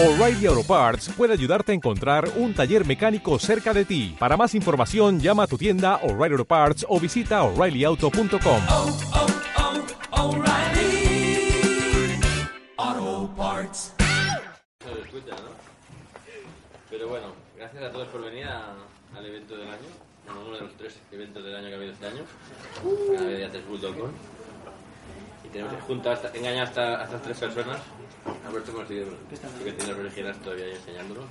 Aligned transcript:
O'Reilly 0.00 0.46
Auto 0.46 0.62
Parts 0.62 1.08
puede 1.16 1.32
ayudarte 1.32 1.72
a 1.72 1.74
encontrar 1.74 2.28
un 2.36 2.54
taller 2.54 2.86
mecánico 2.86 3.36
cerca 3.40 3.74
de 3.74 3.84
ti. 3.84 4.14
Para 4.16 4.36
más 4.36 4.54
información, 4.54 5.18
llama 5.18 5.42
a 5.42 5.46
tu 5.48 5.58
tienda 5.58 5.96
O'Reilly 6.04 6.34
Auto 6.34 6.44
Parts 6.44 6.86
o 6.88 7.00
visita 7.00 7.42
oreillyauto.com. 7.42 8.60
oh, 8.68 8.98
oh, 10.12 10.32
¿no? 10.36 10.38
Pero 16.90 17.08
bueno, 17.08 17.26
gracias 17.56 17.82
a 17.82 17.90
todos 17.90 18.06
por 18.08 18.22
venir 18.24 18.44
a- 18.44 18.74
al 19.16 19.26
evento 19.26 19.56
del 19.56 19.68
año. 19.68 19.78
Bueno, 20.26 20.42
uno 20.46 20.54
de 20.56 20.60
los 20.62 20.76
tres 20.76 20.96
eventos 21.10 21.42
del 21.44 21.56
año 21.56 21.66
que 21.68 21.72
ha 21.72 21.76
habido 21.76 21.92
este 21.92 22.06
año. 22.06 22.22
La 23.14 23.20
de 23.22 23.40
Yates 23.40 23.66
Bulldog 23.66 23.94
Y 25.48 25.52
tenemos 25.52 25.82
junto 25.82 26.10
hasta, 26.10 26.28
engañado 26.36 26.68
hasta, 26.68 27.00
a 27.00 27.04
estas 27.04 27.22
tres 27.22 27.38
personas. 27.38 27.80
Alberto 28.46 28.72
consigue 28.72 29.06
que 29.64 29.72
tiene 29.72 30.00
originales 30.00 30.38
todavía 30.42 30.66
ahí 30.66 30.72
enseñándolo. 30.72 31.22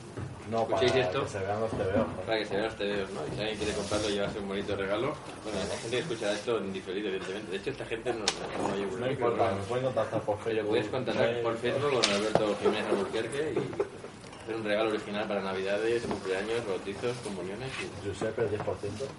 No, 0.49 0.65
para 0.65 0.85
¿Escucháis 0.85 1.05
esto? 1.05 1.23
que 1.23 1.29
se 1.29 1.39
vean 1.39 1.59
los 1.59 1.71
tebeos. 1.71 2.07
Para 2.25 2.39
que 2.39 2.45
se 2.45 2.55
vean 2.55 2.65
los 2.65 2.75
TVOs, 2.75 3.09
¿no? 3.11 3.21
Y 3.27 3.35
si 3.35 3.41
alguien 3.41 3.57
quiere 3.57 3.73
comprarlo, 3.73 4.09
llevarse 4.09 4.39
un 4.39 4.47
bonito 4.47 4.75
regalo. 4.75 5.13
Bueno, 5.43 5.59
hay 5.59 5.77
gente 5.77 5.97
que 5.97 6.03
escuchará 6.03 6.31
esto 6.33 6.57
en 6.57 6.73
diferido, 6.73 7.09
evidentemente. 7.09 7.51
De 7.51 7.57
hecho, 7.57 7.69
esta 7.71 7.85
gente 7.85 8.13
no, 8.13 8.19
no, 8.19 8.73
oye 8.73 8.87
No 8.97 9.11
importa, 9.11 9.51
me 9.51 9.61
pueden 9.63 9.85
contactar 9.85 10.21
por 10.21 10.39
Facebook. 10.39 10.69
puedes 10.69 10.87
contactar 10.87 11.41
por 11.41 11.57
Facebook 11.57 12.01
con 12.01 12.11
Alberto 12.15 12.55
Jiménez 12.61 12.85
Alburquerque 12.89 13.53
y 13.55 14.06
hacer 14.47 14.55
un 14.55 14.63
regalo 14.63 14.89
original 14.89 15.27
para 15.27 15.41
Navidades, 15.41 16.03
cumpleaños, 16.03 16.65
bautizos, 16.65 17.17
comuniones 17.17 17.69
y, 17.83 18.05
Giuseppe, 18.07 18.43
el 18.43 18.51
10%. 18.51 18.55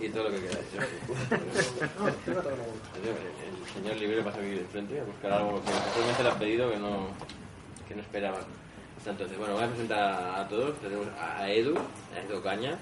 y 0.00 0.08
todo 0.08 0.24
lo 0.24 0.30
que 0.30 0.40
queráis. 0.40 0.66
El 2.28 3.74
señor 3.74 3.96
Libre 3.96 4.22
pasa 4.22 4.38
aquí 4.38 4.48
de 4.50 4.64
frente 4.72 5.00
a 5.00 5.04
buscar 5.04 5.32
algo 5.32 5.60
que 5.62 5.70
probablemente 5.70 6.22
le 6.22 6.28
ha 6.30 6.38
pedido 6.38 6.70
que 6.70 6.76
no, 6.78 7.08
que 7.86 7.94
no 7.94 8.00
esperaban. 8.02 8.42
Entonces, 9.06 9.38
bueno, 9.38 9.54
voy 9.54 9.62
a 9.64 9.68
presentar 9.68 10.38
a 10.40 10.48
todos. 10.48 10.74
Tenemos 10.80 11.06
a 11.20 11.48
Edu, 11.50 11.74
a 11.76 12.20
Edu 12.20 12.42
Caña, 12.42 12.76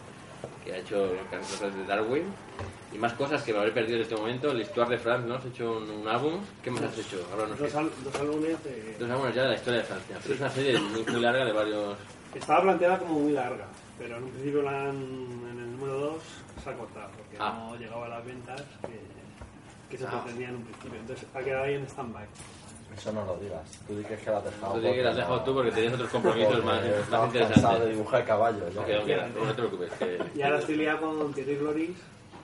que 0.64 0.72
ha 0.72 0.78
hecho 0.78 1.12
cosas 1.30 1.74
de 1.76 1.84
Darwin 1.84 2.24
y 2.92 2.98
más 2.98 3.12
cosas 3.14 3.42
que 3.42 3.52
me 3.52 3.58
habré 3.58 3.72
perdido 3.72 3.96
en 3.96 4.02
este 4.02 4.16
momento. 4.16 4.50
El 4.52 4.60
Histoire 4.62 4.90
de 4.90 4.98
France, 4.98 5.28
¿no? 5.28 5.34
Has 5.34 5.44
hecho 5.44 5.78
un, 5.78 5.90
un 5.90 6.08
álbum. 6.08 6.40
¿Qué 6.62 6.70
más 6.70 6.82
has 6.82 6.98
hecho? 6.98 7.24
Háblanos. 7.32 7.58
Dos, 7.58 7.74
al- 7.74 7.90
dos 8.04 8.14
álbumes 8.16 8.62
de- 8.64 8.96
Dos 8.98 9.10
álbumes 9.10 9.34
ya 9.34 9.42
de 9.42 9.48
la 9.50 9.54
historia 9.56 9.80
de 9.80 9.86
Francia. 9.86 10.16
Pero 10.22 10.34
es 10.34 10.40
una 10.40 10.50
serie 10.50 10.78
muy, 10.80 11.02
muy 11.04 11.20
larga 11.20 11.44
de 11.44 11.52
varios... 11.52 11.96
Estaba 12.38 12.62
planteada 12.62 12.98
como 12.98 13.20
muy 13.20 13.32
larga, 13.32 13.64
pero 13.98 14.16
en 14.18 14.24
un 14.24 14.30
principio 14.30 14.62
la 14.62 14.82
han- 14.88 14.96
en 15.50 15.58
el 15.58 15.72
número 15.72 15.98
2 15.98 16.22
se 16.62 16.70
ha 16.70 16.74
cortado, 16.74 17.08
porque 17.16 17.36
Ah. 17.38 17.54
no 17.70 17.76
llegaba 17.76 18.06
a 18.06 18.08
las 18.10 18.24
ventas 18.24 18.60
que, 18.82 19.00
que 19.90 19.98
se 19.98 20.06
Ah. 20.06 20.10
pretendían 20.22 20.50
en 20.50 20.56
un 20.56 20.62
principio. 20.64 21.00
Entonces 21.00 21.26
ha 21.34 21.40
quedado 21.40 21.64
ahí 21.64 21.74
en 21.74 21.84
stand-by. 21.88 22.26
Eso 22.96 23.12
no 23.12 23.24
lo 23.26 23.36
digas. 23.38 23.62
Tú 23.86 23.94
di 23.96 24.04
que 24.04 24.16
la 24.30 24.38
has 24.38 24.44
dejado. 24.44 24.72
Tú 24.74 24.80
di 24.80 24.92
que 24.92 25.02
la 25.02 25.10
has 25.10 25.16
dejado 25.16 25.40
tú 25.42 25.54
porque 25.54 25.70
tenías 25.70 25.94
otros 25.94 26.10
compromisos 26.10 26.64
más, 26.64 26.80
más 27.10 27.26
interesantes. 27.26 27.48
cansado 27.62 27.84
de 27.84 27.90
dibujar 27.92 28.24
caballos. 28.24 28.74
ya. 28.74 28.80
Ok, 28.80 28.88
ok, 29.02 29.36
no 29.36 29.48
te 29.48 29.54
preocupes. 29.54 29.92
Que... 29.92 30.18
Y 30.34 30.42
ahora 30.42 30.58
estoy 30.58 30.76
liado 30.76 31.00
con 31.18 31.32
Thierry 31.34 31.56
Gloris 31.56 31.96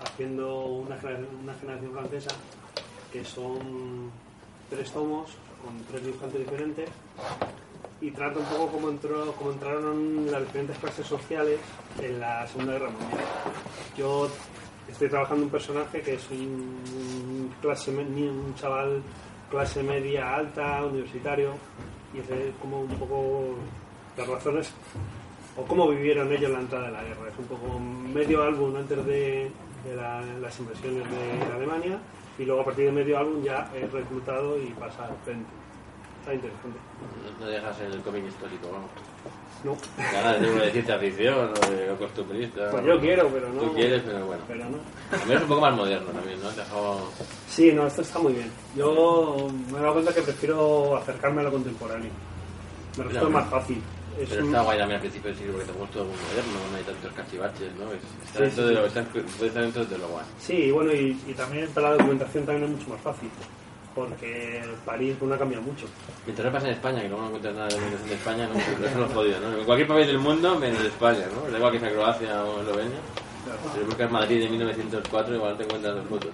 haciendo 0.05 0.65
una 0.67 0.97
generación, 0.99 1.29
una 1.43 1.55
generación 1.55 1.93
francesa 1.93 2.31
que 3.13 3.25
son 3.25 4.11
tres 4.69 4.91
tomos 4.91 5.31
con 5.65 5.79
tres 5.91 6.05
dibujantes 6.05 6.41
diferentes 6.41 6.91
y 8.03 8.11
trata 8.11 8.39
un 8.41 8.45
poco 8.47 8.67
cómo, 8.73 8.89
entró, 8.91 9.33
cómo 9.39 9.53
entraron 9.53 10.31
las 10.31 10.43
diferentes 10.43 10.77
clases 10.79 11.07
sociales 11.07 11.59
en 12.03 12.19
la 12.21 12.47
Segunda 12.49 12.73
Guerra 12.73 12.91
Mundial. 12.91 13.25
Yo 13.97 14.29
estoy 14.91 15.09
trabajando 15.09 15.45
un 15.45 15.51
personaje 15.51 16.03
que 16.03 16.15
es 16.15 16.29
un, 16.31 17.55
chaval 18.57 19.03
clase 19.51 19.83
media 19.83 20.35
alta, 20.35 20.85
universitario, 20.85 21.53
y 22.13 22.19
es 22.19 22.27
como 22.61 22.81
un 22.81 22.89
poco 22.99 23.55
las 24.17 24.27
razones 24.27 24.73
o 25.57 25.63
cómo 25.63 25.89
vivieron 25.89 26.31
ellos 26.33 26.51
la 26.51 26.61
entrada 26.61 26.87
de 26.87 26.93
la 26.93 27.03
guerra. 27.05 27.29
Es 27.31 27.39
un 27.39 27.47
poco 27.47 27.79
medio 27.79 28.43
álbum 28.43 28.75
antes 28.77 29.05
de, 29.07 29.51
de 29.85 29.97
la- 29.97 30.23
las 30.41 30.59
invasiones 30.59 31.05
de 31.09 31.53
Alemania 31.55 31.99
y 32.39 32.45
luego 32.45 32.63
a 32.63 32.65
partir 32.65 32.87
de 32.87 32.93
medio 32.93 33.19
álbum 33.19 33.43
ya 33.45 33.71
es 33.75 33.91
reclutado 33.93 34.59
y 34.59 34.67
pasa 34.71 35.05
al 35.05 35.17
frente. 35.25 35.49
Está 36.23 36.35
interesante. 36.35 36.79
No, 37.41 37.45
no 37.45 37.51
dejas 37.51 37.81
el 37.81 38.01
cómic 38.03 38.25
histórico, 38.29 38.69
vamos. 38.73 38.91
No. 39.65 39.77
Ganas 40.13 40.41
de 40.41 40.51
uno 40.51 40.61
de 40.63 40.71
ciencia 40.73 40.99
ficción 40.99 41.51
o 41.53 41.71
de 41.71 41.95
costumbrista. 41.99 42.71
Pues 42.71 42.85
yo 42.85 43.01
quiero, 43.01 43.29
pero 43.29 43.49
no. 43.53 43.61
Tú 43.61 43.75
quieres, 43.75 44.03
pero 44.05 44.27
bueno. 44.27 44.43
Pero 44.49 44.65
no. 44.71 44.79
También 45.11 45.37
es 45.39 45.43
un 45.43 45.49
poco 45.49 45.61
más 45.61 45.77
moderno 45.77 46.11
también, 46.11 46.41
¿no? 46.43 46.49
Te 46.51 46.61
dejado... 46.61 47.09
Sí, 47.49 47.73
no, 47.73 47.87
esto 47.87 48.03
está 48.03 48.19
muy 48.19 48.33
bien. 48.33 48.51
Yo 48.77 49.49
me 49.71 49.79
he 49.79 49.81
dado 49.83 49.93
cuenta 49.95 50.13
que 50.15 50.23
prefiero 50.23 50.97
acercarme 50.97 51.41
a 51.43 51.45
lo 51.45 51.53
contemporáneo. 51.53 52.11
Me 52.99 53.05
resulta 53.05 53.29
más 53.29 53.49
fácil. 53.51 53.81
Es 54.19 54.29
Pero 54.29 54.43
un- 54.43 54.49
está 54.49 54.63
guay 54.63 54.79
también 54.79 54.97
al 54.97 55.01
principio 55.01 55.31
del 55.31 55.39
siglo 55.39 55.53
porque 55.55 55.71
es 55.71 55.91
todo 55.91 56.05
muy 56.05 56.15
moderno, 56.17 56.53
no 56.71 56.77
hay 56.77 56.83
tantos 56.85 57.13
cachivaches, 57.13 57.75
¿no? 57.77 57.87
Es- 57.93 58.27
Está 58.27 58.39
Sí, 58.39 58.45
dentro 58.45 58.63
sí, 58.63 58.69
de 58.69 58.75
lo, 58.75 58.87
está, 58.87 59.01
está 59.47 59.61
dentro 59.63 59.85
de 59.87 59.99
lo 59.99 60.09
guay. 60.09 60.25
Sí, 60.39 60.71
bueno, 60.71 60.93
y, 60.93 61.19
y 61.27 61.33
también 61.35 61.69
para 61.71 61.91
la 61.91 61.97
documentación 61.97 62.45
también 62.45 62.71
es 62.71 62.77
mucho 62.79 62.91
más 62.91 63.01
fácil. 63.01 63.31
Porque 63.95 64.63
París 64.87 65.17
no 65.21 65.35
ha 65.35 65.39
cambiado 65.39 65.63
mucho. 65.65 65.87
Mientras 66.25 66.47
no 66.47 66.53
pasa 66.53 66.67
en 66.69 66.73
España, 66.75 67.03
que 67.03 67.09
luego 67.09 67.23
no 67.23 67.29
encuentras 67.29 67.55
nada 67.55 67.67
de 67.69 67.75
documentación 67.75 68.09
de 68.09 68.15
España, 68.15 68.49
no, 68.49 68.59
eso 68.59 68.87
es 68.87 68.97
lo 68.97 69.09
jodido, 69.09 69.41
¿no? 69.41 69.59
En 69.59 69.65
cualquier 69.65 69.89
país 69.89 70.07
del 70.07 70.19
mundo, 70.19 70.59
menos 70.59 70.81
España, 70.81 71.25
¿no? 71.35 71.51
Da 71.51 71.59
igual 71.59 71.73
que 71.73 71.81
sea 71.81 71.93
Croacia 71.93 72.45
o 72.45 72.61
Eslovenia. 72.61 72.99
Si 73.75 73.81
buscas 73.85 74.11
Madrid 74.11 74.41
de 74.45 74.49
1904, 74.49 75.35
igual 75.35 75.57
te 75.59 75.65
encuentras 75.65 75.97
las 75.97 76.07
fotos. 76.09 76.31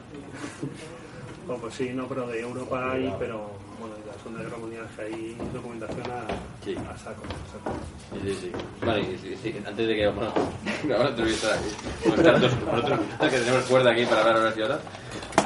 Bueno, 1.47 1.63
pues 1.63 1.75
sí, 1.75 1.91
no, 1.95 2.07
pero 2.07 2.27
de 2.29 2.41
Europa 2.41 2.93
hay, 2.93 3.13
pero 3.19 3.51
bueno, 3.81 3.95
de 3.97 4.07
la 4.07 4.13
Segunda 4.23 4.43
Guerra 4.43 4.59
Mundial 4.59 4.87
que 4.95 5.03
hay 5.03 5.37
documentación 5.53 6.03
a, 6.11 6.25
Sí. 6.65 6.77
a 6.77 6.97
saco. 6.99 7.23
a 7.25 7.71
saco. 7.71 7.79
Sí, 8.13 8.21
sí, 8.35 8.39
sí. 8.43 8.53
Vale, 8.85 9.05
sí, 9.23 9.37
sí, 9.43 9.55
antes 9.67 9.89
de 9.89 9.97
que 9.97 10.09
bueno, 10.09 10.31
ahora 10.95 11.09
entrevistar 11.09 11.59
aquí, 11.59 11.71
con 12.11 12.19
estos 12.21 12.41
dos 12.43 12.53
otros 12.85 13.01
que 13.31 13.39
tenemos 13.39 13.65
cuerda 13.65 13.91
aquí 13.93 14.05
para 14.05 14.21
hablar 14.21 14.37
horas 14.37 14.55
y 14.59 14.63
horas. 14.63 14.81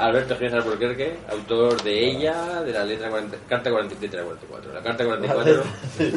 Alberto 0.02 0.34
Jiménez 0.34 0.64
Alburquerque, 0.64 1.16
autor 1.30 1.82
de 1.82 2.10
ella, 2.10 2.62
de 2.62 2.72
la 2.72 2.84
letra 2.84 3.08
40, 3.08 3.36
carta 3.48 3.70
43 3.70 3.98
y 3.98 4.06
letra 4.06 4.24
44. 4.24 4.72
La 4.72 4.82
carta 4.82 5.04
44 5.04 5.62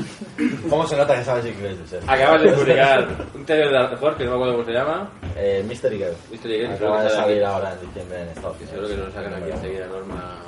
¿Cómo 0.69 0.87
se 0.87 0.97
nota 0.97 1.15
que 1.15 1.23
sabes 1.23 1.45
inglés, 1.45 1.77
acabas 2.07 2.41
de 2.41 2.51
publicar 2.51 3.07
un 3.33 3.45
taller 3.45 3.69
de 3.69 3.77
Artejor, 3.77 4.17
que 4.17 4.23
no 4.23 4.31
me 4.31 4.35
acuerdo 4.35 4.53
cómo 4.53 4.65
se 4.65 4.71
llama. 4.73 5.09
Eh, 5.37 5.63
Mystery 5.67 5.97
Girl. 5.97 6.15
Mystery 6.31 6.59
Girl, 6.61 6.73
Acaba 6.73 7.03
de 7.03 7.09
salir 7.11 7.43
ahora 7.43 7.73
en 7.73 7.87
diciembre 7.87 8.21
en 8.21 8.29
Estados 8.29 8.57
Unidos. 8.57 8.71
Seguro 8.71 8.87
que 8.87 8.97
nos 8.97 9.13
sacan 9.13 9.33
aquí 9.35 9.51
enseguida 9.51 9.87
Norma 9.87 10.44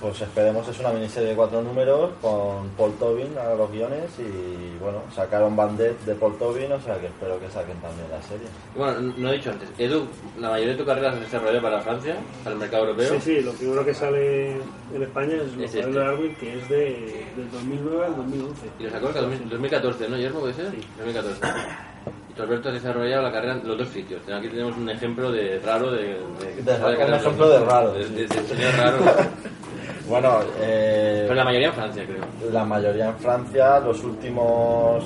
Pues 0.00 0.20
esperemos, 0.20 0.66
es 0.68 0.78
una 0.80 0.90
miniserie 0.90 1.30
de 1.30 1.36
cuatro 1.36 1.62
números 1.62 2.10
con 2.20 2.68
Paul 2.76 2.92
Tobin 2.98 3.36
a 3.38 3.54
los 3.54 3.70
guiones 3.70 4.10
y 4.18 4.78
bueno, 4.78 5.02
sacaron 5.14 5.56
Bandet 5.56 5.98
de 6.04 6.14
Paul 6.14 6.36
Tobin, 6.38 6.70
o 6.72 6.80
sea 6.80 6.98
que 7.00 7.06
espero 7.06 7.38
que 7.40 7.48
saquen 7.50 7.76
también 7.78 8.10
la 8.10 8.22
serie. 8.22 8.46
Bueno, 8.76 9.12
no 9.16 9.30
he 9.30 9.36
dicho 9.36 9.50
antes. 9.50 9.68
Edu, 9.78 10.06
la 10.38 10.50
mayoría 10.50 10.72
de 10.72 10.78
tu 10.78 10.86
carrera 10.86 11.12
se 11.14 11.20
desarrolló 11.20 11.62
para 11.62 11.80
Francia, 11.80 12.16
para 12.44 12.54
el 12.54 12.60
mercado 12.60 12.84
europeo. 12.84 13.14
Sí, 13.14 13.20
sí, 13.20 13.40
lo 13.40 13.52
primero 13.52 13.84
que 13.84 13.94
sale 13.94 14.52
en 14.94 15.02
España 15.02 15.34
es 15.36 15.56
Los 15.56 15.64
Es 15.64 15.74
este. 15.74 15.90
de 15.90 15.98
Darwin, 15.98 16.34
que 16.36 16.58
es 16.58 16.68
de, 16.68 17.26
del 17.36 17.50
2009 17.50 18.06
al 18.06 18.16
2011. 18.16 18.66
Y 18.78 18.82
lo 18.84 18.90
sacó 18.90 19.08
en 19.18 19.48
2014, 19.48 20.08
¿no, 20.08 20.16
Guillermo? 20.16 20.40
¿Puede 20.40 20.54
ser? 20.54 20.70
Sí. 20.70 20.80
2014. 20.98 21.40
Alberto, 22.42 22.68
has 22.68 22.74
desarrollado 22.74 23.22
la 23.22 23.32
carrera 23.32 23.54
en 23.54 23.66
los 23.68 23.78
dos 23.78 23.88
sitios. 23.88 24.20
Aquí 24.30 24.48
tenemos 24.48 24.76
un 24.76 24.88
ejemplo 24.90 25.30
de 25.32 25.58
raro 25.64 25.90
de... 25.90 25.98
de, 26.04 26.62
De- 26.62 27.04
un 27.06 27.14
ejemplo 27.14 27.48
de 27.48 27.58
raro, 27.64 27.92
De, 27.92 28.04
sí. 28.04 28.14
de- 28.14 28.26
de 28.26 28.42
señor 28.44 28.74
raro. 28.76 28.98
Bueno, 30.08 30.38
eh, 30.60 31.24
Pero 31.24 31.34
la 31.34 31.44
mayoría 31.44 31.66
en 31.68 31.74
Francia, 31.74 32.02
creo. 32.06 32.50
la 32.50 32.64
mayoría 32.64 33.08
en 33.08 33.16
Francia, 33.16 33.78
los 33.80 34.02
últimos 34.04 35.04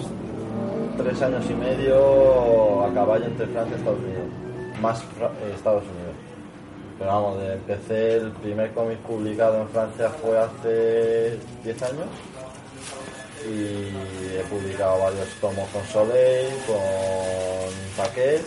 tres 0.97 1.21
años 1.22 1.44
y 1.50 1.54
medio 1.54 2.84
a 2.84 2.94
caballo 2.94 3.25
entre 3.25 3.47
Francia 3.48 3.75
y 3.75 3.78
Estados 3.81 3.98
Unidos. 3.98 4.26
Más 4.81 5.03
Fra- 5.03 5.26
eh, 5.42 5.53
Estados 5.56 5.82
Unidos. 5.82 6.15
Pero 7.00 7.10
vamos, 7.10 7.37
empecé 7.42 8.15
el 8.19 8.31
primer 8.31 8.71
cómic 8.71 8.98
publicado 8.98 9.62
en 9.62 9.69
Francia 9.71 10.09
fue 10.09 10.38
hace 10.38 11.37
10 11.65 11.82
años. 11.82 12.06
Y 13.48 14.36
he 14.36 14.42
publicado 14.48 15.00
varios 15.00 15.28
tomos 15.41 15.68
con 15.71 15.84
Soleil, 15.86 16.48
con 16.66 17.97
Paquet 17.97 18.42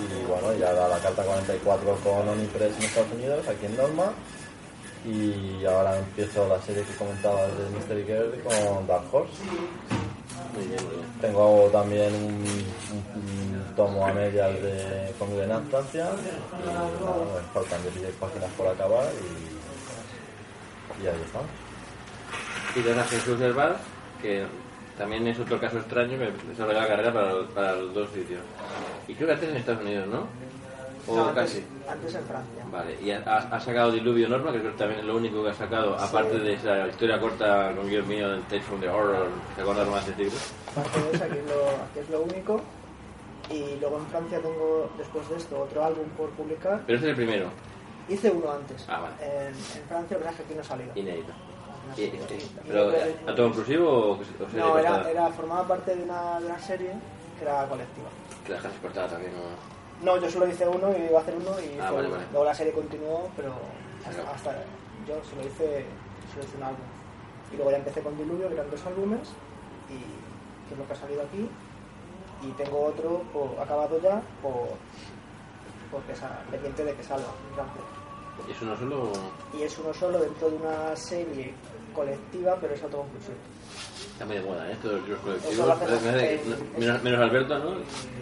y 0.00 0.26
bueno, 0.26 0.52
ya 0.54 0.72
da 0.72 0.88
la 0.88 0.98
carta 0.98 1.22
44 1.22 1.94
con 2.02 2.28
Onipress 2.28 2.76
en 2.76 2.82
Estados 2.82 3.12
Unidos, 3.12 3.46
aquí 3.48 3.66
en 3.66 3.76
Norma. 3.76 4.12
Y 5.04 5.64
ahora 5.66 5.98
empiezo 5.98 6.48
la 6.48 6.60
serie 6.62 6.82
que 6.82 6.94
comentaba 6.94 7.42
de 7.46 7.70
Mystery 7.74 8.04
Girl 8.04 8.42
con 8.42 8.86
Dark 8.86 9.04
Horse. 9.12 9.32
Tengo 11.20 11.68
también 11.70 12.14
un, 12.14 13.64
tomo 13.76 14.06
a 14.06 14.12
medias 14.12 14.52
de 14.62 15.12
con 15.18 15.34
Glenat 15.34 15.64
Francia. 15.68 16.10
Y 16.62 16.66
nada, 16.66 16.88
me 17.34 17.52
faltan 17.52 17.82
16 17.82 18.14
páginas 18.18 18.50
por 18.56 18.68
acabar 18.68 19.06
y, 19.12 21.04
y 21.04 21.06
ahí 21.06 21.20
estamos. 21.24 21.48
Y 22.74 22.80
tenemos 22.80 23.06
a 23.06 23.08
Jesús 23.08 23.40
Herbal, 23.40 23.76
que 24.24 24.44
también 24.96 25.26
es 25.28 25.38
otro 25.38 25.60
caso 25.60 25.78
extraño 25.78 26.18
que 26.18 26.32
desarrolló 26.48 26.80
la 26.80 26.88
carrera 26.88 27.12
para, 27.12 27.32
los- 27.32 27.46
para 27.50 27.76
los 27.76 27.92
dos 27.94 28.08
sitios. 28.10 28.40
Y 29.06 29.14
creo 29.14 29.28
que 29.28 29.34
antes 29.34 29.50
en 29.50 29.56
Estados 29.56 29.82
Unidos, 29.82 30.06
¿no? 30.08 30.26
¿O 31.06 31.16
No, 31.16 31.28
antes, 31.28 31.44
casi? 31.44 31.64
antes 31.86 32.14
en 32.14 32.24
Francia. 32.24 32.64
Vale, 32.72 32.96
y 33.02 33.10
ha, 33.10 33.60
sacado 33.60 33.92
Diluvio 33.92 34.26
Norma, 34.26 34.50
que 34.52 34.60
creo 34.60 34.72
que 34.72 34.78
también 34.78 35.00
es 35.00 35.06
lo 35.06 35.16
único 35.16 35.44
que 35.44 35.50
ha 35.50 35.54
sacado, 35.54 35.94
aparte 35.98 36.38
de 36.38 36.54
esa 36.54 36.88
historia 36.88 37.20
corta 37.20 37.72
con 37.76 37.86
guion 37.88 38.08
mío 38.08 38.30
del 38.30 38.40
Tales 38.44 38.64
from 38.64 38.80
the 38.80 38.88
Horror, 38.88 39.26
que 39.54 39.62
con 39.62 39.76
Normas 39.76 40.06
de 40.06 40.12
Tigre. 40.14 40.32
Aparte 40.70 41.00
de 41.02 41.10
eso, 41.12 41.24
aquí 41.24 41.36
es, 41.38 41.44
lo, 41.44 41.68
aquí 41.84 41.98
es 42.00 42.08
lo 42.10 42.20
único. 42.22 42.60
Y 43.50 43.76
luego 43.78 43.98
en 43.98 44.06
Francia 44.06 44.38
tengo, 44.40 44.90
después 44.96 45.28
de 45.28 45.36
esto, 45.36 45.60
otro 45.60 45.84
álbum 45.84 46.06
por 46.16 46.30
publicar. 46.30 46.80
Pero 46.86 46.96
este 46.98 47.10
es 47.10 47.18
el 47.18 47.24
primero, 47.26 47.48
Hice 48.08 48.30
uno 48.30 48.50
antes. 48.52 48.84
Ah, 48.88 49.00
vale. 49.00 49.14
En, 49.20 49.48
en 49.48 49.88
Francia, 49.88 50.16
pero 50.18 50.30
es 50.30 50.36
que 50.36 50.42
aquí 50.44 50.54
no 50.54 50.60
ha 50.62 50.64
salido. 50.64 50.90
inédito. 50.94 51.32
No 51.86 51.92
ha 51.92 52.00
Y- 52.00 52.06
salido. 52.06 52.26
y- 52.30 52.34
Y- 52.34 52.50
¿Pero 52.66 52.90
y- 52.92 53.30
a 53.30 53.34
todo 53.34 53.46
inclusivo 53.48 53.88
o, 53.88 54.10
o 54.12 54.24
serie 54.24 54.60
No, 54.60 54.78
era, 54.78 55.10
era, 55.10 55.28
formaba 55.30 55.66
parte 55.68 55.94
de 55.96 56.02
una, 56.04 56.40
de 56.40 56.46
una 56.46 56.58
serie 56.58 56.92
que 57.38 57.44
era 57.44 57.66
colectiva. 57.68 58.08
Que 58.44 58.52
la 58.52 58.56
dejas 58.58 58.72
cortada 58.80 59.08
también, 59.08 59.32
¿no? 59.34 59.74
No, 60.04 60.20
yo 60.20 60.30
solo 60.30 60.46
hice 60.48 60.66
uno 60.68 60.92
y 60.96 61.02
iba 61.08 61.18
a 61.18 61.22
hacer 61.22 61.34
uno 61.36 61.50
y 61.60 61.78
Ah, 61.80 61.90
vale, 61.90 62.06
uno. 62.08 62.16
vale. 62.16 62.26
luego 62.32 62.44
la 62.44 62.54
serie 62.54 62.72
continuó, 62.72 63.28
pero 63.36 63.52
hasta, 64.06 64.22
Claro. 64.22 64.30
hasta 64.34 64.50
yo 65.06 65.14
solo 65.24 65.42
hice, 65.46 65.84
solo 66.32 66.44
hice 66.44 66.56
un 66.56 66.62
álbum. 66.64 66.80
Y 67.52 67.56
luego 67.56 67.70
ya 67.70 67.76
empecé 67.78 68.00
con 68.02 68.16
Diluvio, 68.18 68.48
que 68.48 68.54
eran 68.54 68.70
dos 68.70 68.84
álbumes, 68.86 69.28
y 69.88 69.98
que 70.68 70.74
es 70.74 70.78
lo 70.78 70.86
que 70.86 70.92
ha 70.92 70.96
salido 70.96 71.22
aquí. 71.22 71.48
Y 72.42 72.50
tengo 72.52 72.84
otro 72.86 73.22
por- 73.32 73.58
acabado 73.62 73.98
ya, 74.02 74.20
por, 74.42 74.68
porque 75.90 76.14
sa- 76.14 76.40
pendiente 76.50 76.84
de 76.84 76.94
que 76.94 77.02
salga. 77.02 77.28
¿Y 78.48 78.50
eso 78.50 78.64
no 78.64 78.76
solo...? 78.76 79.12
Y 79.56 79.62
es 79.62 79.78
uno 79.78 79.94
solo 79.94 80.18
dentro 80.18 80.50
de 80.50 80.56
una 80.56 80.96
serie 80.96 81.54
colectiva, 81.94 82.56
pero 82.60 82.74
es 82.74 82.82
autoconclusivo. 82.82 83.36
Está 84.12 84.26
muy 84.26 84.36
de 84.36 84.42
moda, 84.42 84.68
¿eh? 84.68 84.72
Esto 84.74 84.88
de 84.90 84.94
los 84.96 85.04
libros 85.08 85.22
colectivos. 85.24 85.78
Eh, 86.22 86.40
menos, 86.78 87.02
menos 87.02 87.20
Alberto, 87.20 87.58
¿no? 87.58 87.70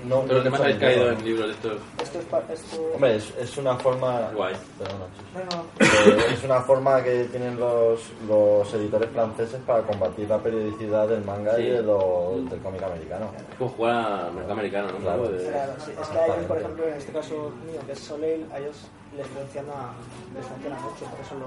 No, 0.09 0.17
Todos 0.23 0.33
los 0.37 0.45
demás 0.45 0.61
habéis 0.63 0.79
caído 0.79 1.11
en 1.11 1.25
libros 1.25 1.47
de 1.49 1.53
estos... 1.53 1.73
Esto 2.03 2.19
es 2.19 2.25
pa- 2.27 2.43
esto... 2.51 2.83
Hombre, 2.95 3.17
es, 3.17 3.35
es 3.39 3.59
una 3.59 3.77
forma. 3.77 4.31
Guay. 4.35 4.55
Perdona, 4.79 5.05
Chus. 5.15 6.07
No, 6.09 6.17
no, 6.17 6.23
es 6.33 6.45
una 6.45 6.61
forma 6.63 7.03
que 7.03 7.25
tienen 7.25 7.61
los, 7.61 8.01
los 8.27 8.73
editores 8.73 9.11
franceses 9.11 9.61
para 9.67 9.83
combatir 9.83 10.31
la 10.31 10.39
periodicidad 10.39 11.09
del 11.09 11.23
manga 11.25 11.57
Sí. 11.57 11.63
y 11.63 11.71
de 11.71 11.83
lo- 11.83 12.41
del 12.49 12.61
cómic 12.61 12.83
americano. 12.83 13.31
Es 13.51 13.57
como 13.59 13.71
jugar 13.73 13.95
a 13.97 14.31
mercado 14.31 14.53
americano, 14.53 14.89
¿no? 14.93 14.99
Claro. 14.99 15.29
De- 15.29 15.47
Claro, 15.51 15.73
sí. 15.85 15.91
Es 16.01 16.09
que 16.09 16.19
a 16.19 16.27
ellos, 16.27 16.47
por 16.47 16.59
ejemplo, 16.59 16.89
en 16.89 16.95
este 16.95 17.13
caso 17.13 17.35
mío, 17.67 17.81
que 17.85 17.93
es 17.93 17.99
Soleil, 17.99 18.47
a 18.53 18.59
ellos 18.61 18.77
les 19.15 19.27
funciona, 19.27 19.93
les 20.35 20.47
funciona 20.47 20.77
mucho, 20.81 21.05
por 21.05 21.21
eso 21.21 21.35
lo, 21.35 21.47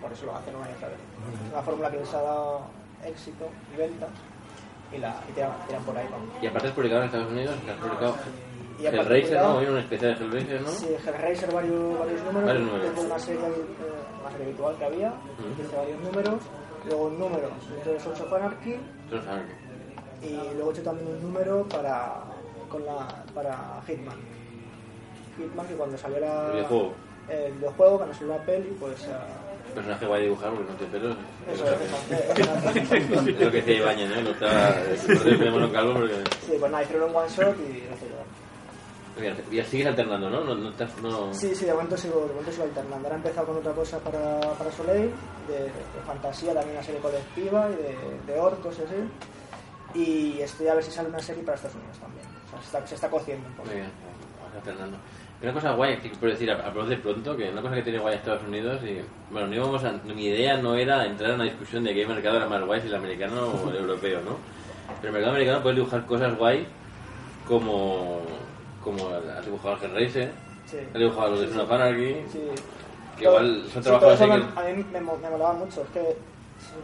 por 0.00 0.12
eso 0.12 0.26
lo 0.26 0.36
hacen 0.36 0.54
una 0.56 0.68
y 0.68 0.72
otra 0.74 0.88
vez. 0.88 0.98
Es 1.46 1.52
una 1.52 1.62
fórmula 1.62 1.90
que 1.90 1.96
les 1.98 2.14
ha 2.14 2.22
dado 2.22 2.60
éxito 3.04 3.48
y 3.74 3.76
ventas 3.78 4.08
y, 4.92 4.98
la, 4.98 5.14
y 5.28 5.32
tiran, 5.32 5.52
tiran 5.66 5.82
por 5.84 5.96
ahí. 5.96 6.06
vamos. 6.10 6.28
Y 6.42 6.46
aparte 6.46 6.68
has 6.68 6.74
publicado 6.74 7.00
en 7.02 7.06
Estados 7.06 7.30
Unidos, 7.30 7.54
has 7.68 7.76
publicado 7.76 8.16
Y 8.80 8.86
Hellraiser, 8.86 9.42
¿no? 9.42 9.58
Hay 9.58 9.66
un 9.66 9.78
especial 9.78 10.18
de 10.18 10.24
Hellraiser, 10.24 10.60
¿no? 10.62 10.68
Sí, 10.68 10.86
Hellraiser 11.06 11.52
varios, 11.52 11.98
varios 11.98 12.22
números, 12.24 12.46
Varios 12.46 12.66
números. 12.66 12.90
desde 12.94 13.06
una 13.06 13.18
serie, 13.18 13.40
eh, 13.46 14.42
habitual 14.42 14.76
que 14.76 14.84
había, 14.84 15.12
hice 15.60 15.76
varios 15.76 16.00
números, 16.00 16.40
luego 16.86 17.04
un 17.06 17.18
número 17.18 17.48
de 17.84 18.00
Sons 18.00 18.20
of 18.20 18.32
Anarchy 18.32 18.76
Tú 19.10 19.16
no 19.16 19.22
sabes. 19.22 19.44
y 20.22 20.32
luego 20.54 20.70
he 20.70 20.72
hecho 20.74 20.82
también 20.82 21.08
un 21.08 21.22
número 21.22 21.64
para, 21.68 22.22
con 22.70 22.84
la, 22.86 23.06
para 23.34 23.80
Hitman. 23.86 24.16
Hitman 25.36 25.66
que 25.66 25.74
cuando 25.74 25.98
salió 25.98 26.20
la, 26.20 26.46
El 26.46 26.52
videojuego. 26.52 26.92
el 27.28 27.52
videojuego, 27.54 27.96
cuando 27.98 28.14
salió 28.14 28.34
la 28.36 28.42
peli, 28.44 28.76
pues 28.80 29.04
eh, 29.04 29.10
personaje 29.70 30.06
guay 30.06 30.22
dibujar 30.24 30.50
porque 30.52 30.70
no 30.72 30.76
tiene 30.78 30.92
pelos. 30.92 31.16
eso 31.52 31.66
es, 31.66 33.40
lo 33.40 33.50
que 33.50 33.56
decía 33.62 33.76
Ibañez, 33.76 34.08
¿no? 34.10 34.30
Eso 34.30 35.24
me 35.38 35.44
llamo 35.50 35.72
calvo 35.72 35.94
porque... 35.94 36.14
Sí, 36.46 36.56
pues 36.58 36.70
nada, 36.72 36.84
hicieron 36.84 37.10
un 37.10 37.16
one 37.16 37.28
shot 37.28 37.56
y 37.58 37.80
yo. 37.80 39.20
Mira, 39.20 39.34
Y 39.50 39.62
sigues 39.68 39.86
alternando, 39.88 40.30
¿no? 40.30 40.40
No, 40.44 40.54
no, 40.54 40.70
estás- 40.70 40.96
no... 41.02 41.34
Sí, 41.34 41.54
sí, 41.54 41.64
de 41.66 41.72
momento 41.72 41.96
sigo, 41.96 42.20
de 42.22 42.28
momento 42.28 42.52
sigo 42.52 42.64
alternando. 42.64 42.96
Ahora 43.06 43.14
he 43.16 43.18
empezado 43.18 43.46
con 43.48 43.56
otra 43.58 43.72
cosa 43.72 43.98
para, 43.98 44.40
para 44.40 44.70
Soleil, 44.72 45.10
de, 45.48 45.64
de 45.64 45.70
fantasía, 46.06 46.54
también 46.54 46.76
una 46.76 46.84
serie 46.86 47.00
colectiva 47.00 47.68
y 47.70 47.74
de, 47.82 48.32
de 48.32 48.40
orcos 48.40 48.76
y 48.78 48.82
así. 48.82 49.98
Y 49.98 50.40
estoy 50.40 50.68
a 50.68 50.74
ver 50.74 50.84
si 50.84 50.92
sale 50.92 51.08
una 51.08 51.18
serie 51.18 51.42
para 51.42 51.56
Estados 51.56 51.76
Unidos 51.76 51.98
también. 51.98 52.24
O 52.46 52.50
sea, 52.50 52.60
se 52.60 52.66
está, 52.66 52.86
se 52.86 52.94
está 52.94 53.10
cociendo 53.10 53.46
un 53.48 53.54
poco. 53.54 53.66
Muy 53.68 53.76
bien, 53.76 53.90
alternando. 54.56 54.96
Una 55.42 55.52
cosa 55.54 55.72
guay, 55.72 55.96
que 55.98 56.10
puedo 56.10 56.32
decir 56.32 56.50
a, 56.50 56.56
de 56.70 56.96
pronto, 56.98 57.34
que 57.34 57.48
una 57.50 57.62
cosa 57.62 57.74
que 57.76 57.82
tiene 57.82 57.98
guay 57.98 58.16
Estados 58.16 58.42
Unidos, 58.46 58.78
y 58.84 59.00
bueno, 59.32 59.46
no 59.48 59.54
íbamos 59.54 59.82
a- 59.84 59.92
mi 59.92 60.26
idea 60.26 60.58
no 60.58 60.74
era 60.74 61.06
entrar 61.06 61.30
en 61.30 61.36
una 61.36 61.44
discusión 61.44 61.82
de 61.82 61.94
qué 61.94 62.06
mercado 62.06 62.36
era 62.36 62.46
más 62.46 62.62
guay, 62.62 62.80
si 62.82 62.88
el 62.88 62.94
americano 62.94 63.46
o 63.46 63.70
el 63.70 63.76
europeo, 63.76 64.20
¿no? 64.20 64.36
Pero 65.00 65.08
el 65.08 65.12
mercado 65.14 65.30
americano 65.32 65.62
puede 65.62 65.76
dibujar 65.76 66.04
cosas 66.04 66.36
guay 66.36 66.66
como, 67.48 68.20
como 68.84 69.08
has 69.08 69.44
dibujado 69.44 69.76
a 69.76 69.78
Hellraiser, 69.84 70.30
Sí. 70.66 70.76
has 70.92 70.98
dibujado 70.98 71.26
a 71.26 71.30
los 71.30 71.40
de 71.40 71.48
Son 71.48 71.60
of 71.60 71.72
Anarchy, 71.72 72.16
Sí. 72.30 72.40
que 73.16 73.24
igual 73.24 73.64
son 73.72 73.82
trabajos 73.82 74.12
así 74.12 74.24
que... 74.26 74.32
A 74.32 74.64
mí 74.76 74.84
me, 74.92 75.00
me 75.00 75.30
molaba 75.30 75.52
mucho, 75.54 75.80
es 75.82 75.88
que... 75.88 76.00
Sí, 76.58 76.74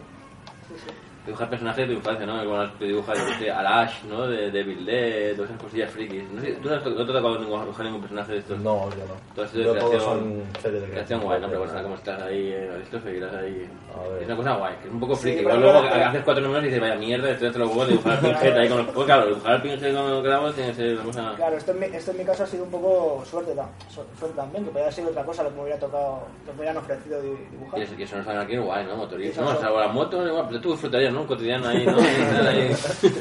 sí, 0.69 0.75
sí. 0.83 0.91
Dibujar 1.27 1.51
personajes 1.51 1.87
de 1.89 1.93
tu 1.95 1.99
infancia, 1.99 2.27
¿no? 2.27 2.45
Como 2.45 2.65
te 2.79 2.85
dibujas 2.87 3.19
yo 3.19 3.27
qué 3.27 3.45
sé, 3.45 3.51
al 3.51 3.67
Ash, 3.67 4.03
¿no? 4.05 4.27
De 4.27 4.51
Devil 4.51 4.87
Dead, 4.87 5.35
todas 5.35 5.51
esas 5.51 5.63
cosillas 5.63 5.91
frikis. 5.91 6.23
No 6.31 6.41
sé, 6.41 6.53
¿tú 6.63 6.69
no, 6.69 6.75
has 6.77 6.83
to- 6.85 6.91
no 6.91 6.97
te 6.97 7.03
ha 7.03 7.07
tocado 7.07 7.39
ningún- 7.39 7.61
dibujar 7.61 7.85
ningún 7.87 8.01
personaje 8.01 8.33
de 8.33 8.39
estos? 8.39 8.59
No, 8.61 8.89
yo 8.91 8.97
no. 8.97 9.15
Todo 9.35 9.45
esto 9.45 9.59
de 9.59 9.65
Yo 9.65 9.75
todos 9.75 9.91
creación, 9.91 10.15
son 10.19 10.63
series 10.63 10.83
de 10.83 10.89
creación 10.89 11.21
guay, 11.21 11.41
¿no? 11.41 11.47
Pero 11.49 11.59
bueno, 11.65 11.83
como 11.83 11.95
estás 11.97 12.23
ahí, 12.23 12.49
eh, 12.53 12.71
esto 12.83 13.01
seguirás 13.01 13.35
ahí. 13.35 13.69
A 13.97 14.09
ver. 14.09 14.23
Es 14.23 14.27
una 14.29 14.37
cosa 14.37 14.55
guay, 14.57 14.75
que 14.83 14.89
es 14.89 14.95
un 14.95 15.01
poco 15.01 15.17
friki. 15.17 15.37
pero 15.43 15.49
Igual 15.57 15.61
luego 15.73 15.89
claro, 15.89 16.05
haces 16.11 16.23
cuatro 16.25 16.43
números 16.43 16.63
y 16.65 16.67
dices, 16.67 16.81
vaya 16.81 16.95
mierda, 16.97 17.31
esto 17.31 17.45
ya 17.47 17.53
te 17.53 17.59
lo 17.59 17.69
huevo, 17.69 17.87
dibujar 17.87 18.13
al 18.13 18.19
Pinhead 18.21 18.57
ahí 18.59 18.69
con 18.69 18.79
los... 18.79 18.87
Pues 18.95 19.07
claro, 19.07 19.27
dibujar 19.27 19.53
al 19.55 19.63
Pinhead 19.63 19.95
con 19.95 20.11
los 20.11 20.23
grabos 20.23 20.55
tiene 20.55 20.71
que 20.71 20.77
ser 20.77 20.95
una 20.95 21.05
cosa... 21.05 21.33
Claro, 21.37 21.57
esto 21.57 21.71
en, 21.73 21.79
mi, 21.81 21.87
esto 21.87 22.11
en 22.11 22.17
mi 22.19 22.25
caso 22.25 22.43
ha 22.43 22.47
sido 22.47 22.65
un 22.65 22.71
poco 22.71 23.25
suerte, 23.25 23.55
ta- 23.55 23.69
su- 23.89 24.05
suerte 24.19 24.37
también, 24.37 24.65
que 24.65 24.71
podría 24.71 24.85
haber 24.85 24.95
sido 24.95 25.09
otra 25.11 25.25
cosa 25.25 25.43
lo 25.43 25.49
que 25.51 25.57
me 25.57 25.63
hubiera 25.63 25.79
tocado, 25.81 26.23
que 26.45 26.53
me 26.53 26.59
hubieran 26.59 26.77
ofrecido 26.77 27.21
di- 27.23 27.29
dibujar. 27.51 27.81
Y 27.81 27.83
eso, 27.83 27.95
y 27.99 28.03
eso 28.03 28.17
no 28.19 28.25
saben 28.25 28.41
aquí, 28.41 28.57
guay, 28.59 28.85
¿no? 28.87 28.97
Motorista, 28.97 29.41
Eso 29.41 29.45
¿no? 29.45 29.55
no. 29.55 29.61
Salvo 29.61 29.81
la 29.81 29.89
moto, 29.89 30.27
igual, 30.27 30.45
pero 30.49 30.61
tú 30.61 30.71
disfrutarías, 30.73 31.13
¿no? 31.17 31.21
Un 31.23 31.27
cotidiano 31.27 31.69
ahí, 31.69 31.87
¿no? 31.87 31.97
Ahí, 31.99 32.71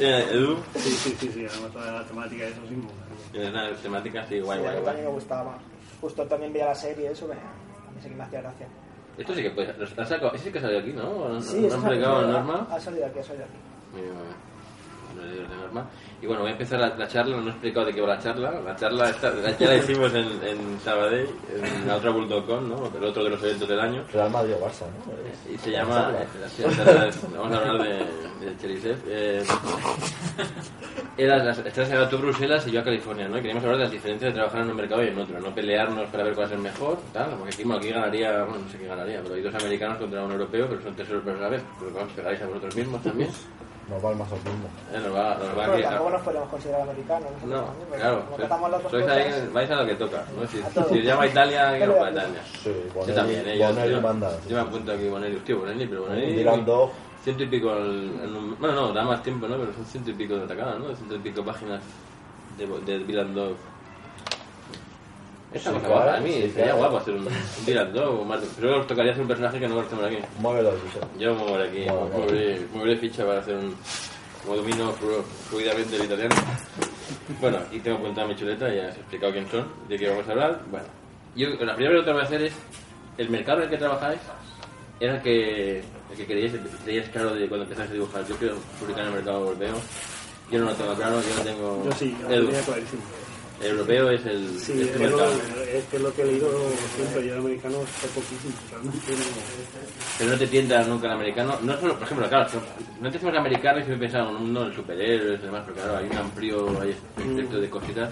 eh, 0.00 0.26
Edu, 0.32 0.56
Sí, 0.76 0.90
sí, 0.90 1.16
sí, 1.18 1.30
sí, 1.32 1.46
además 1.50 1.72
toda 1.72 1.92
la 1.92 2.04
temática 2.04 2.44
de 2.44 2.50
eso 2.50 2.60
sí. 2.68 2.74
mola. 2.76 2.92
tienes 3.32 3.50
una 3.50 3.72
temática 3.74 4.20
así, 4.22 4.40
guay, 4.40 4.58
Sí, 4.58 4.62
guay, 4.64 4.72
a 4.74 4.78
mí 4.78 4.82
guay. 4.82 4.84
también 4.84 5.06
me 5.06 5.12
gustaba. 5.12 5.58
Justo 6.00 6.22
también 6.26 6.52
veía 6.52 6.66
la 6.66 6.74
serie, 6.74 7.10
eso 7.10 7.26
me, 7.26 7.34
a 7.34 7.36
mí 7.36 8.00
sí 8.02 8.08
que 8.08 8.14
me 8.14 8.22
hacía 8.24 8.40
gracia. 8.42 8.66
Esto 9.18 9.34
sí 9.34 9.42
que 9.42 9.50
puede... 9.50 9.72
¿Lo 9.78 9.84
has 10.02 10.08
sacado? 10.08 10.32
¿Ese 10.34 10.44
sí 10.44 10.50
que 10.52 10.60
salió 10.60 10.78
aquí, 10.78 10.92
no? 10.92 11.28
¿No, 11.30 11.40
Sí, 11.40 11.60
¿no 11.62 11.72
han 11.74 11.80
ha 11.80 11.82
salido- 11.82 12.22
Norma? 12.26 12.66
Ha 12.70 12.78
salido 12.80 13.06
aquí, 13.06 13.18
ha 13.18 13.22
salido 13.24 13.44
aquí. 13.46 13.54
Muy 13.92 14.02
bien, 14.02 14.14
muy 14.14 14.22
bien. 14.24 14.36
De. 15.16 15.46
Y 16.22 16.26
bueno, 16.26 16.42
voy 16.42 16.50
a 16.50 16.52
empezar 16.52 16.80
la, 16.80 16.88
la 16.96 17.06
charla, 17.06 17.36
no 17.36 17.46
he 17.48 17.50
explicado 17.50 17.86
de 17.86 17.92
qué 17.92 18.00
va 18.00 18.08
la 18.08 18.18
charla. 18.18 18.50
La 18.60 18.74
charla 18.76 19.10
esta, 19.10 19.30
la, 19.30 19.56
ya 19.58 19.66
la 19.68 19.76
hicimos 19.76 20.14
en, 20.14 20.26
en 20.42 20.80
Sabadell, 20.82 21.28
en 21.54 21.86
la 21.88 21.96
otra 21.96 22.10
Bull.com, 22.10 22.68
¿no? 22.68 22.90
El 22.96 23.04
otro 23.04 23.24
de 23.24 23.30
los 23.30 23.42
eventos 23.42 23.68
del 23.68 23.80
año. 23.80 24.02
Real 24.12 24.30
Madrid 24.30 24.54
o 24.54 24.64
Barça, 24.66 24.86
¿no? 24.86 25.52
Y 25.52 25.58
se 25.58 25.70
llama... 25.72 26.12
la 26.12 26.74
charla 26.84 27.06
es- 27.08 27.32
vamos 27.36 27.52
a 27.52 27.58
hablar 27.58 27.82
de, 27.82 28.46
de 28.46 28.56
Cherisev. 28.58 28.96
Eh, 29.06 29.44
era 31.18 31.50
estás 31.50 31.90
a 31.92 32.08
tú 32.08 32.18
Bruselas 32.18 32.66
y 32.66 32.70
yo 32.72 32.80
a 32.80 32.84
California, 32.84 33.28
¿no? 33.28 33.36
Y 33.38 33.40
queríamos 33.40 33.64
hablar 33.64 33.78
de 33.78 33.84
las 33.84 33.92
diferencias 33.92 34.30
de 34.32 34.34
trabajar 34.34 34.62
en 34.62 34.70
un 34.70 34.76
mercado 34.76 35.04
y 35.04 35.08
en 35.08 35.18
otro, 35.18 35.40
no 35.40 35.54
pelearnos 35.54 36.08
para 36.10 36.24
ver 36.24 36.34
cuál 36.34 36.46
es 36.46 36.52
el 36.52 36.58
mejor, 36.60 36.98
tal, 37.12 37.30
porque 37.38 37.54
aquí, 37.54 37.64
bueno, 37.64 37.78
aquí 37.78 37.88
ganaría, 37.90 38.44
bueno, 38.44 38.64
no 38.64 38.70
sé 38.70 38.78
qué 38.78 38.86
ganaría, 38.86 39.20
pero 39.22 39.34
hay 39.34 39.42
dos 39.42 39.54
americanos 39.54 39.98
contra 39.98 40.22
un 40.24 40.32
europeo, 40.32 40.66
pero 40.68 40.82
son 40.82 40.94
tres 40.94 41.08
europeos 41.10 41.38
a 41.38 41.42
la 41.42 41.48
vez, 41.50 41.62
pero 41.78 41.92
que 41.92 41.98
os 42.02 42.12
pegáis 42.12 42.42
a 42.42 42.46
vosotros 42.46 42.76
mismos 42.76 43.02
también. 43.02 43.30
Nos 43.88 44.04
va 44.04 44.10
el 44.10 44.16
masoquismo. 44.16 44.68
Eh, 44.92 44.98
nos 44.98 45.14
va, 45.14 45.34
nos 45.36 45.48
va 45.48 45.60
Pero 45.62 45.72
aquí- 45.74 45.82
tampoco 45.84 46.10
nos 46.10 46.22
podemos 46.22 46.48
considerar 46.48 46.80
americanos. 46.82 47.28
No, 47.44 47.64
claro. 47.96 48.22
Como 48.26 48.68
sois- 48.90 49.08
ahí, 49.08 49.48
vais 49.52 49.70
a 49.70 49.74
lo 49.76 49.86
que 49.86 49.94
toca. 49.94 50.24
¿no? 50.34 50.46
Si, 50.48 50.60
A 50.60 50.68
todo. 50.70 50.88
si 50.88 50.98
os 50.98 51.04
llama 51.04 51.26
Italia, 51.26 51.72
que 51.74 51.78
Pero 51.78 51.92
no 51.92 51.98
para 51.98 52.10
aquí- 52.10 52.18
Italia. 52.18 52.42
Sí, 52.64 52.70
Yo 52.88 52.94
Bonelli, 52.94 53.14
también, 53.14 53.48
¿eh? 53.48 53.58
Yo, 53.58 53.66
Bonelli 53.68 53.94
yo- 53.94 54.00
manda. 54.00 54.30
yo 54.48 54.56
me 54.56 54.62
apunto 54.62 54.92
aquí 54.92 55.08
Bonelli. 55.08 55.36
Hostia, 55.36 55.54
Bonelli, 55.54 55.86
pero 55.86 56.02
Bonelli... 56.02 56.34
Dylan 56.34 56.64
Dog, 56.64 56.90
Ciento 57.22 57.42
y 57.42 57.46
pico 57.46 57.72
el, 57.76 58.54
Bueno, 58.58 58.74
no, 58.74 58.92
da 58.92 59.02
más 59.04 59.22
tiempo, 59.22 59.46
¿no? 59.48 59.56
Pero 59.56 59.72
son 59.72 59.84
ciento 59.84 60.10
y 60.10 60.14
pico 60.14 60.36
de 60.36 60.44
atacada, 60.44 60.78
¿no? 60.78 60.94
Ciento 60.94 61.14
y 61.16 61.18
pico 61.18 61.44
páginas 61.44 61.80
de, 62.58 62.66
de 62.66 62.98
Dylan 63.04 63.34
Dog. 63.34 63.56
Cosa 65.58 65.72
guapa, 65.88 66.16
a 66.16 66.20
mí 66.20 66.50
sería 66.54 66.74
guapo 66.74 66.98
hacer 66.98 67.14
un, 67.14 67.26
un 67.26 67.66
Dylan 67.66 67.92
Dog. 67.92 68.20
o 68.20 68.24
más- 68.24 68.40
Pero 68.58 68.72
que 68.74 68.80
os 68.80 68.86
tocaría 68.86 69.12
hacer 69.12 69.22
un 69.22 69.28
personaje 69.28 69.58
que 69.60 69.68
no 69.68 69.74
conocemos 69.76 70.04
aquí. 70.04 70.18
muévelo, 70.38 70.70
Josep. 70.72 71.18
Yo 71.18 71.34
me 71.34 71.40
moveré 71.44 71.68
aquí, 71.68 71.84
Bueno, 71.84 72.00
bueno. 72.06 72.18
moveré, 72.18 72.66
moveré 72.72 72.96
ficha 72.96 73.24
para 73.26 73.40
hacer 73.40 73.54
un. 73.56 73.74
Como 74.44 74.56
domino 74.58 74.92
flu- 74.94 75.22
fluidamente 75.50 75.96
el 75.96 76.04
italiano. 76.04 76.34
Bueno, 77.40 77.58
y 77.72 77.80
tengo 77.80 77.98
apuntada 77.98 78.26
mi 78.28 78.36
chuleta, 78.36 78.72
ya 78.72 78.88
os 78.88 78.96
he 78.96 79.00
explicado 79.00 79.32
quién 79.32 79.48
son, 79.50 79.66
de 79.88 79.98
qué 79.98 80.08
vamos 80.08 80.28
a 80.28 80.30
hablar. 80.32 80.60
Bueno, 80.70 80.86
yo 81.34 81.48
la 81.64 81.74
primera 81.74 81.90
pregunta 81.90 82.04
que 82.04 82.12
voy 82.12 82.20
a 82.22 82.24
hacer 82.24 82.42
es: 82.42 82.52
¿el 83.18 83.28
mercado 83.30 83.58
en 83.58 83.64
el 83.64 83.70
que 83.70 83.76
trabajáis 83.76 84.20
era 85.00 85.16
el 85.16 85.22
que, 85.22 85.78
el 85.80 86.16
que 86.16 86.26
queríais, 86.26 86.52
teníais 86.84 87.08
claro 87.08 87.34
de 87.34 87.48
cuando 87.48 87.64
empezáis 87.64 87.90
a 87.90 87.92
dibujar? 87.92 88.26
Yo 88.28 88.36
quiero 88.36 88.54
publicar 88.78 89.02
en 89.02 89.08
el 89.08 89.14
mercado 89.14 89.40
europeo. 89.40 89.74
Yo 90.50 90.58
no 90.60 90.66
lo 90.66 90.72
tengo 90.74 90.94
claro, 90.94 91.20
yo 91.20 91.34
no 91.36 91.42
tengo. 91.42 91.84
Yo 91.84 91.92
sí, 91.92 92.16
yo 92.22 92.28
lo 92.28 92.34
Edu. 92.34 92.46
tenía 92.46 92.62
clarísimo. 92.62 93.02
El 93.62 93.70
europeo 93.70 94.10
es 94.10 94.26
el, 94.26 94.60
Sí, 94.60 94.72
es 94.82 94.94
el 94.96 95.10
lo, 95.10 95.24
es 95.30 95.84
que 95.90 95.98
lo 95.98 96.14
que 96.14 96.22
he 96.22 96.26
leído 96.26 96.50
siempre. 96.94 97.26
Yo 97.26 97.32
el 97.34 97.40
americano 97.40 97.78
sé 98.00 98.06
poquísimo. 98.08 98.52
Realmente. 98.70 98.98
Pero 100.18 100.30
no 100.30 100.38
te 100.38 100.46
tienta 100.46 100.84
nunca 100.84 101.06
el 101.06 101.12
americano. 101.14 101.58
No 101.62 101.80
solo, 101.80 101.94
por 101.94 102.02
ejemplo, 102.02 102.28
claro, 102.28 102.50
no 103.00 103.08
te 103.08 103.12
decimos 103.14 103.36
americano 103.36 103.78
y 103.78 103.84
siempre 103.84 104.06
pensamos 104.06 104.30
en 104.30 104.36
un 104.36 104.42
mundo 104.44 104.68
de 104.68 104.74
superhéroes 104.74 105.40
y 105.40 105.44
demás, 105.44 105.62
pero 105.64 105.76
claro, 105.76 105.96
hay 105.96 106.06
un 106.06 106.16
amplio 106.16 106.80
hay 106.80 106.90
espectro 106.90 107.60
de 107.60 107.70
cositas. 107.70 108.10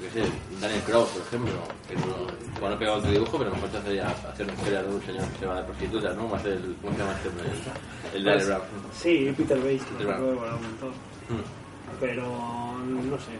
Yo 0.00 0.08
qué 0.12 0.22
sé, 0.22 0.30
Daniel 0.60 0.82
Crowe, 0.82 1.06
por 1.06 1.22
ejemplo, 1.22 1.52
que 1.88 1.94
no, 1.94 2.26
igual 2.56 2.72
no 2.72 2.78
pega 2.78 2.92
otro 2.94 3.10
dibujo, 3.10 3.38
pero 3.38 3.50
mejor 3.52 3.68
te 3.70 4.00
hacer 4.00 4.44
una 4.46 4.54
historia 4.54 4.82
de 4.82 4.88
un 4.94 5.02
señor 5.02 5.24
que 5.28 5.38
se 5.38 5.46
va 5.46 5.56
de 5.56 5.64
prostituta, 5.64 6.12
¿no? 6.14 6.28
Más 6.28 6.44
el, 6.44 6.76
¿cómo 6.82 6.92
se 6.92 6.98
llama 6.98 7.12
este? 7.12 7.28
El, 7.28 8.18
el 8.18 8.24
Daniel 8.24 8.46
Brown. 8.46 8.62
Sí, 8.92 9.34
Peter 9.36 9.58
Bates, 9.58 9.84
que 9.84 9.92
Peter 9.92 10.06
lo 10.06 10.12
Brown. 10.12 10.36
puedo 10.36 10.56
un 10.56 10.62
montón. 10.62 10.90
Mm. 10.90 12.00
Pero 12.00 12.22
no 12.24 13.18
sé. 13.18 13.32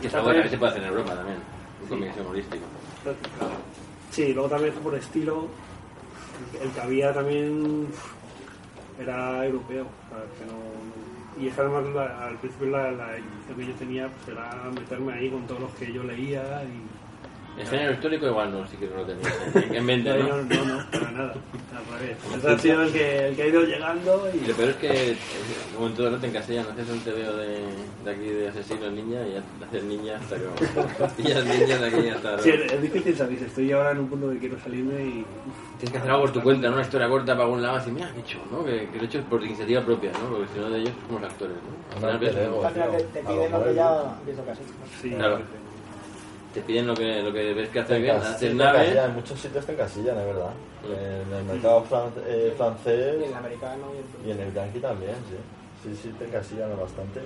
Que 0.00 0.08
esa 0.08 0.22
también 0.22 0.48
se 0.50 0.58
puede 0.58 0.72
hacer 0.72 0.82
en 0.84 0.88
Europa 0.90 1.14
también, 1.14 1.38
un 1.82 1.88
cómic 1.88 2.12
humorístico. 2.20 2.64
Sí, 4.10 4.32
luego 4.32 4.48
también 4.48 4.74
por 4.74 4.94
estilo, 4.94 5.48
el 6.62 6.70
que 6.70 6.80
había 6.80 7.12
también 7.12 7.86
era 9.00 9.44
europeo. 9.46 9.86
que 10.38 10.46
no- 10.46 11.42
y 11.42 11.48
es 11.48 11.54
que 11.54 11.60
además 11.60 11.84
la- 11.94 12.26
al 12.28 12.36
principio 12.38 12.68
la, 12.70 12.90
la 12.92 13.18
intención 13.18 13.56
que 13.58 13.66
yo 13.66 13.72
tenía 13.74 14.08
pues, 14.08 14.28
era 14.36 14.70
meterme 14.74 15.12
ahí 15.12 15.28
con 15.30 15.46
todos 15.46 15.60
los 15.60 15.70
que 15.72 15.92
yo 15.92 16.02
leía 16.02 16.64
y... 16.64 17.05
El 17.58 17.66
género 17.66 17.92
histórico 17.92 18.26
igual 18.26 18.52
no, 18.52 18.66
sí 18.66 18.76
que 18.76 18.86
no 18.86 18.96
lo 18.96 19.04
tenía 19.04 19.28
en- 19.54 19.74
en 19.76 19.84
mente, 19.84 20.10
No, 20.18 20.28
¿no? 20.28 20.36
no, 20.42 20.64
no, 20.64 20.90
para 20.90 21.10
nada. 21.12 21.34
Al 21.74 21.98
revés. 22.00 22.16
Ese 22.36 22.48
ha 22.50 22.58
sido 22.58 22.82
el 22.82 22.92
que, 22.92 23.28
el 23.28 23.36
que 23.36 23.42
ha 23.42 23.46
ido 23.46 23.62
llegando 23.62 24.28
Y 24.34 24.44
y... 24.44 24.46
lo 24.46 24.54
peor 24.54 24.68
es 24.70 24.76
que, 24.76 25.10
eh, 25.12 25.16
como 25.74 25.86
en 25.86 25.94
todo 25.94 26.10
no 26.10 26.16
te 26.18 26.26
encasillan, 26.26 26.66
haces 26.70 26.88
un 26.90 27.00
TVO 27.00 27.36
de, 27.36 27.58
de 28.04 28.10
aquí 28.10 28.28
de 28.28 28.48
asesinos 28.48 28.92
niña 28.92 29.20
y 29.26 29.64
haces 29.64 29.84
niña 29.84 30.16
hasta 30.20 30.36
que 30.36 30.42
pillas 31.22 31.44
niñas 31.58 31.80
de 31.80 31.86
aquí 31.86 32.08
hasta... 32.08 32.38
Sí, 32.40 32.50
es 32.50 32.82
difícil 32.82 33.16
salir. 33.16 33.42
Estoy 33.42 33.72
ahora 33.72 33.90
en 33.92 33.98
un 34.00 34.08
punto 34.08 34.30
que 34.32 34.38
quiero 34.38 34.58
salirme 34.60 35.02
y... 35.02 35.24
Tienes 35.78 35.92
que 35.92 35.98
hacer 35.98 36.10
algo 36.10 36.22
por 36.22 36.32
tu 36.32 36.42
cuenta, 36.42 36.68
¿no? 36.68 36.74
Una 36.74 36.82
historia 36.84 37.08
corta 37.08 37.32
para 37.34 37.44
algún 37.44 37.62
lado, 37.62 37.76
así, 37.76 37.90
mira, 37.90 38.10
qué 38.14 38.20
hecho, 38.20 38.38
¿no? 38.50 38.64
Que, 38.64 38.88
que 38.90 38.96
lo 38.96 39.02
he 39.02 39.06
hecho 39.06 39.22
por 39.24 39.42
iniciativa 39.42 39.80
propia, 39.82 40.10
¿no? 40.12 40.30
Porque 40.36 40.46
si 40.54 40.58
no 40.60 40.70
de 40.70 40.78
ellos 40.80 40.92
somos 41.06 41.22
actores, 41.22 41.56
¿no? 41.56 42.06
Al 42.08 42.16
Un 42.16 42.20
final 42.72 43.04
te, 43.12 43.20
piden 43.20 43.52
lo 43.52 43.64
que 43.64 43.74
ya. 43.74 44.14
Sí, 45.02 45.10
Claro. 45.10 45.40
Te 46.56 46.62
piden 46.62 46.86
lo 46.86 46.94
que, 46.94 47.22
lo 47.22 47.32
que 47.32 47.52
ves 47.52 47.68
que 47.68 47.80
hacer 47.80 48.00
bien, 48.00 48.16
te 48.40 48.54
nave... 48.54 48.98
En 48.98 49.14
muchos 49.14 49.38
sitios 49.38 49.64
te 49.66 49.72
encasillan, 49.72 50.18
es 50.18 50.26
verdad. 50.26 50.50
En 50.84 51.34
el 51.36 51.44
mercado 51.44 51.84
fran- 51.84 52.10
eh, 52.26 52.50
Y 52.52 52.56
francés 52.56 53.16
el 53.22 53.34
americano 53.34 53.84
y 54.24 54.30
en 54.30 54.40
el 54.40 54.54
yankee 54.54 54.78
también, 54.80 55.12
sí. 55.28 55.36
Sí, 55.90 56.00
sí, 56.02 56.14
te 56.18 56.24
encasillan 56.24 56.70
bastante. 56.80 57.20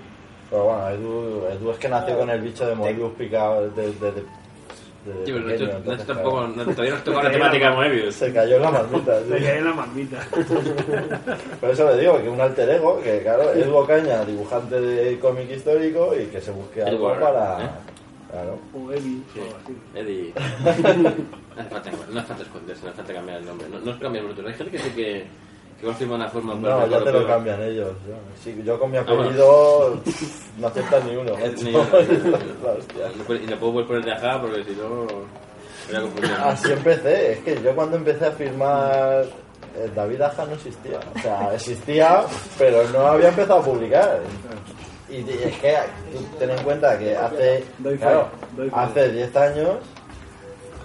Pero 0.50 0.64
bueno, 0.64 0.88
Edu, 0.90 1.46
Edu 1.52 1.70
es 1.70 1.78
que 1.78 1.88
nació 1.88 2.18
con 2.18 2.28
el 2.28 2.40
bicho 2.40 2.66
de 2.66 2.74
Moebius 2.74 3.12
picado 3.12 3.70
desde 3.70 3.92
de, 3.92 4.10
de, 4.10 4.20
de 4.20 5.26
Sí, 5.26 5.32
pero 5.32 5.46
pequeño, 5.46 5.66
no, 5.70 5.76
entonces, 5.78 6.06
tampoco, 6.08 6.46
no, 6.48 6.62
todavía 6.64 6.90
no 6.94 7.00
tocado 7.02 7.22
la 7.22 7.30
temática 7.30 7.70
de 7.70 7.76
Moebius. 7.76 8.14
se 8.16 8.32
cayó 8.32 8.56
en 8.56 8.62
la 8.62 8.70
marmita. 8.72 9.18
sí. 9.22 9.30
Me 9.30 9.38
caí 9.38 9.58
en 9.58 9.64
la 9.64 9.72
marmita. 9.72 10.18
Por 11.60 11.70
eso 11.70 11.90
le 11.90 12.00
digo 12.00 12.20
que 12.20 12.28
un 12.28 12.40
alter 12.40 12.68
ego, 12.70 13.00
que 13.00 13.22
claro, 13.22 13.52
Edu 13.52 13.76
Ocaña, 13.76 14.24
dibujante 14.24 14.80
de 14.80 15.18
cómic 15.20 15.50
histórico 15.50 16.14
y 16.18 16.26
que 16.26 16.40
se 16.40 16.50
busque 16.50 16.82
algo 16.82 17.14
Edward, 17.14 17.20
para... 17.20 17.64
¿eh? 17.64 17.68
Claro. 18.30 18.58
O 18.74 18.92
Sí. 18.92 19.22
así. 19.34 19.76
Eddie. 19.94 20.32
No 21.56 21.62
hace 21.62 21.70
falta, 21.70 21.90
no 22.10 22.18
hace 22.20 22.28
falta 22.28 22.42
esconderse, 22.44 22.82
no 22.84 22.88
hace 22.90 22.96
falta 22.98 23.14
cambiar 23.14 23.38
el 23.38 23.46
nombre. 23.46 23.68
No, 23.68 23.80
no 23.80 23.90
os 23.90 23.98
cambiéis 23.98 24.24
vosotros. 24.26 24.52
Hay 24.52 24.54
gente 24.58 24.70
que 24.70 24.78
sí 24.78 24.90
que, 24.90 25.26
que 25.80 25.86
va 25.86 25.92
a 25.92 25.96
firmar 25.96 26.16
una 26.16 26.28
forma 26.28 26.54
No, 26.54 26.86
ya 26.86 27.04
te 27.04 27.12
lo 27.12 27.26
cambian 27.26 27.62
ellos. 27.62 27.92
Yo, 28.64 28.78
con 28.78 28.90
mi 28.90 28.96
Ah, 28.96 29.02
bueno. 29.06 29.22
apellido 29.24 30.00
no 30.58 30.66
aceptan 30.68 31.06
ni 31.06 31.16
uno. 31.16 31.32
Ni 31.62 31.70
uno. 31.74 33.34
Y 33.42 33.46
no 33.46 33.56
puedo 33.58 33.86
poner 33.86 34.04
de 34.04 34.12
ajá 34.12 34.40
porque 34.40 34.64
si 34.64 34.70
no. 34.76 35.06
Así 36.44 36.72
empecé. 36.72 37.32
Es 37.32 37.38
que 37.40 37.60
yo 37.62 37.74
cuando 37.74 37.96
empecé 37.96 38.26
a 38.26 38.32
firmar 38.32 39.24
eh, 39.76 39.90
David 39.94 40.22
Aja 40.22 40.44
no 40.46 40.54
existía. 40.54 41.00
O 41.14 41.18
sea, 41.18 41.54
existía, 41.54 42.24
pero 42.58 42.88
no 42.90 43.00
había 43.06 43.28
empezado 43.28 43.60
a 43.60 43.64
publicar. 43.64 44.20
Y 45.10 45.28
es 45.28 45.56
que 45.58 45.76
tú 46.12 46.24
ten 46.38 46.50
en 46.50 46.62
cuenta 46.62 46.98
que 46.98 47.16
hace, 47.16 47.64
claro, 47.98 48.28
hace 48.72 49.12
10 49.12 49.36
años 49.36 49.68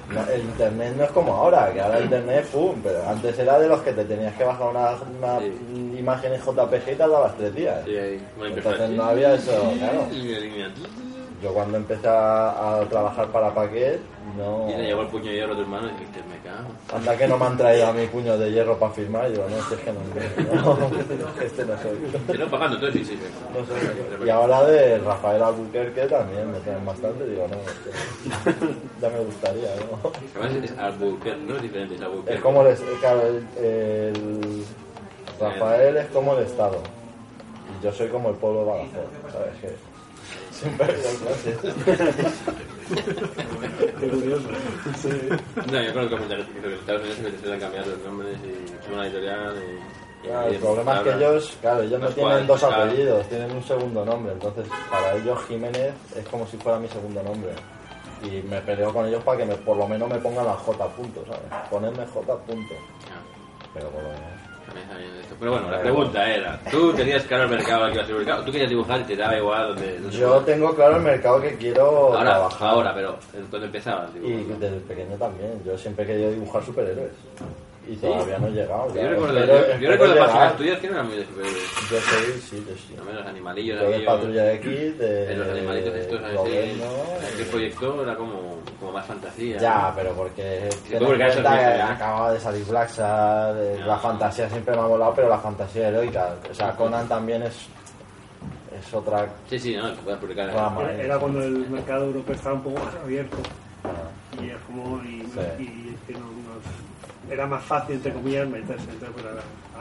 no, 0.09 0.21
el 0.31 0.41
internet 0.41 0.93
no 0.97 1.03
es 1.03 1.11
como 1.11 1.33
ahora, 1.33 1.71
que 1.73 1.81
ahora 1.81 1.97
el 1.97 2.03
internet, 2.05 2.45
pum, 2.51 2.75
pero 2.83 3.07
antes 3.09 3.37
era 3.39 3.57
de 3.59 3.67
los 3.67 3.81
que 3.81 3.91
te 3.91 4.05
tenías 4.05 4.35
que 4.35 4.43
bajar 4.43 4.67
una, 4.69 4.91
una 5.17 5.39
Sí. 5.39 5.95
imagen 5.97 6.33
en 6.33 6.41
JPG 6.41 6.91
y 6.91 6.95
tardabas 6.95 7.35
tres 7.37 7.55
días. 7.55 7.81
Sí, 7.85 8.19
Entonces 8.45 8.89
no 8.91 9.03
había 9.03 9.33
eso, 9.33 9.73
claro. 9.79 10.07
Yo 11.45 11.53
cuando 11.53 11.77
empecé 11.77 12.07
a, 12.07 12.79
a 12.79 12.89
trabajar 12.89 13.27
para 13.27 13.53
Paquet, 13.53 13.99
no... 14.35 14.67
Y 14.67 14.75
le 14.75 14.85
llegó 14.87 15.03
el 15.03 15.07
puño 15.09 15.25
de 15.29 15.35
hierro 15.35 15.53
a 15.53 15.55
tu 15.55 15.61
hermano 15.61 15.87
y 15.89 15.91
dijiste, 15.91 16.19
me 16.27 16.39
cago. 16.39 16.69
Anda 16.91 17.15
que 17.15 17.27
no 17.27 17.37
me 17.37 17.45
han 17.45 17.55
traído 17.57 17.85
a 17.87 17.93
mi 17.93 18.07
puño 18.07 18.35
de 18.35 18.51
hierro 18.51 18.79
para 18.79 18.91
firmar, 18.93 19.29
yo 19.31 19.47
no, 19.47 19.55
si 19.69 19.73
es 19.75 19.79
que 19.81 19.93
no, 19.93 19.99
no, 20.79 21.41
este 21.43 21.65
no 21.65 21.73
soy. 21.79 21.97
Te 22.25 22.33
lo 22.39 22.49
pagando 22.49 22.79
todo, 22.79 22.91
sí, 22.91 23.05
sí. 23.05 23.19
No 23.53 23.63
soy. 23.63 24.25
Y 24.27 24.29
ahora 24.31 24.63
de 24.65 24.97
Rafael 24.97 25.43
Albuquerque 25.43 26.01
también 26.07 26.51
me 26.51 26.57
traen 26.61 26.83
bastante, 26.83 27.27
digo, 27.27 27.47
no, 27.47 27.57
es 27.57 28.55
que 28.55 28.65
ya 28.99 29.09
me 29.09 29.19
gustaría, 29.19 29.69
¿no? 29.75 30.11
Además 30.41 30.63
es 30.71 30.77
Albuquerque, 30.79 31.41
no 31.45 31.55
es 31.57 31.61
diferente, 31.61 31.93
es 31.93 32.01
Albuquerque. 32.01 32.33
Es 32.33 32.41
como 32.41 32.61
el, 32.63 32.67
el, 32.67 33.47
el- 33.63 34.65
Rafael 35.39 35.97
es 35.97 36.07
como 36.07 36.33
el 36.37 36.43
Estado 36.45 36.77
y 37.79 37.83
yo 37.83 37.91
soy 37.91 38.07
como 38.07 38.29
el 38.29 38.35
pueblo 38.35 38.61
de 38.61 38.65
Badajoz, 38.65 39.31
¿sabes? 39.31 39.53
Que 39.61 39.94
clases. 40.61 41.59
Qué 43.99 44.07
curioso. 44.09 44.47
No, 45.71 45.81
yo 45.81 45.93
conozco 45.93 46.17
mucha 46.17 46.35
gente 46.37 46.59
que 46.61 46.67
en 46.67 46.73
Estados 46.73 47.01
Unidos 47.19 47.59
cambiar 47.59 47.87
los 47.87 47.99
nombres 47.99 48.37
y 48.43 48.83
son 48.85 48.93
una 48.93 49.07
editorial 49.07 49.55
y... 49.57 50.25
Claro, 50.27 50.51
y 50.51 50.55
el 50.55 50.59
problema 50.61 50.95
es 50.97 51.01
que 51.03 51.09
ellos, 51.13 51.57
claro, 51.61 51.81
ellos 51.83 51.99
no 52.01 52.07
tienen 52.09 52.47
dos 52.47 52.59
claro. 52.59 52.83
apellidos, 52.83 53.29
tienen 53.29 53.51
un 53.51 53.63
segundo 53.63 54.03
nombre, 54.05 54.33
entonces 54.33 54.65
para 54.89 55.15
ellos 55.17 55.39
Jiménez 55.47 55.93
es 56.15 56.27
como 56.29 56.47
si 56.47 56.57
fuera 56.57 56.79
mi 56.79 56.87
segundo 56.87 57.21
nombre. 57.21 57.51
Y 58.23 58.41
me 58.47 58.59
peleo 58.61 58.91
con 58.91 59.05
ellos 59.05 59.23
para 59.23 59.37
que 59.37 59.45
me- 59.45 59.55
por 59.55 59.77
lo 59.77 59.87
menos 59.87 60.09
me 60.09 60.17
pongan 60.17 60.45
la 60.45 60.53
J 60.53 60.87
punto, 60.95 61.23
¿sabes? 61.27 61.69
Ponerme 61.69 62.07
J 62.07 62.37
punto. 62.39 62.73
Ah, 63.11 63.21
Pero 63.75 63.89
por 63.89 64.01
lo 64.01 64.09
menos. 64.09 64.23
También 64.75 64.87
sabía 64.89 65.13
de 65.13 65.21
esto. 65.21 65.35
Pero 65.39 65.51
bueno, 65.51 65.71
la 65.71 65.79
pregunta 65.79 66.29
era, 66.33 66.59
¿tú 66.71 66.93
tenías 66.93 67.23
claro 67.23 67.43
el 67.43 67.49
mercado 67.49 67.83
al 67.85 67.91
que 67.91 67.97
ibas 67.97 68.09
a 68.09 68.13
ir 68.39 68.45
¿Tú 68.45 68.51
querías 68.51 68.69
dibujar 68.69 69.01
y 69.01 69.03
te 69.03 69.15
daba 69.15 69.37
igual 69.37 69.67
donde... 69.69 69.99
donde 69.99 70.17
Yo 70.17 70.39
tengo 70.41 70.75
claro 70.75 70.97
el 70.97 71.01
mercado 71.03 71.41
que 71.41 71.55
quiero 71.57 72.13
Ahora, 72.13 72.31
trabajar. 72.31 72.67
ahora, 72.69 72.93
pero 72.93 73.17
cuando 73.49 73.65
empezabas, 73.65 74.09
Y 74.15 74.33
desde 74.43 74.77
pequeño 74.81 75.15
también. 75.17 75.61
Yo 75.65 75.77
siempre 75.77 76.03
he 76.05 76.07
querido 76.07 76.31
dibujar 76.31 76.63
superhéroes. 76.63 77.11
Y 77.87 77.95
todavía 77.97 78.39
no 78.39 78.47
he 78.47 78.51
llegado. 78.51 78.93
Yo 78.95 79.09
recuerdo, 79.09 79.39
Espero- 79.39 79.67
yo, 79.73 79.77
yo 79.79 79.89
recuerdo 79.91 80.15
páginas 80.17 80.57
tuyas 80.57 80.79
que 80.79 80.87
no 80.87 80.93
eran 80.93 81.07
muy 81.07 81.17
de 81.17 81.25
superhéroes. 81.25 81.63
Yo 81.91 81.99
soy, 81.99 82.41
sí, 82.41 82.65
yo 82.67 82.75
sí. 82.75 82.95
No 82.97 83.03
menos 83.05 83.25
animalillos 83.27 83.79
Yo 83.81 83.89
de 83.89 83.99
Patrulla 83.99 84.53
X, 84.53 84.97
de. 84.97 85.25
de 85.25 85.35
los 85.35 85.47
animalitos 85.49 85.93
estos, 85.95 86.19
Sí. 86.19 86.25
Aquel 86.35 87.41
y- 87.41 87.43
proyecto 87.51 88.03
era 88.03 88.15
como, 88.15 88.57
como 88.79 88.91
más 88.91 89.05
fantasía. 89.05 89.57
Ya, 89.59 89.93
pero 89.95 90.13
porque. 90.13 90.69
tú 90.97 91.05
porque 91.05 91.23
en 91.23 91.29
eso 91.29 91.39
acababa 91.41 92.33
de 92.33 92.39
salir 92.39 92.65
Black 92.65 92.89
Sad, 92.89 93.61
eh, 93.63 93.79
la 93.85 93.97
fantasía 93.97 94.49
siempre 94.49 94.75
me 94.75 94.81
ha 94.81 94.87
molado, 94.87 95.13
pero 95.15 95.29
la 95.29 95.37
fantasía 95.39 95.87
heroica. 95.89 96.35
O 96.49 96.53
sea, 96.53 96.71
Conan 96.75 97.07
también 97.07 97.43
es. 97.43 97.67
Es 98.77 98.93
otra 98.93 99.25
Sí, 99.49 99.57
sí, 99.57 99.75
no, 99.75 99.87
se 99.95 100.01
puede 100.01 100.17
publicar. 100.17 100.49
en-. 100.49 100.55
Era, 100.55 100.91
¿eh? 100.91 101.01
era 101.05 101.17
cuando 101.17 101.41
el 101.43 101.69
mercado 101.69 102.05
europeo 102.05 102.35
estaba 102.35 102.55
un 102.55 102.63
poco 102.63 102.83
más 102.83 102.95
abierto. 102.95 103.37
Ah, 103.85 104.41
Y 104.41 104.49
es 104.49 104.57
como. 104.67 105.01
Y, 105.03 105.21
Sí. 105.21 105.39
y 105.59 105.93
es 105.93 106.01
que 106.07 106.13
no- 106.13 106.19
nos- 106.25 106.44
era 107.29 107.45
más 107.47 107.63
fácil, 107.63 107.95
entre 107.95 108.13
comillas, 108.13 108.47
meterse. 108.47 108.89
Entonces, 108.91 109.09
pues, 109.13 109.25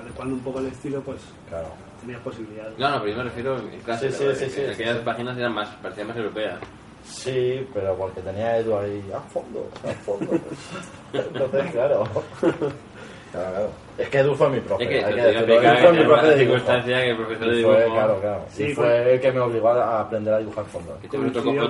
adecuando 0.02 0.34
un 0.34 0.40
poco 0.40 0.60
el 0.60 0.66
estilo, 0.66 1.00
pues 1.02 1.20
Claro. 1.48 1.68
tenías 2.00 2.20
posibilidades. 2.22 2.78
No, 2.78 2.90
no, 2.90 2.98
pero 3.00 3.10
yo 3.12 3.16
me 3.18 3.24
refiero 3.24 3.58
en 3.58 3.80
clase. 3.80 4.10
Sí, 4.12 4.24
sí, 4.34 4.50
sí, 4.50 4.60
en- 4.62 4.70
aquellas 4.70 4.96
sí. 4.98 5.02
páginas 5.04 5.36
eran 5.38 5.54
más, 5.54 5.68
parecían 5.82 6.08
más 6.08 6.16
europeas. 6.16 6.58
Sí, 7.04 7.66
pero 7.74 7.94
porque 7.96 8.20
tenía 8.22 8.56
Edu 8.58 8.76
ahí 8.78 9.04
a 9.14 9.20
fondo, 9.20 9.68
a 9.86 9.92
fondo. 10.04 10.32
Entonces, 11.12 11.70
claro. 11.72 12.04
Claro, 12.40 13.50
claro. 13.50 13.70
Es 13.98 14.08
que 14.08 14.18
Edu 14.20 14.34
fue 14.34 14.48
mi 14.48 14.60
profe. 14.60 14.84
Es 14.84 14.88
que, 14.88 15.04
hay 15.04 15.14
que 15.14 15.20
decirlo. 15.22 15.60
cae 15.60 15.82
fue 15.82 15.92
mi 15.92 16.04
profe 16.04 16.26
de 16.26 16.34
dibujo. 16.36 16.58
circunstancia 16.58 17.00
que 17.02 17.10
el 17.10 17.16
profesor 17.16 17.46
de 17.50 17.60
Y 17.60 17.62
fue, 17.64 17.76
dibujo. 17.78 17.94
claro, 17.96 18.20
claro. 18.20 18.44
Sí, 18.48 18.62
y 18.64 18.74
fue- 18.74 18.84
fue 18.86 19.14
el 19.14 19.20
que 19.20 19.32
me 19.32 19.40
obligó 19.40 19.68
a 19.70 20.00
aprender 20.00 20.34
a 20.34 20.38
dibujar 20.38 20.64
fondos. 20.66 20.94
Y 21.02 21.08
tenemos 21.08 21.36
otro, 21.36 21.50
otro, 21.50 21.68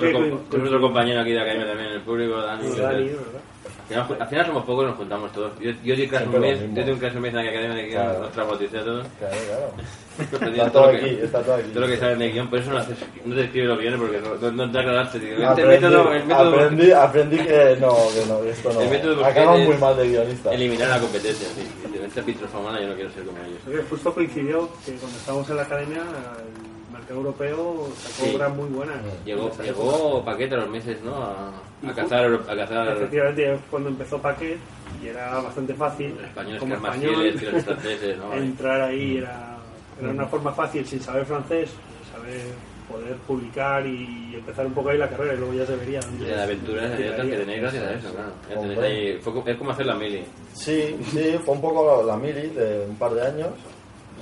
tenemos 0.50 0.68
otro 0.68 0.80
compañero 0.80 1.20
aquí 1.22 1.32
de 1.32 1.40
academia 1.40 1.66
también 1.66 1.88
en 1.88 1.94
el 1.96 2.02
público, 2.02 2.36
Dani. 2.40 2.62
Pues 2.68 2.78
Dani, 2.78 3.04
¿verdad? 3.08 3.40
Al 3.84 4.06
final, 4.06 4.16
al 4.22 4.28
final 4.28 4.46
somos 4.46 4.64
pocos 4.64 4.84
y 4.84 4.86
nos 4.88 4.96
juntamos 4.96 5.32
todos. 5.32 5.52
Yo, 5.60 5.70
yo 5.84 5.94
di 5.94 6.08
clase 6.08 6.26
un 6.26 6.40
mes, 6.40 6.60
mismo. 6.60 6.76
yo 6.76 6.84
di 6.84 6.90
un 6.92 6.98
clase 6.98 7.16
un 7.16 7.22
mes 7.22 7.30
en 7.34 7.36
la 7.36 7.50
academia 7.50 7.76
de 7.76 7.86
guion, 7.86 8.02
Claro. 8.02 8.18
nos 8.20 8.30
a 8.30 8.84
todos. 8.84 9.06
Claro, 9.18 9.36
claro. 9.46 9.72
Está 10.54 10.70
todo 10.70 10.84
aquí, 10.86 11.08
está 11.22 11.42
todo 11.42 11.54
aquí. 11.56 11.68
Todo 11.70 11.80
lo 11.80 11.86
que 11.88 11.96
sabes 11.96 12.18
de 12.20 12.28
guion, 12.30 12.48
por 12.48 12.58
eso 12.60 12.70
no, 12.70 12.78
haces, 12.78 12.96
no 13.24 13.34
te 13.34 13.44
escribes 13.44 13.68
los 13.68 13.78
guiones 13.78 14.00
porque 14.00 14.20
no, 14.20 14.34
no, 14.36 14.50
no 14.66 14.72
te 14.72 14.78
aclaraste. 14.78 15.18
Digo, 15.18 15.32
este 15.34 15.44
Aprendí, 15.46 15.68
método, 15.74 16.12
el 16.12 16.24
método 16.24 16.48
aprendí, 16.54 16.92
aprendí 16.92 17.36
que 17.38 17.76
no, 17.80 17.96
que 18.14 18.26
no, 18.28 18.44
esto 18.44 18.72
no. 18.72 18.80
El 18.80 18.90
método 18.90 19.14
porque 19.16 19.30
Acabamos 19.30 19.60
es 19.60 19.66
muy 19.68 19.76
mal 19.78 19.96
de 19.96 20.08
guionista. 20.08 20.52
eliminar 20.54 20.88
la 20.88 21.00
competencia. 21.00 21.48
Sí. 21.48 21.88
De 21.98 22.06
esta 22.06 22.22
pitrofamana 22.22 22.80
yo 22.80 22.88
no 22.88 22.94
quiero 22.94 23.10
ser 23.10 23.24
como 23.24 23.38
ellos. 23.38 23.84
Justo 23.90 24.14
coincidió 24.14 24.68
que 24.86 24.92
cuando 24.92 25.18
estábamos 25.18 25.50
en 25.50 25.56
la 25.56 25.62
academia, 25.62 25.98
el 25.98 26.73
mercado 26.94 27.20
europeo 27.20 27.88
sacó 27.96 28.24
Sí. 28.30 28.34
obras 28.36 28.54
muy 28.56 28.68
buenas. 28.70 28.96
Llegó, 29.24 29.46
En 29.46 29.52
esa 29.52 29.62
llegó 29.64 30.24
Paquete 30.24 30.54
a 30.54 30.58
los 30.58 30.68
meses, 30.70 31.02
¿no? 31.02 31.14
A, 31.16 31.50
a 31.86 31.94
cazar, 31.94 32.24
a 32.48 32.56
cazar 32.56 32.96
Efectivamente, 32.96 33.52
es 33.54 33.60
cuando 33.70 33.88
empezó 33.90 34.18
Paquet 34.18 34.58
y 35.02 35.08
era 35.08 35.40
bastante 35.42 35.74
fácil, 35.74 36.16
españoles 36.24 36.54
que 36.54 36.58
como 36.60 36.72
eran 36.74 36.82
más 36.82 36.94
español, 36.96 37.16
fieles 37.20 37.40
que 37.40 37.50
los 37.52 37.64
franceses, 37.64 38.18
¿no? 38.18 38.32
entrar 38.34 38.80
ahí 38.80 39.18
era, 39.18 39.56
era 40.00 40.10
una 40.10 40.26
forma 40.26 40.52
fácil, 40.52 40.86
sin 40.86 41.00
saber 41.00 41.26
francés, 41.26 41.70
saber 42.12 42.40
poder 42.88 43.16
publicar 43.26 43.86
y 43.86 44.34
empezar 44.34 44.66
un 44.66 44.74
poco 44.74 44.90
ahí 44.90 44.98
la 44.98 45.08
carrera 45.08 45.34
y 45.34 45.36
luego 45.38 45.54
ya 45.54 45.66
se 45.66 45.74
vería. 45.76 46.00
Y 46.20 46.30
aventuras 46.30 46.90
y 46.90 46.92
anécdotas 46.94 47.26
que 47.26 47.36
tenéis 47.38 47.60
gracias 47.62 47.84
a 47.84 47.94
eso, 47.94 48.12
claro. 48.12 48.32
Ya 48.50 48.60
tenéis 48.60 48.78
ahí, 48.78 49.18
fue, 49.22 49.52
es 49.52 49.56
como 49.58 49.70
hacer 49.70 49.86
la 49.86 49.94
mili. 49.94 50.24
Sí, 50.52 50.96
sí, 51.10 51.36
fue 51.44 51.54
un 51.54 51.60
poco 51.60 52.02
la 52.06 52.16
mili 52.16 52.48
de 52.50 52.86
un 52.88 52.96
par 52.96 53.12
de 53.14 53.26
años. 53.26 53.48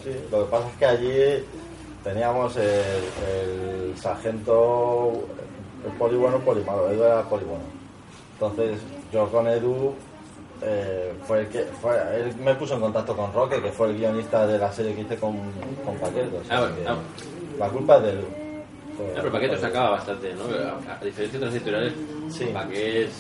Sí, 0.05 0.11
lo 0.31 0.45
que 0.45 0.51
pasa 0.51 0.69
es 0.69 0.77
que 0.79 0.85
allí 0.87 1.45
teníamos 2.03 2.57
el, 2.57 2.65
el 3.29 3.97
sargento, 3.97 5.13
el 5.87 5.93
poli 5.99 6.17
bueno, 6.17 6.39
poli 6.41 6.63
malo. 6.65 6.91
Edu 6.91 7.03
era 7.05 7.23
poli 7.23 7.45
bueno. 7.45 7.65
Entonces, 8.35 8.81
yo 9.13 9.29
con 9.31 9.47
Edu, 9.47 9.95
eh, 10.63 11.13
fue 11.27 11.41
el 11.41 11.49
que, 11.49 11.61
fue, 11.81 11.95
él 12.17 12.35
me 12.37 12.55
puso 12.55 12.75
en 12.75 12.81
contacto 12.81 13.17
con 13.17 13.33
Roque, 13.33 13.61
que 13.63 13.71
fue 13.73 13.89
el 13.91 13.97
guionista 13.99 14.47
de 14.47 14.59
la 14.59 14.73
serie 14.73 14.95
que 14.95 15.03
hice 15.03 15.17
con, 15.17 15.37
con 15.85 15.97
Paqueto. 15.97 16.41
Ah, 16.51 16.61
bueno, 16.61 16.75
ah. 16.89 16.97
La 17.59 17.69
culpa 17.69 17.97
es 17.97 18.03
de 18.03 18.11
Edu. 18.11 18.27
Fue 18.97 19.07
Ah, 19.07 19.15
pero 19.17 19.33
Paquete 19.33 19.55
os 19.55 19.61
sacaba 19.61 19.91
bastante, 19.91 20.35
¿no? 20.35 20.43
A, 20.45 21.01
a 21.01 21.05
diferencia 21.05 21.39
de 21.39 21.47
otras 21.47 21.55
editoriales, 21.55 21.93
Sí. 22.29 22.45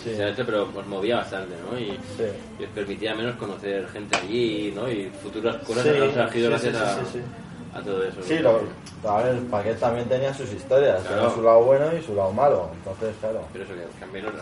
Hecho, 0.07 0.45
pero 0.47 0.63
os 0.75 0.87
movía 0.87 1.17
bastante, 1.17 1.55
¿no? 1.71 1.79
Y, 1.79 1.91
Sí. 2.17 2.25
y 2.59 2.65
os 2.65 2.71
permitía 2.71 3.15
menos 3.15 3.37
conocer 3.37 3.87
gente 3.89 4.17
allí, 4.19 4.73
¿no? 4.75 4.91
Y 4.91 5.11
futuras 5.23 5.57
cosas 5.67 5.85
que 5.85 5.99
han 6.03 6.13
surgido 6.15 6.51
gracias 6.51 6.77
a. 6.77 6.99
a 7.75 7.81
todo 7.81 8.05
eso. 8.05 8.23
Sí, 8.23 8.39
lo, 8.39 8.61
a 9.09 9.23
ver, 9.23 9.39
Paquet 9.51 9.79
también 9.79 10.09
tenía 10.09 10.33
sus 10.35 10.53
historias, 10.53 11.01
Claro. 11.03 11.17
tenía 11.17 11.35
su 11.35 11.43
lado 11.43 11.63
bueno 11.65 11.85
y 11.99 12.03
su 12.03 12.15
lado 12.15 12.33
malo, 12.33 12.71
entonces 12.75 13.15
claro. 13.21 13.41
Pero 13.53 13.65
eso, 13.65 13.75
que 13.75 14.01
también 14.01 14.27
algo, 14.27 14.39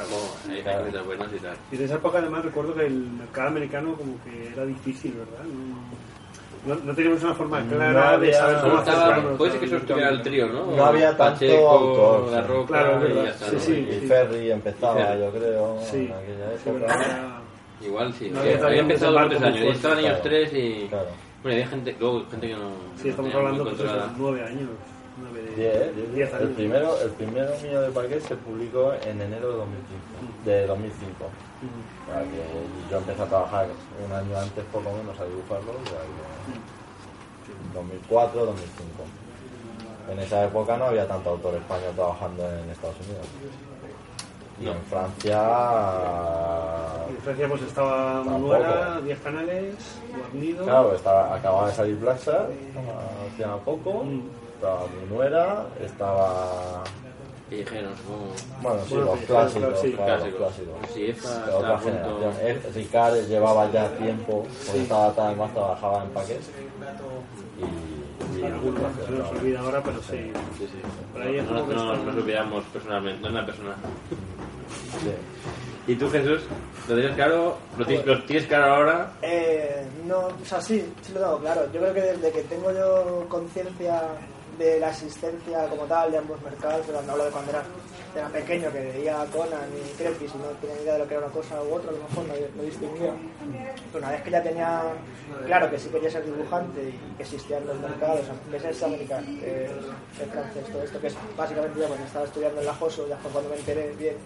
hay, 0.50 0.62
Claro. 0.62 0.80
cositas 0.80 1.06
buenas 1.06 1.28
y 1.32 1.38
tal. 1.38 1.56
Y 1.72 1.76
en 1.76 1.82
esa 1.84 1.94
época 1.94 2.18
además 2.18 2.44
recuerdo 2.44 2.74
que 2.74 2.86
el 2.86 2.94
mercado 2.94 3.48
americano 3.48 3.94
como 3.94 4.14
que 4.24 4.48
era 4.52 4.64
difícil, 4.64 5.12
¿verdad? 5.14 5.44
No, 5.46 6.74
no, 6.74 6.80
no 6.84 6.94
teníamos 6.94 7.22
una 7.22 7.34
forma 7.34 7.62
clara 7.68 8.12
No 8.16 8.18
de 8.18 8.32
saber 8.34 8.60
cómo 8.60 8.78
acercarnos 8.78 9.38
puede 9.38 9.50
ser 9.52 9.60
que 9.60 9.66
eso 9.66 9.76
estuviera 9.76 10.10
el 10.10 10.22
trío, 10.22 10.46
¿no? 10.48 10.66
No 10.76 10.84
había 10.84 11.16
tanto 11.16 11.32
Pacheco, 11.40 11.68
autor, 11.70 12.32
La 12.32 12.42
sí. 12.42 12.48
Roca 12.48 12.66
Claro, 12.68 12.98
y 12.98 13.02
verdad. 13.08 13.24
ya 13.24 13.30
está, 13.30 13.46
Sí, 13.46 13.56
sí. 13.60 13.72
Y- 13.90 13.94
Y 14.04 14.08
Ferry 14.08 14.50
empezaba, 14.50 14.94
Ferry. 15.06 15.20
yo 15.20 15.30
creo, 15.30 15.78
Sí, 15.90 15.96
en 15.96 16.12
aquella 16.12 16.58
sí, 16.62 16.68
época. 16.68 17.36
Igual 17.82 18.12
sí, 18.12 18.30
había 18.62 18.80
empezado 18.80 19.12
muy 19.26 19.36
años, 19.36 19.56
estaban 19.76 19.98
ellos 20.00 20.10
claro. 20.10 20.22
tres 20.22 20.52
y... 20.52 20.90
Bueno, 21.42 21.56
había 21.56 21.68
gente, 21.68 21.96
luego 21.98 22.24
gente 22.30 22.48
que 22.48 22.54
no... 22.56 22.70
Sí, 23.00 23.08
estamos 23.08 23.32
no 23.32 23.38
tenía 23.38 23.38
hablando 23.38 23.64
pues, 23.64 23.74
eso, 23.74 23.84
controlada. 23.84 24.14
nueve 24.18 24.44
años. 24.44 24.68
Nueve, 25.18 25.52
Diez, 25.56 25.96
diez, 25.96 26.14
diez 26.14 26.28
el 26.30 26.36
años. 26.36 26.50
primero, 26.56 27.00
el 27.00 27.10
primero 27.10 27.50
mío 27.62 27.80
de 27.80 27.90
Paquet 27.90 28.20
se 28.22 28.36
publicó 28.36 28.92
en 28.94 29.20
enero 29.20 29.50
de 29.52 29.56
2005, 29.56 30.44
de 30.44 30.66
2005. 30.66 31.12
Mm. 31.60 32.08
O 32.08 32.12
sea 32.12 32.22
que 32.22 32.90
yo 32.90 32.96
empecé 32.98 33.22
a 33.22 33.26
trabajar 33.26 33.66
un 34.06 34.12
año 34.12 34.38
antes 34.38 34.64
por 34.72 34.82
lo 34.82 34.92
menos 34.92 35.18
a 35.18 35.24
dibujarlo, 35.24 35.72
o 35.72 35.86
sea 35.88 36.00
que 36.00 37.74
2004, 37.74 38.46
2005. 38.46 39.04
En 40.12 40.18
esa 40.20 40.44
época 40.44 40.76
no 40.76 40.84
había 40.86 41.06
tanto 41.06 41.30
autor 41.30 41.54
español 41.54 41.92
trabajando 41.94 42.42
en 42.50 42.70
Estados 42.70 42.96
Unidos. 43.06 43.26
Y 44.60 44.64
No. 44.64 44.72
en 44.72 44.82
Francia 44.82 45.40
En 47.08 47.16
Francia 47.22 47.48
pues 47.48 47.62
estaba. 47.62 48.22
Munuera, 48.24 49.00
10 49.02 49.18
canales, 49.20 49.74
Guarnido. 50.16 50.64
Claro, 50.64 50.94
estaba, 50.94 51.34
acababa 51.34 51.68
de 51.68 51.74
salir 51.74 51.96
Blackstar, 51.96 52.48
hacía 53.32 53.56
poco, 53.64 54.04
Mm. 54.04 54.22
estaba 54.54 54.80
Munuera, 55.08 55.66
estaba... 55.84 56.82
Callejeros, 57.50 57.98
supongo. 57.98 58.26
Bueno, 58.62 58.80
sí, 58.86 58.94
Bueno, 58.94 59.06
los 59.10 59.18
sí, 59.20 59.26
clásicos, 59.26 59.80
sí, 59.80 59.92
claro, 59.92 60.24
los 60.24 60.34
clásicos. 60.34 60.76
clásicos. 60.78 60.94
Sí, 60.94 61.04
está 61.06 61.56
otra 61.56 61.78
generación. 61.80 62.72
Ricard 62.74 63.14
llevaba 63.26 63.70
ya 63.72 63.88
tiempo, 63.96 64.46
porque 64.66 64.82
estaba 64.82 65.06
además 65.16 65.52
trabajaba 65.52 66.04
en 66.04 66.10
Paquet. 66.10 66.40
Y, 67.58 68.40
se 68.40 68.48
nos 69.12 69.30
olvida 69.32 69.60
ahora, 69.60 69.82
pero 69.82 70.00
sí. 70.02 70.32
Sí, 70.58 70.66
sí. 70.68 70.78
Por 71.12 71.22
ahí 71.22 71.42
no, 71.42 71.50
no, 71.50 71.60
está- 71.60 72.04
nos 72.04 72.16
olvidamos 72.16 72.64
personalmente, 72.72 73.20
no 73.20 73.26
es 73.26 73.32
una 73.32 73.46
persona. 73.46 73.74
¿Y 75.86 75.94
tú, 75.96 76.08
Jesús? 76.10 76.42
¿Lo 76.88 76.94
tienes 76.94 77.14
claro? 77.14 77.58
¿Lo 77.78 77.86
tienes, 77.86 78.46
claro 78.46 78.74
ahora? 78.74 79.12
Eh, 79.22 79.84
no, 80.06 80.26
o 80.26 80.44
sea, 80.44 80.60
sí, 80.60 80.84
sí 81.02 81.12
lo 81.12 81.20
tengo 81.20 81.38
claro. 81.38 81.72
Yo 81.72 81.80
creo 81.80 81.94
que 81.94 82.00
desde 82.00 82.30
que 82.30 82.42
tengo 82.44 82.72
yo 82.72 83.26
conciencia 83.28 84.02
de 84.58 84.78
la 84.78 84.90
existencia 84.90 85.66
como 85.68 85.84
tal 85.84 86.12
de 86.12 86.18
ambos 86.18 86.40
mercados, 86.42 86.84
pero 86.86 86.98
hablo 86.98 87.24
de 87.24 87.30
cuando 87.30 87.52
era, 87.52 88.28
pequeño, 88.28 88.70
que 88.72 88.80
veía 88.80 89.24
Conan 89.32 89.70
y 89.72 89.96
Crepis 89.96 90.34
y 90.34 90.38
no 90.38 90.44
tenía 90.60 90.82
idea 90.82 90.92
de 90.94 90.98
lo 90.98 91.08
que 91.08 91.14
era 91.14 91.24
una 91.24 91.32
cosa 91.32 91.62
u 91.62 91.74
otra, 91.74 91.90
a 91.90 91.94
lo 91.94 92.02
mejor 92.02 92.24
no, 92.26 92.62
distinguía. 92.62 93.14
Una 93.94 94.10
vez 94.10 94.22
que 94.22 94.30
ya 94.30 94.42
tenía 94.42 94.82
claro 95.46 95.70
que 95.70 95.78
sí 95.78 95.88
quería 95.88 96.10
ser 96.10 96.24
dibujante 96.24 96.82
y 96.82 97.16
que 97.16 97.22
existían 97.22 97.66
los 97.66 97.80
mercados, 97.80 98.20
que 98.50 98.56
es 98.56 98.64
es 98.64 98.82
el 98.82 100.30
francés, 100.30 100.66
todo 100.72 100.82
esto, 100.82 101.00
que 101.00 101.06
es 101.06 101.16
básicamente 101.36 101.80
yo 101.80 101.86
cuando 101.86 102.06
estaba 102.06 102.24
estudiando 102.26 102.60
en 102.60 102.66
la 102.66 102.74
JOSO, 102.74 103.08
ya 103.08 103.16
fue 103.16 103.30
cuando 103.30 103.50
me 103.50 103.56
enteré 103.56 103.94
bien 103.98 104.16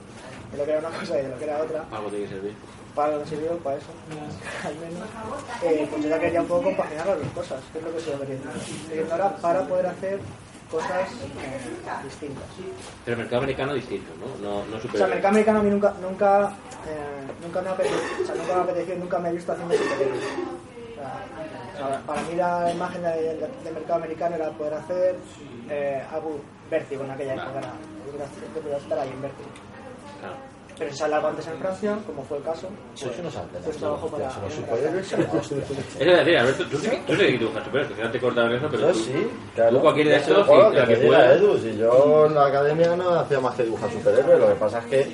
de 0.55 0.59
lo 0.59 0.65
que 0.65 0.71
era 0.73 0.81
una 0.89 0.99
cosa 0.99 1.19
y 1.19 1.23
de 1.23 1.29
lo 1.29 1.39
que 1.39 1.45
era 1.45 1.59
otra 1.63 1.85
Algo 1.93 2.09
tiene 2.09 2.25
que 2.27 2.31
servir. 2.31 2.55
para 2.95 3.17
lo 3.17 3.27
sirvió 3.27 3.59
para 3.59 3.77
eso, 3.77 3.87
al 4.65 4.75
menos. 4.77 5.09
Eh, 5.63 5.87
pues 5.91 6.03
yo 6.03 6.09
ya 6.09 6.19
quería 6.21 6.41
un 6.43 6.47
poco 6.47 6.63
compaginar 6.65 7.07
las 7.09 7.19
dos 7.19 7.29
cosas, 7.35 7.61
que 7.73 7.79
es 7.79 7.85
lo 7.85 7.93
que 7.93 8.01
se 8.01 8.11
quería 8.13 8.37
hacer 9.05 9.13
ahora 9.13 9.37
para 9.37 9.67
poder 9.67 9.87
hacer 9.87 10.19
cosas 10.71 11.11
eh, 11.11 12.05
distintas. 12.05 12.45
Pero 13.05 13.15
el 13.17 13.19
mercado 13.19 13.43
americano 13.43 13.75
distinto, 13.75 14.11
¿no? 14.21 14.27
No, 14.49 14.65
no 14.67 14.77
O 14.77 14.81
super... 14.81 14.97
sea, 14.99 15.07
el 15.07 15.13
mercado 15.15 15.29
americano 15.31 15.59
a 15.61 15.63
mí 15.63 15.71
nunca, 15.71 15.95
nunca, 16.01 16.49
eh, 16.87 17.33
nunca 17.43 17.61
me 17.63 17.69
ha 17.69 17.73
apetecido, 17.73 18.01
o 18.23 18.27
sea, 18.27 18.35
nunca 18.35 18.55
me 18.55 18.61
ha 18.61 18.63
apetecido, 18.63 18.97
nunca 18.99 19.19
me 19.19 19.29
he 19.29 19.33
visto 19.33 19.53
haciendo 19.53 19.75
superhéroes. 19.75 20.25
O 20.25 20.95
sea, 20.97 21.15
o 21.75 21.89
sea, 21.89 22.01
para 22.07 22.23
mí 22.23 22.35
la 22.37 22.71
imagen 22.73 23.03
de- 23.03 23.11
de- 23.35 23.51
del 23.65 23.75
mercado 23.75 23.95
americano 23.97 24.37
era 24.37 24.51
poder 24.51 24.75
hacer 24.75 25.17
eh, 25.69 26.03
algo 26.13 26.41
vértigo 26.71 27.05
en 27.05 27.11
aquella 27.11 27.35
época, 27.35 27.59
era, 27.59 27.73
yo 28.55 28.63
quería 28.63 28.77
estar 28.79 28.99
ahí 28.99 29.11
en 29.11 29.23
vértigo. 29.23 29.49
Claro. 30.25 30.55
Pero 30.77 30.91
se 30.91 30.97
sale 30.97 31.15
algo 31.15 31.29
antes 31.29 31.47
en 31.47 31.59
Francia, 31.59 31.97
como 32.05 32.25
fue 32.25 32.39
el 32.39 32.43
caso. 32.43 32.67
Sois 32.95 33.17
unos 33.21 33.37
antenas, 33.37 33.63
Pues 33.65 33.77
trabajo 33.77 34.09
para... 34.09 34.29
Somos 34.31 34.55
superhéroes. 34.55 35.13
Eso 35.13 35.23
es 36.01 36.07
decir, 36.19 36.37
Alberto, 36.37 36.65
tú 36.67 36.77
sí 36.79 36.91
que, 36.91 36.99
dibujas 37.39 37.65
superhéroes, 37.65 37.97
que 37.97 38.03
no 38.05 38.11
te 38.11 38.19
eso, 38.57 38.67
pero 38.69 38.89
Yo 38.89 38.95
sí, 38.95 39.31
claro. 39.55 39.71
tú 39.77 39.81
cualquier 39.83 40.09
de 40.09 40.17
estos, 40.17 40.49
la 40.75 40.87
que 40.87 40.97
puedas. 40.97 41.37
Edu, 41.37 41.59
si 41.59 41.77
yo 41.77 42.27
en 42.27 42.35
la 42.35 42.47
academia 42.47 42.97
no 42.97 43.11
hacía 43.11 43.39
más 43.39 43.55
que 43.55 43.63
dibujar 43.63 43.89
superhéroes, 43.93 44.41
lo 44.41 44.49
que 44.49 44.55
pasa 44.55 44.79
es 44.81 44.85
que 44.87 45.09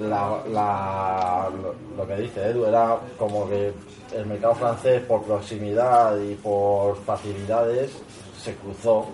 la, 0.00 0.38
la- 0.52 1.50
lo, 1.62 1.74
lo 1.96 2.06
que 2.08 2.16
dice 2.22 2.44
Edu 2.50 2.64
era 2.66 2.96
como 3.16 3.48
que 3.48 3.72
el 4.12 4.26
mercado 4.26 4.56
francés 4.56 5.02
por 5.06 5.22
proximidad 5.22 6.18
y 6.18 6.34
por 6.34 6.96
facilidades 7.04 7.92
se 8.42 8.54
cruzó, 8.56 9.06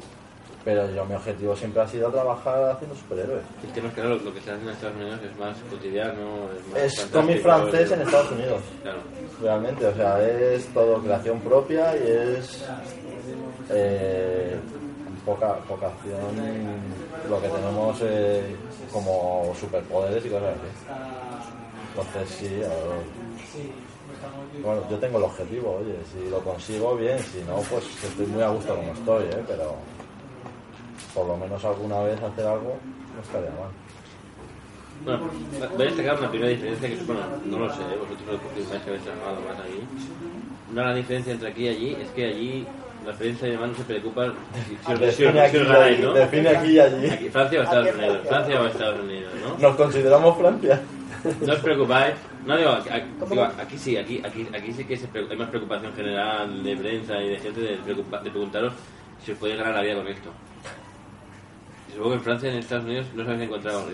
pero 0.64 0.90
yo 0.90 1.05
mi 1.05 1.14
objetivo 1.14 1.55
siempre 1.57 1.83
ha 1.83 1.88
sido 1.88 2.11
trabajar 2.11 2.70
haciendo 2.70 2.96
superhéroes. 2.96 3.44
Es 3.64 3.72
que 3.72 3.81
claro, 3.81 4.16
lo 4.16 4.33
que 4.33 4.40
se 4.40 4.51
hace 4.51 4.62
en 4.62 4.68
Estados 4.68 4.96
Unidos 4.96 5.20
es 5.22 5.38
más 5.38 5.57
cotidiano, 5.70 6.48
es 6.57 6.72
más 6.72 6.83
Es 6.83 7.07
cómic 7.07 7.42
francés 7.42 7.90
en 7.90 8.03
Estados 8.03 8.31
Unidos. 8.33 8.61
Claro. 8.83 8.98
realmente, 9.40 9.87
o 9.87 9.94
sea, 9.94 10.22
es 10.22 10.66
todo 10.72 11.03
creación 11.03 11.40
propia 11.40 11.96
y 11.96 12.11
es 12.11 12.64
eh, 13.70 14.57
poca, 15.25 15.57
poca 15.68 15.88
acción 15.88 16.20
lo 17.29 17.40
que 17.40 17.48
tenemos 17.48 17.98
eh, 18.03 18.57
como 18.92 19.53
superpoderes 19.59 20.25
y 20.25 20.29
cosas 20.29 20.51
así. 20.51 20.61
Entonces 21.94 22.38
sí, 22.38 22.48
ver, 22.48 22.68
bueno, 24.62 24.83
yo 24.90 24.98
tengo 24.98 25.18
el 25.18 25.25
objetivo, 25.25 25.79
oye, 25.81 25.94
si 26.12 26.31
lo 26.31 26.40
consigo 26.40 26.96
bien, 26.96 27.18
si 27.18 27.42
no, 27.42 27.57
pues 27.70 27.85
estoy 28.03 28.27
muy 28.27 28.42
a 28.42 28.48
gusto 28.48 28.75
como 28.75 28.92
estoy, 28.92 29.25
¿eh? 29.25 29.44
pero 29.46 29.75
por 31.15 31.27
lo 31.27 31.37
menos 31.37 31.65
alguna 31.65 32.01
vez 32.01 32.21
hacer 32.23 32.47
algo 32.47 32.77
no 33.15 33.23
estaría 33.23 33.51
mal. 33.51 33.71
Bueno, 35.05 35.31
voy 35.77 35.83
a 35.83 35.91
destacar 35.91 36.19
una 36.19 36.31
primera 36.31 36.51
diferencia 36.51 36.88
que, 36.88 36.97
bueno, 37.05 37.23
no 37.47 37.59
lo 37.59 37.69
sé, 37.75 37.83
¿eh? 37.83 37.97
vosotros 37.99 38.27
lo 38.31 38.38
confirmáis 38.38 38.83
que 38.83 38.91
habéis 38.91 39.03
trabajado 39.05 39.37
más 39.49 39.59
aquí. 39.61 39.81
Una 40.71 40.83
gran 40.83 40.97
diferencia 40.97 41.33
entre 41.33 41.49
aquí 41.51 41.65
y 41.65 41.69
allí 41.69 41.97
es 42.01 42.09
que 42.11 42.25
allí 42.27 42.67
la 43.05 43.12
prensa 43.12 43.49
y 43.49 43.51
demás 43.51 43.71
no 43.71 43.75
se 43.75 43.83
preocupa 43.83 44.27
si, 44.69 44.77
si, 44.87 44.93
os- 44.93 45.01
Define 45.01 45.33
si 45.33 45.38
aquí, 45.38 45.57
y 45.57 45.65
ganáis, 45.65 45.95
allí, 45.97 46.03
¿no? 46.03 46.12
define 46.12 46.49
aquí 46.51 46.71
y 46.71 46.79
allí. 46.79 47.11
Aquí, 47.11 47.29
Francia 47.31 47.61
o 47.61 47.62
Estados 47.65 47.95
Unidos, 47.97 48.19
Francia. 48.29 48.61
O 48.62 48.67
Estados 48.67 49.01
Unidos, 49.01 49.33
¿no? 49.43 49.59
¿Nos 49.69 49.77
consideramos 49.77 50.38
Francia? 50.38 50.81
No 51.47 51.53
os 51.53 51.59
preocupáis. 51.61 52.15
No 52.47 52.57
digo, 52.57 52.71
aquí, 52.71 52.88
digo, 53.31 53.43
aquí 53.45 53.79
sí, 53.79 53.97
aquí, 53.97 54.23
aquí, 54.25 54.47
aquí 54.55 54.73
sí 54.73 54.85
que 54.85 54.97
se 54.97 55.09
hay 55.15 55.37
más 55.37 55.49
preocupación 55.51 55.93
general 55.95 56.62
de 56.62 56.77
prensa 56.77 57.21
y 57.23 57.29
de 57.31 57.38
gente 57.41 57.61
de, 57.61 57.77
preocupa- 57.79 58.21
de 58.23 58.31
preguntaros 58.31 58.73
si 59.25 59.33
os 59.33 59.38
podéis 59.38 59.59
ganar 59.59 59.75
la 59.75 59.83
vida 59.83 59.95
con 59.97 60.07
esto. 60.09 60.31
Supongo 61.92 62.11
que 62.11 62.16
en 62.16 62.22
Francia 62.22 62.48
y 62.48 62.52
en 62.52 62.59
Estados 62.59 62.85
Unidos 62.85 63.07
no 63.14 63.24
se 63.24 63.31
habéis 63.31 63.48
encontrado. 63.48 63.85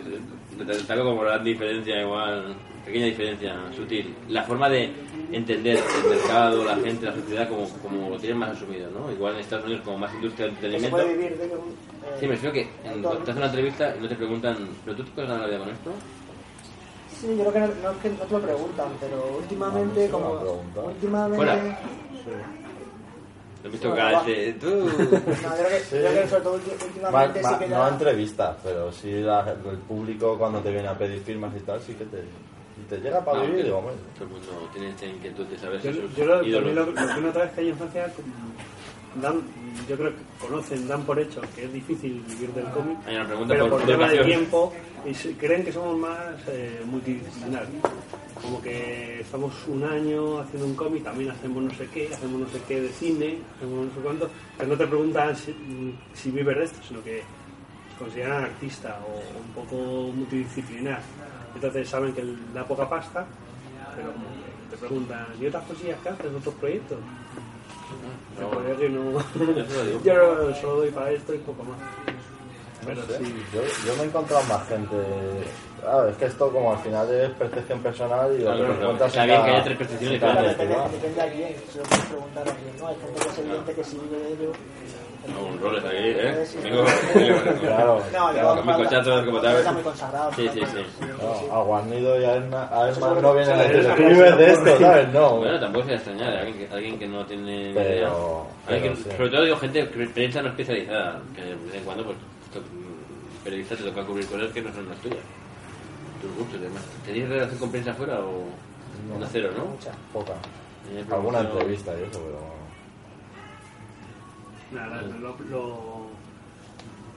Destaco 0.67 1.05
como 1.05 1.21
gran 1.23 1.45
diferencia, 1.45 2.01
igual, 2.03 2.55
pequeña 2.85 3.07
diferencia, 3.07 3.57
sutil. 3.77 4.15
La 4.29 4.43
forma 4.45 4.69
de 4.69 4.91
entender 5.33 5.77
el 6.05 6.11
mercado, 6.11 6.65
la 6.65 6.77
gente, 6.77 7.07
la 7.07 7.15
sociedad, 7.15 7.49
como, 7.49 7.69
como 7.81 8.11
lo 8.11 8.17
tienen 8.19 8.39
más 8.39 8.51
asumido, 8.51 8.89
¿no? 8.91 9.11
Igual 9.13 9.35
en 9.35 9.41
Estados 9.41 9.65
Unidos 9.67 9.83
como 9.85 9.99
más 9.99 10.15
industria 10.15 10.47
del 10.47 10.55
Que 10.57 10.61
se 10.61 10.67
entretenimiento. 10.67 10.97
puede 10.97 11.17
vivir 11.17 11.39
de 11.39 11.57
un... 11.57 11.69
eh, 11.69 12.17
Sí, 12.21 12.27
me 12.27 12.33
refiero 12.33 12.53
que 12.55 12.61
en, 12.85 13.03
cuando 13.03 13.19
te 13.19 13.31
hacen 13.31 13.37
una 13.43 13.47
entrevista 13.47 13.95
y 13.97 14.01
no 14.03 14.09
te 14.09 14.15
preguntan, 14.15 14.57
¿pero 14.85 14.97
tú 14.97 15.05
te 15.05 15.11
puedes 15.11 15.31
ganar 15.31 15.43
la 15.49 15.49
vida 15.49 15.59
con 15.65 15.75
esto? 15.75 15.91
Sí, 17.21 17.27
yo 17.37 17.37
creo 17.37 17.53
que 17.53 17.59
no, 17.61 17.67
no 17.67 17.91
es 17.91 17.97
que 17.99 18.09
no 18.11 18.17
te 18.25 18.33
lo 18.33 18.41
preguntan, 18.41 18.89
pero 19.01 19.37
últimamente, 19.39 19.95
sí 20.01 20.07
me 20.07 20.09
como. 20.11 20.63
Últimamente. 20.87 21.37
Fuera. 21.37 21.79
Tú. 23.63 24.69
No, 24.71 24.87
yo 24.87 25.09
creo 25.09 25.69
que, 25.69 25.83
creo 25.91 26.23
que 26.23 26.29
sobre 26.29 26.43
todo 26.43 26.59
ulti- 26.59 26.79
Ma- 26.79 26.85
últimamente 26.87 27.43
ma- 27.43 27.49
sí 27.51 27.55
que 27.59 27.69
ya. 27.69 27.79
No 27.79 27.89
entrevistas, 27.89 28.57
pero 28.63 28.93
sí 28.93 29.13
la- 29.21 29.51
el 29.71 29.79
público 29.79 30.39
cuando 30.39 30.61
te 30.61 30.71
viene 30.71 30.89
a 30.89 30.97
pedir 30.97 31.21
firmas 31.23 31.53
y 31.57 31.61
tal, 31.61 31.81
sí 31.81 31.95
que 31.95 32.05
te, 32.05 32.23
llega 33.01 33.25
para 33.25 33.39
No, 33.39 33.45
vivir, 33.45 33.59
que 33.59 33.65
digo, 33.65 33.79
hombre. 33.79 33.95
todo 34.15 34.25
el 34.25 34.31
mundo 34.31 34.69
tiene 34.73 34.91
esta 34.91 35.07
inquietud 35.07 35.47
de 35.47 35.59
saber 35.59 35.81
Yo, 35.83 35.93
si 35.93 35.99
yo 36.17 36.25
lo, 36.25 36.43
ídolos- 36.43 36.53
también 36.53 36.75
lo, 36.75 36.87
lo 36.87 37.15
que 37.15 37.21
noto 37.21 37.43
es 37.43 37.51
que 37.53 37.61
hay 37.61 37.69
en 37.71 37.77
Francia 37.79 38.13
como 38.15 38.29
dan, 39.21 39.41
yo 39.89 39.97
creo 39.97 40.11
que 40.11 40.47
conocen, 40.47 40.89
dan 40.89 41.03
por 41.03 41.19
hecho 41.19 41.41
que 41.55 41.65
es 41.65 41.73
difícil 41.73 42.23
vivir 42.29 42.53
del 42.53 42.67
cómic, 42.67 42.99
pero 43.47 43.69
por 43.69 43.81
por 43.81 43.87
tema 43.87 44.09
de 44.09 44.25
tiempo 44.25 44.73
y 45.05 45.13
creen 45.35 45.65
que 45.65 45.73
somos 45.73 45.97
más 45.97 46.37
eh, 46.49 46.83
multidisciplinarios. 46.85 47.71
Como 48.41 48.63
que 48.63 49.21
estamos 49.21 49.53
un 49.67 49.83
año 49.85 50.39
haciendo 50.39 50.67
un 50.67 50.75
cómic, 50.75 51.05
también 51.05 51.31
hacemos 51.31 51.63
no 51.63 51.71
sé 51.71 51.89
qué, 51.93 52.09
hacemos 52.13 52.41
no 52.41 52.49
sé 52.49 52.61
qué 52.67 52.81
de 52.81 52.89
cine, 52.91 53.39
hacemos 53.57 53.87
no 53.87 53.95
sé 53.95 54.01
cuánto, 54.03 54.31
pero 54.57 54.69
no 54.71 54.77
te 54.77 54.87
preguntan 54.87 55.37
si, 55.37 55.55
si 56.15 56.31
vives 56.31 56.57
de 56.57 56.65
esto, 56.65 56.79
sino 56.87 57.03
que 57.03 57.19
se 57.19 57.99
consideran 57.99 58.45
artista 58.45 59.01
o 59.07 59.39
un 59.39 59.53
poco 59.55 60.13
multidisciplinar. 60.13 61.01
Entonces 61.55 61.89
saben 61.89 62.13
que 62.13 62.23
da 62.55 62.65
poca 62.65 62.89
pasta, 62.89 63.27
pero 63.97 64.13
como 64.13 64.27
te 64.71 64.77
preguntan, 64.77 65.27
¿y 65.41 65.47
otras 65.47 65.65
cosillas 65.65 65.99
que 66.03 66.09
haces, 66.11 66.27
otros 66.35 66.55
proyectos? 66.55 66.99
No. 68.39 68.49
No. 68.51 68.63
Lo 68.63 68.77
digo. 68.77 70.01
Yo 70.05 70.55
solo 70.61 70.77
doy 70.77 70.91
para 70.91 71.11
esto 71.11 71.35
y 71.35 71.39
poco 71.39 71.65
más. 71.65 71.79
Pero 72.87 73.01
No 73.03 73.07
sé, 73.09 73.19
sí. 73.19 73.45
yo, 73.53 73.61
yo 73.87 73.97
me 73.97 74.03
he 74.03 74.07
encontrado 74.07 74.45
más 74.45 74.67
gente. 74.69 74.95
Claro, 75.81 76.09
es 76.09 76.17
que 76.17 76.25
esto, 76.27 76.51
como 76.53 76.73
al 76.73 76.79
final 76.79 77.13
es 77.13 77.31
percepción 77.31 77.81
personal 77.81 78.33
y 78.33 78.39
lo 78.45 78.53
Claro, 78.55 78.79
que 78.79 78.85
cuentas 78.85 79.09
está 79.09 79.23
en 79.25 79.29
bien 79.31 79.43
que 79.45 79.51
haya 79.51 79.65
tres 79.65 79.77
percepciones 79.79 80.21
diferentes. 80.21 80.59
depende 80.93 81.21
a 81.21 81.33
quién, 81.33 81.57
se 81.73 81.79
lo 81.79 81.85
puedes 81.85 82.05
preguntar 82.07 82.49
a 82.49 82.53
quién, 82.55 82.77
¿no? 82.79 82.87
Hay 82.89 82.97
gente 82.97 83.21
que 83.21 83.29
es 83.29 83.39
evidente 83.39 83.75
que 83.75 83.85
sí 83.85 84.01
vive 84.03 84.23
de 84.23 84.29
ello. 84.33 84.53
No, 85.35 85.45
un 85.47 85.61
roles 85.61 85.85
aquí, 85.85 85.97
¿eh? 85.99 86.47
Sí. 86.47 86.59
Claro, 87.61 88.03
No, 88.13 88.31
claro. 88.31 88.57
Con 88.57 88.67
mi 88.67 88.73
cochazo, 88.85 89.25
como 89.27 89.41
tal. 89.41 89.57
Está 89.57 89.73
muy 89.73 89.83
consagrado. 89.83 90.31
Sí, 90.37 90.49
sí, 90.55 90.61
sí. 90.67 91.07
No, 91.21 91.55
a 91.55 91.63
Guarnido 91.63 92.21
y 92.21 92.25
a 92.25 92.37
Elma, 92.37 92.69
a 92.73 92.89
Elma 92.89 92.91
Eso 93.09 93.21
no 93.21 93.35
vienen 93.35 93.59
a 93.59 93.63
eso 93.65 93.73
decir, 93.75 93.91
es 93.91 93.97
tú 93.97 94.03
una 94.03 94.09
vives 94.13 94.37
de 94.39 94.53
esto, 94.53 94.79
¿sabes? 94.79 95.09
No. 95.13 95.37
Bueno, 95.37 95.61
tampoco 95.61 95.87
se 95.87 95.95
extrañar, 95.95 96.33
¿eh? 96.35 96.39
alguien 96.39 96.59
que, 96.69 96.75
alguien 96.75 96.99
que 96.99 97.07
no 97.09 97.27
tiene 97.27 97.73
Pero- 97.75 97.89
idea. 97.91 98.09
Alguien 98.77 98.95
pero. 99.05 99.17
Sobre 99.17 99.31
todo 99.31 99.43
digo 99.45 99.57
gente, 99.59 99.89
que- 99.89 100.07
prensa 100.07 100.43
no 100.43 100.49
especializada, 100.49 101.21
que 101.35 101.43
de 101.43 101.55
vez 101.55 101.75
en 101.75 101.85
cuando 101.85 102.05
pues 102.05 102.17
mm, 102.17 103.45
periodistas 103.45 103.79
te 103.79 103.85
toca 103.85 104.05
cubrir 104.05 104.27
cosas 104.27 104.51
que 104.53 104.63
no 104.63 104.73
son 104.73 104.89
las 104.89 104.99
tuyas. 104.99 105.19
Tus 106.23 106.35
gustos, 106.37 106.59
además. 106.61 106.83
¿Tenéis 107.05 107.29
relación 107.29 107.59
con 107.59 107.71
prensa 107.71 107.91
afuera 107.93 108.19
o 108.21 109.19
no. 109.19 109.27
cero, 109.31 109.51
no? 109.57 109.65
Mucha. 109.67 109.93
Poca. 110.13 110.33
Alguna 111.11 111.41
entrevista 111.41 111.93
y 111.93 112.03
eso, 112.03 112.21
pero. 112.25 112.58
Nada, 114.73 115.03
lo, 115.03 115.37
lo- 115.51 116.07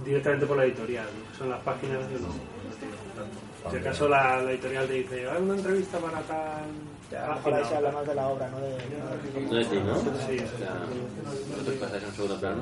directamente 0.06 0.46
por 0.46 0.58
la 0.58 0.64
editorial, 0.66 1.06
que 1.32 1.38
son 1.38 1.50
las 1.50 1.60
páginas, 1.62 2.00
yo 2.12 2.20
no, 2.20 2.28
no 2.28 2.70
estoy 2.72 2.90
contando. 2.90 3.72
Si 3.72 3.78
acaso 3.78 4.10
la, 4.10 4.42
la 4.42 4.52
editorial 4.52 4.88
te 4.88 4.94
dice, 4.94 5.30
hay 5.30 5.42
una 5.42 5.54
entrevista 5.56 5.98
para 6.00 6.20
tal. 6.22 7.20
A 7.22 7.28
lo 7.28 7.36
mejor 7.36 7.54
ahí 7.54 7.60
se 7.60 7.70
página". 7.72 7.78
habla 7.78 7.92
más 7.92 8.08
de 8.08 8.16
la 8.16 8.28
obra, 8.30 8.50
no 8.50 8.58
de. 8.60 8.72
No 9.50 9.54
de 9.56 9.66
ti, 9.66 9.80
¿no? 9.86 9.96
Sí, 9.96 10.38
O 10.40 10.58
sea, 10.58 10.74
vosotros 11.52 11.76
pasáis 11.76 12.04
en 12.04 12.12
segundo 12.14 12.40
plano. 12.40 12.62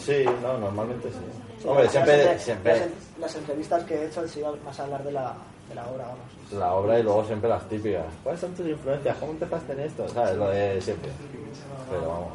Sí, 0.00 0.24
no, 0.42 0.58
normalmente 0.58 1.08
sí. 1.10 1.18
Sí, 1.60 1.66
Hombre, 1.68 1.84
las- 1.84 1.92
siempre, 1.92 2.24
las, 2.24 2.42
siempre 2.42 2.72
Las, 2.78 2.88
las 3.20 3.36
entrevistas 3.36 3.84
que 3.84 3.94
he 3.96 4.06
hecho 4.06 4.28
sí 4.28 4.42
más 4.64 4.78
a 4.80 4.84
hablar 4.84 5.02
de 5.02 5.12
la, 5.12 5.34
de 5.68 5.74
la 5.74 5.86
obra, 5.86 6.04
vamos. 6.04 6.52
la 6.52 6.72
obra 6.74 6.98
y 6.98 7.02
luego 7.02 7.24
siempre 7.24 7.50
las 7.50 7.68
típicas. 7.68 8.04
¿Cuáles 8.22 8.40
son 8.40 8.54
tus 8.54 8.66
influencias? 8.68 9.16
¿Cómo 9.18 9.32
empezaste 9.32 9.72
en 9.72 9.80
esto? 9.80 10.08
¿Sabes? 10.08 10.36
Lo 10.36 10.48
de 10.50 10.80
siempre. 10.80 11.10
Pero 11.90 12.02
vamos. 12.08 12.28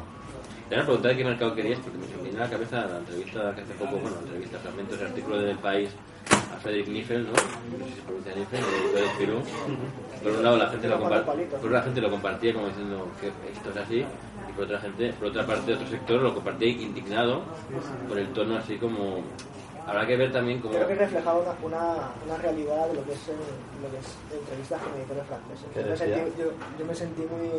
Te 0.68 0.74
voy 0.74 0.82
a 0.82 0.86
preguntar 0.86 1.10
de 1.10 1.16
qué 1.18 1.24
mercado 1.24 1.54
querías, 1.54 1.78
porque 1.80 1.98
me 1.98 2.22
viene 2.22 2.38
a 2.38 2.44
la 2.44 2.50
cabeza 2.50 2.86
la 2.86 2.98
entrevista 2.98 3.54
que 3.54 3.60
hace 3.60 3.74
poco, 3.74 3.96
bueno, 3.96 4.16
entrevista, 4.22 4.58
fragmentos, 4.58 4.98
el 4.98 5.06
artículo 5.06 5.38
del 5.38 5.58
país 5.58 5.90
a 6.30 6.56
Frederick 6.58 6.88
Niffel, 6.88 7.24
¿no? 7.24 7.32
No 7.32 7.84
sé 7.84 7.90
si 7.90 7.96
se 7.96 8.02
pronuncia 8.02 8.34
Niffel, 8.34 8.60
el 8.60 8.74
editor 8.80 9.00
de 9.00 9.08
Spirou. 9.14 9.42
Por 10.22 10.32
un 10.32 10.42
lado 10.42 10.56
la 10.56 10.68
gente 10.70 10.88
lo 10.88 10.98
por 10.98 11.70
una 11.70 11.82
gente 11.82 12.00
lo 12.00 12.10
compartía 12.10 12.54
como 12.54 12.68
diciendo 12.68 13.08
que 13.20 13.26
esto 13.52 13.70
es 13.70 13.76
así, 13.76 13.98
y 14.48 14.52
por 14.56 14.64
otra 14.64 14.80
gente, 14.80 15.12
por 15.12 15.28
otra 15.28 15.46
parte 15.46 15.74
otro 15.74 15.86
sector 15.86 16.22
lo 16.22 16.34
compartía 16.34 16.68
indignado 16.68 17.42
por 18.08 18.18
el 18.18 18.28
tono 18.32 18.56
así 18.56 18.76
como 18.76 19.22
habrá 19.86 20.06
que 20.06 20.16
ver 20.16 20.32
también 20.32 20.60
como 20.60 20.72
Creo 20.72 20.88
que 20.88 20.94
reflejaba 20.94 21.40
una, 21.40 21.52
una, 21.62 21.94
una 22.24 22.36
realidad 22.40 22.88
de 22.88 22.94
lo 22.94 23.04
que 23.04 23.12
es, 23.12 23.28
lo 23.28 23.90
que 23.90 23.98
es 23.98 24.40
entrevistas 24.40 24.80
con 24.80 24.94
editores 24.94 25.24
franceses. 25.26 25.66
¿Qué 25.74 25.80
Yo 25.80 25.84
me, 25.84 25.90
decía? 25.92 26.16
sentí, 26.24 26.40
yo, 26.40 26.46
yo 26.78 26.84
me 26.86 26.94
sentí 26.94 27.22
muy, 27.22 27.50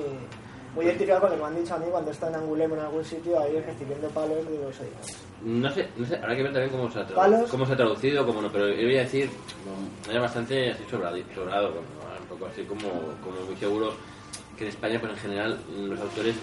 muy 0.75 0.85
identificado 0.85 1.21
con 1.21 1.29
lo 1.31 1.35
que 1.37 1.41
me 1.41 1.47
han 1.47 1.55
dicho 1.63 1.73
a 1.75 1.79
mí 1.79 1.85
cuando 1.89 2.11
está 2.11 2.27
en 2.29 2.35
Angulem 2.35 2.73
en 2.73 2.79
algún 2.79 3.05
sitio 3.05 3.39
ahí 3.39 3.59
recibiendo 3.65 4.07
palos 4.09 4.37
de 4.37 4.57
los 4.57 4.79
editores. 4.79 5.17
No 5.43 5.71
sé, 5.71 5.87
no 5.97 6.05
sé, 6.05 6.15
habrá 6.17 6.35
que 6.35 6.43
ver 6.43 6.53
también 6.53 6.71
cómo 6.71 6.91
se 6.91 6.99
ha, 6.99 7.07
Palos. 7.07 7.49
cómo 7.49 7.65
se 7.65 7.73
ha 7.73 7.77
traducido, 7.77 8.25
cómo 8.25 8.41
no, 8.41 8.51
pero 8.51 8.67
yo 8.69 8.83
voy 8.83 8.97
a 8.97 9.01
decir, 9.01 9.29
no, 9.65 10.11
era 10.11 10.21
bastante 10.21 10.71
así 10.71 10.83
sobrado, 10.89 11.17
sobrado 11.33 11.69
bueno, 11.71 11.87
un 12.21 12.27
poco 12.27 12.45
así 12.47 12.63
como, 12.63 12.81
como 13.23 13.45
muy 13.45 13.55
seguro 13.57 13.93
que 14.57 14.63
en 14.63 14.69
España, 14.69 14.99
pues 14.99 15.11
en 15.13 15.19
general, 15.19 15.57
los 15.87 15.99
autores 15.99 16.35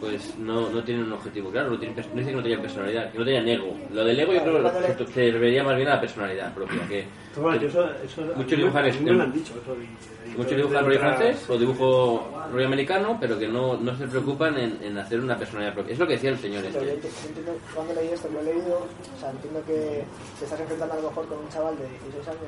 pues 0.00 0.36
no, 0.38 0.68
no 0.70 0.82
tienen 0.82 1.04
un 1.04 1.12
objetivo 1.12 1.50
claro, 1.50 1.70
no, 1.70 1.78
tienen, 1.78 1.96
no 1.96 2.18
dice 2.18 2.30
que 2.30 2.36
no 2.36 2.42
tenían 2.42 2.60
personalidad, 2.60 3.10
que 3.12 3.18
no 3.18 3.24
tenían 3.24 3.48
ego. 3.48 3.74
Lo 3.92 4.04
del 4.04 4.18
ego 4.20 4.32
yo 4.34 4.42
creo 4.42 4.96
que 4.98 5.06
se 5.12 5.20
debería 5.20 5.62
más 5.62 5.76
bien 5.76 5.88
a 5.88 5.94
la 5.94 6.00
personalidad 6.00 6.52
propia, 6.52 6.80
que 6.88 7.04
Bueno, 7.40 7.60
yo 7.62 7.68
eso, 7.68 7.88
eso, 8.04 8.22
Muchos 8.34 8.36
mí 8.36 8.50
me- 8.50 8.56
dibujan 8.56 8.84
a 8.84 8.88
mí 8.88 9.00
me 9.00 9.12
lo 9.12 9.22
han 9.22 9.32
dicho. 9.32 9.52
Eso, 9.62 9.74
y- 9.80 10.13
muchos 10.36 10.50
de 10.50 10.56
dibujan 10.56 10.84
rollo 10.84 10.98
francés 11.00 11.50
o 11.50 11.58
dibujo 11.58 12.28
rollo 12.52 12.66
americano, 12.66 13.16
pero 13.20 13.38
que 13.38 13.48
no, 13.48 13.76
no 13.76 13.96
se 13.96 14.06
preocupan 14.06 14.56
en, 14.58 14.78
en 14.82 14.98
hacer 14.98 15.20
una 15.20 15.36
personalidad 15.36 15.74
propia. 15.74 15.92
Es 15.94 15.98
lo 15.98 16.06
que 16.06 16.12
decía 16.14 16.30
el 16.30 16.38
señor 16.38 16.64
este. 16.64 16.78
yo 16.84 16.90
entiendo, 17.28 17.52
cuando 17.74 17.94
leí 17.94 18.08
esto, 18.08 18.28
lo 18.32 18.40
he 18.40 18.44
leído, 18.44 18.78
o 18.78 19.20
sea, 19.20 19.30
entiendo 19.30 19.62
que 19.66 20.04
te 20.38 20.44
estás 20.44 20.60
enfrentando 20.60 20.94
a 20.94 20.96
lo 20.98 21.08
mejor 21.08 21.26
con 21.26 21.38
un 21.38 21.48
chaval 21.48 21.76
de 21.76 21.84
16 21.88 22.28
años 22.28 22.40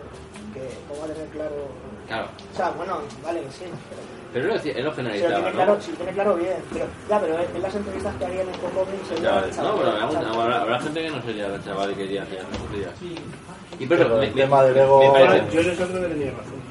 que 0.55 0.61
cómo 0.89 1.01
va 1.01 1.07
a 1.07 1.09
tener 1.15 1.29
claro... 1.29 1.57
Claro, 2.07 2.29
O 2.53 2.57
sea, 2.57 2.71
bueno, 2.71 2.99
vale, 3.25 3.41
sí, 3.51 3.65
pero... 3.67 4.03
pero 4.33 4.45
él 4.45 4.83
lo, 4.85 4.91
lo 4.91 4.93
generalizaba, 4.97 5.35
tiene 5.35 5.49
¿no? 5.51 5.57
claro, 5.57 5.81
si 5.81 5.91
lo 5.91 5.97
tiene 5.97 6.13
claro 6.13 6.35
bien, 6.37 6.57
pero 6.73 6.85
ya, 7.09 7.21
pero 7.21 7.35
en 7.55 7.63
las 7.63 7.75
entrevistas 7.75 8.15
que 8.17 8.25
harían 8.27 8.47
en 8.49 8.55
Chavales, 9.23 9.57
chaval, 9.57 9.73
no, 9.73 9.79
pero 9.79 9.91
habrá, 9.91 10.11
chaval. 10.21 10.41
habrá- 10.41 10.61
habrá 10.63 10.81
gente 10.81 11.03
que 11.03 11.11
no 11.11 11.23
sería 11.23 11.47
el 11.47 11.65
chaval 11.65 11.91
y 11.91 11.95
quería 11.95 12.23
hacer 12.23 12.39
cosillas. 12.45 12.93
Y 13.79 13.87
Pero 13.87 14.09
me, 14.09 14.25
el 14.27 14.35
me- 14.35 14.41
tema 14.43 14.63
del 14.65 14.77
ego- 14.77 15.01
me 15.01 15.09
Bueno, 15.11 15.27
parece. 15.27 15.55
yo 15.55 15.61
en 15.61 15.71
eso 15.71 15.87
creo 15.89 16.01
que 16.03 16.09
tenía 16.09 16.31
razón. 16.31 16.66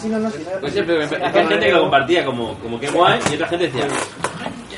Sí, 0.00 0.08
no, 0.08 0.18
no, 0.18 0.30
sí, 0.30 0.38
no, 0.44 0.60
Pues 0.60 0.72
siempre, 0.72 1.08
sí, 1.08 1.14
es 1.14 1.22
hay 1.22 1.32
gente 1.46 1.66
que 1.66 1.72
lo 1.72 1.80
compartía 1.82 2.24
como, 2.24 2.54
como 2.58 2.80
que 2.80 2.90
guay 2.90 3.20
y 3.30 3.34
otra 3.34 3.48
gente 3.48 3.66
decía, 3.66 3.86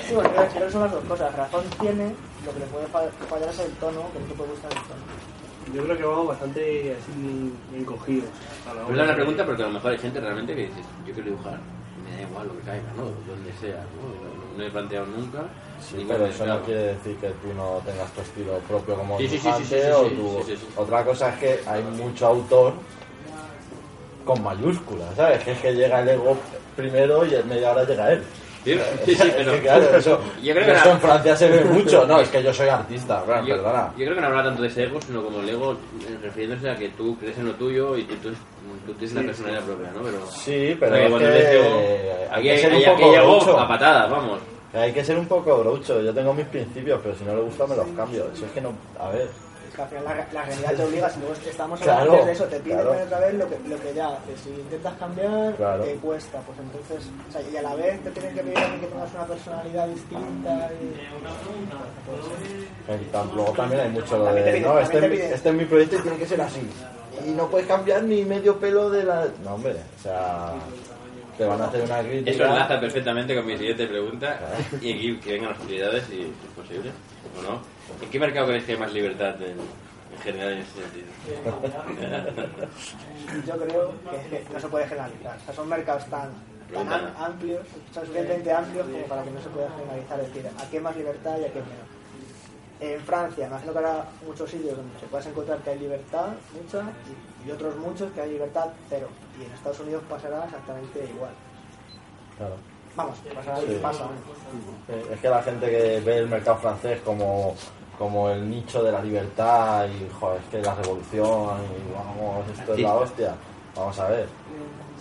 Sí, 0.07 0.15
bueno, 0.15 0.31
creo 0.53 0.67
que 0.67 0.73
son 0.73 0.83
las 0.83 0.93
dos 0.93 1.05
cosas. 1.05 1.35
Razón 1.35 1.65
tiene, 1.81 2.15
lo 2.45 2.53
que 2.53 2.59
le 2.61 2.67
puede 2.67 2.87
fa- 2.89 3.09
fallar 3.31 3.49
es 3.49 3.59
el 3.61 3.71
tono, 3.73 4.03
que 4.13 4.19
no 4.21 4.27
te 4.27 4.35
puede 4.35 4.51
gustar 4.51 4.71
el 4.73 4.79
tono. 4.79 5.75
Yo 5.75 5.83
creo 5.85 5.97
que 5.97 6.05
vamos 6.05 6.27
bastante 6.29 6.97
así 7.01 7.53
encogidos. 7.75 8.29
A 8.69 8.95
la 8.95 9.15
pregunta 9.15 9.47
porque 9.47 9.63
a 9.63 9.67
lo 9.67 9.73
mejor 9.73 9.93
hay 9.93 9.99
gente 9.99 10.21
realmente 10.21 10.55
que 10.55 10.61
dice, 10.67 10.81
yo 11.07 11.15
quiero 11.15 11.31
dibujar, 11.31 11.59
me 12.05 12.17
da 12.17 12.23
igual 12.29 12.47
lo 12.49 12.53
que 12.59 12.61
caiga, 12.61 12.85
¿no? 12.97 13.03
Donde 13.05 13.53
sea, 13.61 13.81
¿no? 13.97 14.03
No, 14.05 14.59
no 14.59 14.63
he 14.65 14.71
planteado 14.71 15.07
nunca. 15.07 15.45
ningún 15.93 16.09
Pero 16.09 16.27
eso 16.27 16.47
no 16.47 16.61
quiere 16.63 16.83
decir 16.95 17.17
que 17.17 17.29
tú 17.29 17.55
no 17.57 17.81
tengas 17.87 18.11
tu 18.13 18.21
estilo 18.21 18.59
propio 18.69 18.95
como 18.97 19.19
Sí, 19.19 19.29
sí, 19.29 19.39
sí, 19.39 19.41
sí, 19.41 19.45
dibujante 19.49 19.81
sí, 19.81 19.87
sí, 19.87 19.91
o 19.91 20.09
sí, 20.09 20.15
tu- 20.15 20.45
sí, 20.45 20.51
sí, 20.53 20.57
sí. 20.61 20.67
Otra 20.77 21.05
cosa 21.05 21.31
es 21.31 21.37
que 21.39 21.61
hay 21.67 21.83
mucho 21.83 22.27
autor 22.27 22.75
con 24.25 24.43
mayúsculas, 24.43 25.15
¿sabes? 25.17 25.43
Que 25.45 25.53
es 25.53 25.59
que 25.61 25.75
llega 25.75 26.01
el 26.01 26.09
ego 26.09 26.37
primero 26.77 27.25
y 27.27 27.35
en 27.35 27.49
media 27.49 27.73
hora 27.73 27.85
llega 27.85 28.13
él. 28.13 28.23
Sí, 28.65 28.73
sí, 29.05 29.15
sí, 29.15 29.33
pero 29.37 29.53
Es 29.53 29.61
que, 29.61 29.67
claro, 29.67 29.97
eso, 29.99 30.21
Yo 30.43 30.55
creo 30.55 30.65
que 30.67 30.73
eso 30.73 30.85
la- 30.87 30.93
en 30.93 31.01
Francia 31.01 31.37
se 31.37 31.49
ve 31.51 31.65
mucho. 31.67 32.07
No, 32.07 32.21
es 32.21 32.29
que 32.31 32.43
yo 32.43 32.55
soy 32.55 32.69
artista, 32.69 33.23
bueno, 33.27 33.47
yo, 33.47 33.57
perdona. 33.57 33.89
yo 33.97 34.05
creo 34.05 34.15
que 34.15 34.21
no 34.23 34.27
habrá 34.29 34.43
tanto 34.45 34.63
de 34.63 34.69
ese 34.69 34.85
ego, 34.85 35.01
sino 35.03 35.23
como 35.23 35.41
el 35.41 35.49
ego 35.51 35.73
eh, 35.73 36.19
refiriéndose 36.23 36.71
a 36.71 36.77
que 36.77 36.89
tú 36.91 37.17
crees 37.19 37.37
en 37.37 37.47
lo 37.49 37.53
tuyo 37.55 37.97
y 37.99 38.05
tú, 38.05 38.15
tú, 38.17 38.31
tú 38.87 38.95
tienes 38.95 39.13
una 39.17 39.27
personalidad 39.27 39.63
propia, 39.65 39.91
¿no? 39.95 40.01
Pero, 40.03 40.27
Sí, 40.31 40.77
pero 40.81 40.93
que 40.95 41.05
es 41.05 41.11
cuando 41.11 41.29
que 41.29 41.53
ego, 41.59 41.65
hay 41.75 42.29
aquí 42.33 42.43
que 42.43 42.51
hay, 42.53 42.59
ser 42.59 42.73
un 42.75 42.83
poco 42.85 43.51
aquí 43.51 43.51
a 43.65 43.69
patadas, 43.69 44.11
vamos. 44.11 44.41
Hay 44.73 44.93
que 44.93 45.05
ser 45.05 45.17
un 45.19 45.27
poco 45.27 45.59
groucho. 45.59 46.01
Yo 46.03 46.13
tengo 46.13 46.35
mis 46.35 46.47
principios, 46.47 46.99
pero 47.03 47.15
si 47.15 47.25
no 47.25 47.35
le 47.37 47.43
gusta 47.43 47.65
me 47.67 47.77
los 47.77 47.87
cambio. 47.97 48.27
Eso 48.35 48.45
es 48.47 48.51
que 48.53 48.61
no... 48.61 48.73
A 48.99 49.09
ver, 49.11 49.29
que 49.29 49.54
la, 49.79 50.27
la 50.33 50.45
realidad 50.45 50.75
te 50.75 50.85
obliga, 50.89 51.11
si 51.11 51.21
luego 51.21 51.35
estamos 51.35 51.81
Claro, 51.81 52.01
hablando 52.01 52.13
antes 52.23 52.27
de 52.27 52.33
eso, 52.33 52.45
te 52.45 52.61
piden 52.61 52.79
claro. 52.81 53.03
otra 53.05 53.19
vez 53.21 53.35
lo 53.35 53.49
que, 53.49 53.59
lo 53.69 53.81
que 53.81 53.95
ya 53.95 54.07
haces. 54.09 54.41
Si 54.45 54.51
intentas 54.51 54.95
cambiar, 54.99 55.55
Claro. 55.57 55.85
te 55.85 55.95
cuesta. 55.97 56.39
Pues 56.41 56.59
entonces, 56.59 57.11
o 57.29 57.33
sea, 57.33 57.41
y 57.43 57.57
a 57.57 57.63
la 57.63 57.75
vez 57.75 58.01
te 58.05 58.11
tienen 58.11 58.35
que 58.35 58.41
pedir 58.43 58.55
que 58.81 58.87
tengas 58.87 59.15
una 59.15 59.27
personalidad 59.27 59.87
distinta. 59.89 60.71
Y, 60.81 60.95
Luego 63.35 63.53
también 63.53 63.81
hay 63.81 63.91
mucho 63.91 64.19
lo 64.19 64.25
También 64.27 64.45
te 64.45 64.53
de, 64.53 64.59
piden- 64.59 64.63
no, 64.67 64.79
este, 64.79 65.35
este 65.35 65.49
es 65.49 65.55
mi 65.55 65.65
proyecto 65.65 65.97
y 65.97 66.01
tiene 66.01 66.17
que 66.19 66.27
ser 66.27 66.41
así. 66.41 66.61
Y 67.27 67.31
no 67.31 67.49
puedes 67.49 67.67
cambiar 67.67 68.03
ni 68.03 68.25
medio 68.25 68.59
pelo 68.59 68.91
de 68.91 69.05
la... 69.05 69.27
No, 69.45 69.55
hombre, 69.55 69.73
o 69.99 70.03
sea, 70.03 70.53
te 71.39 71.45
van 71.45 71.61
a 71.61 71.67
hacer 71.67 71.83
una 71.83 72.01
crítica. 72.01 72.31
Eso 72.31 72.45
enlaza 72.45 72.81
perfectamente 72.81 73.35
con 73.37 73.47
mi 73.47 73.57
siguiente 73.57 73.87
pregunta. 73.87 74.39
Y 74.81 74.93
aquí 74.93 75.21
que 75.21 75.33
vengan 75.33 75.51
las 75.53 75.61
utilidades, 75.63 76.05
si 76.11 76.23
es 76.23 76.29
posible, 76.57 76.91
o 77.39 77.43
no. 77.43 77.74
¿En 78.03 78.11
qué 78.11 78.19
mercado 78.19 78.47
creéis 78.47 78.65
que 78.65 78.73
hay 78.73 78.79
más 78.79 78.93
libertad 78.93 79.41
en, 79.43 79.59
en 79.59 80.19
general 80.23 80.53
en 80.53 80.59
ese 80.59 80.73
sentido? 80.83 81.07
yo 83.47 83.57
creo 83.67 83.93
que, 84.31 84.39
que 84.43 84.53
no 84.53 84.61
se 84.61 84.69
puede 84.69 84.87
generalizar. 84.89 85.37
O 85.41 85.45
sea, 85.45 85.55
son 85.55 85.69
mercados 85.69 86.05
tan, 86.07 86.31
tan 86.73 86.93
am- 86.93 87.15
amplios, 87.19 87.67
son 87.93 88.05
suficientemente 88.07 88.53
amplios 88.53 88.87
como 88.87 89.05
para 89.07 89.23
que 89.25 89.31
no 89.31 89.43
se 89.43 89.49
pueda 89.49 89.69
generalizar. 89.71 90.21
Es 90.21 90.27
decir, 90.35 90.51
aquí 90.59 90.77
hay 90.77 90.83
más 90.83 90.97
libertad 90.97 91.39
y 91.39 91.45
aquí 91.45 91.59
hay 91.59 91.65
menos. 91.65 91.89
En 92.81 93.01
Francia, 93.03 93.47
imagino 93.47 93.73
que 93.73 93.79
habrá 93.79 94.05
muchos 94.27 94.51
sitios 94.51 94.77
donde 94.77 94.99
se 95.01 95.07
puedas 95.07 95.27
encontrar 95.27 95.59
que 95.61 95.71
hay 95.71 95.79
libertad, 95.79 96.29
mucha, 96.53 96.83
y, 97.45 97.49
y 97.49 97.53
otros 97.53 97.77
muchos 97.77 98.13
que 98.13 98.21
hay 98.21 98.31
libertad 98.31 98.67
cero. 98.89 99.09
Y 99.41 99.45
en 99.45 99.53
Estados 99.53 99.81
Unidos 99.81 100.03
pasará 100.09 100.45
exactamente 100.45 101.05
igual. 101.15 101.31
Claro. 102.37 102.57
Vamos, 102.97 103.17
Sí. 103.67 103.79
pasa. 103.83 104.05
Eh, 104.89 105.07
Es 105.15 105.21
que 105.21 105.29
la 105.29 105.43
gente 105.43 105.69
que 105.71 106.01
ve 106.01 106.19
el 106.19 106.29
mercado 106.29 106.59
francés 106.59 107.01
como, 107.05 107.55
como 107.99 108.31
el 108.31 108.49
nicho 108.49 108.83
de 108.83 108.93
la 108.93 109.03
libertad 109.03 109.87
y 109.87 110.09
joder, 110.19 110.41
es 110.41 110.47
que 110.51 110.63
la 110.63 110.75
revolución 110.75 111.59
y 111.61 111.93
vamos, 111.93 112.45
esto 112.59 112.75
es 112.75 112.81
la 112.81 112.95
hostia. 112.95 113.35
Vamos 113.77 113.99
a 113.99 114.09
ver. 114.09 114.27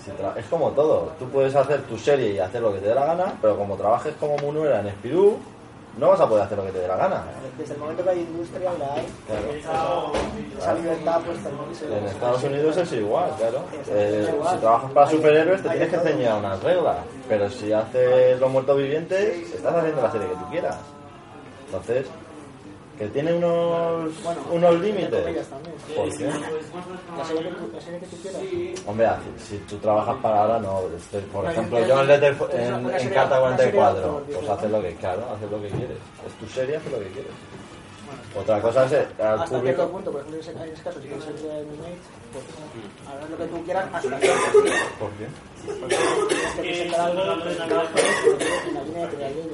Si 0.04 0.12
tra- 0.12 0.36
es 0.38 0.46
como 0.48 0.72
todo. 0.72 1.12
Tú 1.20 1.30
puedes 1.30 1.56
hacer 1.56 1.84
tu 1.84 1.98
serie 1.98 2.34
y 2.34 2.40
hacer 2.40 2.62
lo 2.62 2.74
que 2.74 2.80
te 2.80 2.88
dé 2.88 2.96
la 2.96 3.06
gana, 3.06 3.34
pero 3.42 3.56
como 3.58 3.76
trabajes 3.78 4.14
como 4.20 4.36
Munuera 4.38 4.80
en 4.82 4.90
Spirou, 4.90 5.38
no 5.98 6.10
vas 6.10 6.20
a 6.20 6.28
poder 6.28 6.44
hacer 6.46 6.58
lo 6.58 6.66
que 6.66 6.72
te 6.72 6.80
dé 6.80 6.88
la 6.88 6.98
gana. 6.98 7.24
Desde 7.58 7.74
el 7.76 7.80
momento 7.80 8.04
que 8.04 8.10
hay 8.10 8.20
industria, 8.20 8.72
la 8.80 8.94
hay. 8.94 9.08
Claro. 9.62 10.12
Esa 10.58 10.74
libertad, 10.74 11.22
pues 11.26 11.38
En 11.92 12.06
Estados 12.06 12.44
Unidos 12.44 12.78
es 12.78 12.94
igual, 12.94 13.32
claro. 13.38 13.60
Eh, 13.90 14.34
si 14.50 14.58
trabajas 14.58 14.92
para 14.92 15.10
superhéroes 15.10 15.62
te 15.62 15.70
tienes 15.70 15.90
que 15.90 16.00
ceñir 16.00 16.28
a 16.30 16.36
unas 16.38 16.64
reglas, 16.64 16.98
pero 17.30 17.50
si 17.50 17.72
haces 17.72 18.40
los 18.40 18.52
muertos 18.52 18.78
vivientes, 18.78 19.54
estás 19.54 19.76
haciendo 19.76 20.02
la 20.02 20.12
serie 20.12 20.28
que 20.28 20.36
tú 20.36 20.50
quieras. 20.50 20.78
Entonces, 21.66 22.08
que 22.98 23.08
tiene 23.08 23.34
unos, 23.34 24.24
Bueno, 24.24 24.42
unos 24.52 24.80
límites. 24.82 25.48
¿Por 25.96 26.18
qué? 26.18 26.26
La 27.18 27.26
serie 27.26 27.44
que 27.44 27.50
tú, 27.50 27.70
la 27.74 27.82
serie 27.82 28.00
que 28.00 28.06
tú 28.06 28.18
quieras. 28.22 28.88
Hombre, 28.88 29.08
si, 29.38 29.50
si 29.50 29.58
tú 29.64 29.78
trabajas 29.78 30.16
para 30.22 30.42
ahora, 30.42 30.60
no. 30.60 30.82
este, 30.96 31.20
por 31.20 31.50
ejemplo, 31.50 31.86
yo 31.88 32.02
en, 32.02 32.08
Letter, 32.08 32.36
en, 32.52 32.90
en 32.90 33.10
Carta 33.10 33.42
una 33.42 33.58
serie 33.58 33.74
44, 33.74 34.10
autor, 34.10 34.24
pues 34.34 34.50
haces 34.50 34.72
lo 34.72 34.82
que, 34.82 34.96
claro, 34.96 35.24
haces 35.36 35.52
lo 35.52 35.62
que 35.62 35.68
quieres. 35.70 35.98
Es 36.28 36.34
tu 36.40 36.48
serie, 36.48 36.78
haces 36.78 36.92
lo 36.92 37.00
que 37.00 37.08
quieres. 37.10 37.32
Otra 38.36 38.60
cosa 38.62 38.86
es 38.86 38.94
al 38.94 39.40
Hasta 39.40 39.48
cierto 39.48 39.60
público. 39.60 39.90
punto, 39.90 40.12
por 40.12 40.22
ejemplo, 40.22 40.42
en 40.42 40.42
ese, 40.42 40.52
en 40.52 40.74
ese 40.74 40.84
caso, 40.84 41.00
si 41.02 41.08
quieres 41.08 41.24
ser 41.24 41.36
de 41.36 41.52
Animate, 41.52 41.98
pues 42.34 42.46
harás 43.08 43.30
lo 43.30 43.38
que 43.38 43.46
tú 43.46 43.64
quieras 43.64 43.86
hasta 43.94 44.20
cierto 44.20 44.52
punto. 44.52 44.72
¿Por 45.00 45.10
qué? 45.12 45.28
Que 45.64 46.62
que 46.62 46.90
que. 46.90 46.94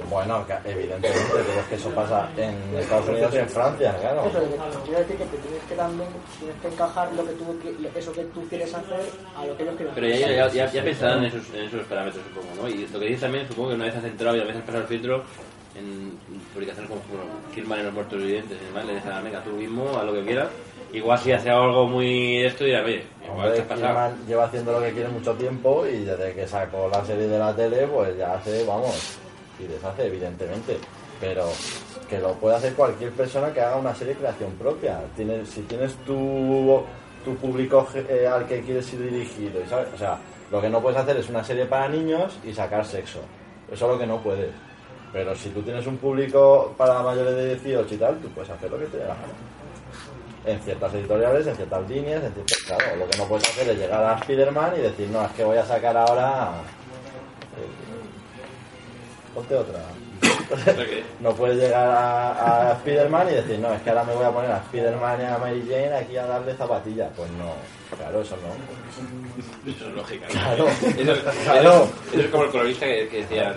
Bueno, 0.10 0.46
que 0.48 0.54
evidentemente, 0.72 1.30
pero 1.32 1.60
es 1.60 1.68
que 1.68 1.76
eso 1.76 1.90
pasa 1.92 2.30
en 2.38 2.56
Estados 2.78 3.10
Unidos 3.10 3.34
y 3.34 3.38
en 3.38 3.50
Francia, 3.50 3.96
claro. 4.00 4.26
Eso, 4.26 4.40
que 4.40 4.48
quiero 4.86 5.00
decir 5.00 5.18
que 5.18 5.26
te 5.26 5.38
tienes 5.38 5.64
que 5.68 5.76
también 5.76 6.10
tienes 6.40 6.56
que 6.62 6.68
encajar 6.68 7.14
lo 7.14 7.26
que 7.26 7.34
tú, 7.34 7.60
eso 7.96 8.12
que 8.14 8.24
tú 8.26 8.48
quieres 8.48 8.74
hacer 8.74 9.02
a 9.38 9.46
lo 9.46 9.56
que 9.58 9.64
ellos 9.64 9.76
quieren 9.76 9.96
Pero 9.96 10.08
ya, 10.08 10.32
ya, 10.32 10.48
ya, 10.48 10.72
ya 10.72 10.84
pensarán 10.84 11.20
en 11.20 11.26
esos, 11.26 11.54
en 11.54 11.66
esos 11.66 11.86
parámetros, 11.86 12.24
supongo, 12.24 12.64
¿no? 12.64 12.70
Y 12.70 12.88
lo 12.88 13.00
que 13.00 13.06
dices 13.06 13.22
también, 13.22 13.48
supongo 13.48 13.70
que 13.70 13.76
una 13.76 13.86
vez 13.86 13.96
has 13.96 14.04
entrado 14.06 14.36
y 14.36 14.40
una 14.40 14.48
vez 14.48 14.58
has 14.58 14.64
pasado 14.64 14.82
el 14.82 14.88
filtro, 14.88 15.24
en 15.76 16.18
publicaciones 16.54 16.90
como 16.90 17.02
bueno, 17.10 17.26
Killman 17.54 17.80
en 17.80 17.86
los 17.86 17.94
muertos 17.94 18.20
vivientes 18.20 18.58
y 18.62 18.66
demás, 18.66 18.86
le 18.86 18.96
dicen, 18.96 19.12
"Ah, 19.12 19.22
venga, 19.22 19.44
tú 19.44 19.52
mismo, 19.52 19.98
haz 19.98 20.06
lo 20.06 20.14
que 20.14 20.24
quieras. 20.24 20.48
Igual 20.92 21.20
si 21.20 21.32
hace 21.32 21.50
algo 21.50 21.88
muy 21.88 22.44
esto, 22.44 22.64
dirá, 22.64 22.84
oye, 22.84 23.04
igual 23.24 23.38
Hombre, 23.38 23.52
te 23.52 23.62
has 23.62 23.68
pasado. 23.68 23.88
Kidman 23.88 24.28
lleva 24.28 24.44
haciendo 24.46 24.72
lo 24.72 24.82
que 24.82 24.92
quiere 24.92 25.10
mucho 25.10 25.34
tiempo 25.36 25.86
y 25.86 26.04
desde 26.04 26.34
que 26.34 26.48
sacó 26.48 26.90
la 26.92 27.06
serie 27.06 27.28
de 27.28 27.38
la 27.38 27.56
tele, 27.56 27.88
pues 27.88 28.18
ya 28.18 28.34
hace, 28.34 28.66
vamos, 28.66 29.18
y 29.60 29.64
deshace, 29.68 30.08
evidentemente. 30.08 30.78
Pero 31.22 31.46
que 32.10 32.18
lo 32.18 32.34
puede 32.34 32.56
hacer 32.56 32.74
cualquier 32.74 33.12
persona 33.12 33.54
que 33.54 33.62
haga 33.62 33.76
una 33.76 33.94
serie 33.94 34.14
de 34.16 34.20
creación 34.22 34.52
propia. 34.54 35.00
Tienes, 35.16 35.50
si 35.50 35.62
tienes 35.62 35.94
tu, 36.06 36.82
tu 37.24 37.36
público 37.36 37.88
eh, 37.94 38.28
al 38.28 38.48
que 38.48 38.62
quieres 38.62 38.92
ir 38.94 39.12
dirigido, 39.12 39.62
¿sabes? 39.70 39.90
o 39.94 39.98
sea, 39.98 40.18
lo 40.50 40.60
que 40.60 40.70
no 40.70 40.82
puedes 40.82 40.98
hacer 40.98 41.18
es 41.18 41.30
una 41.30 41.44
serie 41.44 41.66
para 41.66 41.88
niños 41.88 42.40
y 42.44 42.54
sacar 42.54 42.84
sexo. 42.84 43.20
Eso 43.72 43.86
es 43.86 43.92
lo 43.92 44.00
que 44.00 44.08
no 44.08 44.18
puedes. 44.24 44.50
Pero 45.12 45.36
si 45.36 45.50
tú 45.50 45.62
tienes 45.64 45.86
un 45.88 45.98
público 45.98 46.74
para 46.78 47.02
mayores 47.02 47.36
de 47.36 47.56
18 47.56 47.96
y 47.96 47.98
tal, 47.98 48.18
tú 48.20 48.30
puedes 48.30 48.50
hacer 48.50 48.70
lo 48.70 48.78
que 48.80 48.86
te 48.86 48.98
dé 48.98 49.04
la 49.04 49.16
gana 49.16 49.34
en 50.46 50.60
ciertas 50.62 50.94
editoriales, 50.94 51.46
en 51.48 51.56
ciertas 51.56 51.90
líneas, 51.90 52.24
en 52.24 52.34
ciertas... 52.34 52.58
Claro, 52.66 52.96
lo 52.98 53.10
que 53.10 53.18
no 53.18 53.26
puedes 53.26 53.50
hacer 53.50 53.70
es 53.70 53.78
llegar 53.78 54.04
a 54.04 54.16
Spider-Man 54.20 54.74
y 54.78 54.82
decir, 54.82 55.10
no, 55.10 55.24
es 55.26 55.32
que 55.32 55.44
voy 55.44 55.58
a 55.58 55.66
sacar 55.66 55.96
ahora... 55.98 56.52
eh, 57.58 59.34
Ponte 59.34 59.56
otra. 59.56 59.80
no 61.20 61.34
puedes 61.34 61.58
llegar 61.58 61.88
a, 61.88 62.70
a 62.70 62.74
Spider-Man 62.74 63.28
y 63.30 63.34
decir, 63.34 63.60
no, 63.60 63.74
es 63.74 63.82
que 63.82 63.90
ahora 63.90 64.04
me 64.06 64.14
voy 64.16 64.26
a 64.26 64.32
poner 64.32 64.52
a 64.52 64.58
Spider-Man 64.58 65.22
y 65.22 65.26
a 65.26 65.38
Mary 65.38 65.64
Jane 65.68 65.94
aquí 65.94 66.18
a 66.18 66.26
darle 66.26 66.56
zapatillas. 66.56 67.12
Pues 67.16 67.30
no, 67.32 67.54
claro, 67.98 68.22
eso 68.22 68.36
no. 68.38 69.72
Eso 69.72 69.88
es 69.88 69.94
lógica. 69.94 70.26
¿no? 70.28 70.32
Claro. 70.34 70.68
Eso, 70.68 71.12
es- 71.14 71.20
Claro. 71.44 71.60
eso- 71.62 71.92
eso 72.14 72.22
es 72.22 72.28
como 72.30 72.44
el 72.46 72.50
colorista 72.52 72.86
que, 72.86 73.08
que 73.10 73.18
decían, 73.18 73.54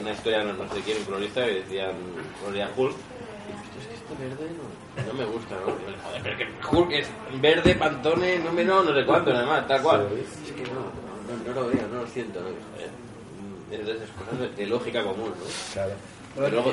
una 0.00 0.12
historia, 0.12 0.42
no, 0.44 0.52
no 0.54 0.72
sé 0.74 0.80
quién, 0.80 0.98
un 0.98 1.04
colorista 1.04 1.44
que 1.44 1.54
decían, 1.54 1.92
coloría 2.40 2.70
Hulk. 2.76 2.94
Y 2.96 3.80
es 3.80 3.86
que 3.88 3.94
esto 3.94 4.14
verde 4.18 4.50
no, 4.56 5.06
no 5.06 5.14
me 5.18 5.24
gusta, 5.24 5.54
¿no? 5.56 5.72
Y 5.72 5.96
Joder, 6.04 6.22
pero 6.22 6.36
que 6.38 6.76
Hulk 6.76 6.92
es 6.92 7.08
verde, 7.40 7.74
pantone, 7.74 8.38
no 8.38 8.52
me 8.52 8.64
no, 8.64 8.82
no 8.82 8.94
sé 8.94 9.04
cuánto, 9.04 9.32
nada 9.32 9.46
más, 9.46 9.66
tal 9.68 9.82
cual. 9.82 10.08
Sí. 10.10 10.48
Es 10.48 10.52
que 10.52 10.62
no, 10.62 10.80
no, 10.80 11.44
no 11.46 11.60
lo 11.60 11.66
veo, 11.68 11.88
no 11.92 12.02
lo 12.02 12.06
siento, 12.08 12.40
¿no? 12.40 12.46
Joder, 12.46 12.90
mm, 12.90 13.72
Es 13.74 13.86
de 13.86 13.92
esas 14.04 14.10
cosas 14.16 14.38
de, 14.40 14.48
de 14.50 14.66
lógica 14.66 15.02
común, 15.04 15.28
¿no? 15.30 15.72
Claro. 15.72 15.92
Pero 16.34 16.48
luego, 16.50 16.72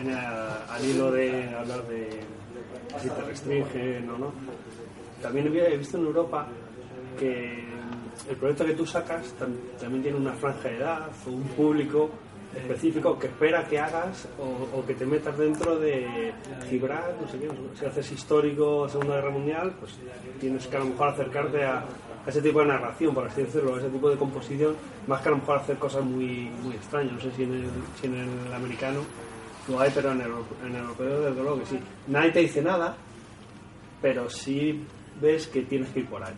En 0.00 0.10
el- 0.10 0.16
al 0.16 0.84
hilo 0.84 1.10
de 1.12 1.48
hablar 1.54 1.82
de 1.88 2.20
si 3.00 3.08
te 3.08 3.20
restringen 3.22 4.08
o 4.10 4.18
no, 4.18 4.32
también 5.20 5.46
había- 5.48 5.68
he 5.68 5.76
visto 5.76 5.96
en 5.98 6.06
Europa 6.06 6.46
que 7.18 7.64
el 8.28 8.36
proyecto 8.36 8.64
que 8.64 8.74
tú 8.74 8.86
sacas 8.86 9.34
tam- 9.38 9.78
también 9.80 10.02
tiene 10.02 10.18
una 10.18 10.32
franja 10.32 10.68
de 10.68 10.76
edad 10.76 11.08
o 11.26 11.30
un 11.30 11.42
público 11.44 12.10
específico 12.54 13.18
que 13.18 13.28
espera 13.28 13.66
que 13.66 13.78
hagas 13.78 14.28
o, 14.38 14.84
que 14.84 14.94
te 14.94 15.06
metas 15.06 15.36
dentro 15.38 15.78
de 15.78 16.32
Gibral, 16.68 17.16
no 17.20 17.26
sé 17.28 17.38
qué, 17.38 17.48
si 17.78 17.86
haces 17.86 18.12
histórico 18.12 18.86
Segunda 18.90 19.14
Guerra 19.16 19.30
Mundial, 19.30 19.74
pues 19.80 19.92
tienes 20.38 20.66
que 20.66 20.76
a 20.76 20.80
lo 20.80 20.84
mejor 20.86 21.08
acercarte 21.08 21.64
a, 21.64 21.78
a 21.78 22.28
ese 22.28 22.42
tipo 22.42 22.60
de 22.60 22.66
narración, 22.66 23.14
por 23.14 23.26
así 23.26 23.42
decirlo, 23.42 23.74
a 23.74 23.78
ese 23.78 23.88
tipo 23.88 24.10
de 24.10 24.16
composición, 24.16 24.76
más 25.06 25.22
que 25.22 25.28
a 25.28 25.32
lo 25.32 25.38
mejor 25.38 25.58
hacer 25.58 25.76
cosas 25.78 26.04
muy, 26.04 26.50
muy 26.62 26.74
extrañas, 26.74 27.12
no 27.14 27.20
sé 27.20 27.30
si 27.32 27.44
en 27.44 27.54
el, 27.54 27.66
si 28.00 28.06
en 28.06 28.14
el 28.16 28.52
americano 28.52 29.00
lo 29.68 29.80
hay, 29.80 29.90
pero 29.94 30.12
en 30.12 30.20
el, 30.20 30.30
en 30.66 30.74
el 30.74 30.82
europeo 30.82 31.20
desde 31.22 31.42
luego 31.42 31.58
que 31.60 31.66
sí. 31.66 31.78
Nadie 32.08 32.32
te 32.32 32.40
dice 32.40 32.60
nada, 32.60 32.94
pero 34.02 34.28
sí 34.28 34.84
ves 35.22 35.46
que 35.46 35.62
tienes 35.62 35.88
que 35.90 36.00
ir 36.00 36.06
por 36.06 36.22
ahí. 36.22 36.34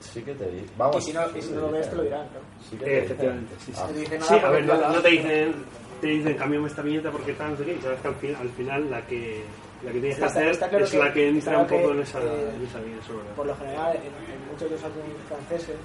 Sí 0.00 0.22
que 0.22 0.34
te 0.34 0.48
digo. 0.50 0.66
Vamos. 0.76 0.96
Y 1.02 1.06
si 1.06 1.12
no, 1.12 1.20
si 1.40 1.50
no 1.52 1.60
lo 1.62 1.70
ves, 1.72 1.90
te 1.90 1.96
lo 1.96 2.02
dirán. 2.02 2.26
claro. 2.28 2.44
Sí 2.70 2.76
que 2.76 2.84
te 2.84 2.90
dicen. 2.90 3.04
efectivamente, 3.04 3.54
sí, 3.58 3.72
sí. 3.72 3.78
Ah, 3.78 3.86
No 3.86 3.92
te 3.92 3.98
dicen 4.00 4.22
Sí, 4.22 4.34
a 4.34 4.48
ver, 4.50 4.64
no, 4.64 4.88
no 4.92 5.00
te 5.02 5.08
dicen, 5.08 5.54
te 6.00 6.06
dicen, 6.06 6.36
cámbiame 6.36 6.66
esta 6.68 6.82
viñeta 6.82 7.10
porque 7.10 7.32
tal, 7.34 7.50
no 7.52 7.56
sé 7.56 7.64
qué, 7.64 7.72
y 7.74 7.80
sabes 7.80 8.00
que 8.00 8.08
al 8.08 8.14
final, 8.16 8.36
al 8.42 8.48
final 8.50 8.90
la 8.90 9.02
que 9.06 9.44
la 9.84 9.92
que 9.92 10.00
tienes 10.00 10.18
que 10.18 10.24
Está- 10.24 10.38
hacer 10.40 10.48
está 10.50 10.68
claro 10.68 10.84
es 10.84 10.90
que- 10.90 10.98
la 10.98 11.12
que 11.12 11.28
entra 11.28 11.42
claro 11.52 11.60
un 11.60 11.66
poco 11.68 11.82
que, 11.88 11.94
en 11.94 12.00
esa, 12.00 12.18
eh, 12.20 12.50
en 12.56 12.66
esa 12.66 12.78
línea 12.80 13.02
sobre 13.06 13.24
Por 13.36 13.46
lo 13.46 13.56
general, 13.56 13.96
en, 13.96 14.02
en 14.02 14.46
muchos 14.50 14.62
de 14.62 14.70
los 14.70 14.84
álbumes 14.84 15.16
franceses, 15.28 15.76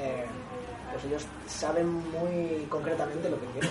eh, 0.00 0.24
pues 0.92 1.04
ellos 1.04 1.26
saben 1.46 1.86
muy 1.88 2.66
concretamente 2.68 3.28
lo 3.30 3.36
que 3.40 3.46
quieren. 3.46 3.70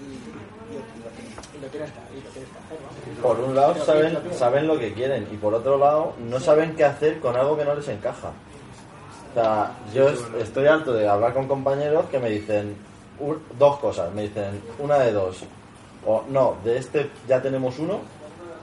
Y, 0.00 0.02
y, 0.02 0.06
y 0.06 1.02
lo, 1.02 1.58
y 1.58 1.62
lo 1.62 1.68
tienes 1.68 1.90
que, 1.90 1.98
y 2.18 2.22
lo 2.22 2.30
tienes 2.30 2.50
que 2.50 2.58
hacer, 2.58 2.78
¿no? 3.16 3.22
Por 3.22 3.40
un 3.40 3.54
lado 3.54 3.74
saben, 3.84 4.18
saben 4.32 4.66
lo 4.66 4.78
que 4.78 4.92
quieren 4.92 5.26
y 5.32 5.36
por 5.36 5.54
otro 5.54 5.76
lado 5.78 6.14
no 6.18 6.38
saben 6.40 6.74
qué 6.76 6.84
hacer 6.84 7.18
con 7.20 7.36
algo 7.36 7.56
que 7.56 7.64
no 7.64 7.74
les 7.74 7.88
encaja. 7.88 8.32
O 9.30 9.34
sea, 9.34 9.72
yo 9.94 10.08
es- 10.08 10.24
estoy 10.40 10.66
harto 10.66 10.92
de 10.92 11.08
hablar 11.08 11.32
con 11.34 11.46
compañeros 11.46 12.06
que 12.10 12.18
me 12.18 12.30
dicen 12.30 12.76
un- 13.18 13.42
dos 13.58 13.78
cosas. 13.78 14.12
Me 14.12 14.22
dicen 14.22 14.60
una 14.78 14.98
de 14.98 15.12
dos. 15.12 15.44
O 16.06 16.24
no, 16.28 16.56
de 16.64 16.78
este 16.78 17.10
ya 17.28 17.40
tenemos 17.40 17.78
uno. 17.78 18.00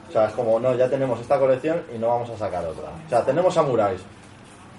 O 0.09 0.11
sea, 0.11 0.27
es 0.27 0.33
como, 0.33 0.59
no, 0.59 0.73
ya 0.75 0.89
tenemos 0.89 1.19
esta 1.19 1.37
colección 1.39 1.81
y 1.93 1.97
no 1.97 2.07
vamos 2.07 2.29
a 2.29 2.37
sacar 2.37 2.65
otra. 2.65 2.89
O 3.05 3.09
sea, 3.09 3.23
tenemos 3.23 3.53
samuráis. 3.53 4.01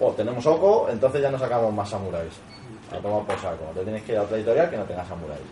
O 0.00 0.10
tenemos 0.12 0.44
Oko, 0.46 0.88
entonces 0.90 1.20
ya 1.22 1.30
no 1.30 1.38
sacamos 1.38 1.72
más 1.72 1.88
samuráis. 1.88 2.32
A 2.92 2.96
tomar 2.98 3.24
por 3.24 3.38
saco. 3.38 3.64
Te 3.74 3.82
tienes 3.82 4.02
que 4.04 4.12
ir 4.12 4.18
a 4.18 4.22
otra 4.22 4.36
editorial 4.38 4.70
que 4.70 4.76
no 4.78 4.84
tenga 4.84 5.04
samuráis. 5.04 5.42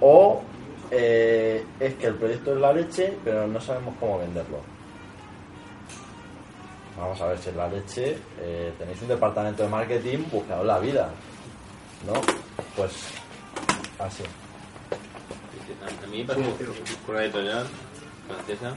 O 0.00 0.40
eh, 0.90 1.64
es 1.78 1.94
que 1.96 2.06
el 2.06 2.14
proyecto 2.14 2.54
es 2.54 2.60
la 2.60 2.72
leche, 2.72 3.16
pero 3.24 3.46
no 3.46 3.60
sabemos 3.60 3.94
cómo 4.00 4.18
venderlo. 4.18 4.58
Vamos 6.98 7.20
a 7.20 7.26
ver 7.28 7.38
si 7.38 7.48
es 7.50 7.56
la 7.56 7.68
leche, 7.68 8.18
eh, 8.40 8.72
tenéis 8.78 9.00
un 9.02 9.08
departamento 9.08 9.62
de 9.62 9.68
marketing 9.68 10.18
buscado 10.30 10.64
la 10.64 10.78
vida, 10.78 11.10
¿no? 12.06 12.20
Pues 12.76 12.92
así. 13.98 14.24
A, 16.02 16.06
mí 16.06 16.24
me 16.24 16.34
con 16.34 16.44
una 17.08 17.24
editorial 17.24 17.66
francesa 18.26 18.74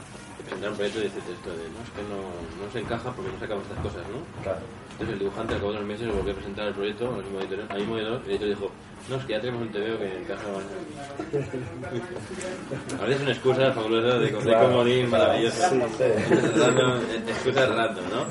un 0.68 0.74
proyecto 0.76 1.00
y 1.00 1.04
dice 1.04 1.18
esto 1.18 1.50
de, 1.50 1.68
no, 1.70 1.80
es 1.82 1.90
que 1.90 2.02
no, 2.08 2.18
no 2.64 2.70
se 2.72 2.78
encaja 2.80 3.10
porque 3.12 3.30
no 3.32 3.38
sacamos 3.40 3.64
estas 3.64 3.78
cosas, 3.82 4.02
¿no? 4.08 4.18
Claro. 4.42 4.60
Entonces 4.92 5.14
el 5.14 5.18
dibujante 5.18 5.54
al 5.54 5.60
cabo 5.60 5.72
de 5.72 5.78
unos 5.78 5.88
meses 5.88 6.14
volvió 6.14 6.32
a 6.32 6.36
presentar 6.36 6.68
el 6.68 6.74
proyecto 6.74 7.08
al 7.08 7.22
mismo 7.24 7.40
editor, 7.40 7.58
al 7.68 7.78
mismo 7.78 7.96
editor, 7.98 8.20
el 8.24 8.30
editor 8.30 8.48
dijo, 8.48 8.70
no, 9.08 9.16
es 9.16 9.24
que 9.24 9.32
ya 9.32 9.40
tenemos 9.40 9.62
un 9.62 9.72
TVO 9.72 9.98
que 9.98 10.18
encaja 10.22 10.48
más. 10.52 10.62
A 13.00 13.04
veces 13.04 13.16
es 13.16 13.22
una 13.22 13.32
excusa 13.32 13.72
fabulosa 13.72 14.18
de 14.18 14.30
Claro, 14.30 14.68
comodín 14.68 15.06
claro. 15.08 15.24
maravillosa. 15.24 15.70
Sí, 15.70 15.80
sí. 15.98 16.04
Excusas 17.28 17.68
random, 17.68 18.04
¿no? 18.10 18.24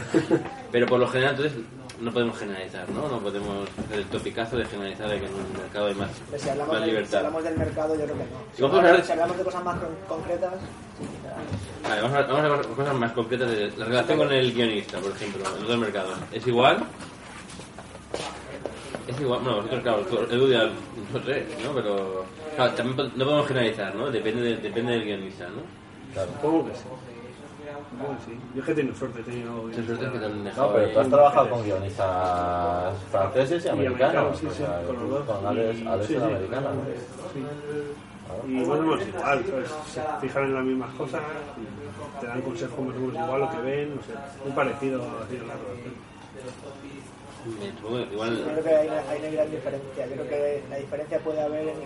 Pero 0.72 0.86
por 0.88 1.00
lo 1.00 1.08
general 1.08 1.36
entonces 1.36 1.60
no 2.02 2.12
podemos 2.12 2.38
generalizar, 2.38 2.90
¿no? 2.90 3.08
No 3.08 3.20
podemos 3.20 3.68
hacer 3.86 4.00
el 4.00 4.06
topicazo 4.06 4.58
de 4.58 4.66
generalizar 4.66 5.08
de 5.10 5.20
que 5.20 5.26
en 5.28 5.34
un 5.34 5.54
mercado 5.54 5.88
hay 5.88 5.96
más, 5.96 6.10
Pues 6.30 6.42
si, 6.42 6.50
hablamos 6.50 6.74
más 6.74 6.82
del, 6.82 6.90
si 6.90 6.96
libertad. 6.96 7.18
hablamos 7.20 7.44
del 7.44 7.58
mercado, 7.58 7.94
yo 7.96 8.04
creo 8.04 8.18
que 8.18 8.24
no. 8.24 8.30
Si 8.56 8.62
vamos 8.62 8.78
a 8.78 8.80
hablar- 8.90 9.06
Si 9.06 9.12
hablamos 9.12 9.38
de 9.38 9.44
cosas 9.44 9.64
más 9.64 9.80
con- 9.80 9.96
concretas. 10.18 10.54
Vale, 11.84 12.02
vamos 12.02 12.18
a, 12.18 12.22
vamos 12.24 12.40
a 12.40 12.50
ver 12.50 12.68
cosas 12.68 12.96
más 12.96 13.12
concretas 13.14 13.50
de 13.52 13.72
la 13.78 13.86
relación 13.86 14.18
con 14.18 14.32
el 14.32 14.54
guionista, 14.54 15.00
por 15.00 15.12
ejemplo, 15.12 15.44
en 15.58 15.64
otros 15.64 15.78
mercados. 15.80 16.18
¿Es 16.32 16.46
igual? 16.48 16.84
Es 19.08 19.20
igual, 19.20 19.40
bueno, 19.42 19.58
vosotros, 19.58 19.82
claro, 19.82 20.28
Edu 20.32 20.48
ya 20.50 20.64
no 20.66 21.24
sé, 21.26 21.46
¿no? 21.64 21.74
Pero, 21.74 22.26
claro, 22.56 22.74
también 22.74 23.12
no 23.16 23.26
podemos 23.26 23.48
generalizar, 23.48 23.96
¿no? 23.96 24.10
Depende, 24.12 24.42
de- 24.42 24.58
depende 24.58 24.92
del 24.94 25.04
guionista, 25.04 25.46
¿no? 25.50 25.62
Claro. 26.14 26.30
Supongo 26.34 26.68
que 26.68 26.76
sí. 26.76 26.84
Sí. 28.26 28.38
Yo 28.56 28.60
es 28.62 28.66
que 28.66 28.72
he 28.72 28.76
tenido 28.76 28.96
suerte, 28.96 29.20
he 29.20 29.24
tenido... 29.24 29.62
Ten 29.70 29.86
suerte 29.86 30.10
que 30.12 30.20
te 30.20 30.26
han 30.26 30.44
No, 30.44 30.74
pero 30.74 30.90
tú 30.92 31.00
has 31.00 31.10
trabajado 31.10 31.50
con 31.50 31.64
guionistas 31.64 32.96
franceses 33.12 33.66
y 33.66 33.70
americanos. 33.70 34.38
sí, 34.40 34.48
sí, 34.56 34.64
con 34.88 34.96
los 35.00 35.10
dos. 35.10 35.26
Con 35.38 35.46
Alex, 35.46 35.86
Alex 35.88 36.08
Sí, 36.08 36.16
es 36.16 36.20
sí. 36.20 36.26
americana, 36.26 36.70
¿no? 36.72 36.82
Sí. 37.34 37.46
Y 38.48 38.52
más 38.54 38.68
o 38.70 38.82
menos 38.82 39.08
igual, 39.08 39.46
¿sabes? 39.46 39.68
Se 39.94 40.02
fijan 40.22 40.44
en 40.46 40.54
las 40.56 40.64
mismas 40.64 40.94
cosas, 40.96 41.22
te 42.22 42.28
dan 42.28 42.42
consejos 42.42 42.80
más 42.80 42.96
o 42.96 43.00
menos 43.00 43.14
igual 43.26 43.42
lo 43.42 43.50
que 43.52 43.58
ven, 43.58 43.96
no 43.96 44.02
sé, 44.04 44.14
muy 44.46 44.54
parecido 44.54 45.02
a 45.02 45.06
la 45.06 45.26
relación. 45.28 46.12
Que 47.44 47.72
Yo 47.82 48.00
igual, 48.00 48.42
creo 48.54 48.64
que 48.64 48.76
hay 48.76 48.88
una, 48.88 49.00
hay 49.10 49.20
una 49.20 49.30
gran 49.32 49.52
diferencia. 49.52 50.06
Yo 50.08 50.14
creo 50.14 50.30
que 50.30 50.64
la 50.70 50.78
diferencia 50.78 51.20
puede 51.20 51.42
haber 51.42 51.62
en. 51.62 51.68
eh, 51.70 51.84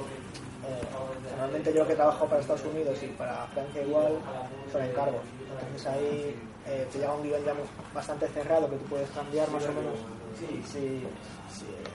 normalmente 1.31 1.73
yo 1.73 1.87
que 1.87 1.95
trabajo 1.95 2.25
para 2.27 2.41
Estados 2.41 2.63
Unidos 2.65 2.97
y 3.01 3.07
para 3.07 3.47
Francia 3.47 3.81
igual 3.81 4.13
son 4.71 4.83
encargos. 4.83 5.21
Entonces 5.49 5.87
ahí 5.87 6.35
eh, 6.67 6.87
te 6.91 6.99
llega 6.99 7.13
un 7.13 7.23
guion 7.23 7.43
ya 7.45 7.53
bastante 7.93 8.27
cerrado 8.29 8.69
que 8.69 8.77
tú 8.77 8.85
puedes 8.85 9.09
cambiar 9.11 9.49
más 9.49 9.63
o 9.63 9.67
menos. 9.73 9.93
Si, 10.39 10.47
si, 10.63 11.01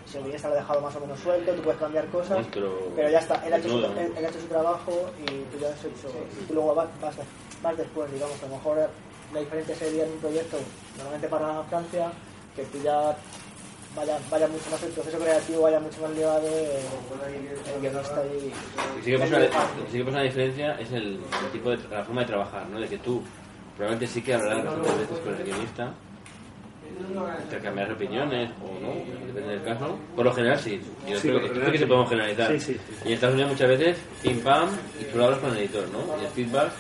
si 0.07 0.17
el 0.17 0.25
guionista 0.25 0.49
lo 0.49 0.55
ha 0.55 0.59
dejado 0.59 0.81
más 0.81 0.97
o 0.97 1.01
menos 1.01 1.19
suelto, 1.21 1.53
tú 1.53 1.63
puedes 1.63 1.81
cambiar 1.81 2.07
cosas. 2.07 2.47
Pero- 2.53 3.11
ya 3.11 3.19
está, 3.19 3.47
él 3.47 3.53
ha 3.53 3.59
hecho, 3.59 3.69
su, 3.69 3.81
Desnudo. 3.81 4.01
él, 4.01 4.13
él 4.17 4.25
ha 4.25 4.29
hecho 4.29 4.41
su 4.41 4.47
trabajo 4.47 5.11
y 5.21 5.27
tú 5.27 5.59
ya 5.61 5.69
has 5.69 5.85
hecho. 5.85 6.09
Y 6.41 6.45
tú 6.47 6.55
luego 6.55 6.75
vas, 6.75 6.89
vas, 7.01 7.15
vas 7.63 7.77
después, 7.77 8.11
digamos. 8.13 8.43
A 8.43 8.47
lo 8.47 8.57
mejor 8.57 8.89
la 9.33 9.41
diferencia 9.41 9.75
sería 9.77 10.05
en 10.05 10.13
un 10.13 10.19
proyecto, 10.19 10.57
normalmente 10.97 11.29
para 11.29 11.63
Francia, 11.65 12.13
que 12.57 12.65
tú 12.65 12.79
ya 12.83 13.17
vaya, 13.95 14.19
vaya 14.31 14.49
mucho 14.49 14.71
más 14.71 14.83
el 14.83 14.91
proceso 14.91 15.19
creativo, 15.19 15.63
vaya 15.63 15.81
mucho 15.81 16.01
más 16.03 16.11
eh, 16.13 16.81
el 17.75 17.81
guionista 17.81 18.25
y. 18.27 18.53
sí 19.05 19.11
que 19.11 19.19
sí 19.91 19.99
que 19.99 20.05
pasa 20.05 20.17
una 20.17 20.23
diferencia 20.23 20.81
es 20.81 20.93
el, 20.93 21.21
el 21.45 21.51
tipo 21.53 21.71
de, 21.71 21.77
la 21.89 22.05
forma 22.05 22.23
de 22.23 22.27
trabajar, 22.27 22.69
¿no? 22.69 22.81
De 22.81 22.89
que 22.89 22.99
tú 22.99 23.23
probablemente 23.81 24.07
sí 24.13 24.21
que 24.21 24.35
hablarás 24.35 24.63
bastantes 24.65 24.99
veces 24.99 25.19
con 25.25 25.35
el 25.37 25.43
guionista, 25.45 25.95
intercambiar 27.45 27.93
opiniones 27.93 28.51
o 28.63 28.79
no, 28.79 29.27
depende 29.27 29.55
del 29.55 29.63
caso. 29.63 29.97
Por 30.15 30.25
lo 30.27 30.35
general 30.35 30.59
sí, 30.59 30.81
yo 31.09 31.19
Sí, 31.19 31.29
creo 31.29 31.41
que, 31.41 31.49
creo 31.49 31.73
que 31.73 31.79
se 31.79 31.85
sí. 31.85 31.89
podemos 31.89 32.09
generalizar. 32.11 32.49
Sí, 32.53 32.61
sí, 32.61 32.75
sí. 32.75 32.95
Y 33.05 33.09
en 33.09 33.15
Estados 33.15 33.35
Unidos 33.35 33.53
muchas 33.53 33.69
veces, 33.69 33.97
pim 34.23 34.41
pam, 34.41 34.69
y 35.01 35.05
tú 35.05 35.17
lo 35.19 35.25
hablas 35.25 35.41
con 35.41 35.51
el 35.53 35.57
editor, 35.59 35.85
¿no? 35.89 36.21
Y 36.21 36.25
el 36.27 36.31
feedback 36.33 36.71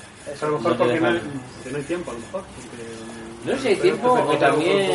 A 0.43 0.47
lo 0.47 0.53
mejor 0.59 0.63
no 0.63 0.77
te 0.77 0.77
porque 0.85 1.01
no 1.01 1.07
hay, 1.07 1.15
dejan... 1.15 1.31
que 1.65 1.71
no 1.71 1.77
hay 1.79 1.83
tiempo, 1.85 2.11
a 2.11 2.15
lo 2.15 2.21
mejor. 2.21 2.43
porque- 2.43 3.51
No 3.51 3.53
sé 3.53 3.59
si 3.63 3.69
hay 3.69 3.77
tiempo 3.77 4.13
o 4.13 4.37
también... 4.37 4.91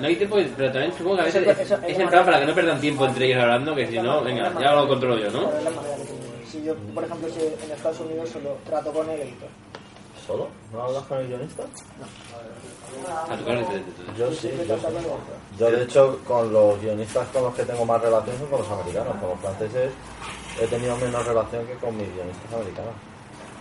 No 0.00 0.06
hay 0.08 0.16
tiempo, 0.16 0.36
pero 0.56 0.72
también 0.72 0.92
supongo 0.98 1.14
que 1.14 1.22
a 1.22 1.24
veces 1.26 1.42
Eso- 1.42 1.50
es, 1.52 1.58
es 1.60 1.70
eso- 1.70 2.00
en 2.02 2.08
plan 2.08 2.24
para 2.24 2.40
que 2.40 2.46
no 2.46 2.54
pierdan 2.54 2.80
tiempo 2.80 3.06
entre 3.06 3.26
ellos 3.26 3.40
hablando, 3.42 3.74
que 3.76 3.86
si 3.86 3.98
no, 4.00 4.22
venga, 4.24 4.52
ya 4.60 4.74
lo 4.74 4.88
controlo 4.88 5.16
yo, 5.18 5.30
¿no? 5.30 5.52
es 5.56 5.62
la 5.62 5.70
manera 5.70 5.94
que 5.96 6.02
tengo. 6.02 6.20
Si 6.50 6.64
yo, 6.64 6.74
por 6.92 7.04
ejemplo, 7.04 7.28
si 7.28 7.40
en 7.64 7.70
Estados 7.70 8.00
Unidos 8.00 8.28
solo 8.30 8.58
trato 8.66 8.92
con 8.92 9.08
el 9.08 9.20
editor. 9.20 9.48
¿Solo? 10.26 10.48
¿No 10.72 10.82
hablas 10.82 11.02
con 11.04 11.18
el 11.18 11.28
guionista? 11.28 11.62
A 11.62 13.36
tu 13.36 13.44
caso 13.44 13.52
es 13.52 13.58
diferente. 13.60 13.90
entonces. 13.98 14.16
Yo 14.16 14.32
sí. 14.32 14.50
Yo, 14.66 14.74
editor. 14.74 15.18
yo, 15.58 15.70
de 15.70 15.82
hecho, 15.82 16.20
con 16.26 16.52
los 16.52 16.80
guionistas 16.80 17.28
con 17.28 17.42
los 17.44 17.54
que 17.54 17.64
tengo 17.64 17.84
más 17.84 18.00
relación 18.00 18.38
son 18.38 18.48
con 18.48 18.60
los 18.60 18.70
americanos. 18.70 19.16
Con 19.16 19.30
los 19.30 19.40
franceses 19.40 19.92
he 20.60 20.66
tenido 20.66 20.96
menos 20.96 21.26
relación 21.26 21.66
que 21.66 21.74
con 21.74 21.96
mis 21.96 22.12
guionistas 22.14 22.52
americanos. 22.52 22.94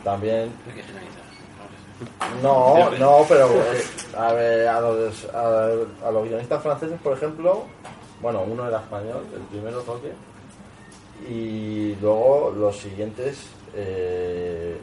También 0.04 0.54
que 0.65 0.84
generalizar. 0.84 1.23
No, 2.41 2.89
no, 2.91 3.26
pero 3.28 3.47
eh, 3.47 3.84
a, 4.17 4.34
ver, 4.34 4.67
a, 4.67 4.82
los, 4.82 5.26
a, 5.34 5.67
a 6.08 6.12
los 6.12 6.28
guionistas 6.28 6.62
franceses, 6.62 6.99
por 7.02 7.13
ejemplo, 7.13 7.63
bueno, 8.21 8.41
uno 8.41 8.67
era 8.67 8.80
español, 8.80 9.26
el 9.34 9.41
primero 9.43 9.84
Roque, 9.84 10.12
y 11.30 11.95
luego 12.02 12.52
los 12.56 12.78
siguientes, 12.78 13.47
eh, 13.76 14.78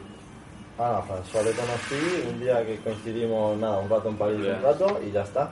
ah, 0.79 0.97
a 0.97 1.01
François 1.03 1.43
le 1.43 1.51
conocí 1.51 2.27
un 2.29 2.39
día 2.39 2.65
que 2.65 2.77
coincidimos, 2.77 3.57
nada, 3.57 3.79
un 3.79 3.89
rato 3.89 4.09
en 4.09 4.17
París, 4.17 4.39
un 4.57 4.63
rato, 4.63 4.99
y 5.05 5.11
ya 5.11 5.23
está. 5.23 5.51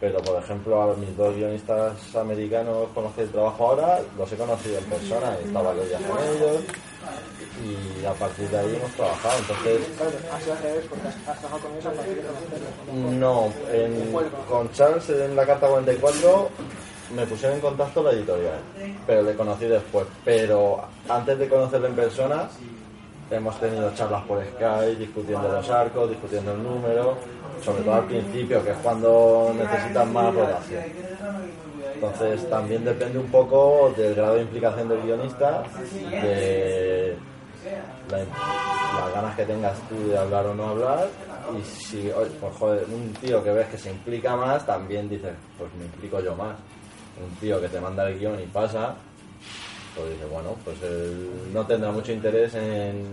Pero, 0.00 0.20
por 0.22 0.40
ejemplo, 0.40 0.80
a 0.80 0.94
mis 0.94 1.16
dos 1.16 1.34
guionistas 1.34 2.14
americanos 2.14 2.86
con 2.94 3.02
los 3.04 3.12
que 3.14 3.24
trabajo 3.26 3.66
ahora, 3.68 3.98
los 4.16 4.30
he 4.32 4.36
conocido 4.36 4.78
en 4.78 4.84
persona, 4.84 5.36
he 5.42 5.46
estado 5.46 5.64
varios 5.64 5.88
días 5.88 6.02
con 6.02 6.18
ellos, 6.18 6.62
y 8.00 8.04
a 8.04 8.12
partir 8.12 8.48
de 8.48 8.58
ahí 8.58 8.76
hemos 8.76 8.92
trabajado. 8.92 9.34
Entonces, 9.40 9.80
no, 13.18 13.52
en- 13.72 14.12
con 14.48 14.70
Charles 14.72 15.08
en 15.10 15.34
la 15.34 15.44
carta 15.44 15.66
44 15.66 16.48
me 17.16 17.26
pusieron 17.26 17.56
en 17.56 17.60
contacto 17.62 18.02
la 18.02 18.12
editorial, 18.12 18.60
pero 19.04 19.22
le 19.22 19.34
conocí 19.34 19.64
después. 19.66 20.06
Pero 20.24 20.80
antes 21.08 21.38
de 21.40 21.48
conocerle 21.48 21.88
en 21.88 21.94
persona, 21.96 22.48
hemos 23.30 23.58
tenido 23.60 23.92
charlas 23.94 24.24
por 24.24 24.42
Skype, 24.44 24.96
discutiendo 24.96 25.48
los 25.48 25.68
arcos, 25.70 26.10
discutiendo 26.10 26.52
el 26.52 26.62
número, 26.62 27.16
sobre 27.64 27.82
todo 27.82 27.94
al 27.94 28.04
principio, 28.04 28.62
que 28.64 28.70
es 28.70 28.76
cuando 28.78 29.52
necesitan 29.56 30.12
más 30.12 30.34
rotación. 30.34 30.82
Entonces 31.94 32.48
también 32.48 32.84
depende 32.84 33.18
un 33.18 33.26
poco 33.26 33.92
del 33.96 34.14
grado 34.14 34.36
de 34.36 34.42
implicación 34.42 34.88
del 34.88 35.02
guionista, 35.02 35.62
de 36.22 37.16
la- 38.10 38.18
las 38.18 39.14
ganas 39.14 39.36
que 39.36 39.44
tengas 39.44 39.76
tú 39.88 40.08
de 40.08 40.16
hablar 40.16 40.46
o 40.46 40.54
no 40.54 40.68
hablar. 40.68 41.08
Y 41.58 41.62
si, 41.64 42.10
oye, 42.10 42.30
pues 42.40 42.54
joder, 42.56 42.84
un 42.92 43.12
tío 43.14 43.42
que 43.42 43.50
ves 43.50 43.68
que 43.68 43.78
se 43.78 43.90
implica 43.90 44.36
más, 44.36 44.64
también 44.66 45.08
dices, 45.08 45.32
pues 45.58 45.70
me 45.78 45.86
implico 45.86 46.20
yo 46.20 46.34
más. 46.36 46.56
Un 47.20 47.34
tío 47.40 47.60
que 47.60 47.68
te 47.68 47.80
manda 47.80 48.08
el 48.08 48.18
guion 48.18 48.38
y 48.40 48.46
pasa, 48.46 48.94
pues 49.98 50.12
dice, 50.12 50.24
bueno, 50.26 50.56
pues 50.64 50.76
él 50.82 51.30
no 51.52 51.66
tendrá 51.66 51.90
mucho 51.90 52.12
interés 52.12 52.54
en 52.54 53.04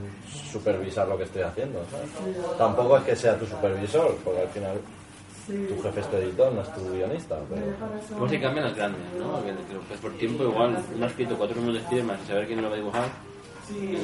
supervisar 0.52 1.08
lo 1.08 1.18
que 1.18 1.24
estoy 1.24 1.42
haciendo. 1.42 1.80
¿sabes? 1.90 2.58
Tampoco 2.58 2.98
es 2.98 3.04
que 3.04 3.16
sea 3.16 3.38
tu 3.38 3.46
supervisor, 3.46 4.16
porque 4.24 4.42
al 4.42 4.50
final 4.50 4.78
tu 5.48 5.82
jefe 5.82 6.00
es 6.00 6.10
tu 6.10 6.18
editor, 6.18 6.54
no 6.54 6.62
es 6.62 6.74
tu 6.74 6.92
guionista. 6.92 7.38
Pero... 7.50 7.62
¿Cómo 8.14 8.30
se 8.30 8.40
cambian 8.40 8.66
las 8.66 8.76
grandes, 8.76 9.02
no? 9.20 9.44
Que, 9.44 9.52
que, 9.52 9.80
pues, 9.88 10.00
por 10.00 10.12
tiempo 10.14 10.44
igual, 10.44 10.78
uno 10.96 11.06
ha 11.06 11.10
escrito 11.10 11.36
cuatro 11.36 11.56
números 11.56 11.82
de 11.82 11.88
Spiderman 11.88 12.18
sin 12.20 12.28
saber 12.28 12.48
quién 12.48 12.62
lo 12.62 12.70
va 12.70 12.76
a 12.76 12.78
dibujar. 12.78 13.10
Y 13.72 13.96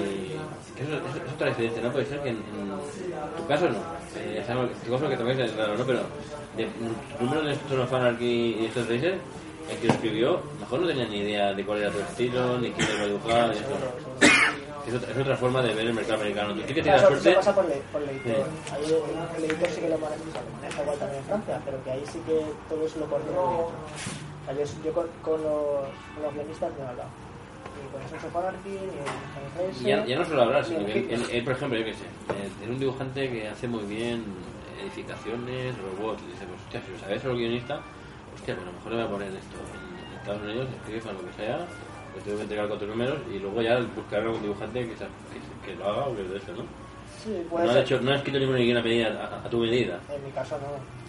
eso, 0.82 0.96
eso 0.96 1.26
es 1.26 1.34
otra 1.34 1.50
diferencia, 1.50 1.84
¿no? 1.84 1.91
Puede 1.91 2.06
ser 2.08 2.20
que 2.22 2.30
en, 2.30 2.38
en 2.38 3.38
tu 3.38 3.48
caso 3.48 3.70
no. 3.70 3.78
Eh, 4.17 4.44
que 5.10 5.17
también 5.17 5.39
es 5.39 5.56
raro, 5.56 5.78
¿no? 5.78 5.86
Pero 5.86 6.00
de 6.58 6.67
números 7.20 7.46
de 7.46 7.70
Son 7.70 7.80
of 7.80 7.94
Anarchy 7.94 8.58
y 8.60 8.65
estos 8.65 8.89
Racers, 8.89 9.17
el 9.72 9.78
que 9.80 9.88
lo 9.88 9.94
escribió, 9.94 10.42
mejor 10.60 10.80
no 10.82 10.88
tenía 10.88 11.06
ni 11.08 11.18
idea 11.20 11.54
de 11.54 11.66
cuál 11.66 11.80
era 11.80 11.92
tu 11.92 12.00
estilo, 12.00 12.58
ni 12.60 12.72
quién 12.72 12.88
lo 12.88 12.94
iba 12.96 13.04
a 13.04 13.08
dibujar, 13.08 13.50
y 13.56 13.58
eso. 13.58 13.66
Es 14.88 14.94
otra, 14.96 15.12
es 15.12 15.18
otra 15.18 15.38
forma 15.38 15.62
de 15.62 15.74
ver 15.76 15.86
el 15.88 15.94
mercado 15.94 16.22
americano. 16.22 16.54
Tú 16.56 16.62
sí 16.68 16.74
que 16.74 16.82
tienes 16.82 17.02
la 17.02 17.08
Eso, 17.08 17.14
eso 17.16 17.22
suerte. 17.24 17.38
pasa 17.38 17.56
por, 17.56 17.66
le- 17.66 17.82
por 17.92 18.02
el 18.02 18.10
editor. 18.10 18.46
Ahí 18.74 18.84
el, 18.86 19.44
el 19.44 19.52
editor 19.52 19.70
sí 19.70 19.82
que 19.82 19.90
lo 19.90 19.98
maneja, 20.00 20.82
igual 20.82 20.98
también 20.98 21.20
en 21.22 21.26
Francia, 21.28 21.62
pero 21.66 21.84
que 21.84 21.92
ahí 21.92 22.04
sí 22.12 22.20
que 22.26 22.42
todo 22.68 22.86
eso 22.86 23.00
lo 23.00 23.06
coordina 23.06 23.32
el 24.50 24.58
editor. 24.58 24.84
Yo, 24.84 24.92
con, 24.94 25.08
con 25.22 25.44
los, 25.44 25.86
los 26.22 26.34
guionistas 26.34 26.72
no 26.78 26.84
he 26.84 26.88
hablado. 26.88 27.10
Ni 27.78 27.88
con 27.94 28.10
Sons 28.10 28.24
of 28.26 28.36
Anarchy, 28.36 28.70
ni 28.70 29.70
con 29.78 29.86
Y 29.86 29.90
ya, 29.90 30.06
ya 30.06 30.16
no 30.18 30.26
solo 30.26 30.42
hablar, 30.42 30.66
sino 30.66 30.86
que 30.86 30.94
él, 31.14 31.24
él, 31.32 31.44
por 31.44 31.54
ejemplo, 31.54 31.78
yo 31.80 31.86
qué 31.86 31.94
sé, 31.94 32.04
eh, 32.06 32.50
es 32.64 32.70
un 32.70 32.80
dibujante 32.80 33.30
que 33.30 33.48
hace 33.48 33.68
muy 33.68 33.84
bien 33.86 34.24
edificaciones, 34.82 35.76
robots, 35.78 36.24
y 36.28 36.32
dice, 36.34 36.46
pues 36.46 36.60
hostia, 36.66 36.82
si 36.86 36.92
lo 36.92 37.00
sabes 37.00 37.22
solo 37.22 37.36
guionista, 37.36 37.80
hostia, 38.36 38.56
pues 38.56 38.67
a 38.67 38.72
lo 38.72 38.74
mejor 38.78 38.91
le 38.91 38.98
voy 38.98 39.06
a 39.06 39.10
poner 39.10 39.28
esto 39.30 39.58
en 39.58 40.17
Estados 40.20 40.41
Unidos, 40.41 40.67
escribes 40.80 41.06
lo 41.06 41.26
que 41.26 41.34
sea, 41.38 41.58
le 42.15 42.22
tengo 42.24 42.38
que 42.38 42.44
entregar 42.44 42.67
cuatro 42.67 42.88
números 42.88 43.17
y 43.34 43.39
luego 43.39 43.62
ya 43.62 43.80
buscar 43.96 44.22
algún 44.22 44.41
dibujante 44.41 44.88
que, 44.88 44.96
sa- 44.98 45.08
que, 45.32 45.72
que 45.72 45.76
lo 45.78 45.86
haga 45.89 46.06
o 46.08 46.15
que 46.15 46.24
de 46.24 46.38
eso, 46.38 46.52
¿no? 46.54 46.63
Sí, 47.24 47.46
puede 47.50 47.65
No 47.65 47.70
ha, 47.72 47.74
ser. 47.74 47.84
hecho, 47.84 48.02
no 48.02 48.12
ha 48.12 48.15
escrito 48.15 48.39
ninguna 48.39 48.58
guion 48.60 48.78
a, 48.78 48.82
medida, 48.82 49.08
a, 49.44 49.46
a 49.46 49.50
tu 49.50 49.60
medida. 49.60 50.00
En 50.10 50.24
mi 50.24 50.32
caso 50.32 50.58
no. 50.58 51.02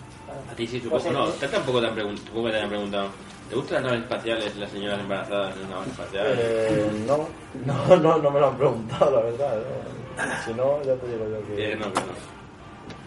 A 0.51 0.55
ti 0.55 0.67
sí, 0.67 0.79
Pues 0.89 1.03
supongo. 1.03 1.27
sí, 1.27 1.33
no, 1.41 1.47
sí. 1.49 1.53
tampoco 1.53 1.81
te 1.81 1.87
han 1.89 1.95
preguntado, 1.95 2.51
te 2.51 2.61
han 2.61 2.69
preguntado. 2.69 3.09
¿Te 3.49 3.57
gustan 3.57 3.75
las 3.75 3.85
naves 3.85 4.01
espaciales, 4.03 4.57
las 4.57 4.71
señoras 4.71 5.01
embarazadas 5.01 5.57
en 5.57 5.67
una 5.67 5.75
nave 5.77 5.91
espacial? 5.91 6.27
Eh, 6.39 6.91
no, 7.07 7.29
no, 7.67 7.97
no, 7.97 8.19
no 8.19 8.31
me 8.31 8.41
lo 8.41 8.49
han 8.49 8.57
preguntado, 8.57 9.11
la 9.11 9.21
verdad. 9.23 9.57
¿no? 9.57 10.45
Si 10.45 10.55
no, 10.55 10.83
ya 10.83 10.95
te 10.95 11.07
digo 11.09 11.25
yo 11.29 11.37
Eh, 11.57 11.71
que. 11.71 11.77
no, 11.77 11.93
que 11.93 12.01
no. 12.01 12.42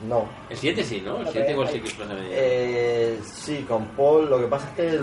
No. 0.07 0.25
El 0.49 0.57
7 0.57 0.83
sí, 0.83 1.01
¿no? 1.05 1.17
El 1.19 1.25
No, 1.25 1.31
7 1.31 1.39
pero 1.39 1.51
igual 1.51 1.67
sí 1.69 1.79
que 1.79 1.87
explota. 1.87 2.13
Eh, 2.29 3.19
sí, 3.23 3.65
con 3.67 3.85
Paul. 3.87 4.29
Lo 4.29 4.39
que 4.39 4.47
pasa 4.47 4.67
es 4.69 4.75
que 4.75 4.87
el, 4.89 4.95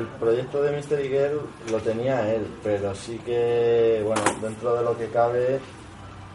el 0.00 0.06
proyecto 0.20 0.62
de 0.62 0.72
Mystery 0.76 1.08
Girl 1.08 1.40
lo 1.70 1.78
tenía 1.78 2.32
él, 2.34 2.46
pero 2.62 2.94
sí 2.94 3.18
que, 3.24 4.02
bueno, 4.04 4.22
dentro 4.42 4.74
de 4.76 4.82
lo 4.84 4.96
que 4.98 5.06
cabe, 5.08 5.58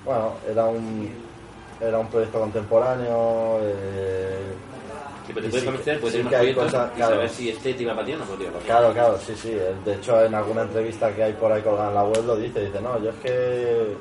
bueno, 0.05 0.33
era 0.49 0.65
un, 0.65 1.09
era 1.81 1.99
un 1.99 2.07
proyecto 2.07 2.39
contemporáneo. 2.39 3.59
eh, 3.61 4.53
Sí, 5.27 5.33
pero 5.35 5.45
te 5.45 5.49
puedes 5.51 5.63
sí 5.63 5.71
conocer, 5.71 5.99
puedes 5.99 6.15
sí 6.15 6.53
cosas, 6.55 6.91
y 6.91 6.95
claro. 6.95 7.13
saber 7.13 7.29
si 7.29 7.49
este 7.49 7.73
te 7.75 7.83
iba 7.83 7.93
para 7.93 8.05
ti 8.07 8.13
o 8.13 8.17
no 8.17 8.25
para. 8.25 8.59
Claro, 8.65 8.93
claro, 8.93 9.19
sí, 9.19 9.35
sí. 9.35 9.55
De 9.85 9.93
hecho, 9.93 10.25
en 10.25 10.33
alguna 10.33 10.63
entrevista 10.63 11.13
que 11.13 11.21
hay 11.23 11.33
por 11.33 11.51
ahí 11.51 11.61
colgada 11.61 11.89
en 11.89 11.95
la 11.95 12.03
web 12.03 12.25
lo 12.25 12.35
dice. 12.35 12.65
Dice, 12.65 12.81
no, 12.81 12.99
yo 13.03 13.11
es 13.11 13.15
que 13.17 13.95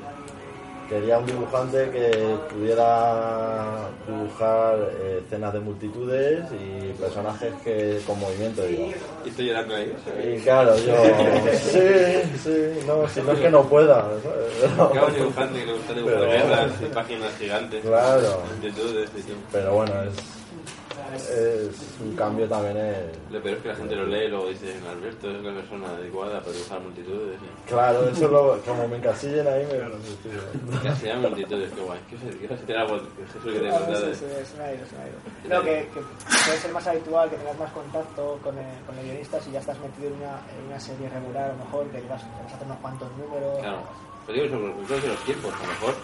quería 0.89 1.19
un 1.19 1.25
dibujante 1.27 1.89
que 1.91 2.35
pudiera 2.51 3.87
dibujar 4.07 4.77
eh, 5.01 5.21
escenas 5.23 5.53
de 5.53 5.59
multitudes 5.59 6.43
y 6.51 6.91
personajes 6.93 7.53
que 7.63 8.01
con 8.05 8.19
movimiento, 8.19 8.63
digo. 8.63 8.91
Y 9.23 9.29
estoy 9.29 9.45
llorando 9.47 9.75
ahí. 9.75 9.93
Y 10.23 10.39
claro, 10.39 10.75
yo... 10.77 10.95
Sí, 11.53 12.39
sí, 12.43 12.85
no, 12.87 13.07
si 13.07 13.21
no 13.21 13.31
es 13.33 13.39
que 13.39 13.49
no 13.49 13.63
pueda. 13.63 14.05
¿sabes? 14.23 15.15
Dibujando 15.15 15.59
y 15.59 15.65
le 15.65 15.73
gusta 15.73 15.93
dibujar 15.93 16.27
guerras 16.27 16.71
páginas 16.93 17.37
gigantes. 17.37 17.81
Claro. 17.81 18.41
Multitudes. 18.51 19.09
Pero 19.51 19.73
bueno, 19.73 19.93
es, 20.03 20.38
es 21.15 21.75
un 22.01 22.15
cambio 22.15 22.47
también. 22.47 22.77
Es, 22.77 23.31
Lo 23.31 23.41
peor 23.41 23.57
es 23.57 23.63
que 23.63 23.69
la 23.69 23.75
gente 23.75 23.95
lo 23.95 24.05
lee 24.05 24.25
y 24.25 24.27
luego 24.29 24.47
dice, 24.49 24.75
Alberto 24.89 25.29
es 25.29 25.39
una 25.39 25.53
persona 25.53 25.89
adecuada 25.89 26.39
para 26.39 26.51
dibujar 26.51 26.81
multitudes. 26.81 27.39
claro, 27.67 28.09
eso 28.09 28.27
lo, 28.27 28.61
como 28.65 28.87
me 28.87 28.97
encasillen 28.97 29.47
ahí 29.47 29.65
me... 29.65 30.79
Que 30.81 30.95
se 30.95 31.07
llaman 31.07 31.31
multitudes, 31.31 31.71
qué 31.73 31.81
guay. 31.81 31.99
¿Qué? 32.09 32.15
¿Qué 32.17 32.53
es 34.41 34.53
un 34.53 34.61
aire, 34.61 34.83
es 34.83 34.93
un 34.93 34.99
aire. 34.99 35.17
No, 35.47 35.61
que, 35.61 35.87
que 35.93 36.01
puede 36.45 36.57
ser 36.59 36.71
más 36.71 36.87
habitual, 36.87 37.29
que 37.29 37.37
tengas 37.37 37.59
más 37.59 37.71
contacto 37.71 38.39
con 38.43 38.57
el, 38.57 38.65
con 38.85 38.97
el 38.97 39.05
guionista 39.05 39.39
si 39.41 39.51
ya 39.51 39.59
estás 39.59 39.77
metido 39.79 40.07
en 40.07 40.15
una, 40.15 40.39
en 40.57 40.67
una 40.67 40.79
serie 40.79 41.09
regular, 41.09 41.45
a 41.45 41.53
lo 41.53 41.65
mejor, 41.65 41.87
que 41.87 42.01
vas, 42.01 42.23
vas 42.23 42.51
a 42.51 42.55
hacer 42.55 42.65
unos 42.65 42.77
cuantos 42.79 43.09
números. 43.17 43.59
Claro. 43.59 43.79
Pero 44.27 44.43
digo 44.43 44.57
sobre 44.57 44.85
creo 44.85 45.01
que 45.01 45.07
los 45.07 45.23
tiempos, 45.25 45.53
a 45.53 45.59
lo 45.59 45.67
mejor. 45.67 45.95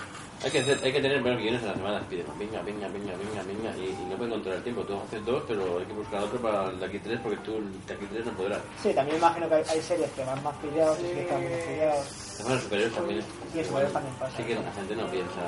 Hay 0.43 0.51
que, 0.51 0.59
hacer, 0.59 0.79
hay 0.83 0.91
que 0.91 1.01
tener 1.01 1.21
menos 1.21 1.41
guiones 1.41 1.63
a 1.63 1.67
la 1.67 1.73
semana, 1.73 2.01
piden, 2.09 2.25
venga, 2.37 2.61
venga, 2.61 2.87
venga, 2.87 3.13
venga, 3.17 3.43
venga, 3.43 3.77
y, 3.77 4.05
no 4.09 4.15
puedes 4.15 4.33
controlar 4.33 4.57
el 4.57 4.63
tiempo. 4.63 4.81
Tú 4.83 4.99
haces 4.99 5.25
dos, 5.25 5.43
pero 5.47 5.79
hay 5.79 5.85
que 5.85 5.93
buscar 5.93 6.23
otro 6.23 6.39
para 6.39 6.69
el 6.69 6.79
de 6.79 6.85
aquí 6.85 6.99
tres, 6.99 7.19
porque 7.23 7.37
tú 7.37 7.57
el 7.57 7.85
de 7.85 7.93
aquí 7.93 8.05
tres 8.11 8.25
no 8.25 8.31
podrás. 8.33 8.61
Sí, 8.83 8.93
también 8.93 9.17
imagino 9.17 9.47
que 9.49 9.55
hay, 9.55 9.63
hay 9.69 9.81
series 9.81 10.11
que 10.11 10.23
van 10.23 10.43
más 10.43 10.55
pillados 10.57 10.99
y 10.99 11.03
que 11.03 11.21
están 11.21 11.43
menos 11.43 11.59
pillados. 11.59 12.24
Los 12.43 12.61
superiores 12.61 12.93
también. 12.93 13.23
Y 13.53 13.59
eso 13.59 13.69
igual, 13.69 13.87
también 13.91 14.15
pasa. 14.15 14.37
Sí 14.37 14.43
que 14.43 14.55
la 14.55 14.71
gente 14.73 14.95
no 14.95 15.07
piensa 15.07 15.41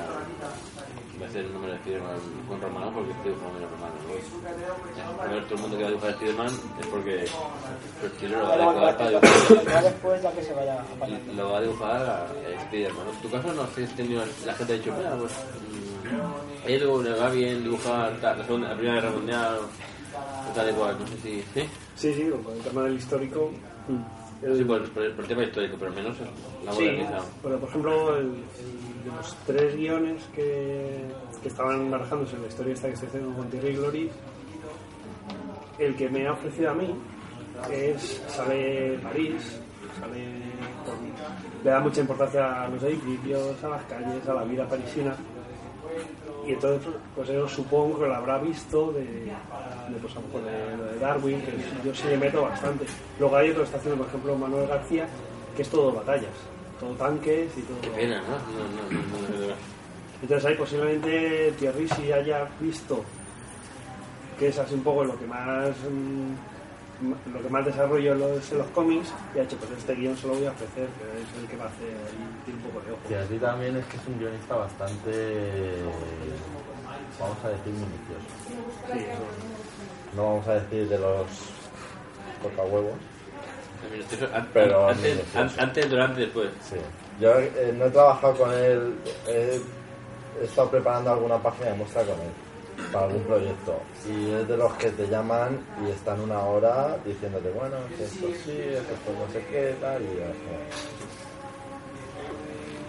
que 1.12 1.18
va 1.18 1.26
a 1.26 1.28
hacer 1.28 1.44
el 1.44 1.52
número 1.52 1.72
de 1.74 1.78
Spiderman 1.80 2.18
con 2.48 2.60
Romano 2.60 2.92
porque 2.94 3.10
estoy 3.10 3.30
dibujando 3.30 3.54
menos 3.54 3.70
Romano. 3.70 3.94
Primero 5.22 5.44
todo 5.44 5.54
el 5.54 5.60
mundo 5.60 5.76
que 5.76 5.82
va 5.82 5.88
a 5.88 5.90
dibujar 5.90 6.14
Spiderman 6.14 6.46
es 6.46 6.86
porque 6.86 7.26
su 8.00 8.06
estilo 8.06 8.38
lo 8.38 8.44
va 8.44 8.50
a 8.50 8.54
adecuar 8.54 8.96
para 8.96 9.10
ya 9.10 9.20
dibujar. 9.20 9.84
después, 9.84 10.22
ya 10.22 10.32
que 10.32 10.42
se 10.42 10.54
vaya 10.54 10.80
apañando. 10.80 11.32
Lo 11.34 11.50
va 11.50 11.58
a 11.58 11.60
dibujar 11.60 12.02
a 12.02 12.26
Spiderman. 12.64 13.08
En 13.08 13.22
tu 13.22 13.30
caso 13.30 13.52
no 13.52 13.66
sé 13.66 13.74
si 13.74 13.82
has 13.82 13.96
tenido 13.96 14.22
la 14.46 14.54
gente 14.54 14.72
ha 14.72 14.76
dicho, 14.76 14.94
mira, 14.96 15.16
pues 15.16 15.32
mm, 15.34 16.68
Edu 16.68 17.02
le 17.02 17.10
va 17.12 17.28
bien 17.30 17.62
dibujar 17.62 18.16
tal, 18.20 18.38
la, 18.38 18.44
segunda, 18.44 18.68
la 18.68 18.74
primera 18.74 18.94
guerra 18.94 19.10
mundial 19.10 19.58
o 20.50 20.54
tal 20.54 20.70
y 20.70 20.72
cual, 20.72 20.96
no 20.98 21.06
sé 21.06 21.16
si... 21.22 21.44
¿Sí? 21.54 21.68
Sí, 21.96 22.14
sí, 22.14 22.30
con 22.44 22.56
el 22.56 22.62
tema 22.62 22.82
del 22.82 22.96
histórico. 22.96 23.50
El- 24.42 24.56
Sí, 24.56 24.64
por, 24.64 24.88
por 24.90 25.02
el, 25.02 25.12
por 25.12 25.24
el 25.24 25.28
tema 25.28 25.42
histórico, 25.44 25.76
pero 25.78 25.92
menos 25.92 26.16
la 26.64 26.72
Sí, 26.72 26.90
pero 27.42 27.58
por 27.58 27.68
ejemplo, 27.68 28.16
el, 28.18 28.26
el 28.26 29.04
de 29.04 29.16
los 29.16 29.36
tres 29.46 29.76
guiones 29.76 30.22
que, 30.34 31.04
que 31.42 31.48
estaban 31.48 31.90
barajándose 31.90 32.36
en 32.36 32.42
la 32.42 32.48
historia 32.48 32.74
esta 32.74 32.88
que 32.88 32.94
estoy 32.94 33.08
haciendo 33.08 33.36
con 33.36 33.48
Terry 33.50 33.74
Glory, 33.76 34.10
el 35.78 35.94
que 35.96 36.08
me 36.08 36.26
ha 36.26 36.32
ofrecido 36.32 36.70
a 36.70 36.74
mí 36.74 36.94
es, 37.72 38.22
sale 38.28 38.98
París, 39.02 39.60
sale 40.00 40.24
con- 40.84 41.64
le 41.64 41.70
da 41.70 41.80
mucha 41.80 42.00
importancia 42.00 42.64
a 42.64 42.68
los 42.68 42.82
edificios, 42.82 43.62
a 43.64 43.68
las 43.68 43.82
calles, 43.84 44.28
a 44.28 44.34
la 44.34 44.44
vida 44.44 44.66
parisina. 44.68 45.14
Y 46.48 46.52
entonces, 46.52 46.94
pues 47.14 47.28
yo 47.28 47.46
supongo 47.46 48.00
que 48.00 48.06
lo 48.06 48.14
habrá 48.14 48.38
visto 48.38 48.90
de, 48.92 49.02
de, 49.02 49.98
pues, 50.00 50.14
de, 50.44 50.92
de 50.94 50.98
Darwin, 50.98 51.42
que 51.42 51.52
yo 51.84 51.94
sí 51.94 52.08
le 52.08 52.16
meto 52.16 52.40
bastante. 52.40 52.86
Luego 53.20 53.36
hay 53.36 53.50
otro 53.50 53.60
que 53.60 53.66
está 53.66 53.76
haciendo, 53.76 53.98
por 53.98 54.08
ejemplo, 54.08 54.34
Manuel 54.34 54.66
García, 54.66 55.06
que 55.54 55.60
es 55.60 55.68
todo 55.68 55.92
batallas, 55.92 56.32
todo 56.80 56.94
tanques 56.94 57.52
y 57.54 57.60
todo. 57.60 57.78
Qué 57.82 57.90
pena, 57.90 58.22
¿no? 58.22 58.28
No, 58.28 58.64
no, 58.64 58.82
no, 58.90 59.28
no, 59.28 59.38
no, 59.38 59.46
no. 59.46 59.54
Entonces 60.22 60.46
ahí 60.46 60.54
posiblemente 60.54 61.52
Thierry 61.58 61.86
si 61.88 62.12
haya 62.12 62.48
visto 62.58 63.04
que 64.38 64.48
es 64.48 64.58
así 64.58 64.74
un 64.74 64.82
poco 64.82 65.04
lo 65.04 65.18
que 65.18 65.26
más 65.26 65.68
mm, 65.68 66.32
lo 67.32 67.40
que 67.42 67.48
más 67.48 67.64
desarrollo 67.64 68.14
los, 68.16 68.50
en 68.52 68.58
los 68.58 68.66
cómics 68.68 69.12
y 69.34 69.38
ha 69.38 69.42
hecho 69.44 69.56
pues 69.56 69.70
este 69.72 69.94
guion 69.94 70.16
se 70.16 70.26
lo 70.26 70.34
voy 70.34 70.46
a 70.46 70.50
ofrecer 70.50 70.88
que 70.88 71.22
es 71.22 71.42
el 71.42 71.48
que 71.48 71.56
va 71.56 71.64
a 71.64 71.68
hacer 71.68 71.88
ahí 71.88 72.42
tiene 72.44 72.58
un 72.60 72.70
poco 72.70 72.84
de 72.84 72.92
ojo 72.92 73.00
Y 73.08 73.14
así 73.14 73.38
también 73.38 73.76
es 73.76 73.84
que 73.86 73.96
es 73.98 74.06
un 74.08 74.18
guionista 74.18 74.56
bastante, 74.56 75.82
vamos 77.20 77.36
a 77.44 77.48
decir, 77.50 77.72
minucioso. 77.72 78.28
Sí, 78.92 78.98
eso. 78.98 80.16
No 80.16 80.22
vamos 80.24 80.48
a 80.48 80.54
decir 80.54 80.88
de 80.88 80.98
los 80.98 81.26
an- 84.34 84.48
Pero 84.52 84.88
antes, 84.88 85.20
antes, 85.58 85.90
durante 85.90 86.20
y 86.20 86.24
después. 86.24 86.48
Sí. 86.68 86.76
Yo 87.20 87.38
eh, 87.38 87.74
no 87.76 87.86
he 87.86 87.90
trabajado 87.90 88.34
con 88.36 88.52
él, 88.52 88.94
he, 89.26 89.60
he 90.40 90.44
estado 90.44 90.70
preparando 90.70 91.12
alguna 91.12 91.38
página 91.42 91.70
de 91.70 91.74
muestra 91.76 92.02
con 92.02 92.14
él 92.20 92.30
para 92.92 93.06
algún 93.06 93.22
proyecto. 93.24 93.80
Y 94.08 94.30
es 94.32 94.48
de 94.48 94.56
los 94.56 94.72
que 94.74 94.90
te 94.90 95.06
llaman 95.08 95.58
y 95.86 95.90
están 95.90 96.20
una 96.20 96.40
hora 96.40 96.96
diciéndote, 97.04 97.50
bueno, 97.50 97.76
que 97.96 98.04
esto 98.04 98.26
sí, 98.44 98.58
esto 98.58 99.12
no 99.18 99.32
sé 99.32 99.44
qué, 99.50 99.74
tal, 99.80 100.02
y 100.02 100.06
no. 100.06 100.58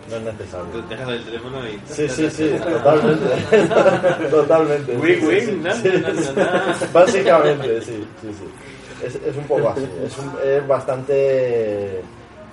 No 0.09 0.15
es 0.15 0.23
necesario. 0.23 0.65
Tú 0.71 0.87
dejas 0.87 1.09
el 1.09 1.23
teléfono 1.25 1.57
y... 1.69 1.79
Sí, 1.87 2.09
sí, 2.09 2.29
sí, 2.31 2.49
totalmente. 2.63 4.27
totalmente. 4.31 4.97
Wing, 4.97 5.21
sí, 5.21 5.41
sí. 5.83 6.87
Básicamente, 6.93 7.81
sí, 7.81 8.07
sí, 8.21 8.27
sí. 8.33 9.05
Es, 9.05 9.15
es 9.15 9.35
un 9.37 9.43
poco 9.43 9.69
así, 9.69 9.87
es, 10.03 10.17
un- 10.17 10.33
es 10.43 10.67
bastante... 10.67 12.01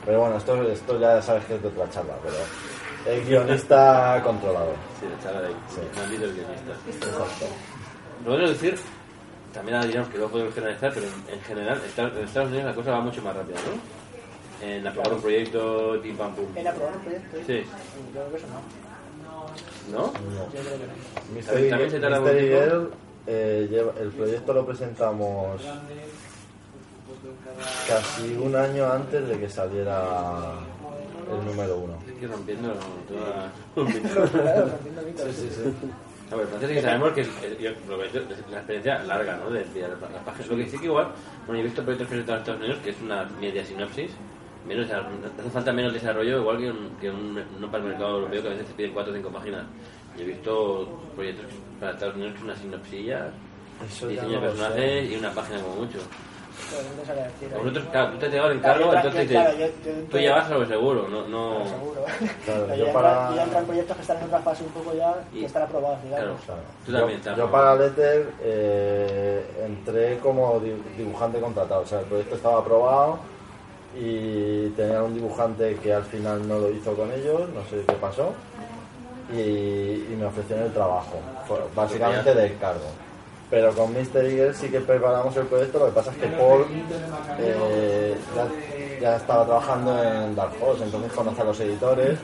Pero 0.05 0.21
bueno, 0.21 0.37
esto, 0.37 0.63
esto 0.71 1.01
ya 1.01 1.21
sabes 1.23 1.45
que 1.47 1.55
es 1.57 1.63
de 1.63 1.69
otra 1.69 1.89
charla, 1.91 2.13
pero 2.23 2.37
es 3.07 3.29
guionista 3.29 4.21
controlado. 4.25 4.73
Sí, 5.01 5.07
charla 5.23 5.41
de 5.43 5.49
ahí. 5.49 5.57
Sí. 5.69 5.81
Maldito 5.97 6.25
el 6.25 6.35
guionista. 6.35 6.73
Exacto. 6.91 7.47
Lo 8.25 8.31
bueno 8.33 8.49
decir, 8.49 8.79
también 9.53 9.81
diremos 9.83 10.09
que 10.09 10.17
luego 10.17 10.33
podemos 10.33 10.55
generalizar, 10.55 10.93
pero 10.95 11.07
en, 11.07 11.35
en 11.35 11.41
general, 11.43 11.81
en 11.83 12.25
Estados- 12.25 12.49
Unidos 12.49 12.65
la 12.67 12.75
cosa 12.75 12.91
va 12.93 13.01
mucho 13.01 13.23
más 13.23 13.37
rápida, 13.37 13.57
¿no? 13.67 14.67
En 14.67 14.87
aprobar 14.87 15.13
un 15.15 15.21
proyecto, 15.21 15.99
pim 16.03 16.17
pam 16.17 16.35
pum. 16.35 16.47
¿En 16.57 16.67
aprobar 16.67 16.95
un 16.97 17.01
proyecto? 17.03 17.37
Sí. 17.47 17.63
Yo 17.63 18.13
creo 18.13 18.31
que 18.31 18.37
eso 18.39 18.47
no. 18.49 19.99
¿no? 19.99 20.07
No. 20.07 20.13
Yo 20.53 20.61
creo 20.61 20.63
que 20.63 20.87
no. 20.87 21.35
Mystery, 21.35 21.71
También 21.71 21.91
se 21.91 22.01
tarda 22.01 22.21
Mystery 22.21 22.49
mucho. 22.51 22.65
Girl, 22.65 22.91
eh, 23.27 23.69
lleva- 23.71 23.93
el 24.01 24.09
proyecto 24.11 24.53
lo 24.55 24.67
presentamos 24.67 25.61
casi 27.89 28.35
un 28.37 28.55
año 28.57 28.91
antes 28.91 29.29
de 29.29 29.39
que 29.39 29.49
saliera 29.49 30.55
el 31.31 31.45
número 31.45 31.77
uno. 31.79 31.95
Rompiendo 32.23 32.73
toda... 33.09 33.53
Sí, 35.17 35.33
sí, 35.33 35.49
sí. 35.51 35.91
A 36.33 36.35
ver, 36.37 36.47
parece 36.49 36.75
que 36.75 36.83
sabemos 36.83 37.13
que 37.13 37.21
es, 37.21 37.29
es- 37.29 37.59
yo- 37.59 37.71
lo 37.89 37.99
que 37.99 38.05
he 38.05 38.09
hecho 38.09 38.19
es 38.19 38.51
la 38.51 38.57
experiencia 38.59 38.99
larga, 39.05 39.37
¿no? 39.37 39.51
De 39.51 39.63
enviar 39.63 39.91
las 39.91 40.23
páginas. 40.25 40.49
Lo 40.49 40.57
que 40.57 40.67
sí 40.69 40.79
que 40.79 40.87
igual, 40.87 41.09
bueno, 41.47 41.55
yo 41.55 41.61
he 41.61 41.63
visto 41.65 41.83
proyectos 41.83 42.09
presentados 42.09 42.39
en 42.39 42.43
Estados 42.43 42.61
Unidos 42.61 42.79
que 42.83 42.91
es 42.91 43.01
una 43.01 43.25
media 43.41 43.65
sinopsis, 43.65 44.11
menos, 44.67 44.91
hace 44.91 45.51
falta 45.51 45.73
menos 45.73 45.93
desarrollo, 45.93 46.41
igual 46.41 46.59
que 46.59 46.71
un, 46.71 46.91
que 47.01 47.11
un, 47.11 47.35
no 47.61 47.71
para 47.71 47.85
el 47.85 47.91
mercado 47.91 48.17
europeo, 48.17 48.43
que 48.43 48.49
a 48.49 48.51
veces 48.53 48.67
te 48.67 48.75
piden 48.75 48.93
4 48.93 49.13
o 49.13 49.17
5 49.17 49.31
páginas. 49.31 49.63
Yo 50.17 50.23
he 50.23 50.27
visto 50.27 50.99
proyectos 51.15 51.47
para 51.79 51.93
Estados 51.93 52.15
Unidos 52.17 52.33
que 52.33 52.39
es 52.39 52.45
una 52.45 52.57
sinopsilla, 52.57 53.31
Eso 53.89 54.09
diseño 54.09 54.41
de 54.41 54.47
personajes 54.49 55.11
y 55.13 55.17
una 55.17 55.31
página 55.33 55.61
como 55.61 55.75
mucho. 55.77 55.99
Te 57.39 57.55
vosotros, 57.55 57.85
claro, 57.93 58.13
tú 58.13 58.19
te 58.19 58.27
has 58.27 58.33
llevado 58.33 58.51
el 58.51 58.59
encargo, 58.59 58.95
entonces 58.95 59.31
claro, 59.31 59.51
dices, 59.53 59.71
yo- 59.85 59.91
yo- 59.93 60.03
tú 60.11 60.19
ya 60.19 60.35
vas 60.35 60.51
a 60.51 60.55
lo 60.55 60.67
seguro, 60.67 61.09
no... 61.09 61.29
no 61.29 61.69
seguro. 61.69 62.05
Claro, 62.45 62.75
yo, 62.75 62.93
para- 62.93 63.11
entra- 63.13 63.31
yo 63.31 63.37
ya 63.37 63.43
entro 63.45 63.59
en 63.61 63.67
proyectos 63.67 63.97
que 63.97 64.03
están 64.03 64.17
en 64.19 64.25
otra 64.25 64.39
fase 64.41 64.65
un 64.65 64.71
poco 64.71 64.95
ya, 64.95 65.15
Y- 65.33 65.41
que 65.41 65.47
están 65.47 65.63
aprobados, 65.63 66.03
digamos. 66.03 66.41
claro. 66.45 66.61
Claro. 66.61 66.63
Tú 66.85 66.93
también 66.93 67.11
yo, 67.11 67.17
estás, 67.19 67.37
yo 67.37 67.51
para 67.51 67.75
Letter 67.77 68.31
eh, 68.41 69.65
entré 69.67 70.19
como 70.19 70.59
di- 70.61 70.83
dibujante 70.97 71.41
contratado, 71.41 71.83
o 71.83 71.87
sea, 71.87 72.01
el 72.01 72.07
proyecto 72.07 72.35
estaba 72.37 72.59
aprobado 72.61 73.19
y 73.99 74.69
tenían 74.71 75.03
un 75.03 75.15
dibujante 75.15 75.77
que 75.77 75.93
al 75.95 76.05
final 76.05 76.47
no 76.49 76.59
lo 76.59 76.71
hizo 76.71 76.95
con 76.95 77.11
ellos, 77.13 77.43
no 77.55 77.63
sé 77.71 77.85
qué 77.87 77.95
pasó, 77.95 78.33
y, 79.33 79.37
y 79.41 80.17
me 80.19 80.27
ofrecieron 80.27 80.67
el 80.67 80.73
trabajo, 80.73 81.17
fue 81.47 81.59
básicamente 81.75 82.35
de 82.35 82.55
cargo. 82.57 82.87
Pero 83.49 83.73
con 83.75 83.93
Mr. 83.93 84.25
Eagle 84.25 84.55
sí 84.55 84.69
que 84.69 84.81
preparamos 84.81 85.37
el 85.37 85.47
proyecto, 85.47 85.79
lo 85.79 85.87
que 85.87 85.93
pasa 85.93 86.11
es 86.11 86.17
que 86.17 86.27
Paul 86.29 86.67
eh, 87.39 88.15
ya, 88.35 89.01
ya 89.01 89.17
estaba 89.17 89.45
trabajando 89.45 90.03
en 90.03 90.35
Dark 90.35 90.53
Horse, 90.61 90.83
entonces 90.85 91.13
conoce 91.13 91.43
a 91.43 91.45
los 91.45 91.61
editores 91.61 92.19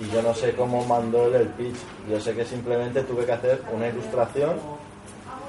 y 0.00 0.08
yo 0.10 0.20
no 0.22 0.34
sé 0.34 0.52
cómo 0.54 0.84
mandó 0.84 1.26
él 1.28 1.34
el 1.36 1.48
pitch. 1.48 1.76
Yo 2.10 2.20
sé 2.20 2.34
que 2.34 2.44
simplemente 2.44 3.02
tuve 3.04 3.24
que 3.24 3.32
hacer 3.32 3.62
una 3.72 3.86
ilustración 3.88 4.54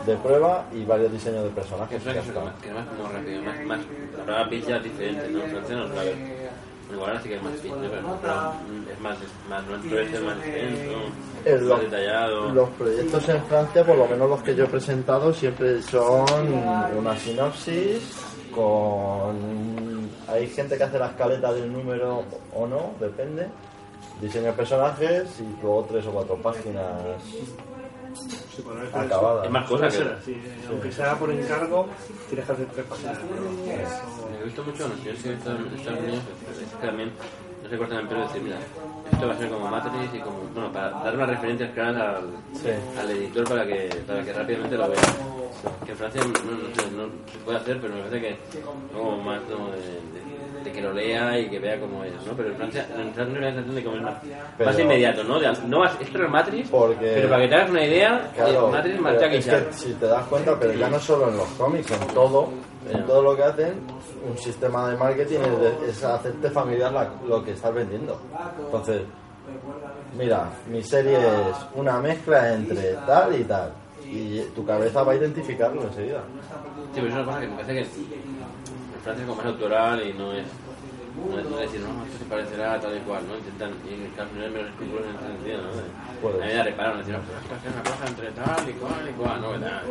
de 0.05 0.15
prueba 0.17 0.65
y 0.71 0.86
varios 0.86 1.11
diseños 1.11 1.43
de 1.43 1.49
Que 1.49 1.55
personajes. 1.55 2.05
es 2.05 2.15
está. 2.17 2.21
que 2.32 2.39
más- 2.45 2.53
que 2.61 2.71
más 2.71 2.86
como 2.88 3.09
rápido, 3.11 3.41
más, 3.41 3.59
más, 3.65 3.80
la 4.17 4.23
palabra 4.26 4.49
pitch 4.49 4.65
ya 4.67 4.78
es 4.78 4.84
diferente, 4.84 5.28
¿no? 5.30 5.43
En 5.43 5.49
francés 5.49 5.76
no 5.78 5.88
sabe. 5.88 6.15
Igual 6.93 7.09
ahora 7.09 7.21
sí 7.23 7.30
que 7.30 7.36
es 7.36 7.41
más 7.41 7.53
pitch, 7.53 7.71
pero, 7.73 8.17
pero, 8.21 8.34
mm, 8.53 8.85
más, 9.06 9.18
es 9.22 9.49
más, 9.49 9.66
no 9.68 9.76
es 9.76 10.22
más 10.22 10.38
extenso, 10.38 11.70
más 11.70 11.82
detallado. 11.82 12.49
Los 12.53 12.70
proyectos 12.72 13.30
en 13.30 13.43
Francia, 13.43 13.86
por 13.86 13.97
lo 13.97 14.08
menos 14.08 14.30
los 14.30 14.41
que 14.41 14.56
yo 14.56 14.66
he 14.66 14.68
presentado, 14.68 15.34
siempre 15.34 15.82
son 15.84 16.26
una 16.97 17.16
sinopsis 17.18 18.01
con... 18.53 20.10
Hay 20.28 20.47
gente 20.49 20.76
que 20.78 20.84
hace 20.84 20.97
la 20.97 21.08
escaleta 21.08 21.53
del 21.53 21.72
número 21.72 22.24
o 22.53 22.68
no, 22.68 22.93
depende. 22.99 23.47
Diseño 24.20 24.47
de 24.47 24.53
personajes 24.53 25.39
y 25.39 25.62
luego 25.62 25.86
tres 25.89 26.06
o 26.08 26.12
cuatro 26.12 26.38
páginas 26.38 27.22
Sí, 28.56 28.62
por 28.62 28.82
eso 28.82 28.97
acabadas. 28.97 29.45
Es 29.45 29.51
más 29.51 29.68
cosa 29.68 29.89
que... 29.89 29.97
así, 29.97 30.32
eh, 30.32 30.66
Aunque 30.70 30.91
sea 30.91 31.20
por 31.20 31.30
encargo, 31.30 31.88
tienes 32.30 32.45
que 32.45 32.51
hacer 32.51 32.66
tres 32.68 32.86
páginas. 32.86 33.18
He 34.39 34.45
visto 34.45 34.64
mucho 34.64 34.86
en 34.86 34.89
los 34.91 34.99
que 34.99 35.12
visto 35.12 35.30
en 35.30 35.36
Estados 35.36 35.60
Unidos, 35.60 36.24
es 36.51 36.70
que 36.70 36.88
también 36.88 37.12
no 37.64 37.70
se 37.70 37.78
cortan 37.78 37.99
el 37.99 38.08
pelo 38.08 38.22
y 38.22 38.28
decir, 38.28 38.41
mira, 38.41 38.58
esto 39.16 39.28
va 39.28 39.34
a 39.34 39.38
ser 39.38 39.49
como 39.49 39.68
Matrix 39.68 40.13
y 40.13 40.20
como, 40.20 40.38
bueno, 40.53 40.72
para 40.72 40.89
dar 40.91 41.16
unas 41.16 41.30
referencias 41.30 41.72
claras 41.74 42.18
al, 42.18 42.24
Sí. 42.53 42.70
al 42.99 43.11
editor 43.11 43.47
para 43.49 43.66
que, 43.66 43.89
para 44.07 44.24
que 44.24 44.34
rápidamente 44.34 44.78
lo 44.78 44.88
vea. 44.89 45.01
Que 45.86 45.91
en 45.91 45.97
Francia 45.97 46.22
no, 46.22 46.28
no 46.30 46.76
sé, 46.76 46.91
no 46.91 47.03
se 47.32 47.38
puede 47.39 47.57
hacer, 47.57 47.80
pero 47.82 47.95
me 47.95 48.01
parece 48.01 48.22
que 48.22 48.38
como 48.93 49.18
más 49.18 49.39
¿no? 49.49 49.72
de, 49.72 49.78
de- 49.78 50.36
de 50.66 50.72
que 50.72 50.82
lo 50.82 50.93
lea 50.93 51.38
y 51.39 51.47
que 51.47 51.59
vea 51.59 51.80
cómo 51.80 52.03
es, 52.03 52.11
¿no? 52.26 52.34
Pero 52.36 52.49
en 52.49 52.55
Francia, 52.55 52.88
en 52.97 53.13
Francia 53.13 53.39
no 53.39 53.45
hay 53.45 53.53
sensación 53.53 53.76
de 53.76 53.84
como 53.84 53.95
es 53.97 54.01
más, 54.01 54.13
Pero- 54.57 54.70
más 54.72 54.80
inmediato, 54.80 55.24
¿no? 55.24 55.39
De, 55.39 55.53
no 55.68 55.80
vas, 55.80 55.95
esto 56.01 56.18
no 56.18 56.26
es 56.26 56.32
Matrix, 56.32 56.70
Porque- 56.70 57.11
pero 57.16 57.30
para 57.30 57.41
que 57.43 57.47
te 57.49 57.55
hagas 57.55 57.70
una 57.70 57.86
idea, 57.86 58.32
Claro, 58.36 58.68
Matrix 58.70 58.99
marcha 58.99 59.26
es 59.28 59.45
que 59.45 59.66
si 59.74 59.93
te 59.93 60.07
das 60.07 60.26
cuenta, 60.26 60.59
pero 60.59 60.74
ya 60.74 60.89
no 60.89 60.99
solo 60.99 61.30
en 61.30 61.38
los 61.38 61.47
cómics, 61.49 61.91
en 61.91 62.07
todo, 62.16 62.49
en 62.90 63.06
todo 63.06 63.22
lo 63.22 63.36
que 63.36 63.44
hacen, 63.44 63.74
un 64.30 64.38
sistema 64.38 64.90
de 64.90 64.98
marketing 64.98 65.40
es, 65.88 66.04
hacerte 66.04 66.50
familiar 66.52 66.92
la- 66.92 67.10
lo 67.28 67.44
que 67.44 67.52
estás 67.52 67.74
vendiendo. 67.74 68.18
Entonces, 68.66 69.02
mira, 70.18 70.50
mi 70.70 70.82
serie 70.84 71.18
es 71.50 71.58
una 71.76 72.00
mezcla 72.00 72.54
entre 72.54 72.94
tal 73.06 73.40
y 73.40 73.44
tal. 73.44 73.72
Y 74.12 74.40
tu 74.56 74.66
cabeza 74.66 75.04
va 75.04 75.14
a 75.14 75.16
identificarlo 75.16 75.82
enseguida. 75.84 76.20
Sí, 76.94 77.02
pero 77.02 77.08
es 77.08 77.14
una 77.14 77.26
cosa 77.26 77.40
que 77.42 77.48
me 77.48 77.54
parece 77.56 77.74
que 77.74 77.80
en 77.82 77.88
Francia 79.04 79.24
es 79.24 79.28
como 79.30 79.36
más 79.42 79.46
autoral 79.48 80.08
y 80.08 80.14
no 80.14 80.32
es. 80.34 80.46
No 81.16 81.39
es, 81.39 81.45
no 81.49 81.59
es 81.59 81.72
decir, 81.72 81.80
no, 81.88 82.03
esto 82.05 82.18
se 82.20 82.26
parecerá 82.26 82.74
a 82.74 82.80
tal 82.80 82.97
y 82.97 82.99
cual, 83.01 83.24
¿no? 83.28 83.38
Intentan, 83.38 83.72
y 83.88 83.93
en 83.93 84.01
Estados 84.03 84.32
Unidos 84.34 84.51
menos 84.51 84.70
escrúpulos 84.72 85.03
en 85.07 85.16
ese 85.16 85.28
sentido, 85.28 85.57
¿no? 85.63 85.70
De- 85.76 85.95
a 86.26 86.45
mí 86.47 86.53
me 86.53 86.63
repararon, 86.63 86.97
decir, 86.99 87.13
no, 87.16 87.22
pero 87.26 87.38
esto 87.39 87.55
es 87.55 87.74
una 87.74 87.84
cosa 87.84 88.03
entre 88.07 88.28
tal 88.32 88.70
y 88.70 88.74
cual 88.74 89.03
y 89.09 89.13
cual, 89.13 89.41
¿no? 89.41 89.49
¿Verdad? 89.55 89.82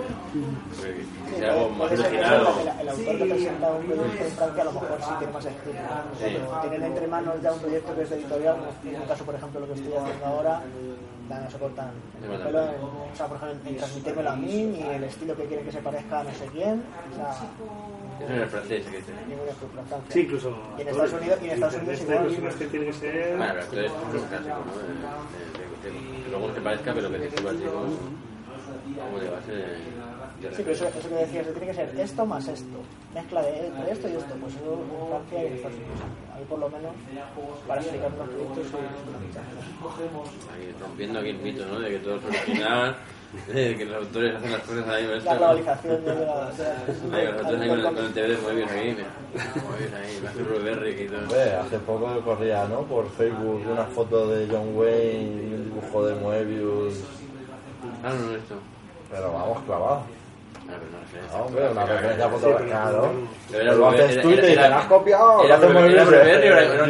Porque 0.77 1.05
Que 1.31 1.37
sea 1.39 1.53
algo 1.53 1.69
más 1.71 1.93
original 1.93 2.35
el, 2.45 2.81
el 2.81 2.89
autor 2.89 3.15
que 3.19 3.25
presenta 3.25 3.67
un 3.73 3.85
proyecto 3.87 4.25
en 4.25 4.33
Francia 4.33 4.63
a 4.63 4.65
lo 4.65 4.73
mejor 4.73 4.99
sí 5.01 5.13
tiene 5.19 5.33
más. 5.33 5.45
Pero 6.21 6.61
tienen 6.61 6.83
entre 6.85 7.07
manos 7.07 7.35
ya 7.43 7.53
un 7.53 7.61
proyecto 7.61 7.95
que 7.95 8.03
es 8.03 8.11
de 8.11 8.17
editorial, 8.17 8.57
en 8.85 9.01
un 9.01 9.07
caso 9.09 9.25
por 9.25 9.35
ejemplo 9.35 9.61
lo 9.61 9.67
que 9.67 9.75
estoy 9.75 9.93
haciendo 9.95 10.27
ahora, 10.27 10.61
no 11.29 11.51
se 11.51 11.59
cortan 11.59 11.91
el 12.23 12.29
cortan 12.29 12.47
pelo, 12.47 12.61
el 12.63 12.69
en, 12.75 12.83
o 12.83 13.17
sea, 13.17 13.27
por 13.27 13.37
ejemplo, 13.39 13.71
en 13.71 13.77
transmitírmelo 13.77 14.31
a 14.31 14.37
mí, 14.37 14.63
ni 14.65 14.81
el 14.83 15.05
estilo 15.05 15.37
que 15.37 15.45
quieren 15.45 15.65
que 15.67 15.73
se 15.73 15.79
parezca 15.81 16.21
a 16.21 16.25
no 16.25 16.31
sé 16.35 16.47
quién, 16.53 16.83
o 17.13 17.17
sea, 17.17 17.31
Eso 18.21 18.33
es 18.35 18.41
el 18.43 18.49
francés, 18.49 18.87
que 18.87 18.99
en 18.99 19.87
Francia. 19.87 19.99
Sí, 20.09 20.21
incluso. 20.21 20.57
Y 20.79 20.83
en 20.83 20.89
Estados 20.89 21.13
Unidos- 21.15 21.39
y 21.43 21.45
en 21.47 21.51
Estados 21.53 21.75
Unidos 21.75 22.01
Este 22.01 22.13
igual. 22.13 22.27
personaje 22.29 22.67
tiene 22.67 22.87
que 22.87 22.93
ser. 22.93 23.37
Bueno, 23.37 23.55
pero 23.71 23.83
es 23.83 23.93
un 23.93 24.29
clásico, 24.29 24.55
¿no? 24.65 24.73
De, 24.75 24.89
de- 24.95 25.91
de- 25.91 26.09
de- 26.19 26.23
que 26.25 26.31
luego 26.31 26.49
no 26.49 26.55
se 26.55 26.61
parezca, 26.61 26.95
pero 26.95 27.11
que 27.11 27.19
te 27.19 27.31
sirva 27.37 27.51
así 27.51 27.63
como, 27.65 27.81
como 29.05 29.19
de 29.19 29.31
base 29.31 29.53
de... 29.53 29.59
de 29.59 30.04
Sí, 30.51 30.63
pero 30.63 30.73
eso, 30.73 30.87
eso 30.89 31.09
que 31.09 31.15
decías, 31.15 31.47
tiene 31.47 31.67
que 31.67 31.75
ser 31.75 32.01
esto 32.01 32.27
más 32.27 32.47
esto, 32.49 32.79
mezcla 33.15 33.43
de, 33.43 33.69
esto 33.91 34.09
y 34.09 34.13
esto, 34.13 34.35
pues 34.41 34.55
eso 34.55 34.73
en 34.75 35.09
Francia 35.09 35.43
y 35.43 35.47
en 35.47 35.53
Estados 35.55 35.77
Unidos. 35.77 36.01
Ahí 36.37 36.45
por 36.49 36.59
lo 36.59 36.69
menos, 36.69 36.93
para 37.67 37.81
explicar 37.81 38.11
unos 38.15 38.29
proyectos 38.29 38.67
y 38.67 38.75
Ahí, 40.55 40.75
rompiendo 40.81 41.19
aquí 41.21 41.29
el 41.31 41.39
mito, 41.39 41.65
¿no? 41.67 41.81
De 41.81 41.91
que 41.91 41.99
todo 41.99 42.17
es 42.17 42.25
original, 42.25 42.97
de 43.49 43.77
que 43.77 43.85
los 43.85 43.97
autores 43.97 44.35
hacen 44.37 44.53
las 44.53 44.61
cosas 44.63 44.89
ahí, 44.89 45.05
¿no? 45.07 45.15
la 45.17 45.35
globalización 45.37 46.05
de 46.05 46.15
la... 46.15 46.15
de 46.15 46.27
la- 46.27 47.17
Ahí, 47.17 47.27
nosotros 47.33 47.61
ahí 47.61 47.69
con 47.69 47.79
el, 47.79 47.85
con 47.85 47.99
el 47.99 48.13
TV 48.13 48.29
de 48.29 48.37
Moebius 48.39 48.71
aquí, 48.71 48.89
mira. 48.91 49.07
Moebius 49.69 49.93
ahí, 49.95 50.21
va 50.25 50.31
a 50.31 50.33
ser 50.35 50.63
Berry 50.63 51.03
y 51.03 51.07
todo. 51.09 51.19
Hombre, 51.21 51.53
hace 51.55 51.79
poco 51.79 52.21
corría, 52.25 52.65
¿no? 52.67 52.83
Por 52.83 53.11
Facebook 53.11 53.63
una 53.71 53.85
foto 53.85 54.29
de 54.29 54.47
John 54.51 54.77
Wayne 54.77 55.43
y 55.49 55.55
un 55.55 55.65
dibujo 55.65 56.07
de 56.07 56.15
Moebius. 56.17 56.95
Ah, 58.05 58.13
no, 58.13 58.27
no, 58.31 58.37
esto. 58.37 58.55
Pero 59.11 59.33
vamos, 59.33 59.59
clavado. 59.67 60.03
Pero 60.67 60.79
no 60.91 61.45
hombre, 61.45 61.69
una 61.71 61.85
referencia 61.87 62.29
fotográfica, 62.29 62.91
era 63.53 63.73
Lo 63.75 63.89
haces 63.89 64.23
tú 64.23 64.31
y 64.31 64.37
te 64.37 64.47
dicen, 64.47 64.73
has 64.73 64.87
copiado. 64.87 65.45
¿Era 65.45 65.57
Berry 65.59 65.95
o 65.99 66.11
era- 66.53 66.87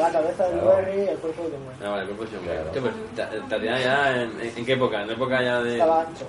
la 0.00 0.10
cabeza 0.10 0.48
del 0.48 0.60
Berry 0.60 0.98
y 1.02 1.08
el 1.08 1.18
cuerpo 1.18 1.42
de 1.42 1.48
John 1.50 1.62
Ah, 1.84 1.90
vale, 1.90 2.06
John 2.32 2.48
Wayne. 2.48 2.70
Tío, 2.72 2.82
pues, 2.82 2.94
Ta- 3.16 3.30
Tatiana 3.48 3.80
ya, 3.80 4.22
en, 4.22 4.30
qué 4.64 4.72
época? 4.72 5.02
¿En 5.02 5.10
época 5.10 5.42
ya 5.42 5.62
de... 5.62 5.72
Estaba 5.72 6.00
ancho. 6.02 6.24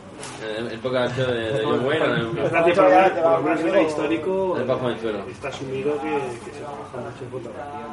En 0.58 0.72
época 0.72 1.08
de, 1.08 1.26
de 1.54 1.64
John 1.64 1.86
Wayne 1.86 2.04
o 2.04 2.16
en 2.16 2.38
En 2.38 2.50
Francia, 2.50 2.74
por 2.76 3.32
lo 3.32 3.42
menos- 3.42 3.76
el 3.76 3.82
histórico, 3.88 4.58
el 4.58 4.64
bajo 4.66 4.86
Venezuela? 4.88 5.20
está 5.32 5.48
asumido 5.50 5.94
que, 6.02 6.52
se 6.52 6.60
trabaja 6.60 6.98
mucho 6.98 7.24
en 7.24 7.30
fotografía. 7.32 7.88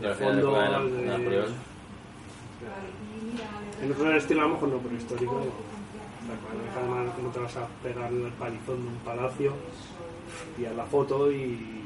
de 0.00 0.08
la 0.08 0.14
final 0.14 0.36
de 0.36 0.42
época 0.42 0.58
de 0.62 0.68
Na- 0.70 0.78
Fondo, 0.78 0.96
de 0.96 1.02
de- 1.02 1.06
Napoleón? 1.18 1.54
En 3.82 3.92
otro 3.92 4.16
estilo 4.16 4.40
a 4.40 4.44
lo 4.44 4.50
mejor 4.54 4.68
no, 4.68 4.78
pero 4.78 4.94
histórico. 4.96 5.40
Que 6.30 6.78
además 6.78 7.18
no 7.22 7.28
te 7.30 7.38
vas 7.40 7.56
a 7.56 7.66
pegar 7.82 8.12
el 8.12 8.30
palizón 8.38 8.82
de 8.82 8.88
un 8.88 8.98
palacio, 9.04 9.52
pillar 10.56 10.74
la 10.74 10.84
foto 10.86 11.30
y. 11.32 11.80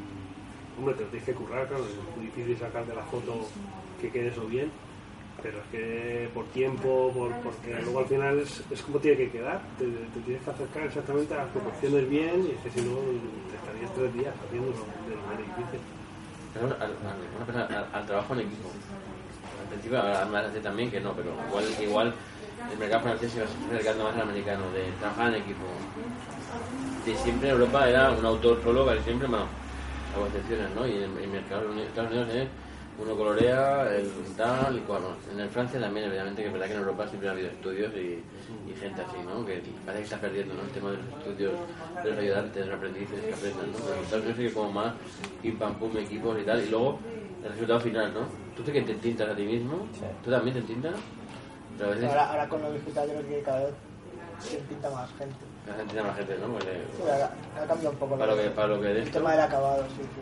Hombre, 0.78 0.94
te 0.96 1.04
lo 1.04 1.08
tienes 1.10 1.26
que 1.26 1.34
currar, 1.34 1.68
claro, 1.68 1.84
es 1.84 2.16
muy 2.16 2.26
difícil 2.26 2.58
sacar 2.58 2.84
de 2.84 2.94
la 2.96 3.02
foto 3.04 3.46
que 4.00 4.10
quede 4.10 4.26
eso 4.28 4.44
bien, 4.46 4.72
pero 5.40 5.58
es 5.58 5.64
que 5.70 6.28
por 6.34 6.46
tiempo, 6.46 7.12
por, 7.14 7.30
porque 7.42 7.80
luego 7.84 8.00
al 8.00 8.06
final 8.06 8.40
es, 8.40 8.60
es 8.72 8.82
como 8.82 8.98
tiene 8.98 9.16
que 9.18 9.30
quedar, 9.30 9.60
te, 9.78 9.84
te 9.86 10.20
tienes 10.26 10.42
que 10.42 10.50
acercar 10.50 10.82
exactamente 10.86 11.32
a 11.32 11.44
las 11.44 11.48
proporciones 11.50 12.08
bien 12.10 12.44
y 12.48 12.50
es 12.56 12.60
que 12.74 12.80
si 12.80 12.86
no 12.88 12.96
te 12.96 13.56
estarías 13.56 13.94
tres 13.94 14.14
días 14.14 14.34
haciéndolo 14.44 14.74
de 15.06 15.14
manera 15.14 15.46
difícil. 15.56 15.80
Al, 16.58 16.82
al- 16.82 17.46
cosa, 17.46 17.66
al, 17.66 17.86
al 17.92 18.06
trabajo 18.06 18.34
en 18.34 18.40
equipo. 18.40 18.68
Al 19.62 19.68
principio 19.68 20.00
ahora 20.02 20.24
me 20.26 20.60
también 20.60 20.90
que 20.90 21.00
no, 21.00 21.12
pero 21.12 21.30
igual, 21.48 21.64
igual 21.80 22.14
el 22.72 22.78
mercado 22.78 23.02
francés 23.02 23.32
se 23.32 23.40
va 23.40 23.46
acercando 23.46 24.04
más 24.04 24.14
al 24.14 24.22
americano, 24.22 24.70
de 24.72 24.90
trabajar 24.98 25.34
en 25.34 25.42
equipo. 25.42 25.64
De 27.04 27.16
siempre 27.16 27.48
en 27.48 27.54
Europa 27.54 27.88
era 27.88 28.10
un 28.10 28.24
autor 28.24 28.60
solo, 28.62 28.86
casi 28.86 29.02
siempre, 29.02 29.28
más 29.28 29.44
excepciones, 30.26 30.70
¿no? 30.74 30.86
Y 30.86 31.02
en 31.02 31.16
el 31.18 31.28
mercado 31.28 31.72
de 31.72 31.82
Estados 31.82 32.10
Unidos 32.10 32.28
es 32.34 32.48
uno 32.96 33.16
colorea, 33.16 33.92
el 33.96 34.08
tal 34.36 34.76
y 34.76 34.80
cual. 34.80 35.02
¿no? 35.02 35.32
En 35.32 35.40
el 35.40 35.48
Francia 35.48 35.80
también, 35.80 36.06
evidentemente, 36.06 36.42
que 36.42 36.48
es 36.48 36.52
verdad 36.52 36.66
que 36.68 36.74
en 36.74 36.78
Europa 36.78 37.08
siempre 37.08 37.28
ha 37.28 37.32
habido 37.32 37.48
estudios 37.48 37.92
y, 37.96 38.22
y 38.70 38.74
gente 38.78 39.02
así, 39.02 39.16
¿no? 39.26 39.44
Que 39.44 39.60
parece 39.84 39.98
que 39.98 40.04
está 40.04 40.20
perdiendo, 40.20 40.54
¿no? 40.54 40.62
El 40.62 40.68
tema 40.68 40.90
de 40.92 40.98
los 40.98 41.06
estudios, 41.18 41.52
de 42.04 42.10
los 42.10 42.18
ayudantes, 42.18 42.54
de 42.54 42.66
los 42.66 42.76
aprendices 42.76 43.20
que 43.20 43.34
aprendan, 43.34 43.72
¿no? 43.72 43.78
Pero 43.78 43.94
en 43.94 44.02
Estados 44.04 44.24
Unidos 44.24 44.38
que 44.38 44.52
como 44.52 44.72
más 44.72 44.94
pim 45.42 45.58
pam 45.58 45.74
pum, 45.74 45.96
equipos 45.96 46.38
y 46.40 46.44
tal, 46.44 46.62
y 46.62 46.70
luego 46.70 46.98
el 47.42 47.50
resultado 47.50 47.80
final, 47.80 48.14
¿no? 48.14 48.20
Tú 48.56 48.62
te 48.62 48.72
que 48.72 48.82
te 48.82 48.94
tintas 48.94 49.28
a 49.28 49.34
ti 49.34 49.42
mismo, 49.42 49.88
tú 50.24 50.30
también 50.30 50.54
te 50.54 50.62
tintas, 50.62 50.94
a 50.94 51.23
veces 51.78 52.04
Ahora, 52.04 52.30
ahora 52.30 52.48
con 52.48 52.62
lo 52.62 52.72
digital 52.72 53.08
yo 53.08 53.14
creo 53.14 53.28
que 53.28 53.42
cada 53.42 53.58
vez 53.64 53.74
se 54.40 54.56
pinta 54.58 54.90
más 54.90 55.08
gente. 55.18 55.34
gente 55.66 55.84
tiene 55.92 56.02
más 56.08 56.16
gente, 56.16 56.38
¿no? 56.38 56.46
Porque 56.52 56.70
Sí, 56.96 57.02
ahora 57.02 57.30
ha 57.56 57.66
cambiado 57.66 57.90
un 57.90 57.96
poco 57.98 58.16
para 58.18 58.32
lo 58.34 58.42
que, 58.42 58.50
para 58.50 58.68
lo 58.68 58.80
que 58.80 58.88
de 58.88 59.02
el 59.02 59.10
tema 59.10 59.30
del 59.32 59.40
acabado, 59.40 59.82
sí, 59.96 60.02
sí. 60.02 60.20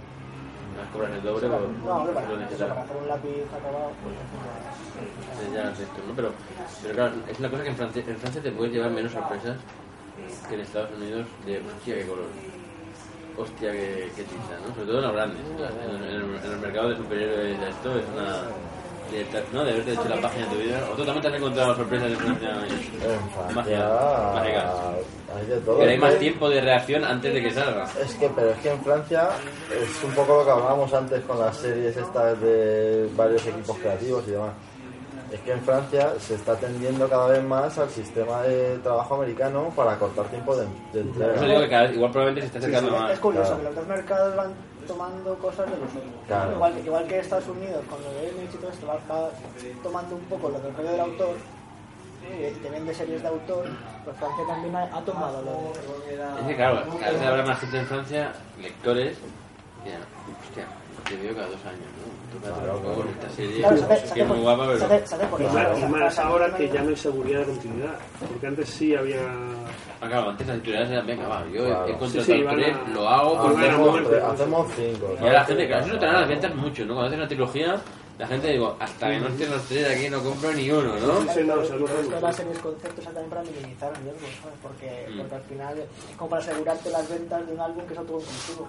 las 0.78 0.88
cobras 0.92 1.10
el 1.12 1.22
doble, 1.22 1.48
No, 1.48 1.58
pues, 1.58 1.68
hombre, 1.68 2.14
lo 2.14 2.20
para, 2.20 2.50
eso, 2.50 2.68
para 2.68 2.82
hacer 2.82 2.96
un 2.96 3.08
lápiz 3.08 3.44
acabado, 3.52 3.90
pues 4.02 4.14
Sí, 5.40 5.54
ya 5.54 5.70
es 5.70 5.80
esto, 5.80 6.00
¿no? 6.06 6.14
Pero, 6.14 6.30
pero 6.82 6.94
claro, 6.94 7.12
es 7.28 7.38
una 7.38 7.50
cosa 7.50 7.62
que 7.62 7.68
en 7.70 7.76
Francia, 7.76 8.04
en 8.06 8.16
Francia 8.18 8.42
te 8.42 8.52
puedes 8.52 8.72
llevar 8.72 8.90
menos 8.90 9.12
sorpresas 9.12 9.56
que 10.48 10.54
en 10.54 10.60
Estados 10.60 10.90
Unidos 10.96 11.26
de 11.46 11.58
hostia, 11.58 11.94
qué 11.96 12.06
color. 12.06 12.26
Hostia, 13.36 13.72
qué, 13.72 14.12
qué 14.14 14.22
tinta, 14.24 14.54
¿no? 14.60 14.74
Sobre 14.74 14.86
todo 14.86 14.98
en 14.98 15.04
los 15.04 15.12
grandes. 15.14 15.40
En, 15.40 15.96
en 15.96 16.04
el, 16.04 16.22
en 16.44 16.52
el 16.52 16.58
mercado 16.58 16.90
de 16.90 16.96
superhéroes, 16.96 17.58
esto 17.62 17.98
es 17.98 18.04
una. 18.12 18.42
De, 19.12 19.26
¿no? 19.52 19.64
de 19.64 19.70
haberte 19.72 19.92
hecho 19.92 20.08
la 20.08 20.20
página 20.20 20.46
de 20.46 20.52
tu 20.56 20.62
vida. 20.62 20.80
O 20.90 20.96
tú 20.96 21.04
también 21.04 21.22
te 21.22 21.28
has 21.28 21.34
encontrado 21.34 21.74
sorpresas 21.76 22.10
en 22.10 22.16
Francia. 22.16 22.50
En 22.50 23.30
Francia 23.52 23.88
mágicas. 24.34 24.72
hay 25.36 25.46
de 25.46 25.56
todo. 25.60 25.78
Pero 25.78 25.90
hay 25.90 25.98
más 25.98 26.18
tiempo 26.18 26.48
de 26.48 26.60
reacción 26.60 27.04
antes 27.04 27.34
de 27.34 27.42
que 27.42 27.50
salga. 27.50 27.86
Es 28.02 28.14
que, 28.14 28.28
pero 28.30 28.50
es 28.50 28.58
que 28.58 28.70
en 28.70 28.80
Francia 28.82 29.28
es 29.70 30.04
un 30.04 30.10
poco 30.12 30.38
lo 30.38 30.44
que 30.44 30.50
hablábamos 30.50 30.92
antes 30.94 31.20
con 31.24 31.38
las 31.38 31.56
series 31.56 31.96
estas 31.96 32.40
de 32.40 33.08
varios 33.16 33.46
equipos 33.46 33.76
creativos 33.78 34.24
y 34.28 34.30
demás. 34.32 34.52
es 35.32 35.40
que 35.40 35.52
en 35.52 35.60
Francia 35.62 36.12
se 36.18 36.34
está 36.34 36.54
tendiendo 36.56 37.08
cada 37.08 37.28
vez 37.28 37.42
más 37.42 37.78
al 37.78 37.88
sistema 37.90 38.42
de 38.42 38.78
trabajo 38.82 39.14
americano 39.16 39.70
para 39.76 39.98
cortar 39.98 40.26
tiempo 40.26 40.54
de, 40.56 40.66
de 40.92 41.00
entrega. 41.00 41.32
Por 41.34 41.36
eso 41.42 41.46
digo 41.46 41.60
que 41.60 41.68
cada 41.70 41.82
vez, 41.82 41.94
igual 41.96 42.10
probablemente 42.12 42.40
se 42.42 42.46
está 42.58 42.60
Sí, 42.60 42.66
sí, 42.66 42.76
acercando 42.76 42.96
es 43.06 43.10
más. 43.10 43.18
curioso 43.20 43.46
claro. 43.46 43.58
que 43.58 43.64
los 43.66 43.74
dos 43.76 43.86
mercados 43.88 44.36
van 44.36 44.52
tomando 44.86 45.34
cosas 45.36 45.70
de 45.70 45.76
los 45.76 45.88
otros. 45.90 46.12
Claro. 46.26 46.52
Igual, 46.52 46.78
igual 46.84 47.06
que 47.06 47.18
Estados 47.18 47.48
Unidos, 47.48 47.84
con 47.88 48.02
lo 48.02 48.10
de 48.12 48.30
Image 48.30 48.56
y 48.56 48.58
todo 48.58 48.70
esto, 48.70 48.86
va, 48.86 48.94
va 49.08 49.30
tomando 49.82 50.16
un 50.16 50.24
poco 50.24 50.48
lo 50.48 50.58
del 50.60 50.74
rollo 50.74 50.90
del 50.90 51.00
autor 51.00 51.36
y 52.22 52.50
te 52.60 52.70
vende 52.70 52.94
series 52.94 53.22
de 53.22 53.28
autor, 53.28 53.66
pues 54.04 54.16
Francia 54.16 54.44
también 54.46 54.76
ha, 54.76 54.84
ha 54.84 55.04
tomado 55.04 55.42
lo 55.42 55.72
de... 56.06 56.14
Es 56.40 56.46
que 56.46 56.56
claro, 56.56 56.84
cada 56.98 57.12
vez 57.12 57.22
habrá 57.22 57.44
más 57.44 57.58
gente 57.58 57.78
en 57.78 57.86
Francia, 57.86 58.32
lectores, 58.60 59.18
dirán, 59.84 60.02
hostia, 60.40 60.66
te 61.08 61.16
veo 61.16 61.34
cada 61.34 61.48
dos 61.48 61.64
años, 61.66 61.90
¿no? 61.98 62.01
Y 65.78 65.84
más, 65.90 66.18
ahora 66.18 66.54
que 66.56 66.68
ya 66.68 66.82
no 66.82 66.88
hay 66.90 66.96
seguridad 66.96 67.40
de 67.40 67.46
continuidad. 67.46 67.94
Porque 68.28 68.46
antes 68.46 68.68
sí 68.68 68.94
había. 68.94 69.20
Ah, 70.00 70.08
claro, 70.08 70.30
antes 70.30 70.46
las 70.46 70.56
editoriales 70.56 70.90
eran, 70.90 71.06
venga, 71.06 71.28
va, 71.28 71.44
yo 71.52 71.64
Claro. 71.64 71.84
he 71.86 71.92
Sí, 71.92 71.98
contratado 71.98 72.24
sí, 72.24 72.32
el 72.32 72.44
van 72.44 72.54
tres, 72.56 72.76
a- 72.76 72.88
lo 72.90 73.08
hago, 73.08 73.36
Ah, 73.38 73.42
porque 73.42 73.56
a 73.66 73.68
hacemos, 73.68 73.90
muerte. 73.90 74.20
hacemos 74.20 74.72
cinco. 74.76 75.14
Y 75.14 75.18
ahora 75.22 75.32
la 75.32 75.44
gente, 75.44 75.66
claro, 75.68 75.86
eso 75.86 75.98
traerá 75.98 76.20
las 76.20 76.28
ventas 76.28 76.54
mucho, 76.56 76.84
¿no? 76.84 76.94
Cuando 76.94 77.06
haces 77.06 77.18
una 77.18 77.28
trilogía, 77.28 77.80
la 78.18 78.26
gente 78.26 78.48
digo, 78.48 78.76
hasta 78.80 79.10
que 79.10 79.18
no 79.20 79.28
estén 79.28 79.50
los 79.50 79.62
tres 79.62 79.96
aquí 79.96 80.10
no 80.10 80.22
compro 80.22 80.52
ni 80.52 80.70
uno, 80.70 80.82
¿no? 80.98 81.32
Sí, 81.32 81.40
no, 81.44 81.62
esto 81.62 81.78
de 81.78 82.20
las 82.20 82.36
sé. 82.36 82.42
series 82.42 82.58
conceptos 82.58 83.04
también 83.04 83.28
para 83.28 83.42
minimizar 83.42 83.92
riesgos, 84.02 84.30
¿sabes? 84.42 84.56
Porque, 84.62 85.06
Mm. 85.08 85.18
porque 85.18 85.34
al 85.36 85.42
final 85.42 85.78
es 85.78 86.16
como 86.16 86.30
para 86.30 86.42
asegurarte 86.42 86.90
las 86.90 87.08
ventas 87.08 87.46
de 87.46 87.52
un 87.54 87.60
álbum 87.60 87.86
que 87.86 87.92
es 87.92 87.98
autoconclusivo. 87.98 88.66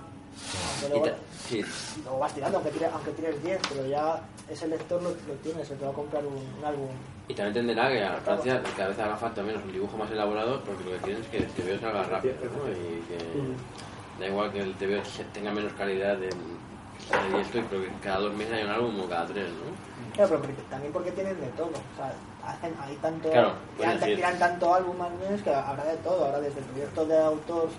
Sí, 1.47 1.63
lo 2.05 2.17
vas 2.19 2.33
tirando, 2.33 2.57
aunque 2.57 2.71
tires, 2.71 2.89
aunque 2.93 3.11
tires 3.11 3.43
10, 3.43 3.59
pero 3.69 3.85
ya 3.85 4.21
ese 4.49 4.67
lector 4.67 5.01
lo, 5.01 5.09
lo 5.09 5.33
tiene, 5.43 5.63
se 5.65 5.75
te 5.75 5.85
va 5.85 5.91
a 5.91 5.93
comprar 5.93 6.25
un, 6.25 6.33
un 6.35 6.65
álbum. 6.65 6.89
y 7.27 7.33
también 7.33 7.57
entenderá 7.57 7.89
que 7.89 8.03
a 8.03 8.13
Francia 8.21 8.61
cada 8.75 8.89
vez 8.89 8.99
haga 8.99 9.17
falta 9.17 9.43
menos 9.43 9.63
un 9.63 9.71
dibujo 9.71 9.97
más 9.97 10.09
elaborado 10.11 10.61
porque 10.63 10.83
lo 10.85 10.91
que 10.91 10.97
quieren 10.97 11.21
es 11.21 11.27
que 11.29 11.37
el 11.37 11.47
TVO 11.47 11.79
salga 11.79 12.03
rápido, 12.03 12.35
¿no? 12.45 12.71
Y 12.71 13.01
que 13.07 14.19
da 14.19 14.27
igual 14.27 14.51
que 14.51 14.59
el 14.61 14.73
TVO 14.75 15.01
tenga 15.33 15.51
menos 15.51 15.73
calidad 15.73 16.17
de, 16.17 16.27
de 16.29 17.41
esto 17.41 17.57
y 17.57 17.61
creo 17.63 17.81
que 17.81 17.89
cada 18.01 18.19
dos 18.19 18.33
meses 18.33 18.53
hay 18.53 18.63
un 18.63 18.69
álbum 18.71 18.99
o 19.01 19.09
cada 19.09 19.25
tres, 19.25 19.49
¿no? 19.49 20.13
Claro, 20.13 20.29
pero 20.29 20.41
porque- 20.41 20.61
también 20.69 20.93
porque 20.93 21.11
tienen 21.11 21.39
de 21.41 21.47
todo. 21.47 21.67
O 21.67 21.95
sea, 21.97 22.13
hacen, 22.47 22.73
hay 22.79 22.95
tanto, 22.97 23.29
Claro, 23.31 23.53
tiran, 23.77 23.99
tiran 23.99 24.39
tanto 24.39 24.73
álbum 24.75 25.01
al 25.01 25.13
mes 25.15 25.41
que 25.41 25.53
habrá 25.53 25.83
de 25.85 25.97
todo. 25.97 26.25
Ahora 26.25 26.39
desde 26.39 26.59
el 26.59 26.65
proyecto 26.65 27.05
de 27.05 27.17
autor, 27.17 27.69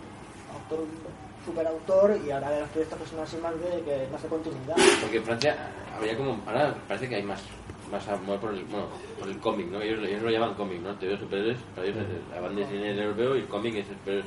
autor 0.53 0.85
superautor 1.45 2.19
y 2.27 2.31
ahora 2.31 2.51
de 2.51 2.61
los 2.61 2.69
proyectos 2.71 2.99
que 3.01 3.07
son 3.09 3.21
así 3.21 3.37
más 3.39 3.53
de, 3.55 3.83
que, 3.83 4.09
más 4.11 4.23
de 4.23 4.29
continuidad. 4.29 4.77
Porque 5.01 5.17
en 5.19 5.25
Francia 5.25 5.57
habría 5.97 6.17
como. 6.17 6.41
Ahora 6.47 6.75
parece 6.89 7.09
que 7.09 7.17
hay 7.17 7.23
más. 7.23 7.41
Más 7.93 8.09
amor 8.09 8.39
por 8.41 8.53
el, 8.55 8.65
bueno, 8.65 8.87
por 9.21 9.29
el 9.29 9.39
cómic, 9.39 9.69
¿no? 9.69 9.81
Ellos, 9.81 10.01
ellos 10.09 10.23
lo 10.23 10.31
llaman 10.31 10.55
cómic, 10.55 10.81
¿no? 10.81 10.95
Te 10.95 11.07
veo 11.07 11.19
superhéroes, 11.19 11.59
para 11.75 11.87
ellos 11.87 11.99
es 12.03 12.35
la 12.35 12.41
banda 12.41 12.61
de 12.63 12.67
cine 12.67 12.91
el 12.91 12.99
europeo 12.99 13.37
y 13.37 13.41
el 13.41 13.47
cómic 13.47 13.75
es 13.75 13.89
el 13.91 13.95
superhéroe. 13.97 14.25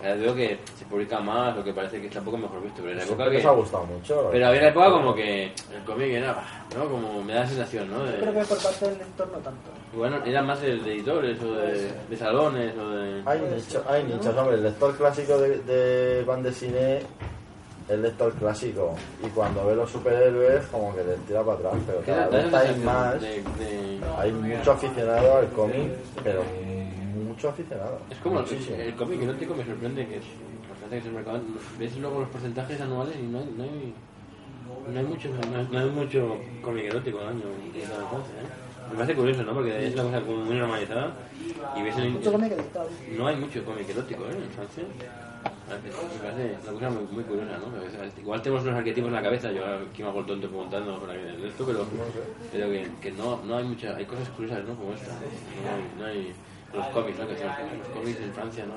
Ahora 0.00 0.14
veo 0.16 0.34
que 0.34 0.58
se 0.76 0.84
publica 0.84 1.20
más, 1.20 1.56
lo 1.56 1.62
que 1.64 1.72
parece 1.72 2.00
que 2.00 2.08
está 2.08 2.18
un 2.18 2.24
poco 2.26 2.38
mejor 2.38 2.60
visto, 2.60 2.78
pero 2.82 2.90
en 2.90 2.98
la 2.98 3.04
época 3.04 3.22
Siempre 3.22 3.40
que. 3.40 3.46
ha 3.46 3.52
gustado 3.52 3.86
mucho. 3.86 4.28
Pero 4.32 4.46
había 4.48 4.62
la 4.62 4.68
época 4.68 4.90
como 4.90 5.14
que 5.14 5.44
el 5.44 5.84
cómic 5.86 6.08
era, 6.10 6.66
¿no? 6.76 6.88
Como 6.88 7.22
me 7.22 7.34
da 7.34 7.40
la 7.40 7.46
sensación, 7.46 7.88
¿no? 7.88 8.04
Yo 8.04 8.18
creo 8.18 8.32
De, 8.32 8.40
que 8.40 8.46
por 8.46 8.62
parte 8.62 8.84
del 8.88 8.98
lector 8.98 9.28
no 9.28 9.38
tanto. 9.38 9.70
Bueno, 9.94 10.22
era 10.24 10.42
más 10.42 10.60
de, 10.60 10.76
de 10.78 10.92
editores 10.94 11.40
o 11.42 11.52
de, 11.54 11.90
de 12.10 12.16
salones 12.16 12.76
o 12.76 12.88
de. 12.90 13.22
Hay 13.26 13.40
nichos, 13.40 13.82
hay 13.88 14.04
nichos, 14.04 14.36
hombre. 14.36 14.56
El 14.56 14.62
lector 14.64 14.96
clásico 14.96 15.38
de, 15.38 15.58
de 15.60 16.24
band 16.24 16.44
de 16.44 16.52
cine 16.52 16.98
el 17.88 18.02
lector 18.02 18.32
clásico. 18.34 18.94
Y 19.24 19.28
cuando 19.30 19.64
ve 19.66 19.74
los 19.74 19.90
superhéroes, 19.90 20.66
como 20.66 20.94
que 20.94 21.02
les 21.04 21.18
tira 21.20 21.42
para 21.42 21.58
atrás. 21.58 21.74
Pero 21.86 21.98
¿Qué 22.00 22.12
cada 22.12 22.28
da- 22.28 22.50
da 22.50 22.60
vez 22.62 22.70
hay 22.70 22.80
más. 22.84 23.20
de- 23.20 23.28
de- 23.42 23.98
Hay 24.18 24.32
mucho 24.32 24.72
aficionado 24.72 25.38
al 25.38 25.48
cómic, 25.48 25.92
pero 26.22 26.42
mucho 27.26 27.48
aficionado. 27.48 27.98
Es 28.10 28.18
como 28.18 28.40
el, 28.40 28.42
Muchísimo. 28.44 28.76
el 28.76 28.94
cómic 28.94 29.22
erótico 29.22 29.54
me 29.54 29.64
sorprende 29.64 30.06
que 30.06 30.16
es, 30.18 30.24
bastante 30.68 30.96
que 30.96 30.98
es 30.98 31.06
el 31.06 31.12
mercado. 31.12 31.40
Ves 31.78 31.96
luego 31.96 32.20
los 32.20 32.28
porcentajes 32.28 32.78
anuales 32.80 33.16
y 33.18 33.22
no 33.22 33.38
hay, 33.38 33.54
no 33.56 33.62
hay, 33.64 33.94
no 34.92 34.98
hay 35.00 35.06
mucho, 35.06 35.28
no 35.50 35.58
hay, 35.58 35.68
no 35.70 35.78
hay 35.78 35.90
mucho 35.90 36.36
cómic 36.62 36.84
erótico 36.86 37.20
al 37.20 37.28
año 37.28 37.44
¿eh? 37.74 37.84
Me 38.90 38.94
parece 38.96 39.14
curioso, 39.14 39.42
¿no? 39.42 39.54
Porque 39.54 39.86
es 39.86 39.94
una 39.94 40.02
cosa 40.04 40.20
como 40.20 40.44
muy 40.44 40.56
normalizada 40.56 41.12
y 41.76 41.82
ves 41.82 41.96
el, 41.98 42.10
Mucho 42.10 42.32
cómic 42.32 42.52
no 43.16 43.26
hay 43.26 43.36
mucho 43.36 43.64
cómic 43.64 43.88
erótico, 43.88 44.24
¿eh? 44.24 44.36
En 44.36 44.50
Francia. 44.50 44.84
Me 45.68 46.30
parece 46.30 46.56
una 46.62 46.72
cosa 46.72 46.90
muy, 46.90 47.04
muy 47.12 47.24
curiosa, 47.24 47.58
¿no? 47.58 48.20
Igual 48.20 48.42
tenemos 48.42 48.64
unos 48.64 48.76
arquetipos 48.76 49.08
en 49.08 49.14
la 49.14 49.22
cabeza, 49.22 49.52
yo 49.52 49.64
aquí 49.64 50.02
me 50.02 50.08
hago 50.08 50.20
el 50.20 50.26
tonto 50.26 50.48
preguntando 50.48 50.98
para 50.98 51.12
que 51.12 51.46
esto, 51.46 51.64
pero, 51.66 51.86
pero 52.50 52.70
que, 52.70 52.88
que 53.02 53.12
no, 53.12 53.40
no 53.44 53.56
hay 53.56 53.64
muchas, 53.64 53.94
hay 53.96 54.06
cosas 54.06 54.28
curiosas, 54.30 54.64
¿no? 54.64 54.74
Como 54.74 54.94
esta, 54.94 55.12
no 55.12 55.74
hay, 55.74 55.98
no 55.98 56.06
hay 56.06 56.34
los 56.72 56.86
cómics, 56.88 57.18
¿no? 57.18 57.28
Que 57.28 57.36
son 57.36 57.48
los 57.78 57.88
cómics 57.88 58.20
en 58.20 58.32
Francia, 58.32 58.64
¿no? 58.66 58.74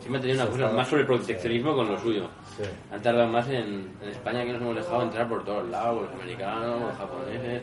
Siempre 0.00 0.16
han 0.16 0.22
tenido 0.22 0.42
una 0.42 0.50
cosa 0.50 0.76
más 0.76 0.88
sobre 0.88 1.02
el 1.02 1.06
proteccionismo 1.06 1.74
con 1.74 1.88
lo 1.88 1.98
suyo. 2.00 2.28
Sí. 2.56 2.64
Han 2.92 3.02
tardado 3.02 3.28
más 3.28 3.48
en, 3.48 3.90
en 4.02 4.08
España 4.08 4.44
que 4.44 4.52
nos 4.52 4.62
hemos 4.62 4.76
dejado 4.76 5.02
entrar 5.02 5.28
por 5.28 5.44
todos 5.44 5.68
lados, 5.68 6.02
los 6.02 6.12
americanos, 6.12 6.80
los 6.80 6.96
japoneses. 6.96 7.62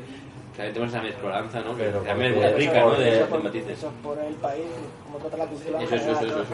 Que 0.55 0.63
tenemos 0.69 0.89
esa 0.93 1.01
mezcolanza, 1.01 1.61
¿no? 1.61 1.75
Que 1.77 1.83
Pero 1.85 1.99
también 2.01 2.33
es 2.35 2.55
rica, 2.55 2.81
¿no? 2.81 2.91
De, 2.91 3.25
matices. 3.41 3.77
eso 3.77 3.91
por 4.03 4.17
el 4.19 4.33
país, 4.35 4.65
como 5.05 5.17
trata 5.19 5.37
la 5.37 5.45
cultura 5.45 5.77
en 5.79 5.85
Eso, 5.85 5.95
eso, 5.95 6.11
eso. 6.11 6.45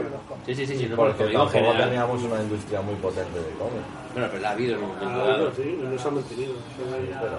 Sí, 0.45 0.55
sí, 0.55 0.65
sí, 0.67 0.77
sí, 0.77 0.85
no 0.85 0.95
por 0.95 1.07
Porque 1.09 1.23
en 1.23 1.31
tampoco 1.33 1.51
general. 1.53 1.89
teníamos 1.89 2.23
una 2.23 2.41
industria 2.43 2.81
muy 2.81 2.95
potente 2.95 3.39
de 3.39 3.49
cómic. 3.57 3.81
Bueno, 4.13 4.27
pero 4.31 4.41
la 4.43 4.49
ha 4.49 4.51
habido 4.51 4.77
en 4.77 4.83
un 4.83 4.89
momento 4.89 5.09
Ah, 5.09 5.27
dado. 5.27 5.51
sí, 5.55 5.79
no 5.81 5.97
se 5.99 6.07
ha 6.07 6.11
mantenido. 6.11 6.53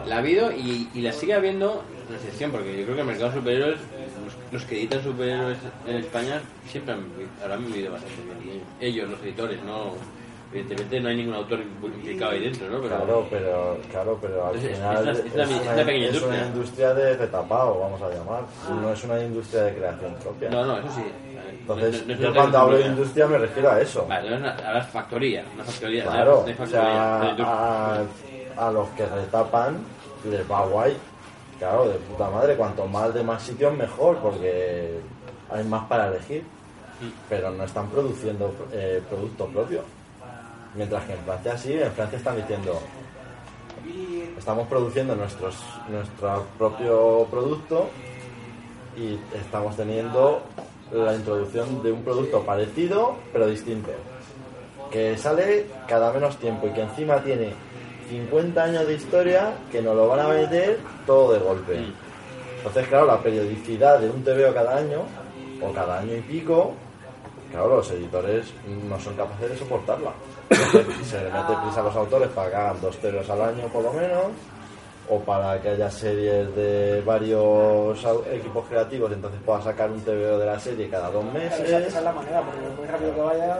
La 0.06 0.14
ha 0.16 0.18
habido 0.18 0.50
y, 0.52 0.88
y 0.94 1.00
la 1.00 1.12
sigue 1.12 1.34
habiendo, 1.34 1.82
con 2.06 2.16
excepción, 2.16 2.50
porque 2.50 2.76
yo 2.76 2.82
creo 2.84 2.94
que 2.96 3.00
el 3.02 3.06
mercado 3.06 3.30
de 3.30 3.36
superhéroes, 3.38 3.76
los, 4.24 4.52
los 4.52 4.64
que 4.64 4.78
editan 4.78 5.02
superhéroes 5.02 5.58
en 5.86 5.96
España, 5.96 6.42
siempre 6.68 6.94
han, 6.94 7.04
habrán 7.42 7.64
vivido 7.66 7.92
bastante 7.92 8.16
bien. 8.42 8.62
Ellos, 8.80 9.08
los 9.08 9.20
editores, 9.22 9.62
no. 9.62 9.92
Evidentemente 10.50 11.00
no 11.00 11.08
hay 11.10 11.16
ningún 11.16 11.34
autor 11.34 11.60
implicado 11.60 12.32
ahí 12.32 12.40
dentro, 12.40 12.70
¿no? 12.70 12.80
Pero, 12.80 12.96
Claro, 12.96 13.26
pero, 13.30 13.78
claro, 13.90 14.18
pero 14.20 14.46
al 14.46 14.56
Es- 14.56 14.64
es 14.64 14.76
final 14.78 15.02
una- 15.02 15.12
es, 15.12 15.18
es 15.18 15.34
una- 15.34 15.42
es 15.44 15.50
una 15.50 15.74
pequeña 15.84 16.06
es 16.06 16.14
industria. 16.14 16.28
una 16.38 16.46
industria 16.46 16.94
de 16.94 17.16
retapado, 17.18 17.78
vamos 17.80 18.02
a 18.02 18.08
llamar. 18.08 18.42
No 18.80 18.92
es 18.92 19.04
una 19.04 19.20
industria 19.22 19.62
de 19.64 19.74
creación 19.74 20.14
propia. 20.14 20.48
No, 20.48 20.64
no, 20.64 20.78
eso 20.78 20.88
sí. 20.94 21.02
Entonces, 21.60 21.92
No- 21.92 21.98
no- 22.00 22.06
no 22.06 22.14
es 22.14 22.20
yo 22.20 22.34
cuando 22.34 22.58
hablo 22.58 22.78
de 22.78 22.86
industria. 22.86 23.26
me 23.26 23.38
refiero 23.38 23.70
a 23.70 23.80
eso. 23.80 24.06
Vale, 24.08 24.30
no 24.30 24.34
es 24.36 24.40
una, 24.40 24.50
ahora 24.54 24.78
es 24.78 24.86
factoría, 24.88 25.44
una 25.54 25.64
factoría. 25.64 26.02
Claro, 26.04 26.32
es- 26.46 26.48
es 26.48 26.54
o 26.54 26.58
factoría, 26.64 26.80
sea, 26.80 27.32
es 27.32 28.56
a, 28.56 28.66
a 28.68 28.72
los 28.72 28.88
que 28.90 29.04
retapan 29.06 29.76
les 30.30 30.50
va 30.50 30.64
guay. 30.64 30.96
Claro, 31.58 31.88
de 31.88 31.94
puta 31.98 32.30
madre, 32.30 32.54
cuanto 32.56 32.86
más 32.86 33.12
de 33.12 33.22
más 33.22 33.42
sitios 33.42 33.76
mejor, 33.76 34.16
porque 34.18 34.98
hay 35.50 35.64
más 35.64 35.84
para 35.88 36.08
elegir. 36.08 36.42
Pero 37.28 37.50
no 37.50 37.64
están 37.64 37.88
produciendo 37.90 38.52
eh, 38.72 39.02
producto 39.08 39.46
propio. 39.46 39.82
Mientras 40.78 41.04
que 41.06 41.12
en 41.14 41.18
Francia 41.24 41.58
sí, 41.58 41.72
en 41.72 41.90
Francia 41.90 42.18
están 42.18 42.36
diciendo, 42.36 42.80
estamos 44.38 44.68
produciendo 44.68 45.16
nuestros, 45.16 45.56
nuestro 45.88 46.46
propio 46.56 47.26
producto 47.28 47.88
y 48.96 49.18
estamos 49.36 49.76
teniendo 49.76 50.40
la 50.92 51.16
introducción 51.16 51.82
de 51.82 51.90
un 51.90 52.04
producto 52.04 52.42
parecido 52.42 53.16
pero 53.32 53.48
distinto 53.48 53.90
que 54.92 55.18
sale 55.18 55.66
cada 55.88 56.12
menos 56.12 56.36
tiempo 56.36 56.68
y 56.68 56.70
que 56.70 56.82
encima 56.82 57.22
tiene 57.24 57.52
50 58.08 58.62
años 58.62 58.86
de 58.86 58.94
historia 58.94 59.54
que 59.72 59.82
nos 59.82 59.96
lo 59.96 60.06
van 60.06 60.20
a 60.20 60.28
meter 60.28 60.78
todo 61.06 61.32
de 61.32 61.40
golpe. 61.40 61.86
Entonces, 62.58 62.86
claro, 62.86 63.06
la 63.06 63.20
periodicidad 63.20 63.98
de 63.98 64.08
un 64.08 64.22
TVO 64.22 64.54
cada 64.54 64.76
año 64.76 65.02
o 65.60 65.72
cada 65.72 65.98
año 65.98 66.14
y 66.14 66.20
pico, 66.20 66.74
claro, 67.50 67.76
los 67.76 67.90
editores 67.90 68.52
no 68.88 68.98
son 69.00 69.14
capaces 69.16 69.50
de 69.50 69.56
soportarla. 69.56 70.12
Se 71.04 71.16
le 71.22 71.30
mete 71.30 71.54
prisa 71.62 71.80
a 71.80 71.84
los 71.84 71.96
autores 71.96 72.28
para 72.30 72.50
que 72.50 72.56
hagan 72.56 72.80
dos 72.80 72.96
TVOs 72.98 73.30
al 73.30 73.42
año 73.42 73.66
por 73.72 73.82
lo 73.84 73.92
menos 73.92 74.22
o 75.10 75.18
para 75.20 75.58
que 75.62 75.70
haya 75.70 75.90
series 75.90 76.54
de 76.54 77.00
varios 77.00 77.98
equipos 78.30 78.66
creativos, 78.68 79.10
entonces 79.10 79.40
pueda 79.44 79.62
sacar 79.62 79.90
un 79.90 80.00
TVO 80.02 80.38
de 80.38 80.44
la 80.44 80.58
serie 80.60 80.86
cada 80.90 81.10
dos 81.10 81.24
Claro, 81.24 81.38
esa, 81.46 81.58
meses. 81.62 81.86
esa 81.86 81.98
es 81.98 82.04
la 82.04 82.12
manera, 82.12 82.42
porque 82.42 82.60
muy 82.78 82.86
rápido 82.86 83.14
que 83.14 83.20
vayas, 83.22 83.58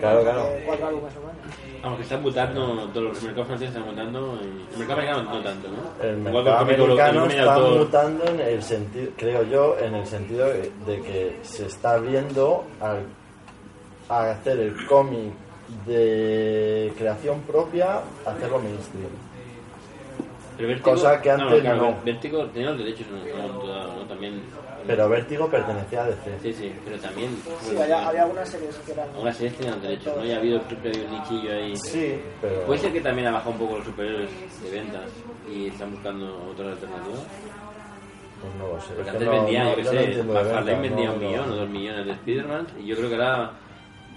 Claro, 0.00 0.22
claro. 0.22 0.40
eh, 0.46 0.62
cuatro 0.66 0.86
álbumes 0.88 1.12
o 1.16 1.20
menos. 1.20 1.36
Vamos, 1.82 1.96
que 1.98 2.02
están 2.02 2.22
mutando, 2.22 2.88
todos 2.88 3.04
los 3.06 3.22
mercados 3.22 3.46
franceses 3.46 3.76
están 3.76 3.88
mutando, 3.88 4.38
y 4.42 4.72
el 4.72 4.78
mercado 4.78 5.00
americano 5.00 5.22
no 5.32 5.42
tanto, 5.44 5.68
¿no? 5.68 6.04
El 6.04 6.16
mercado 6.16 6.56
americano 6.58 7.26
está 7.26 7.58
mutando 7.58 8.24
en 8.24 8.40
el 8.40 8.62
sentido, 8.64 9.12
creo 9.16 9.42
yo, 9.44 9.76
en 9.78 9.94
el 9.94 10.06
sentido 10.06 10.46
de 10.48 11.00
que 11.02 11.38
se 11.42 11.66
está 11.66 11.92
abriendo 11.94 12.64
al, 12.80 13.06
a 14.10 14.30
hacer 14.32 14.58
el 14.60 14.86
cómic 14.86 15.32
de 15.86 16.92
creación 16.98 17.40
propia, 17.42 18.00
hacerlo 18.26 18.58
mainstream. 18.58 19.08
Pero 20.56 20.68
Vértigo, 20.68 20.90
Cosa 20.90 21.22
que 21.22 21.30
antes 21.30 21.60
claro, 21.62 21.76
no. 21.90 21.96
Vértigo 22.04 22.44
tenía 22.46 22.70
los 22.70 22.78
derechos, 22.78 23.06
¿no? 23.08 23.48
No, 23.48 23.94
¿no? 23.94 24.02
También. 24.06 24.42
Pero 24.86 25.08
Vértigo 25.08 25.48
pertenecía 25.48 26.02
a 26.02 26.06
DC. 26.08 26.38
Sí, 26.42 26.52
sí, 26.52 26.72
pero 26.84 26.98
también. 26.98 27.30
Sí, 27.62 27.76
había, 27.80 28.06
había 28.08 28.22
algunas 28.24 28.48
series 28.48 28.76
que 28.78 28.92
eran... 28.92 29.08
Algunas 29.10 29.36
series 29.36 29.54
tenían 29.56 29.74
los 29.74 29.82
derechos, 29.82 30.16
¿no? 30.16 30.24
Y 30.24 30.32
ha 30.32 30.36
habido 30.38 30.60
siempre 30.68 30.92
un 31.04 31.10
nichillo 31.12 31.52
ahí. 31.54 31.76
Sí, 31.76 32.20
pero 32.42 32.60
Puede 32.66 32.80
ser 32.80 32.92
que 32.92 33.00
también 33.00 33.28
ha 33.28 33.32
bajado 33.32 33.52
un 33.52 33.58
poco 33.58 33.76
los 33.78 33.86
superhéroes 33.86 34.30
de 34.62 34.70
ventas 34.70 35.02
y 35.50 35.68
están 35.68 35.92
buscando 35.92 36.48
otras 36.50 36.68
alternativas. 36.72 37.20
Pues 38.40 38.54
no 38.58 38.66
lo 38.74 38.80
sé. 38.80 38.94
Porque 38.94 39.00
es 39.02 39.04
que 39.04 39.10
antes 39.12 39.26
no- 39.28 39.32
vendía, 39.32 39.64
no- 39.64 39.70
yo 39.70 39.76
que 39.76 39.82
no 39.82 39.90
sé, 39.90 39.96
ventas, 39.96 40.64
vendía 40.80 41.06
no- 41.06 41.14
un 41.14 41.22
no- 41.22 41.28
millón 41.28 41.50
o 41.52 41.56
dos 41.56 41.68
millones 41.70 42.06
de 42.06 42.12
Spider-Man 42.12 42.66
y 42.80 42.86
yo 42.86 42.96
creo 42.96 43.08
que 43.08 43.14
era 43.14 43.50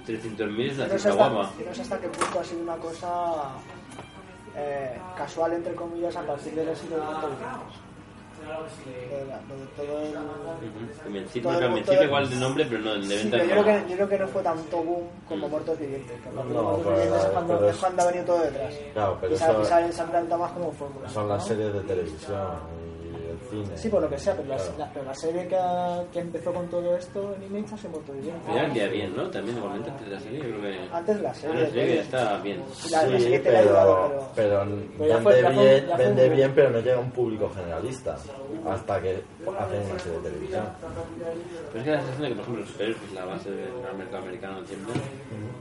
300.000 0.05 0.71
es 0.71 0.77
Y 0.77 0.79
no, 0.79 0.87
sé 0.87 0.95
hasta, 0.95 1.11
guapa. 1.13 1.51
y 1.59 1.63
no 1.63 1.73
sé 1.75 1.81
hasta 1.81 1.99
qué 1.99 2.07
punto 2.09 2.39
ha 2.39 2.43
sido 2.43 2.61
una 2.61 2.75
cosa 2.77 3.33
eh, 4.55 4.97
casual, 5.17 5.53
entre 5.53 5.73
comillas, 5.75 6.15
a 6.15 6.21
partir 6.21 6.53
del 6.53 6.69
éxito 6.69 6.95
de 6.95 7.01
Vivientes. 7.01 7.29
La- 8.43 8.59
lo 8.59 9.55
de 9.55 9.65
todo 9.77 9.99
el- 10.01 10.13
Todo 10.13 11.59
que 11.85 11.95
el- 11.95 12.05
igual 12.07 12.29
de 12.29 12.35
nombre, 12.35 12.65
pero 12.69 12.81
no 12.81 12.93
de 12.95 13.03
Sí, 13.03 13.07
venta. 13.29 13.37
pero 13.37 13.43
yo 13.55 13.61
creo, 13.63 13.63
que, 13.63 13.89
yo 13.89 13.95
creo 13.95 14.09
que 14.09 14.19
no 14.19 14.27
fue 14.27 14.43
tanto 14.43 14.77
boom 14.83 15.07
como 15.29 15.47
Muertos 15.49 15.79
Vivientes. 15.79 16.19
Que 16.21 16.29
partir 16.29 16.51
de 16.51 16.53
No, 16.53 16.63
Muertos 16.63 16.83
pero- 16.83 16.95
Vivientes 16.97 17.23
es 17.23 17.29
cuando, 17.31 17.53
pero 17.57 17.69
es 17.69 17.75
es- 17.75 17.81
cuando 17.81 18.01
ha 18.01 18.05
venido 18.07 18.25
todo 18.25 18.39
detrás. 18.41 18.73
Claro, 18.93 19.17
pero 19.21 19.31
y 19.31 19.35
eso- 19.35 19.61
y 19.89 19.91
se 19.93 20.01
han 20.01 20.09
plantado 20.09 20.41
más 20.41 20.51
como 20.51 20.71
fórmula. 20.73 21.09
Son 21.09 21.27
¿no? 21.27 21.33
las 21.35 21.47
series 21.47 21.73
de 21.73 21.79
televisión 21.81 22.41
cine. 23.63 23.77
Sí, 23.77 23.89
por 23.89 24.01
lo 24.01 24.09
que 24.09 24.17
sea, 24.17 24.35
pero, 24.35 24.47
la, 24.49 24.55
Claro. 24.57 24.73
la- 24.77 24.91
pero 24.93 25.05
la 25.05 25.13
serie 25.15 25.47
que, 25.47 25.55
ha- 25.55 26.03
que 26.11 26.19
empezó 26.19 26.53
con 26.53 26.67
todo 26.67 26.97
esto 26.97 27.35
en 27.35 27.43
Image 27.43 27.75
hace 27.75 27.87
Muertos 27.89 28.15
Vivientes. 28.15 28.43
Pero 28.45 28.55
ya 28.57 28.63
vendía 28.63 28.87
bien, 28.87 29.15
¿no? 29.15 29.29
También 29.29 29.57
igualmente 29.57 29.89
antes 29.91 30.07
de 30.07 30.13
la 30.15 30.19
serie, 30.19 30.39
creo 30.39 30.61
que. 30.61 30.79
Antes 30.91 31.21
la 31.21 31.33
serie. 31.33 31.61
la 31.61 31.67
serie 31.69 31.85
pero- 31.87 32.01
está 32.01 32.37
bien. 32.41 32.59
la- 32.59 33.01
Sí, 33.01 33.19
serie 33.19 33.39
te 33.39 33.51
la 33.51 33.57
ha 33.57 33.61
ayudado, 33.61 34.29
pero, 34.35 34.65
pero- 34.97 35.09
ya 35.09 35.17
fue- 35.19 35.33
vende, 35.33 35.41
ya 35.49 35.53
fue- 35.55 35.63
bien, 35.73 35.87
ya 35.87 35.95
fue 35.95 36.05
vende 36.05 36.27
un- 36.29 36.35
bien, 36.35 36.51
pero 36.55 36.69
no 36.69 36.79
llega 36.79 36.95
a 36.95 36.99
un 36.99 37.11
público 37.11 37.51
generalista 37.55 38.17
hasta 38.67 39.01
que 39.01 39.23
hacen 39.59 39.81
una 39.91 39.99
serie 39.99 40.17
de 40.19 40.23
televisión. 40.29 40.63
Pero 41.71 41.79
es 41.79 41.83
que 41.83 41.91
la 41.91 41.97
sensación 41.99 42.21
de 42.21 42.29
que, 42.29 42.35
por 42.35 42.41
ejemplo, 42.43 42.61
los 42.61 42.69
superhéroes, 42.69 42.99
que 43.01 43.05
es 43.07 43.13
la 43.13 43.25
base 43.25 43.51
del 43.51 43.97
mercado 43.97 44.17
americano 44.23 44.65
siempre, 44.65 44.93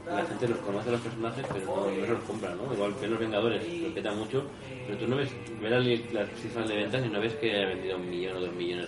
la 0.05 0.25
gente 0.25 0.47
los 0.47 0.57
conoce 0.59 0.91
los 0.91 1.01
personajes, 1.01 1.45
pero 1.51 1.65
no, 1.65 1.85
no 1.85 2.05
se 2.05 2.11
los 2.11 2.23
compra, 2.23 2.53
¿no? 2.55 2.73
Igual 2.73 2.95
que 2.95 3.07
los 3.07 3.19
Vengadores, 3.19 3.63
lo 3.65 4.15
mucho, 4.15 4.43
pero 4.85 4.97
tú 4.97 5.07
no 5.07 5.15
ves, 5.15 5.29
ves 5.61 6.13
las, 6.13 6.29
cifras 6.41 6.67
de 6.67 6.75
ventas 6.75 7.05
y 7.05 7.09
no 7.09 7.21
ves 7.21 7.33
que 7.35 7.55
haya 7.55 7.67
vendido 7.67 7.97
un 7.97 8.09
millón 8.09 8.37
o 8.37 8.41
dos 8.41 8.53
millones. 8.53 8.87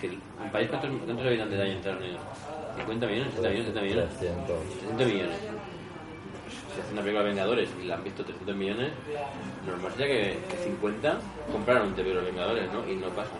Que 0.00 0.08
¿Un 0.08 0.50
país 0.52 0.68
cuántos, 0.68 0.90
cuántos 1.04 1.26
habitantes 1.26 1.60
hay 1.60 1.70
en 1.70 1.76
Estados 1.78 2.00
Unidos? 2.00 2.20
¿50 2.76 2.86
millones? 2.86 3.34
¿60 3.34 3.50
millones? 3.50 3.74
¿70 3.74 3.82
millones? 3.82 4.18
300. 4.18 4.58
300 4.80 5.06
millones. 5.06 5.36
Si 6.74 6.80
hace 6.80 6.92
una 6.92 7.02
película 7.02 7.22
de 7.24 7.30
Vengadores 7.30 7.68
y 7.80 7.86
la 7.86 7.94
han 7.94 8.04
visto 8.04 8.24
300 8.24 8.56
millones, 8.56 8.92
normal 9.66 9.92
sería 9.92 10.06
que, 10.06 10.38
que 10.50 10.56
50 10.64 11.18
compraran 11.52 11.88
un 11.88 11.96
de 11.96 12.02
Vengadores, 12.02 12.72
¿no? 12.72 12.86
Y 12.90 12.96
no 12.96 13.08
pasa. 13.10 13.30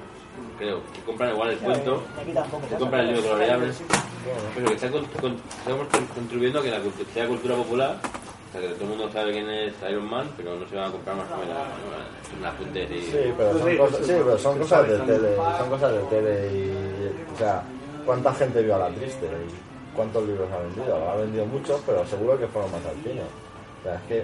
Creo 0.59 0.81
que 0.93 1.01
compran 1.01 1.31
igual 1.31 1.51
el 1.51 1.59
cuento, 1.59 2.03
tampoco 2.35 2.69
que 2.69 2.75
compran 2.77 3.01
el 3.03 3.07
libro 3.09 3.23
pero- 3.23 3.33
coloreable, 3.35 3.73
pero 4.55 4.67
que 4.69 4.75
está 4.75 4.91
con- 4.91 5.05
con- 5.07 5.37
con- 5.89 6.07
contribuyendo 6.15 6.59
a 6.61 6.63
que 6.63 6.71
la 6.71 6.81
sea 7.13 7.27
cultura 7.27 7.57
popular, 7.57 7.97
o 8.01 8.53
sea, 8.53 8.61
que 8.61 8.69
todo 8.75 8.85
el 8.85 8.89
mundo 8.91 9.11
sabe 9.13 9.33
quién 9.33 9.51
es 9.51 9.75
Iron 9.91 10.09
Man, 10.09 10.31
pero 10.37 10.57
no 10.57 10.69
se 10.69 10.77
va 10.77 10.87
a 10.87 10.91
comprar 10.93 11.17
más 11.17 11.29
la, 11.31 11.37
¿no? 11.37 12.39
una 12.39 12.53
fuente 12.53 12.87
de... 12.87 13.03
Sí, 13.03 13.35
pero 13.37 13.59
son 13.59 13.77
cosas, 13.77 13.99
sí, 13.99 14.05
sí, 14.05 14.13
pero 14.13 14.39
son 14.39 14.55
sí, 14.55 14.61
cosas 14.61 14.89
de 14.89 14.99
tele, 15.01 15.37
son 15.59 15.69
cosas 15.71 15.93
de 15.93 15.99
tele 16.05 16.53
y, 16.53 17.33
o 17.35 17.39
sea, 17.39 17.63
¿cuánta 18.07 18.35
gente 18.35 18.63
vio 18.63 18.75
a 18.77 18.79
la 18.79 18.89
triste? 18.91 19.27
¿Y 19.27 19.97
cuántos 19.97 20.27
libros 20.27 20.49
ha 20.53 20.59
vendido? 20.59 21.11
Ha 21.11 21.17
vendido 21.17 21.47
muchos, 21.47 21.81
pero 21.85 22.07
seguro 22.07 22.39
que 22.39 22.47
fueron 22.47 22.71
más 22.73 22.85
al 22.87 22.97
cine. 23.03 23.23
O 23.23 23.83
sea, 23.85 23.95
es 23.97 24.03
que 24.09 24.17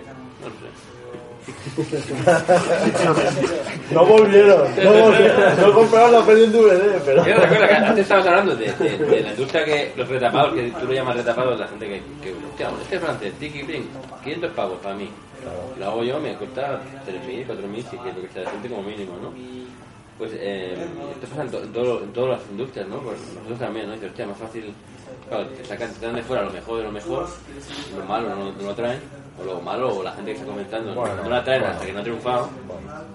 No 0.43 0.47
sé. 0.49 1.00
no 3.93 4.07
volvieron, 4.07 4.69
no 4.85 4.93
volvieron, 4.93 5.61
no 5.61 5.73
compraron 5.75 6.13
la 6.13 6.23
peli 6.25 6.45
en 6.45 6.53
DVD, 6.53 7.01
pero... 7.05 7.27
Yo 7.27 7.35
recuerdo 7.35 7.67
que 7.69 7.75
antes 7.75 7.99
estabas 8.03 8.27
hablando 8.27 8.55
de, 8.57 8.73
de- 8.73 8.99
de 8.99 9.21
la 9.23 9.31
industria 9.31 9.65
que 9.65 9.93
los 9.97 10.09
retapados, 10.09 10.55
que 10.55 10.71
tú 10.81 10.87
lo 10.87 10.93
llamas 10.93 11.17
retapados, 11.17 11.59
la 11.59 11.67
gente 11.69 11.87
que, 11.89 12.03
que 12.23 12.33
hostia, 12.33 12.71
este 12.83 12.97
es 12.97 13.03
francés, 13.03 13.33
tiki 13.41 13.63
bring, 13.63 13.89
500 14.23 14.51
pavos 14.53 14.79
para 14.83 14.95
mí. 14.95 15.09
Lo 15.79 15.87
hago 15.87 16.05
yo, 16.05 16.21
me 16.21 16.35
cuesta 16.35 16.81
3.000, 17.07 17.47
4.000, 17.47 17.91
si 17.91 17.97
quiero 17.97 18.21
que 18.21 18.29
sea 18.33 18.43
decente 18.43 18.69
como 18.69 18.83
mínimo, 18.83 19.13
¿no? 19.23 19.33
Pues 20.21 20.33
eh, 20.35 20.75
esto 21.15 21.27
pasa 21.31 21.43
en, 21.45 21.51
to- 21.51 21.63
en 21.63 21.73
todo- 21.73 22.03
en 22.03 22.13
todas 22.13 22.39
las 22.39 22.51
industrias, 22.51 22.87
¿no? 22.89 22.99
Pues 22.99 23.17
nosotros 23.37 23.59
también, 23.59 23.87
¿no? 23.87 23.95
Dices, 23.95 24.11
hostia, 24.11 24.27
más 24.27 24.37
fácil, 24.37 24.75
claro, 25.31 25.47
te 25.47 25.65
sacan, 25.65 25.91
te 25.95 26.05
dan 26.07 26.15
de 26.17 26.23
fuera 26.23 26.43
lo 26.43 26.51
mejor 26.51 26.77
de 26.77 26.83
lo 26.85 26.93
mejor, 26.93 27.27
lo 27.97 28.05
malo 28.05 28.29
no, 28.29 28.53
no 28.53 28.63
lo 28.63 28.75
traen, 28.75 29.01
o 29.41 29.45
lo 29.45 29.61
malo, 29.63 29.97
o 29.97 30.03
la 30.03 30.13
gente 30.13 30.33
que 30.33 30.39
está 30.41 30.51
comentando, 30.51 30.95
no- 30.95 31.01
Bueno, 31.01 31.17
no 31.25 31.31
la 31.31 31.43
traen 31.43 31.63
bueno. 31.63 31.73
hasta 31.75 31.87
que 31.87 31.93
no 31.95 32.01
ha 32.01 32.03
triunfado. 32.03 32.49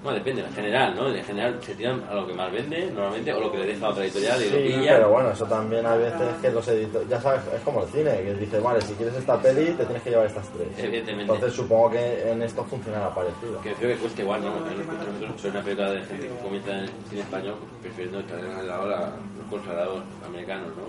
Bueno, 0.01 0.17
depende, 0.19 0.41
en 0.41 0.53
general, 0.53 0.95
¿no? 0.95 1.09
En 1.13 1.23
general 1.23 1.57
se 1.61 1.75
tiran 1.75 2.03
a 2.09 2.13
lo 2.15 2.25
que 2.27 2.33
más 2.33 2.51
vende, 2.51 2.89
normalmente, 2.91 3.33
o 3.33 3.39
lo 3.39 3.51
que 3.51 3.57
le 3.59 3.65
deja 3.67 3.85
a 3.85 3.89
otra 3.89 4.03
editorial 4.03 4.41
y 4.41 4.49
lo 4.49 4.57
Sí, 4.57 4.63
pilla. 4.79 4.95
pero 4.95 5.09
bueno, 5.09 5.31
eso 5.31 5.45
también 5.45 5.85
a 5.85 5.95
veces 5.95 6.27
que 6.41 6.49
los 6.51 6.67
editores, 6.67 7.07
ya 7.09 7.21
sabes, 7.21 7.41
es 7.55 7.61
como 7.61 7.83
el 7.83 7.89
cine, 7.89 8.11
que 8.23 8.33
dice, 8.35 8.59
vale, 8.59 8.81
si 8.81 8.93
quieres 8.93 9.15
esta 9.15 9.39
peli, 9.39 9.65
te 9.73 9.83
tienes 9.85 10.01
que 10.03 10.09
llevar 10.11 10.25
estas 10.27 10.47
tres. 10.49 10.67
Evidentemente. 10.77 11.33
Entonces 11.33 11.53
supongo 11.53 11.91
que 11.91 12.31
en 12.31 12.41
esto 12.41 12.63
funcionará 12.63 13.13
parecido. 13.13 13.61
Que 13.61 13.73
creo 13.73 13.89
que 13.95 13.97
cuesta 14.01 14.21
igual, 14.21 14.43
¿no? 14.43 14.53
Porque 14.53 14.75
nosotros, 14.75 15.45
una 15.51 15.61
película 15.63 15.91
de 15.91 15.99
gente 16.03 16.27
que 16.27 16.35
comienza 16.43 16.71
en 16.79 16.89
cine 17.09 17.21
español, 17.21 17.55
pues, 17.59 17.71
prefiriendo 17.81 18.19
estar 18.19 18.39
la 18.41 18.79
hora 18.79 19.13
los 19.37 19.49
consagrados 19.49 20.03
americanos, 20.25 20.69
¿no? 20.75 20.83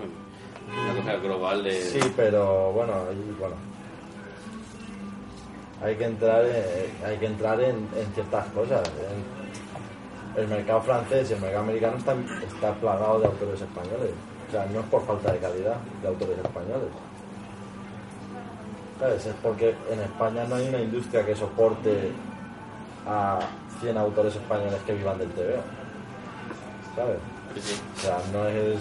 Una 0.83 1.01
cosa 1.01 1.17
global 1.17 1.65
de... 1.65 1.81
Sí, 1.81 2.01
pero 2.17 2.73
bueno, 2.73 2.93
bueno. 3.39 3.55
Hay 5.83 5.95
que 5.97 6.05
entrar 6.05 6.45
en, 6.45 7.07
hay 7.07 7.17
que 7.19 7.27
entrar 7.27 7.61
en, 7.61 7.89
ciertas 8.15 8.47
cosas. 8.49 8.83
El 10.37 10.49
mercado 10.49 10.81
francés 10.83 11.31
y 11.31 11.35
el 11.35 11.41
mercado 11.41 11.63
americano 11.65 11.97
está, 11.99 12.15
está 12.47 12.75
plagado 12.75 13.21
de 13.21 13.27
autores 13.27 13.61
españoles. 13.61 14.11
O 14.49 14.51
sea, 14.51 14.67
no 14.67 14.81
es 14.81 14.87
por 14.87 15.05
falta 15.07 15.33
de 15.33 15.39
calidad 15.39 15.77
de 16.03 16.09
autores 16.09 16.39
españoles. 16.39 16.89
¿Sabes? 18.99 19.27
Es 19.27 19.35
porque 19.43 19.75
en 19.91 20.01
España 20.01 20.45
no 20.49 20.57
hay 20.57 20.69
una 20.69 20.81
industria 20.81 21.25
que 21.25 21.37
soporte 21.37 22.11
a 23.07 23.39
100 23.81 23.99
autores 23.99 24.35
españoles 24.35 24.81
que 24.87 24.95
vivan 24.95 25.19
del 25.19 25.31
TV. 25.31 25.57
¿Sabes? 26.97 27.19
Sí, 27.55 27.61
sí. 27.63 27.81
O 27.97 28.01
sea, 28.01 28.19
no 28.33 28.49
es 28.49 28.79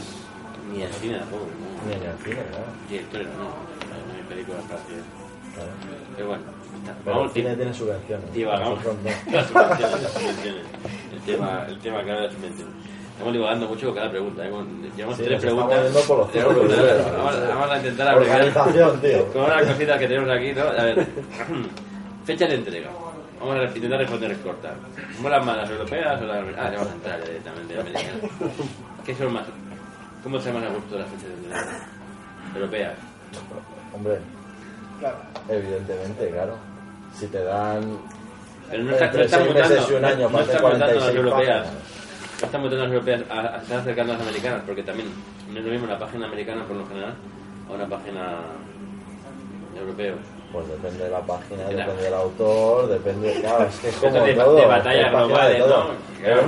Ni 0.74 0.82
el 0.84 0.93
cine 0.93 1.18
tampoco, 1.20 1.45
¿no? 1.45 1.88
ni 1.89 1.93
en 1.95 2.03
el 2.09 2.18
cine, 2.24 2.41
¿no? 2.51 2.89
Directores, 2.89 3.28
¿no? 3.28 3.43
No 3.43 4.16
hay 4.16 4.24
películas 4.30 4.61
fáciles. 4.66 5.03
Claro. 5.53 5.70
Pero 6.16 6.28
bueno, 6.30 6.43
está. 6.80 6.93
Pero 7.03 7.16
vamos, 7.16 7.36
el 7.36 7.41
cine 7.43 7.55
tiene 7.59 7.74
subvenciones. 7.74 8.34
divagamos. 8.34 8.80
Las 8.84 9.47
subvenciones, 9.47 10.01
las 10.03 10.11
subvenciones. 10.13 10.63
El 11.13 11.20
tema, 11.22 11.66
el 11.68 11.80
tema 11.80 12.03
claro 12.03 12.22
de 12.24 12.32
subvenciones. 12.32 12.74
Estamos 13.16 13.32
divagando 13.34 13.68
mucho 13.68 13.86
con 13.88 13.95
cada 13.95 14.09
pregunta. 14.11 14.45
¿eh? 14.45 14.51
Llevamos 14.97 15.18
Sí, 15.18 15.24
tres 15.24 15.39
preguntas. 15.41 15.80
por 16.05 16.18
los 16.18 16.32
cerros, 16.32 16.53
preguntas. 16.53 16.78
tío. 16.78 17.13
Vamos, 17.18 17.47
vamos 17.47 17.70
a 17.72 17.78
intentar 17.78 18.07
abreviar. 18.09 18.53
Con 19.32 19.43
unas 19.45 19.66
cositas 19.68 19.99
que 19.99 20.07
tenemos 20.07 20.30
aquí, 20.36 20.51
¿no? 20.53 20.61
A 20.63 20.84
ver. 20.84 21.07
Fecha 22.26 22.47
de 22.47 22.55
entrega. 22.55 22.89
Vamos 23.45 23.61
a 23.61 23.75
intentar 23.77 23.99
responder 23.99 24.37
cortas. 24.39 24.73
¿Molan 25.21 25.45
más 25.45 25.57
las 25.57 25.69
europeas 25.69 26.19
o 26.21 26.25
las 26.25 26.37
Ah, 26.57 26.71
ya 26.71 26.77
vamos 26.79 26.87
a 26.89 26.93
entrar 26.95 27.23
directamente 27.23 27.79
americanas. 27.79 28.31
¿Qué 29.05 29.15
son 29.15 29.33
más? 29.33 29.43
¿Cómo 30.23 30.39
se 30.41 30.51
más 30.51 30.63
a 30.63 30.67
gusto 30.69 30.97
las 30.97 31.07
fechas 31.09 31.29
de? 31.29 32.59
Europeas. 32.59 32.93
Hombre, 33.93 34.17
Claro. 34.99 35.17
evidentemente, 35.49 36.29
claro. 36.31 36.57
Si 37.13 37.27
te 37.27 37.43
dan. 37.43 37.99
Pero 38.71 38.83
no, 38.83 38.91
está, 38.93 39.11
no 39.11 39.19
están 39.21 39.47
votando, 39.47 39.69
meses 39.69 39.89
y 39.89 39.93
un 39.93 40.01
no- 40.01 40.07
año 40.07 40.27
están 40.27 40.31
votando 40.31 40.47
las 40.47 40.61
46 40.61 41.15
europeas. 41.15 41.67
No 42.41 42.45
están 42.45 42.61
votando 42.63 42.83
las 42.83 42.93
europeas, 42.93 43.21
a, 43.29 43.39
a- 43.41 43.57
se 43.59 43.63
están 43.63 43.79
acercando 43.79 44.13
a 44.13 44.17
las 44.17 44.25
americanas, 44.27 44.61
porque 44.65 44.81
también 44.83 45.09
no 45.53 45.59
es 45.59 45.65
lo 45.65 45.71
mismo 45.71 45.85
una 45.85 45.99
página 45.99 46.25
americana 46.25 46.63
por 46.65 46.77
lo 46.77 46.87
general 46.87 47.13
a 47.69 47.73
una 47.73 47.85
página 47.87 48.37
europea. 49.77 50.13
Pues 50.55 50.69
depende 50.69 51.03
de 51.03 51.09
la 51.09 51.19
página, 51.19 51.63
Mira. 51.67 51.79
depende 51.85 52.03
del 52.03 52.13
autor, 52.13 52.87
depende. 52.87 53.41
Claro, 53.41 53.65
es 53.65 53.75
que 53.79 53.89
es 53.89 53.95
como 53.97 54.21
de- 54.23 54.33
todo. 54.35 54.55
de 54.55 54.65
batalla 54.65 55.09
global, 55.09 55.51
de 55.51 55.59
todo. 55.59 55.83
¿no? 55.83 55.89
Pero, 56.23 56.41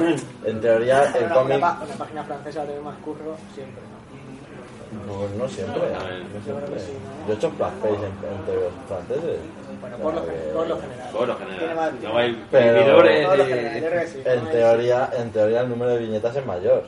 en 0.46 0.62
teoría, 0.62 1.04
el 1.14 1.26
Una, 1.26 1.34
cómic. 1.36 1.58
una, 1.58 1.80
una 1.84 1.96
página 1.98 2.24
francesa 2.24 2.64
tiene 2.64 2.80
más 2.80 2.96
curro 3.00 3.36
siempre, 3.54 3.82
¿no? 3.84 5.14
Pues 5.14 5.32
no 5.32 5.48
siempre. 5.50 5.82
Ver. 5.82 5.92
no 5.92 6.42
siempre. 6.42 6.82
Yo 7.28 7.34
he 7.34 7.36
hecho 7.36 7.52
flash 7.52 7.74
page 7.82 7.94
en, 7.96 8.04
en 8.06 8.46
TV 8.46 8.70
franceses. 8.88 9.40
Bueno, 9.82 9.98
por 9.98 10.14
lo, 10.14 10.22
por 10.54 10.68
lo 10.68 10.80
general. 10.80 11.10
Por 11.12 11.28
lo 11.28 11.36
general. 11.36 11.96
No 12.02 12.18
hay 12.18 12.46
Pero- 12.50 12.80
y- 12.80 13.46
general, 13.46 14.08
sí. 14.08 14.22
En 14.24 14.44
No 14.46 14.50
teoría, 14.52 15.10
en 15.18 15.32
teoría 15.32 15.62
el 15.62 15.70
número 15.70 15.92
de 15.92 15.98
viñetas 16.00 16.34
es 16.34 16.46
mayor, 16.46 16.84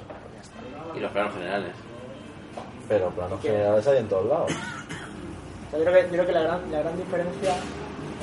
y 0.95 0.99
los 1.01 1.11
planos 1.11 1.33
generales. 1.33 1.71
pero 2.87 3.09
planos 3.09 3.41
generales 3.41 3.85
hay 3.87 3.97
en 3.97 4.07
todos 4.07 4.25
lados. 4.25 4.51
O 5.69 5.71
sea, 5.71 5.79
yo, 5.79 5.85
creo 5.85 5.93
que, 5.95 6.01
yo 6.03 6.13
creo 6.13 6.25
que 6.25 6.31
la 6.33 6.41
gran, 6.41 6.71
la 6.71 6.79
gran 6.79 6.97
diferencia 6.97 7.53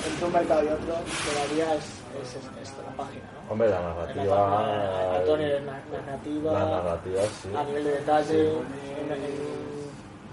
entre 0.06 0.26
un 0.26 0.32
mercado 0.32 0.62
y 0.64 0.66
otro 0.66 0.94
todavía 1.30 1.74
es, 1.74 1.84
es, 2.20 2.36
es 2.36 2.68
esto, 2.68 2.82
la 2.84 2.96
página, 2.96 3.22
¿no? 3.46 3.52
Hombre, 3.52 3.68
la 3.70 3.80
narrativa. 3.80 4.36
página, 4.36 5.16
Antonio, 5.16 5.48
la 5.48 5.60
narrativa, 6.00 6.52
La 6.52 6.64
narrativa, 6.66 7.22
sí. 7.42 7.48
a 7.56 7.64
nivel 7.64 7.84
de 7.84 7.90
detalle, 7.92 8.40
en- 8.50 9.12
en- 9.12 9.66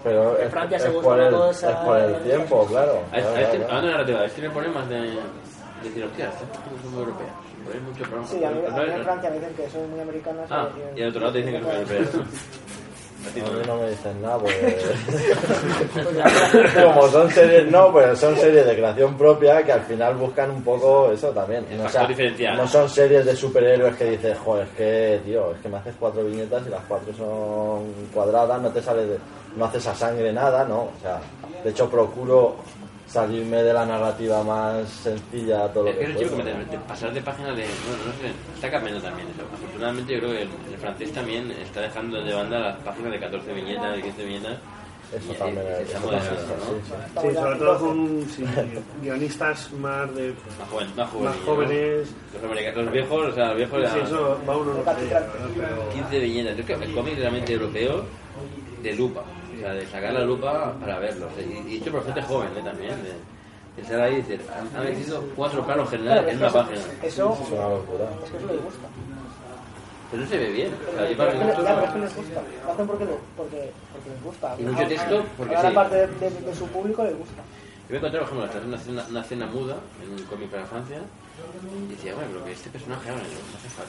Pero 0.03 0.37
En 0.39 0.45
es, 0.47 0.51
Francia 0.51 0.77
es 0.77 0.83
se 0.83 0.89
busca 0.89 1.07
una 1.09 1.27
el, 1.27 1.33
cosa, 1.33 1.69
es 1.71 1.75
por 1.77 1.97
el 1.97 2.15
tiempo, 2.23 2.65
claro. 2.65 2.91
A, 3.11 3.15
a 3.15 3.19
claro, 3.21 3.37
este, 3.37 3.57
claro. 3.57 3.63
hablando 3.65 3.87
de 3.87 3.93
narrativa, 3.93 4.25
este 4.25 4.39
tiene 4.41 4.53
problemas 4.53 4.89
de, 4.89 4.95
de 4.99 5.09
decir, 5.83 6.03
hostia, 6.03 6.29
películas 6.31 6.81
son 6.81 6.91
muy 6.91 6.99
europeas. 7.03 7.29
Pero 7.65 7.75
hay 7.79 7.81
muchos 7.85 8.07
problemas. 8.09 8.29
Sí, 8.29 8.43
a 8.43 8.49
mí, 8.51 8.59
a 8.67 8.71
mí 8.71 8.91
en 8.91 9.03
Francia 9.03 9.29
me 9.29 9.35
dicen 9.39 9.53
que 9.55 9.69
son 9.69 9.89
muy 9.91 9.99
americanas. 10.01 10.47
Ah, 10.51 10.67
y 10.97 11.01
al 11.01 11.09
otro 11.09 11.21
lado 11.21 11.33
te 11.33 11.37
dicen 11.39 11.53
que 11.55 11.61
son 11.61 11.71
europeas. 11.77 12.09
A 12.15 12.82
mí 13.35 13.41
no 13.65 13.77
me 13.77 13.89
dicen 13.89 14.21
nada, 14.21 14.37
pues... 14.37 14.55
Como 16.83 17.07
son 17.09 17.29
series, 17.31 17.71
no, 17.71 17.91
pues 17.91 18.19
son 18.19 18.37
series 18.37 18.65
de 18.65 18.75
creación 18.75 19.17
propia 19.17 19.63
que 19.63 19.71
al 19.71 19.81
final 19.81 20.15
buscan 20.15 20.51
un 20.51 20.63
poco 20.63 21.11
eso 21.11 21.29
también. 21.29 21.65
No, 21.71 21.83
factor 21.83 22.07
diferencial. 22.07 22.57
no 22.57 22.67
son 22.67 22.89
series 22.89 23.25
de 23.25 23.35
superhéroes 23.35 23.95
que 23.95 24.11
dices, 24.11 24.37
joder, 24.37 24.67
es 24.67 24.77
que, 24.77 25.21
tío, 25.25 25.53
es 25.53 25.61
que 25.61 25.69
me 25.69 25.77
haces 25.77 25.95
cuatro 25.99 26.23
viñetas 26.23 26.63
y 26.67 26.69
las 26.69 26.83
cuatro 26.87 27.13
son 27.13 27.91
cuadradas, 28.13 28.61
no 28.61 28.69
te 28.69 28.81
sale 28.81 29.05
de, 29.05 29.17
no 29.55 29.65
haces 29.65 29.85
a 29.87 29.95
sangre 29.95 30.31
nada, 30.33 30.65
¿no? 30.65 30.83
O 30.83 30.93
sea, 31.01 31.19
de 31.63 31.69
hecho 31.69 31.89
procuro 31.89 32.57
salirme 33.13 33.61
de 33.63 33.73
la 33.73 33.85
narrativa 33.85 34.43
más 34.43 34.89
sencilla 34.89 35.67
todo 35.71 35.83
lo 35.85 35.89
Es 35.91 35.97
que 35.97 36.05
que 36.05 36.11
es 36.13 36.17
chico 36.19 36.31
puedo. 36.35 36.45
de 36.49 36.77
pasar 36.87 37.13
de 37.13 37.21
página 37.21 37.49
de. 37.49 37.63
Bueno, 37.63 38.03
no 38.07 38.11
sé, 38.13 38.33
está 38.55 38.71
cambiando 38.71 39.01
también 39.01 39.27
eso. 39.29 39.43
Afortunadamente, 39.53 40.13
yo 40.13 40.19
creo 40.19 40.31
que 40.31 40.41
el, 40.41 40.49
el 40.73 40.77
francés 40.79 41.11
también 41.13 41.51
está 41.51 41.81
dejando 41.81 42.21
de 42.23 42.33
banda 42.33 42.59
las 42.59 42.77
páginas 42.77 43.11
de 43.11 43.19
14 43.19 43.53
viñetas, 43.53 43.95
de 43.95 44.01
15 44.01 44.25
viñetas. 44.25 44.57
Eso 45.13 45.33
también 45.33 45.67
es- 45.67 45.89
eso 45.91 46.11
es, 46.11 46.23
¿no? 46.23 46.25
sí, 46.25 46.81
sí. 46.87 46.93
Sí, 47.21 47.33
sobre 47.35 47.59
todo 47.59 47.77
con 47.79 48.25
sí, 48.31 48.43
guionistas 49.03 49.71
más 49.73 50.15
de 50.15 50.33
Más, 50.57 50.69
joven, 50.71 50.87
más, 50.87 50.97
más 50.97 51.09
jóvenes, 51.09 51.35
¿no? 51.45 51.45
jóvenes. 51.53 52.07
Los, 52.33 52.43
americanos, 52.43 52.83
los 52.85 52.93
viejos, 52.93 53.27
o 53.27 53.31
sea, 53.35 53.47
los 53.49 53.57
viejos. 53.57 53.89
Sí, 53.93 53.99
eso 54.05 54.39
va 54.49 54.57
uno 54.57 54.73
no 54.73 54.79
sé, 54.79 54.85
la 54.85 55.19
verdad, 55.19 55.49
pero 55.55 55.89
15 55.93 56.19
viñetas. 56.19 56.65
Creo 56.65 56.79
que 56.79 56.85
el 56.85 56.93
cómic 56.95 57.17
realmente 57.19 57.53
europeo 57.53 58.05
de 58.81 58.93
lupa. 58.95 59.21
O 59.63 59.65
sea, 59.65 59.73
de 59.75 59.85
sacar 59.87 60.13
la 60.13 60.21
lupa 60.21 60.73
para 60.79 60.99
verlo. 60.99 61.27
O 61.27 61.35
sea, 61.35 61.43
y, 61.45 61.73
y 61.73 61.77
hecho 61.77 61.91
por 61.91 62.03
gente 62.05 62.21
joven 62.21 62.49
¿eh? 62.57 62.61
también. 62.63 62.91
De, 63.03 63.13
de 63.75 63.81
estar 63.81 63.99
ahí 64.01 64.13
y 64.13 64.17
decir, 64.17 64.41
han, 64.53 64.69
han 64.77 64.83
metido 64.85 65.23
cuatro 65.35 65.65
planos 65.65 65.89
generales 65.89 66.31
en 66.33 66.37
una 66.37 66.51
página. 66.51 66.77
Eso, 67.01 67.37
Es 67.41 67.49
una 67.51 67.69
locura. 67.69 68.05
es 68.25 68.31
que 68.31 68.37
eso 68.37 68.47
les 68.47 68.61
gusta. 68.63 68.87
Pero 70.11 70.23
no 70.23 70.29
se 70.29 70.37
ve 70.37 70.49
bien. 70.51 70.71
O 70.73 70.95
sea, 70.97 71.09
yo 71.09 71.17
para 71.17 71.33
gusto. 71.33 71.47
es 71.83 71.91
que 71.93 71.99
les 71.99 72.15
gusta. 72.15 72.41
Lo 72.65 72.71
hacen 72.73 72.87
porque, 72.87 73.05
le- 73.05 73.11
porque, 73.37 73.71
porque 73.93 74.09
les 74.09 74.23
gusta. 74.23 74.55
Y 74.59 74.63
mucho 74.63 74.87
texto, 74.87 75.23
porque 75.37 75.55
sí. 75.57 75.67
parte 75.73 75.95
de, 75.95 76.07
de- 76.07 76.41
de 76.41 76.55
su 76.55 76.67
público 76.67 77.03
les 77.03 77.17
gusta. 77.17 77.41
Yo 77.41 77.91
me 77.91 77.97
encontré, 77.97 78.19
por 78.19 78.27
ejemplo, 78.29 78.61
una 78.67 78.77
escena, 78.77 79.05
una 79.09 79.21
escena 79.21 79.45
muda 79.47 79.75
en 80.03 80.11
un 80.11 80.23
cómic 80.25 80.49
para 80.49 80.65
Francia 80.65 80.97
y 81.89 81.95
decía, 81.95 82.13
bueno, 82.13 82.29
pero 82.31 82.45
que 82.45 82.51
este 82.51 82.69
personaje 82.69 83.09
ahora 83.09 83.23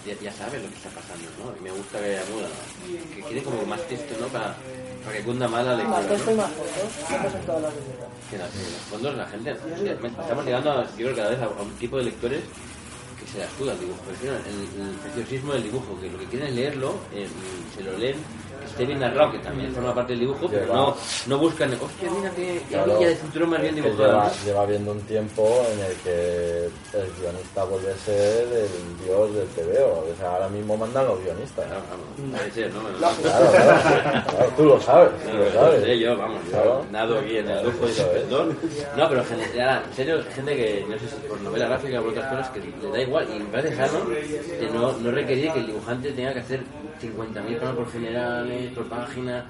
ya, 0.06 0.14
ya 0.20 0.32
sabe 0.32 0.58
lo 0.60 0.68
que 0.68 0.74
está 0.76 0.88
pasando, 0.90 1.28
¿no? 1.38 1.52
Y 1.58 1.60
me 1.62 1.70
gusta 1.70 1.98
que 2.00 2.06
haya 2.06 2.24
muda, 2.32 2.48
que 3.14 3.22
quiere 3.22 3.42
como 3.42 3.62
más 3.66 3.80
texto, 3.88 4.14
¿no? 4.20 4.26
Para, 4.28 4.56
para 5.04 5.16
que 5.16 5.22
cunda 5.24 5.48
más 5.48 5.64
la 5.66 5.74
lectura, 5.76 5.98
Más 6.00 6.08
texto 6.08 6.30
y 6.30 6.34
¿no? 6.34 6.42
más 6.42 6.50
fotos. 6.52 6.90
Siempre 7.08 7.30
son 7.30 7.40
todas 7.46 7.62
las 7.62 7.74
viñetas. 7.74 8.08
Que 8.30 8.38
la- 8.38 8.46
en 8.46 8.72
los 8.72 8.82
fondos 8.88 9.14
la 9.16 9.26
gente, 9.26 9.50
estamos 9.52 10.44
llegando, 10.44 10.70
a, 10.72 10.84
yo 10.96 11.04
creo, 11.06 11.16
cada 11.16 11.30
vez 11.30 11.40
a 11.42 11.48
un 11.48 11.70
tipo 11.76 11.98
de 11.98 12.04
lectores 12.04 12.40
que 13.24 13.30
se 13.32 13.38
la 13.38 13.48
suda 13.58 13.72
el 13.72 13.80
dibujo, 13.80 14.00
prefieren 14.06 14.38
el, 14.46 14.88
el 14.88 14.94
preciosismo 15.12 15.52
del 15.54 15.62
dibujo, 15.64 15.98
que 16.00 16.10
lo 16.10 16.18
que 16.18 16.26
quieren 16.26 16.48
es 16.48 16.54
leerlo, 16.54 16.94
eh, 17.14 17.26
se 17.76 17.82
lo 17.82 17.96
leen, 17.98 18.16
que 18.60 18.66
esté 18.70 18.84
bien 18.86 19.00
narrado, 19.00 19.32
que 19.32 19.38
también 19.38 19.72
forma 19.72 19.94
parte 19.94 20.12
del 20.12 20.20
dibujo, 20.20 20.48
pero 20.50 20.64
Lleva- 20.66 20.74
no, 20.76 20.96
no 21.26 21.38
buscan, 21.38 21.72
hostia, 21.74 22.10
mira 22.10 22.30
que 22.30 22.62
Claro, 22.68 22.98
de 22.98 23.16
cinturón 23.16 23.50
más 23.50 23.60
bien 23.62 23.74
dibujada. 23.74 24.06
lleva, 24.06 24.32
lleva 24.44 24.66
viendo 24.66 24.92
un 24.92 25.00
tiempo 25.02 25.64
en 25.72 25.80
el 25.80 25.92
que 25.96 26.64
el 26.98 27.12
guionista 27.20 27.64
vuelve 27.64 27.92
a 27.92 27.96
ser 27.98 28.46
el 28.48 29.04
dios 29.04 29.34
del 29.34 29.48
TVO. 29.48 30.04
O 30.10 30.16
sea, 30.18 30.30
ahora 30.32 30.48
mismo 30.48 30.76
mandan 30.76 31.06
los 31.06 31.22
guionistas. 31.22 31.64
Claro, 31.66 31.82
vamos, 31.90 32.38
puede 32.38 32.50
ser, 32.52 32.72
¿no? 32.72 32.80
Claro, 32.98 33.16
claro, 33.22 34.52
tú 34.56 34.64
lo 34.64 34.80
sabes, 34.80 35.10
tú 35.22 35.28
No, 35.28 35.44
lo 35.44 35.52
sabes. 35.52 35.84
sé, 35.84 35.98
yo, 35.98 36.16
vamos, 36.16 36.40
yo 36.50 36.84
nado 36.90 37.18
aquí 37.18 37.36
en 37.36 37.48
el 37.50 37.64
lujo 37.64 37.86
es. 37.86 37.98
esplendor. 37.98 38.46
No, 38.96 39.08
pero 39.08 39.20
en 39.20 39.26
general, 39.26 39.82
en 39.90 39.96
serio, 39.96 40.22
gente 40.34 40.56
que, 40.56 40.86
no 40.88 40.98
sé 40.98 41.08
si 41.08 41.16
por 41.28 41.40
novela 41.40 41.66
gráfica 41.66 42.00
o 42.00 42.02
por 42.02 42.12
otras 42.12 42.30
cosas, 42.30 42.48
que 42.50 42.60
le 42.60 42.90
da 42.92 43.00
igual. 43.02 43.13
Y 43.22 43.38
me 43.38 43.44
parece 43.46 43.76
sano 43.76 44.04
de 44.06 44.70
no, 44.72 44.92
no 44.98 45.10
requerir 45.10 45.52
que 45.52 45.60
el 45.60 45.66
dibujante 45.66 46.10
tenga 46.12 46.32
que 46.32 46.40
hacer 46.40 46.60
50.000 47.00 47.58
planos 47.58 47.76
por 47.76 47.92
generales, 47.92 48.72
por 48.72 48.88
página. 48.88 49.44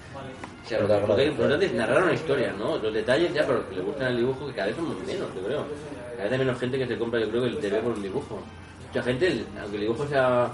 O 0.65 0.69
sea, 0.69 0.81
lo 0.81 0.89
que, 0.89 1.15
que 1.17 1.23
es 1.23 1.31
importante 1.31 1.67
es 1.67 1.75
narrar 1.75 2.03
una 2.03 2.13
historia, 2.13 2.55
¿no? 2.59 2.77
Los 2.79 2.93
detalles 2.93 3.33
ya, 3.33 3.43
para 3.47 3.59
los 3.59 3.67
que 3.67 3.77
le 3.77 3.83
gustan 3.83 4.09
el 4.09 4.17
dibujo, 4.19 4.47
que 4.47 4.53
cada 4.53 4.67
vez 4.67 4.77
somos 4.77 4.97
menos, 5.07 5.29
yo 5.35 5.43
creo. 5.43 5.67
Cada 6.13 6.25
vez 6.25 6.33
hay 6.33 6.39
menos 6.39 6.59
gente 6.59 6.79
que 6.79 6.87
se 6.87 6.99
compra, 6.99 7.21
yo 7.21 7.31
creo, 7.31 7.43
que 7.43 7.49
el 7.49 7.59
TV 7.59 7.81
por 7.81 7.93
un 7.93 8.03
dibujo. 8.03 8.43
Mucha 8.89 9.03
gente, 9.03 9.45
aunque 9.61 9.77
el 9.77 9.83
dibujo 9.83 10.07
sea 10.07 10.51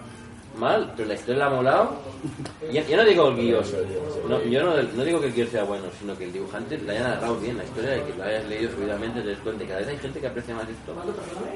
mal, 0.59 0.93
pero 0.97 1.09
la 1.09 1.15
historia 1.15 1.39
la 1.39 1.47
ha 1.47 1.51
molado. 1.51 1.91
Ya, 2.73 2.83
ya 2.87 2.97
no 2.99 3.05
digo 3.05 3.29
el 3.29 3.37
guion, 3.37 3.65
no, 4.29 4.43
yo 4.45 4.63
no, 4.63 4.83
no 4.83 5.05
digo 5.05 5.21
que 5.21 5.27
el 5.29 5.33
guion 5.33 5.49
sea 5.49 5.65
bueno, 5.65 5.85
sino 5.99 6.17
que 6.19 6.25
el 6.25 6.33
dibujante 6.33 6.77
le 6.79 6.93
haya 6.93 7.09
narrado 7.09 7.37
bien 7.37 7.57
la 7.57 7.65
historia 7.65 7.97
y 7.97 8.01
que 8.03 8.19
lo 8.19 8.25
hayas 8.25 8.45
leído 8.47 8.71
fluidamente, 8.71 9.21
te 9.23 9.29
des 9.29 9.39
cuenta. 9.39 9.65
Cada 9.65 9.79
vez 9.81 9.89
hay 9.89 9.99
gente 9.99 10.21
que 10.21 10.27
aprecia 10.27 10.55
más 10.55 10.65
esto 10.69 10.93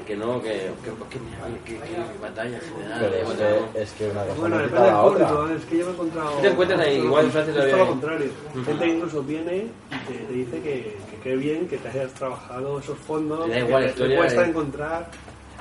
que 0.07 0.15
no, 0.15 0.41
que, 0.41 0.49
que, 0.49 0.91
que, 1.09 1.19
que, 1.65 1.75
que- 1.75 1.79
que 1.85 2.19
batalla 2.21 2.59
general. 2.59 2.99
Pero 2.99 3.15
es 3.15 3.25
bueno, 3.25 3.39
que, 3.73 3.81
es 3.81 3.91
que 3.91 4.07
una 4.09 4.21
cosa 4.23 4.39
Bueno, 4.39 4.55
no 4.55 4.61
depende 4.63 4.85
del 4.85 4.93
la 4.93 5.01
público. 5.03 5.47
¿eh? 5.49 5.55
es 5.57 5.65
que 5.65 5.77
yo 5.77 5.85
me 5.85 5.91
he 5.91 5.93
encontrado... 5.93 6.29
¿Tú 6.31 6.41
te 6.41 6.47
encuentras 6.47 6.79
ahí? 6.79 6.95
Igual 6.97 7.25
en 7.25 7.31
Francia 7.31 7.51
Es 7.51 7.57
todo 7.57 7.65
todavía 7.67 7.85
lo 7.85 7.91
contrario. 7.91 8.29
Gente 8.65 8.85
que 8.85 8.91
incluso 8.93 9.23
viene 9.23 9.55
y 9.57 10.11
te, 10.11 10.13
te 10.25 10.33
dice 10.33 10.61
que, 10.61 10.97
que 11.11 11.17
qué 11.23 11.35
bien 11.35 11.67
que 11.67 11.77
te 11.77 11.87
hayas 11.89 12.11
trabajado 12.13 12.79
esos 12.79 12.97
fondos, 12.99 13.45
Te 13.45 13.51
da 13.51 13.55
que 13.57 13.61
igual 13.65 13.71
la 13.73 13.79
te- 13.79 13.85
te 13.85 13.91
historia, 13.99 14.17
cuesta 14.17 14.41
eh. 14.45 14.49
encontrar 14.49 15.11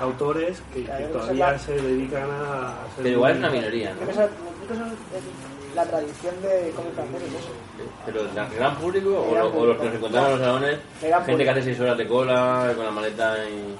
autores 0.01 0.63
que, 0.73 0.83
todavía 0.83 1.59
se 1.59 1.73
dedican 1.75 2.29
a... 2.31 2.75
ser 2.95 3.03
Pero 3.05 3.09
igual 3.11 3.33
es 3.33 3.39
una 3.39 3.51
minoría, 3.51 3.93
Creo 3.93 3.99
que 4.01 4.05
¿no? 4.07 4.11
esa- 4.13 4.29
creo 4.29 4.69
que 4.69 4.75
esa 4.75 4.87
es 4.87 5.75
la 5.75 5.85
tradición 5.85 6.35
de 6.43 6.73
cómic 6.77 6.95
francés 6.95 7.23
es 7.23 7.29
eso. 7.35 7.53
Pero 8.07 8.21
el 8.21 8.57
gran 8.57 8.77
público 8.77 9.09
o, 9.29 9.35
lo- 9.35 9.53
o 9.61 9.67
los 9.67 9.77
que 9.79 9.85
nos 9.87 9.95
encontramos 9.97 10.31
en 10.31 10.37
los 10.39 10.47
salones, 10.47 10.79
gente 11.27 11.45
que 11.45 11.51
hace 11.51 11.63
6 11.65 11.81
horas 11.81 11.99
de 11.99 12.07
cola 12.09 12.73
con 12.77 12.85
la 12.85 12.91
maleta 12.91 13.37
y... 13.49 13.75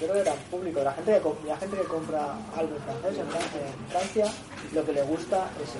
Yo 0.00 0.06
creo 0.06 0.14
que 0.14 0.20
era 0.30 0.32
público. 0.50 0.80
La 0.82 0.92
gente, 0.92 1.20
que, 1.20 1.48
la 1.48 1.56
gente 1.58 1.76
que 1.76 1.82
compra 1.84 2.20
algo 2.56 2.74
en 2.76 2.82
francés 2.82 3.18
en 3.20 3.26
Francia, 3.28 3.60
en 3.60 3.90
Francia, 3.90 4.24
lo 4.72 4.84
que 4.84 4.92
le 4.92 5.02
gusta 5.02 5.48
es 5.62 5.68
eso. 5.68 5.78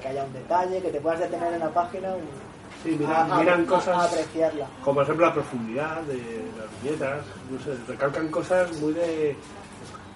Que 0.00 0.08
haya 0.08 0.24
un 0.24 0.32
detalle, 0.32 0.80
que 0.80 0.88
te 0.90 1.00
puedas 1.00 1.20
detener 1.20 1.52
en 1.54 1.60
la 1.60 1.68
página 1.70 2.08
y 2.16 2.22
Sí, 2.84 2.90
miran, 3.00 3.32
a- 3.32 3.36
miran 3.38 3.62
a- 3.64 3.66
cosas 3.66 3.96
a 3.96 4.04
apreciarla. 4.04 4.66
como 4.84 4.94
por 4.94 5.02
ejemplo 5.04 5.26
la 5.26 5.32
profundidad 5.34 6.02
de 6.02 6.18
las 6.56 6.82
viñetas, 6.82 7.24
no 7.50 7.58
sé, 7.58 7.76
recalcan 7.88 8.28
cosas 8.28 8.72
muy 8.76 8.92
de, 8.92 9.34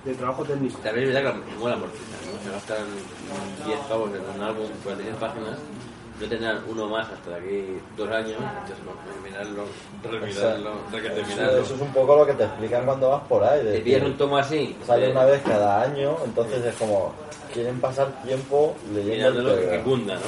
de 0.04 0.14
trabajo 0.14 0.44
técnico. 0.44 0.78
También 0.80 1.08
es 1.08 1.14
verdad 1.14 1.32
que 1.34 1.56
mola 1.58 1.74
amortiza, 1.74 2.04
¿no? 2.30 2.44
Se 2.44 2.50
gastan 2.52 2.86
10 3.66 3.78
pavos 3.88 4.10
en 4.14 4.36
un 4.40 4.42
álbum, 4.46 4.66
46 4.84 5.16
páginas, 5.18 5.58
no 6.20 6.26
tendrán 6.28 6.60
uno 6.68 6.88
más 6.88 7.08
hasta 7.08 7.30
de 7.30 7.36
aquí 7.36 7.80
dos 7.96 8.10
años, 8.10 8.36
entonces 8.36 8.84
mirarlo, 9.24 9.64
remirarlo, 10.02 10.72
requete 10.92 11.20
Eso, 11.22 11.74
es 11.74 11.80
un 11.80 11.92
poco 11.92 12.16
lo 12.16 12.26
que 12.26 12.34
te 12.34 12.44
explican 12.44 12.84
cuando 12.84 13.08
vas 13.10 13.22
por 13.28 13.42
ahí. 13.44 13.64
de 13.64 13.72
Te 13.74 13.80
pillan 13.80 14.04
un 14.04 14.16
tomo 14.18 14.36
así, 14.36 14.76
Sale 14.86 15.06
de- 15.06 15.12
una 15.12 15.24
vez 15.24 15.40
cada 15.42 15.80
año, 15.82 16.16
entonces 16.24 16.64
es 16.64 16.74
como, 16.74 17.12
quieren 17.54 17.80
pasar 17.80 18.08
tiempo 18.24 18.76
leyendo 18.92 19.30
mirándolo 19.40 19.56
que, 19.56 19.68
que 19.70 19.80
cunda, 19.82 20.14
¿no? 20.16 20.20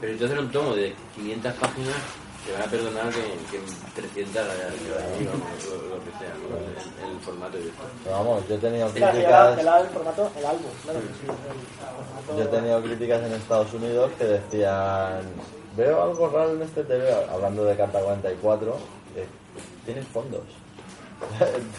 Pero 0.00 0.12
entonces 0.12 0.38
un 0.38 0.50
tomo 0.52 0.74
de 0.74 0.94
500 1.14 1.52
páginas 1.54 1.94
te 2.46 2.52
van 2.52 2.62
a 2.62 2.66
perdonar 2.66 3.08
que, 3.10 3.22
que 3.50 3.56
en 3.56 3.64
300 3.94 4.36
haya 4.36 4.68
lo, 4.70 5.96
lo 5.96 6.04
que 6.04 6.10
sea, 6.18 6.32
¿no? 6.38 6.56
el, 7.08 7.12
el 7.14 7.20
formato 7.20 7.58
y 7.58 7.62
esto. 7.62 7.82
Pero 8.04 8.16
vamos, 8.16 8.48
yo 8.48 8.54
he 8.54 8.58
tenido 8.58 8.88
críticas... 8.90 9.58
era 9.58 9.80
el 9.80 9.88
formato, 9.88 10.30
el 10.38 10.46
álbum, 10.46 10.70
claro 10.84 11.00
que 11.00 11.06
sí, 11.06 11.26
el 11.26 12.24
formato- 12.26 12.36
Yo 12.38 12.42
he 12.44 12.46
tenido 12.46 12.82
críticas 12.82 13.22
en 13.24 13.32
Estados 13.32 13.74
Unidos 13.74 14.10
que 14.18 14.24
decían, 14.24 15.22
veo 15.76 16.02
algo 16.02 16.28
raro 16.28 16.52
en 16.52 16.62
este 16.62 16.84
TV, 16.84 17.12
hablando 17.32 17.64
de 17.64 17.76
Carta 17.76 17.98
44, 18.00 18.76
que 19.14 19.24
tienes 19.84 20.06
fondos. 20.08 20.42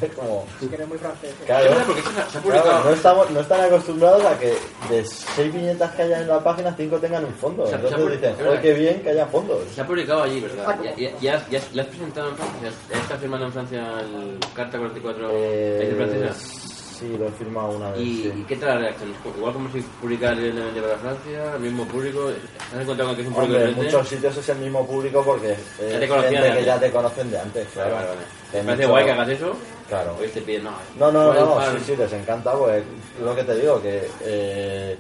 Es 0.02 0.12
como, 0.16 0.46
Es 0.62 0.68
que 0.68 0.76
eres 0.76 0.88
muy 0.88 0.98
francés. 0.98 1.30
¿eh? 1.32 1.44
claro, 1.46 1.70
porque 1.86 2.02
se 2.02 2.10
ha- 2.38 2.42
publicado- 2.42 2.84
no, 2.84 2.90
estamos, 2.92 3.30
no 3.32 3.40
están 3.40 3.62
acostumbrados 3.62 4.26
a 4.26 4.38
que 4.40 4.58
de 4.90 5.06
seis 5.06 5.54
viñetas 5.54 5.92
que 5.96 6.02
haya 6.04 6.22
en 6.22 6.28
la 6.28 6.44
página, 6.44 6.74
cinco 6.76 6.98
tengan 6.98 7.24
un 7.26 7.34
fondo. 7.34 7.66
Se 7.68 7.76
ha- 7.76 7.80
se 7.80 7.86
ha 7.86 7.90
Entonces 7.90 8.08
publi- 8.20 8.30
dicen, 8.32 8.48
oye, 8.48 8.62
qué 8.62 8.74
bien 8.74 9.02
que 9.02 9.10
haya 9.12 9.26
fondos. 9.28 9.60
Se 9.74 9.82
ha 9.82 9.88
publicado 9.88 10.24
allí, 10.24 10.40
¿verdad? 10.42 10.78
¿Ya, 10.84 10.96
ya, 10.96 11.12
ya, 11.20 11.48
ya, 11.50 11.62
¿la 11.74 11.82
has 11.84 11.88
presentado 11.88 12.30
en 12.30 12.36
Francia? 12.38 12.72
¿Ya 12.92 12.98
está 13.00 13.18
firmando 13.18 13.46
en 13.46 13.54
Francia 13.54 14.00
el 14.02 14.40
Carta 14.54 14.78
44 14.78 15.30
Eh, 15.34 15.94
franceses? 15.98 16.77
Sí, 17.00 17.18
lo 17.18 17.28
he 17.28 17.32
firmado 17.32 17.70
una 17.78 17.92
vez. 17.92 18.00
¿Y, 18.02 18.24
sí. 18.24 18.34
¿Y 18.38 18.44
qué 18.44 18.56
tal 18.58 18.70
la 18.70 18.78
reacción? 18.80 19.14
Igual 19.38 19.54
como 19.54 19.72
si 19.72 19.82
publicara 19.82 20.36
directamente 20.36 20.82
para 20.82 20.98
Francia, 20.98 21.54
el 21.56 21.60
mismo 21.62 21.86
público, 21.86 22.30
¿has 22.76 22.82
encontrado 22.82 23.16
que 23.16 23.22
es 23.22 23.28
un 23.28 23.34
público 23.34 23.54
Hombre, 23.56 23.70
en 23.70 23.76
muchos 23.76 24.08
sitios 24.08 24.38
es 24.38 24.50
el 24.50 24.58
mismo 24.58 24.86
público 24.88 25.24
porque 25.24 25.52
es 25.52 25.60
Ya 25.80 26.00
te 26.00 26.08
gente 26.08 26.42
de 26.42 26.52
que 26.58 26.64
ya 26.66 26.80
te 26.80 26.92
conocen 26.92 27.30
de 27.32 27.40
antes, 27.40 27.68
claro. 27.70 27.96
vale, 27.96 28.08
vale. 28.08 28.20
Que 28.52 28.58
Me 28.60 28.64
parece 28.66 28.86
guay 28.86 29.06
que 29.06 29.12
hagas 29.12 29.30
eso. 29.30 29.54
Claro. 29.88 30.16
Hoy 30.20 30.28
te 30.28 30.42
piden, 30.42 30.64
no. 30.66 30.72
No, 31.00 31.12
no, 31.12 31.34
no, 31.34 31.46
jugar- 31.48 31.78
sí, 31.80 31.84
sí, 31.86 31.96
les 31.96 32.12
encanta, 32.14 32.54
pues 32.54 32.84
lo 33.24 33.36
que 33.36 33.44
te 33.44 33.56
digo, 33.56 33.82
que 33.82 34.10
eh, 34.22 34.98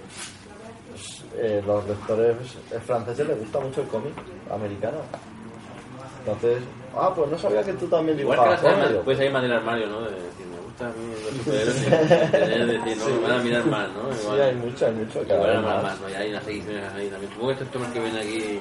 pues, 0.89 1.23
eh, 1.35 1.61
los 1.65 1.85
lectores 1.87 2.35
franceses 2.85 3.27
les 3.27 3.37
gusta 3.39 3.59
mucho 3.59 3.81
el 3.81 3.87
cómic 3.87 4.13
americano. 4.49 4.97
Entonces, 6.25 6.63
ah, 6.95 7.11
pues 7.15 7.29
no 7.31 7.37
sabía 7.37 7.63
que 7.63 7.73
tú 7.73 7.87
también 7.87 8.19
Igual 8.19 8.37
que 8.37 8.43
dibujabas 8.43 8.59
ahora 8.63 8.73
cómic. 8.75 8.87
sabes, 8.89 9.03
puedes 9.03 9.17
salir 9.17 9.33
más 9.33 9.41
del 9.43 9.53
armario, 9.53 9.87
¿no? 9.87 10.01
De 10.01 10.11
decir, 10.11 10.45
mí 10.85 11.13
los 11.25 11.37
superhéroes. 11.37 11.81
Decir, 12.67 12.97
no, 12.97 13.05
me 13.21 13.27
van 13.27 13.31
a 13.39 13.43
mirar 13.43 13.65
mal, 13.65 13.89
¿no? 13.93 14.13
Sí, 14.13 14.19
Igual, 14.23 14.41
hay 14.41 14.55
mucho, 14.55 14.85
hay 14.85 14.91
mucho. 14.93 15.21
igual 15.23 15.63
más. 15.63 15.83
más, 15.83 15.99
¿no? 16.01 16.09
Y 16.09 16.13
hay 16.13 16.29
unas 16.29 16.47
ediciones 16.47 16.93
ahí 16.93 17.07
también. 17.09 17.31
Supongo 17.33 17.47
que 17.47 17.53
estos 17.53 17.71
tomas 17.71 17.91
que 17.91 17.99
ven 17.99 18.17
aquí 18.17 18.59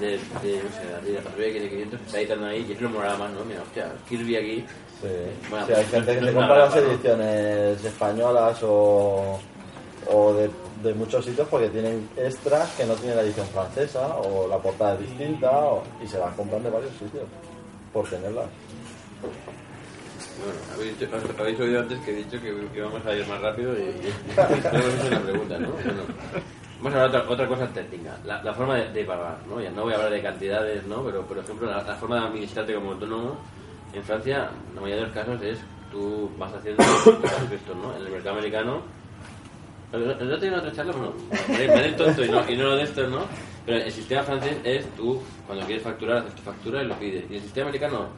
de, 0.00 0.06
de, 0.08 0.16
no 0.18 0.40
sé, 0.42 1.10
de 1.12 1.12
la 1.22 1.30
que 1.36 1.60
de 1.60 1.68
500 1.68 2.00
se 2.00 2.06
está 2.06 2.18
editando 2.20 2.46
ahí 2.46 2.66
y 2.68 2.72
eso 2.72 2.82
lo 2.84 2.90
moraba 2.90 3.18
más, 3.18 3.30
¿no? 3.32 3.44
Mira, 3.44 3.62
hostia, 3.62 3.92
Kirby 4.08 4.36
aquí. 4.36 4.64
Sí, 5.00 5.08
Bueno, 5.50 5.66
Sí, 5.66 5.72
hay 5.74 5.84
gente 5.84 6.14
que 6.14 6.20
se 6.20 6.28
es 6.28 6.34
compra 6.34 6.58
las 6.58 6.76
ediciones 6.76 7.84
españolas 7.84 8.58
o, 8.62 9.38
o 10.10 10.32
de, 10.34 10.50
de 10.82 10.94
muchos 10.94 11.24
sitios 11.24 11.46
porque 11.48 11.68
tienen 11.68 12.08
extras 12.16 12.70
que 12.76 12.84
no 12.84 12.94
tiene 12.94 13.14
la 13.16 13.22
edición 13.22 13.46
francesa 13.48 14.16
o 14.16 14.48
la 14.48 14.58
portada 14.58 14.94
es 14.94 15.00
distinta 15.00 15.50
o- 15.50 15.82
y 16.02 16.06
se 16.08 16.18
las 16.18 16.32
compran 16.34 16.62
de 16.62 16.70
varios 16.70 16.92
sitios 16.92 17.24
por 17.92 18.08
tenerlas. 18.08 18.46
Bueno, 20.44 20.58
habéis, 20.74 20.98
dicho- 20.98 21.12
habéis 21.40 21.60
oído 21.60 21.80
antes 21.80 21.98
que 22.00 22.10
he 22.12 22.16
dicho 22.16 22.40
que, 22.40 22.80
vamos 22.80 23.04
a 23.04 23.14
ir 23.14 23.26
más 23.26 23.40
rápido 23.40 23.72
y, 23.74 23.82
y, 23.82 24.08
hecho 24.08 25.06
una 25.08 25.20
pregunta, 25.20 25.58
¿no? 25.58 25.68
Bueno, 25.70 26.02
vamos 26.80 26.94
a 26.94 27.02
hablar 27.04 27.22
otra, 27.22 27.30
otra 27.32 27.48
cosa 27.48 27.66
técnica, 27.68 28.16
la, 28.24 28.42
la 28.42 28.54
forma 28.54 28.76
de, 28.76 28.92
de 28.92 29.04
pagar, 29.04 29.38
¿no? 29.48 29.60
Ya 29.60 29.70
no 29.70 29.82
voy 29.82 29.92
a 29.92 29.96
hablar 29.96 30.12
de 30.12 30.22
cantidades, 30.22 30.84
¿no? 30.86 31.02
Pero, 31.04 31.22
por 31.26 31.38
ejemplo, 31.38 31.68
la, 31.70 31.82
la 31.82 31.94
forma 31.96 32.20
de 32.20 32.26
administrarte 32.28 32.74
como 32.74 32.92
autónomo 32.92 33.36
en 33.92 34.02
Francia, 34.04 34.50
en 34.68 34.74
la 34.74 34.80
mayoría 34.80 34.96
de 35.04 35.06
los 35.08 35.12
casos 35.14 35.42
es 35.42 35.58
tú 35.90 36.30
vas 36.38 36.52
haciendo 36.52 36.82
esto, 37.52 37.74
¿no? 37.74 37.96
En 37.96 38.06
el 38.06 38.12
mercado 38.12 38.36
americano 38.36 38.82
día 39.90 40.48
en 40.48 40.54
otra 40.54 40.72
charla, 40.72 40.92
bueno, 40.92 41.12
me 41.48 41.54
haré 41.72 41.92
tonto 41.92 42.22
y 42.24 42.28
no, 42.28 42.50
y 42.50 42.56
no 42.56 42.76
de 42.76 42.82
esto, 42.82 43.06
¿no? 43.08 43.24
Pero 43.64 43.78
el 43.78 43.90
sistema 43.92 44.22
francés 44.22 44.56
es 44.64 44.86
tú, 44.96 45.20
cuando 45.46 45.64
quieres 45.64 45.82
facturar, 45.82 46.18
haces 46.18 46.34
tu 46.34 46.42
factura 46.42 46.82
y 46.82 46.86
lo 46.86 46.94
pides. 46.96 47.24
Y 47.30 47.36
el 47.36 47.40
sistema 47.42 47.68
americano, 47.68 48.08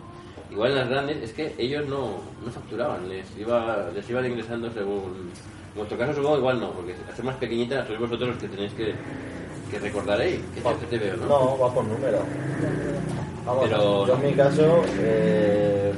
igual 0.50 0.72
en 0.72 0.76
las 0.78 0.88
grandes, 0.88 1.16
es 1.22 1.32
que 1.32 1.54
ellos 1.58 1.86
no, 1.86 2.18
no 2.44 2.50
facturaban, 2.52 3.08
les, 3.08 3.24
iba, 3.38 3.88
les 3.94 4.08
iban 4.10 4.26
ingresando 4.26 4.70
según... 4.72 5.30
En 5.72 5.76
vuestro 5.76 5.96
caso 5.98 6.14
supongo 6.14 6.38
igual 6.38 6.58
no, 6.60 6.72
porque 6.72 6.94
hacer 7.10 7.24
más 7.24 7.36
pequeñita 7.36 7.86
sois 7.86 7.98
vosotros 8.00 8.30
los 8.30 8.38
que 8.38 8.48
tenéis 8.48 8.72
que, 8.72 8.92
que 9.70 9.78
recordar 9.78 10.20
ahí, 10.20 10.44
que 10.52 10.60
siempre 10.60 10.86
te 10.88 10.98
veo, 10.98 11.16
¿no? 11.16 11.26
No, 11.26 11.58
va 11.58 11.72
por 11.72 11.84
número. 11.84 12.18
Vamos, 13.46 13.64
Pero- 13.68 14.06
yo 14.08 14.14
en 14.14 14.26
mi 14.26 14.32
caso 14.32 14.82
eh, 14.98 15.92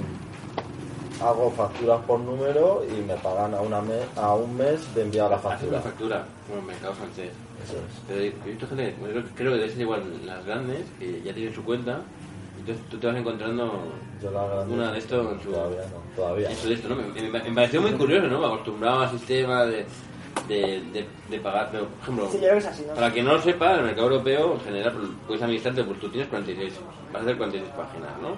hago 1.23 1.51
facturas 1.53 2.01
por 2.05 2.21
número 2.21 2.85
y 2.87 3.01
me 3.01 3.15
pagan 3.15 3.55
a, 3.55 3.61
una 3.63 3.81
me- 3.81 4.05
a 4.17 4.35
un 4.35 4.57
mes 4.57 4.95
de 4.95 5.03
enviar 5.03 5.31
la 5.31 5.39
factura. 5.39 5.71
una 5.73 5.81
factura 5.81 6.25
como 6.47 6.61
el 6.61 6.67
mercado 6.67 6.93
francés. 6.95 7.31
Eso 7.65 7.75
es. 7.77 8.03
Pero 8.07 8.21
he 8.21 8.51
visto 8.51 8.67
gente, 8.67 8.95
creo 9.35 9.53
que 9.53 9.59
debe 9.59 9.71
ser 9.71 9.81
igual 9.81 10.03
las 10.27 10.45
grandes, 10.45 10.81
que 10.99 11.23
ya 11.25 11.33
tienen 11.33 11.55
su 11.55 11.65
cuenta, 11.65 12.01
entonces 12.63 12.85
tú 12.91 12.99
te 12.99 13.07
vas 13.07 13.17
encontrando 13.17 13.93
Yo 14.23 14.31
la 14.31 14.47
grande 14.47 14.75
una 14.75 14.93
de 14.93 14.99
esto 14.99 15.33
en 15.33 15.43
su, 15.43 15.51
todavía 15.53 15.81
no, 15.83 16.17
todavía. 16.17 16.51
Eso 16.51 16.69
de 16.69 16.75
esto, 16.75 16.89
¿no? 16.89 16.97
Me, 16.97 17.03
me- 17.23 17.31
me 17.43 17.55
pareció 17.55 17.83
muy 17.83 17.93
curioso, 17.93 18.29
¿no? 18.29 18.41
Me 18.41 18.47
acostumbraba 18.47 19.05
al 19.05 19.11
sistema 19.11 19.65
de, 19.65 19.85
de, 20.49 20.83
de, 20.93 21.07
de 21.29 21.41
pagar, 21.41 21.69
pero, 21.73 21.87
por 21.87 22.03
ejemplo, 22.03 22.27
Sí, 22.31 22.35
yo 22.35 22.39
creo 22.41 22.53
que 22.53 22.59
es 22.59 22.67
así, 22.67 22.85
¿no? 22.87 22.95
para 22.95 23.11
quien 23.13 23.25
no 23.27 23.35
lo 23.35 23.43
sepa, 23.43 23.73
en 23.75 23.79
el 23.81 23.85
mercado 23.87 24.07
europeo, 24.11 24.55
en 24.55 24.61
general, 24.61 24.93
pues, 24.93 25.09
puedes 25.27 25.43
administrarte, 25.43 25.85
pues 25.85 26.01
tú 26.01 26.09
tienes 26.09 26.29
46, 26.29 26.73
vas 27.13 27.21
a 27.21 27.25
hacer 27.25 27.37
46 27.37 27.73
páginas, 27.77 28.11
¿no? 28.23 28.37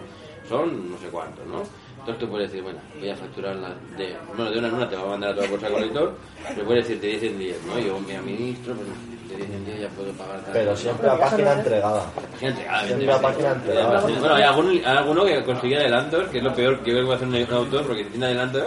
Son 0.49 0.91
no 0.91 0.99
sé 0.99 1.09
cuánto, 1.09 1.43
¿no? 1.47 1.63
Entonces 2.05 2.21
tú 2.21 2.29
puedes 2.31 2.51
decir, 2.51 2.63
bueno, 2.63 2.79
voy 3.01 3.09
a 3.09 3.17
facturarla 3.17 3.69
de, 3.97 4.15
bueno, 4.29 4.51
de 4.51 4.59
una 4.59 4.69
en 4.69 4.75
una 4.75 4.89
te 4.91 4.97
va 4.97 5.03
a 5.05 5.07
mandar 5.07 5.31
a 5.31 5.35
toda 5.37 5.49
bolsa 5.49 5.67
de 5.69 5.73
colector, 5.73 6.15
pero 6.55 6.67
puedes 6.67 6.85
decir 6.87 7.01
de 7.01 7.09
10 7.09 7.23
en 7.23 7.39
10, 7.39 7.63
¿no? 7.65 7.79
Yo 7.79 7.99
me 8.01 8.17
administro, 8.19 8.75
pues 8.75 8.89
de 9.31 9.37
10 9.37 9.51
en 9.51 9.65
10 9.65 9.81
ya 9.81 9.89
puedo 9.89 10.13
pagar 10.13 10.41
tal, 10.43 10.53
Pero 10.53 10.77
siempre 10.77 11.09
a 11.09 11.19
página 11.19 11.53
entregada. 11.55 12.05
Página 12.33 12.51
entregada, 12.51 12.87
Siempre 12.87 13.11
a 13.13 13.19
página 13.23 13.53
entregada. 13.53 14.01
Bueno, 14.03 14.35
hay 14.35 14.43
alguno, 14.43 14.71
hay 14.71 14.85
alguno 14.85 15.25
que 15.25 15.45
consigue 15.45 15.77
adelantos, 15.79 16.29
que 16.29 16.39
es 16.39 16.45
lo 16.45 16.55
peor 16.55 16.79
que 16.81 16.93
yo 16.95 17.07
va 17.09 17.15
a 17.15 17.17
hacer 17.17 17.29
un, 17.29 17.37
autor, 17.55 17.87
porque 17.87 18.05
si 18.05 18.11
tiene 18.11 18.27
adelantos, 18.27 18.63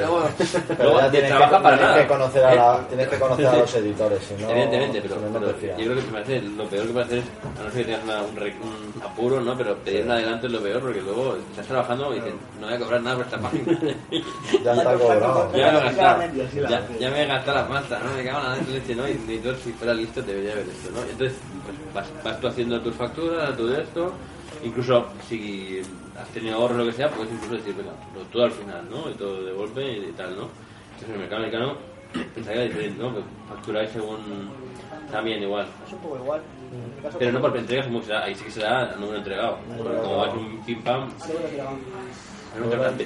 luego, 0.00 0.22
Pero 0.68 0.82
luego 0.84 0.98
ya 1.00 1.04
te 1.04 1.10
tienes, 1.10 1.30
trabaja 1.30 1.56
que, 1.58 1.62
para 1.62 1.76
tienes 1.76 1.90
nada. 1.92 2.02
que 2.02 2.08
conocer 2.08 2.44
a, 2.44 2.54
la- 2.54 2.74
¿Eh? 2.76 2.84
tienes 2.88 3.08
que 3.08 3.18
conocer 3.18 3.46
a 3.46 3.56
los 3.58 3.74
editores, 3.80 4.22
si 4.24 4.42
no, 4.42 4.50
Evidentemente, 4.50 5.02
pero, 5.02 5.14
no, 5.20 5.38
pero 5.40 5.52
te 5.54 5.66
yo 5.68 5.74
creo 5.76 5.94
que 5.94 6.02
me 6.02 6.12
parece 6.12 6.42
lo 6.42 6.64
peor 6.64 6.86
que 6.86 6.92
puede 6.92 7.04
hacer 7.04 7.18
es, 7.18 7.24
a 7.60 7.62
no 7.64 7.70
ser 7.70 7.84
que 7.86 7.92
tengas 7.92 8.04
una- 8.04 8.22
un, 8.22 8.94
un 8.96 9.02
apuro, 9.02 9.40
¿no? 9.42 9.56
Pero 9.56 9.76
pedir 9.76 10.04
un 10.04 10.10
adelanto 10.12 10.46
es 10.46 10.52
lo 10.54 10.60
peor, 10.60 10.80
porque 10.80 11.00
luego 11.02 11.36
estás 11.50 11.66
trabajando 11.66 12.14
y 12.16 12.20
no 12.60 12.66
voy 12.66 12.74
a 12.74 12.78
cobrar 12.78 13.02
nada 13.02 13.16
por 13.16 13.24
esta 13.26 13.38
página. 13.40 13.64
Ya 14.64 14.72
está 14.74 14.94
cobrado. 14.94 15.52
ya, 15.56 15.70
me 15.72 15.78
he 15.78 15.80
gastado, 15.82 16.22
ya, 16.68 16.88
ya 16.98 17.10
me 17.10 17.22
he 17.22 17.26
gastado 17.26 17.58
la 17.58 17.68
pasta, 17.68 18.00
¿no? 18.04 18.12
Me 18.16 18.24
cago 18.24 18.38
en 18.40 18.44
la 18.44 18.56
leche, 18.78 18.94
¿no? 18.94 19.08
Y 19.08 19.14
ni 19.26 19.38
todo, 19.38 19.54
si 19.56 19.72
fuera 19.72 19.94
listo 19.94 20.20
debería 20.22 20.52
haber 20.52 20.68
esto, 20.68 20.90
¿no? 20.90 21.02
Entonces, 21.02 21.38
pues 21.64 21.94
vas, 21.94 22.24
vas 22.24 22.40
tú 22.40 22.46
haciendo 22.48 22.80
tus 22.80 22.94
facturas, 22.94 23.56
todo 23.56 23.74
esto, 23.76 24.12
incluso 24.62 25.06
si 25.28 25.80
has 26.20 26.28
tenido 26.28 26.56
ahorros 26.56 26.76
o 26.76 26.84
lo 26.84 26.86
que 26.90 26.92
sea, 26.96 27.08
puedes 27.10 27.32
incluso 27.32 27.54
decir, 27.54 27.74
venga, 27.74 27.92
lo- 28.14 28.22
todo 28.26 28.44
al 28.44 28.52
final, 28.52 28.82
¿no? 28.90 29.08
Y 29.10 29.14
todo 29.14 29.42
de 29.44 29.52
golpe 29.52 29.82
y 29.98 30.12
tal, 30.16 30.36
¿no? 30.36 30.48
Entonces 30.94 31.08
en 31.08 31.14
el 31.14 31.18
mercado 31.20 31.42
americano 31.42 31.74
pensaría 32.34 32.62
diferente, 32.62 33.02
¿no? 33.02 33.14
Que 33.14 33.20
facturáis 33.48 33.90
según... 33.90 34.18
También 35.10 35.42
igual. 35.42 35.66
Es 35.86 35.92
un 35.92 35.98
poco 36.00 36.16
igual. 36.16 36.40
Pero 37.18 37.32
no 37.32 37.40
por 37.40 37.56
entregas, 37.56 37.86
como 37.86 38.00
que 38.00 38.06
se 38.06 38.12
da, 38.12 38.24
ahí 38.24 38.34
sí 38.34 38.44
que 38.44 38.50
se 38.50 38.60
da 38.60 38.94
número 38.96 39.18
entregado. 39.18 39.58
Porque 39.76 39.96
como 39.98 40.16
vas 40.18 40.34
un 40.34 40.62
pim 40.64 40.82
pam, 40.82 41.10
Seguro 41.18 41.44
que 41.48 41.56
llegamos. 41.56 41.80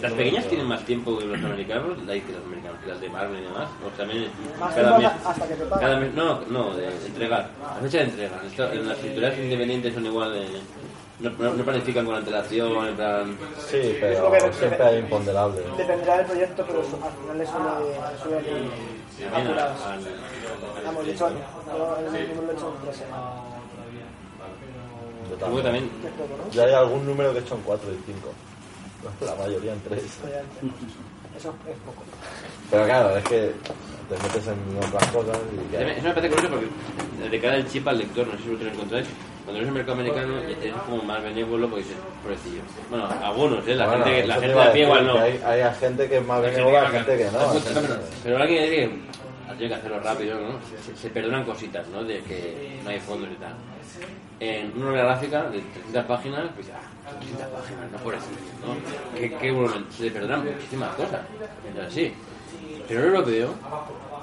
las 0.02 0.12
pequeñas 0.12 0.46
tienen 0.46 0.66
más 0.66 0.84
tiempo 0.84 1.18
que 1.18 1.24
los 1.26 1.38
americanos, 1.38 1.98
la- 2.04 2.14
que 2.14 2.32
los 2.32 2.44
americanos, 2.44 2.78
que 2.82 2.90
las 2.90 3.00
de 3.00 3.08
Marvel 3.10 3.40
y 3.40 3.42
demás. 3.42 3.68
O 3.84 3.88
también 3.96 4.28
cada 4.74 4.98
mes, 4.98 5.10
cada 5.80 6.00
no, 6.00 6.40
no, 6.48 6.74
de 6.74 6.86
entregar. 7.06 7.50
La 7.60 7.80
fecha 7.82 7.98
de 7.98 8.04
entrega. 8.04 8.40
En, 8.72 8.88
las 8.88 8.98
escrituras 8.98 9.38
independientes 9.38 9.94
son 9.94 10.06
igual 10.06 10.32
de, 10.32 10.46
no, 11.20 11.30
no, 11.30 11.54
no 11.54 11.64
planifican 11.64 12.04
con 12.06 12.16
antelación, 12.16 12.88
en 12.88 12.96
plan. 12.96 13.38
Sí, 13.70 13.76
Es 13.78 13.96
pero 14.00 14.52
siempre 14.52 14.82
hay 14.82 14.98
imponderables. 14.98 15.64
Dependerá 15.76 16.16
del 16.18 16.26
proyecto, 16.26 16.64
pero 16.66 16.82
su- 16.84 16.96
al 16.96 17.12
final 17.12 17.38
le 17.38 17.46
suele, 17.46 17.64
le 19.20 19.30
Vamos, 20.84 21.06
he 21.06 21.10
hecho 21.12 21.28
semanas. 22.92 23.53
Yo 25.30 25.36
también, 25.62 25.90
es. 26.48 26.54
Ya 26.54 26.64
hay 26.64 26.74
algún 26.74 27.06
número 27.06 27.32
que 27.32 27.38
he 27.38 27.42
hecho 27.42 27.54
en 27.54 27.62
4 27.62 27.90
y 27.92 27.98
5. 28.06 28.32
La 29.26 29.34
mayoría 29.34 29.72
en 29.72 29.80
3. 29.80 30.02
Eso 30.02 30.20
es 31.68 31.76
poco. 31.84 32.02
Pero 32.70 32.84
claro, 32.84 33.16
es 33.16 33.24
que 33.24 33.52
te 34.08 34.22
metes 34.22 34.46
en 34.46 34.76
otras 34.86 35.06
cosas 35.10 35.38
y 35.52 35.72
ya. 35.72 35.80
eso 35.82 36.02
me 36.08 36.14
parece 36.14 36.34
curioso 36.34 36.48
porque 36.54 37.28
de 37.30 37.40
cara 37.40 37.54
al 37.56 37.68
chip 37.68 37.86
al 37.88 37.98
lector, 37.98 38.26
no 38.26 38.32
sé 38.32 38.38
si 38.42 38.48
vosotros 38.48 38.68
lo 38.68 38.74
encontráis, 38.74 39.06
cuando 39.44 39.58
eres 39.60 39.68
el 39.68 39.74
mercado 39.74 39.92
americano 40.00 40.38
eres 40.40 40.74
como 40.86 41.02
más 41.02 41.22
benévolo 41.22 41.68
porque 41.68 41.84
dices, 41.84 41.98
pobrecillo. 42.22 42.62
Bueno, 42.90 43.08
algunos, 43.22 43.66
¿eh? 43.68 43.74
La 43.74 43.86
Bueno, 43.86 44.04
gente, 44.04 44.20
que- 44.22 44.26
la 44.28 44.34
gente 44.34 44.48
de 44.54 44.62
a 44.62 44.72
pie 44.72 44.82
igual 44.84 45.06
no. 45.06 45.18
Hay, 45.18 45.40
hay 45.44 45.74
gente 45.80 46.08
que 46.08 46.16
es 46.18 46.26
más 46.26 46.42
gente 46.42 46.56
benévola, 46.60 46.90
que- 46.90 46.96
gente 46.98 47.16
que 47.18 47.24
no. 47.24 47.38
pero, 47.64 47.96
pero 48.22 48.36
ahora 48.36 48.46
que 48.48 48.90
tenido 49.54 49.68
que 49.68 49.74
hacerlo 49.74 50.00
rápido, 50.00 50.40
¿no? 50.40 50.58
Se, 50.86 50.96
se 50.96 51.10
perdonan 51.10 51.44
cositas, 51.44 51.86
¿no? 51.88 52.02
De 52.04 52.20
que 52.22 52.80
no 52.82 52.90
hay 52.90 53.00
fondos 53.00 53.28
y 53.30 53.36
tal. 53.36 53.54
En 54.40 54.72
una 54.76 54.86
novela 54.86 55.04
gráfica 55.04 55.42
de 55.44 55.60
300 55.60 56.04
páginas, 56.04 56.50
pues 56.54 56.66
ah, 56.74 56.80
son 57.10 57.20
300 57.20 57.46
páginas, 57.48 57.92
no 57.92 57.98
por 57.98 58.14
¿no? 58.14 59.18
Que, 59.18 59.32
que 59.36 59.52
bueno, 59.52 59.74
se 59.96 60.02
le 60.04 60.10
perdonan 60.10 60.44
muchísimas 60.44 60.94
cosas, 60.96 61.20
entonces 61.68 61.94
sí. 61.94 62.12
Pero 62.88 63.00
el 63.00 63.06
europeo, 63.06 63.54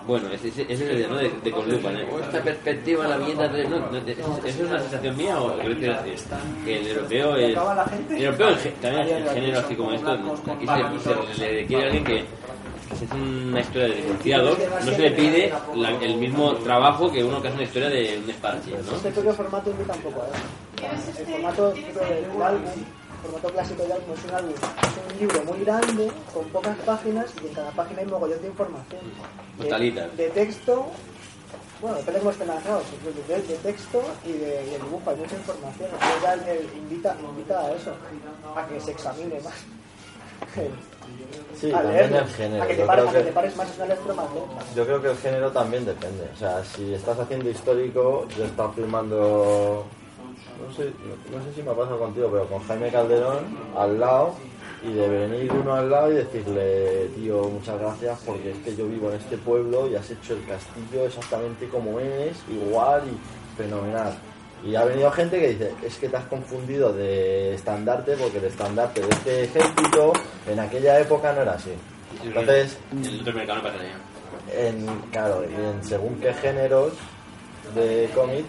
bueno, 0.05 0.29
ese, 0.29 0.49
ese, 0.49 0.65
es 0.71 0.81
el 0.81 0.97
idea, 0.97 1.07
¿no? 1.07 1.15
De, 1.15 1.31
de 1.43 1.51
con 1.51 1.67
lupa, 1.71 1.89
¿no? 1.91 2.19
Esta 2.19 2.41
perspectiva, 2.43 3.07
la 3.07 3.17
viñeta, 3.17 3.47
de, 3.47 3.67
no, 3.67 3.79
no, 3.79 4.01
de- 4.01 4.11
¿eso 4.11 4.41
es 4.45 4.59
una 4.59 4.79
sensación 4.81 5.17
mía 5.17 5.39
o 5.41 5.57
qué 5.57 5.75
quieres 5.77 6.03
decir? 6.03 6.27
Que 6.65 6.79
el 6.79 6.87
europeo 6.87 7.35
es... 7.37 7.57
El 8.09 8.21
europeo 8.23 8.55
ge- 8.57 8.71
también 8.81 9.07
en 9.17 9.27
género 9.29 9.59
así 9.59 9.75
como 9.75 9.91
esto, 9.93 10.11
aquí 10.11 10.67
se, 10.67 11.33
se 11.35 11.51
le 11.53 11.65
quiere 11.65 11.85
alguien 11.85 12.03
que 12.03 12.25
es 12.93 13.11
una 13.11 13.59
historia 13.61 13.87
de 13.87 13.95
divorciados, 14.01 14.57
no 14.85 14.91
se 14.91 14.97
le 14.97 15.11
pide 15.11 15.53
la- 15.75 15.89
el 15.91 16.15
mismo 16.15 16.53
trabajo 16.57 17.11
que 17.11 17.23
uno 17.23 17.41
que 17.41 17.47
hace 17.47 17.55
una 17.55 17.63
historia 17.65 17.89
de 17.89 18.19
un 18.23 18.29
espadachín, 18.29 18.75
¿no? 18.85 18.95
Este 18.95 19.11
propio 19.11 19.33
formato 19.33 19.69
invita 19.71 19.93
un 19.93 20.01
poco 20.01 20.21
a 20.21 20.27
eso. 20.27 21.19
El 21.19 21.25
formato 21.27 21.71
tipo 21.71 21.99
del 21.99 22.41
álbum, 22.41 22.63
el 22.65 23.21
formato 23.31 23.49
clásico 23.53 23.83
del 23.83 23.91
álbum 23.93 24.13
es 24.17 24.23
un 24.25 24.35
álbum, 24.35 24.53
es 24.53 25.13
un 25.13 25.19
libro 25.19 25.43
muy 25.45 25.59
grande, 25.65 26.11
con 26.33 26.45
pocas 26.49 26.77
páginas 26.85 27.25
y 27.43 27.47
en 27.47 27.53
cada 27.53 27.71
página 27.71 27.99
hay 28.01 28.05
mogollón 28.07 28.41
de 28.41 28.47
información. 28.47 29.01
De, 29.59 29.69
de 30.17 30.29
texto, 30.29 30.87
bueno, 31.81 31.97
depende 31.97 32.13
de 32.13 32.19
cómo 32.19 32.31
estén 32.31 32.47
lanzados, 32.47 32.83
de, 33.47 33.55
texto 33.57 34.01
y 34.25 34.31
de, 34.33 34.45
de 34.45 34.79
dibujo, 34.79 35.09
hay 35.09 35.15
mucha 35.17 35.35
información. 35.35 35.89
Entonces 35.93 36.21
ya 36.23 36.33
el- 36.33 36.77
invita, 36.77 37.17
invita 37.21 37.59
a 37.61 37.71
eso, 37.73 37.91
a 38.55 38.67
que 38.67 38.79
se 38.79 38.91
examine 38.91 39.39
más. 39.41 39.53
Sí, 41.59 41.71
a 41.71 41.81
también 41.81 41.95
leerlo, 41.97 42.17
el 42.19 42.27
género. 42.27 42.63
a 42.63 42.67
que 42.67 42.73
te 42.73 42.79
Yo 42.81 42.87
pares, 42.87 43.05
creo 43.05 43.09
a 43.09 43.13
que 43.13 43.19
te 43.19 43.25
que, 43.27 43.31
pares 43.33 43.55
más, 43.55 43.69
es 43.69 43.77
una 43.77 43.85
lectura 43.87 44.13
más 44.15 44.33
lenta. 44.33 44.65
yo 44.75 44.85
creo 44.85 45.01
que 45.01 45.09
el 45.11 45.17
género 45.17 45.51
también 45.51 45.85
depende. 45.85 46.29
O 46.33 46.37
sea, 46.37 46.63
si 46.63 46.93
estás 46.93 47.19
haciendo 47.19 47.49
histórico, 47.49 48.25
yo 48.35 48.43
he 48.43 48.47
estado 48.47 48.71
filmando. 48.73 49.85
No 50.67 50.73
sé, 50.75 50.85
no 51.31 51.43
sé 51.43 51.53
si 51.55 51.61
me 51.63 51.71
ha 51.71 51.75
pasado 51.75 51.99
contigo, 51.99 52.29
pero 52.31 52.45
con 52.47 52.63
Jaime 52.63 52.89
Calderón 52.89 53.45
al 53.77 53.99
lado 53.99 54.35
y 54.83 54.91
de 54.93 55.07
venir 55.07 55.51
uno 55.53 55.75
al 55.75 55.89
lado 55.89 56.11
y 56.11 56.15
decirle, 56.15 57.07
tío, 57.15 57.43
muchas 57.43 57.79
gracias 57.79 58.19
porque 58.25 58.51
es 58.51 58.57
que 58.59 58.75
yo 58.75 58.87
vivo 58.87 59.09
en 59.11 59.17
este 59.17 59.37
pueblo 59.37 59.87
y 59.87 59.95
has 59.95 60.09
hecho 60.09 60.33
el 60.33 60.45
castillo 60.45 61.05
exactamente 61.05 61.67
como 61.69 61.99
es, 61.99 62.37
igual 62.49 63.03
y 63.07 63.57
fenomenal. 63.57 64.13
Y 64.63 64.75
ha 64.75 64.85
venido 64.85 65.09
gente 65.11 65.39
que 65.39 65.47
dice, 65.49 65.71
es 65.83 65.97
que 65.97 66.07
te 66.07 66.17
has 66.17 66.25
confundido 66.25 66.93
de 66.93 67.55
estandarte 67.55 68.15
porque 68.15 68.37
el 68.37 68.45
estandarte 68.45 69.01
de 69.01 69.09
este 69.09 69.43
ejército 69.45 70.13
en 70.47 70.59
aquella 70.59 70.99
época 70.99 71.33
no 71.33 71.41
era 71.41 71.53
así. 71.53 71.71
Entonces, 72.23 72.77
En 72.91 73.05
el 73.05 73.21
otro 73.21 73.33
mercado 73.33 73.57
no 73.59 73.63
pasaría. 73.63 73.95
en, 74.55 74.85
claro, 75.11 75.43
y 75.49 75.53
en 75.53 75.83
según 75.83 76.15
qué 76.19 76.33
géneros, 76.33 76.93
de 77.75 78.09
cómic 78.15 78.45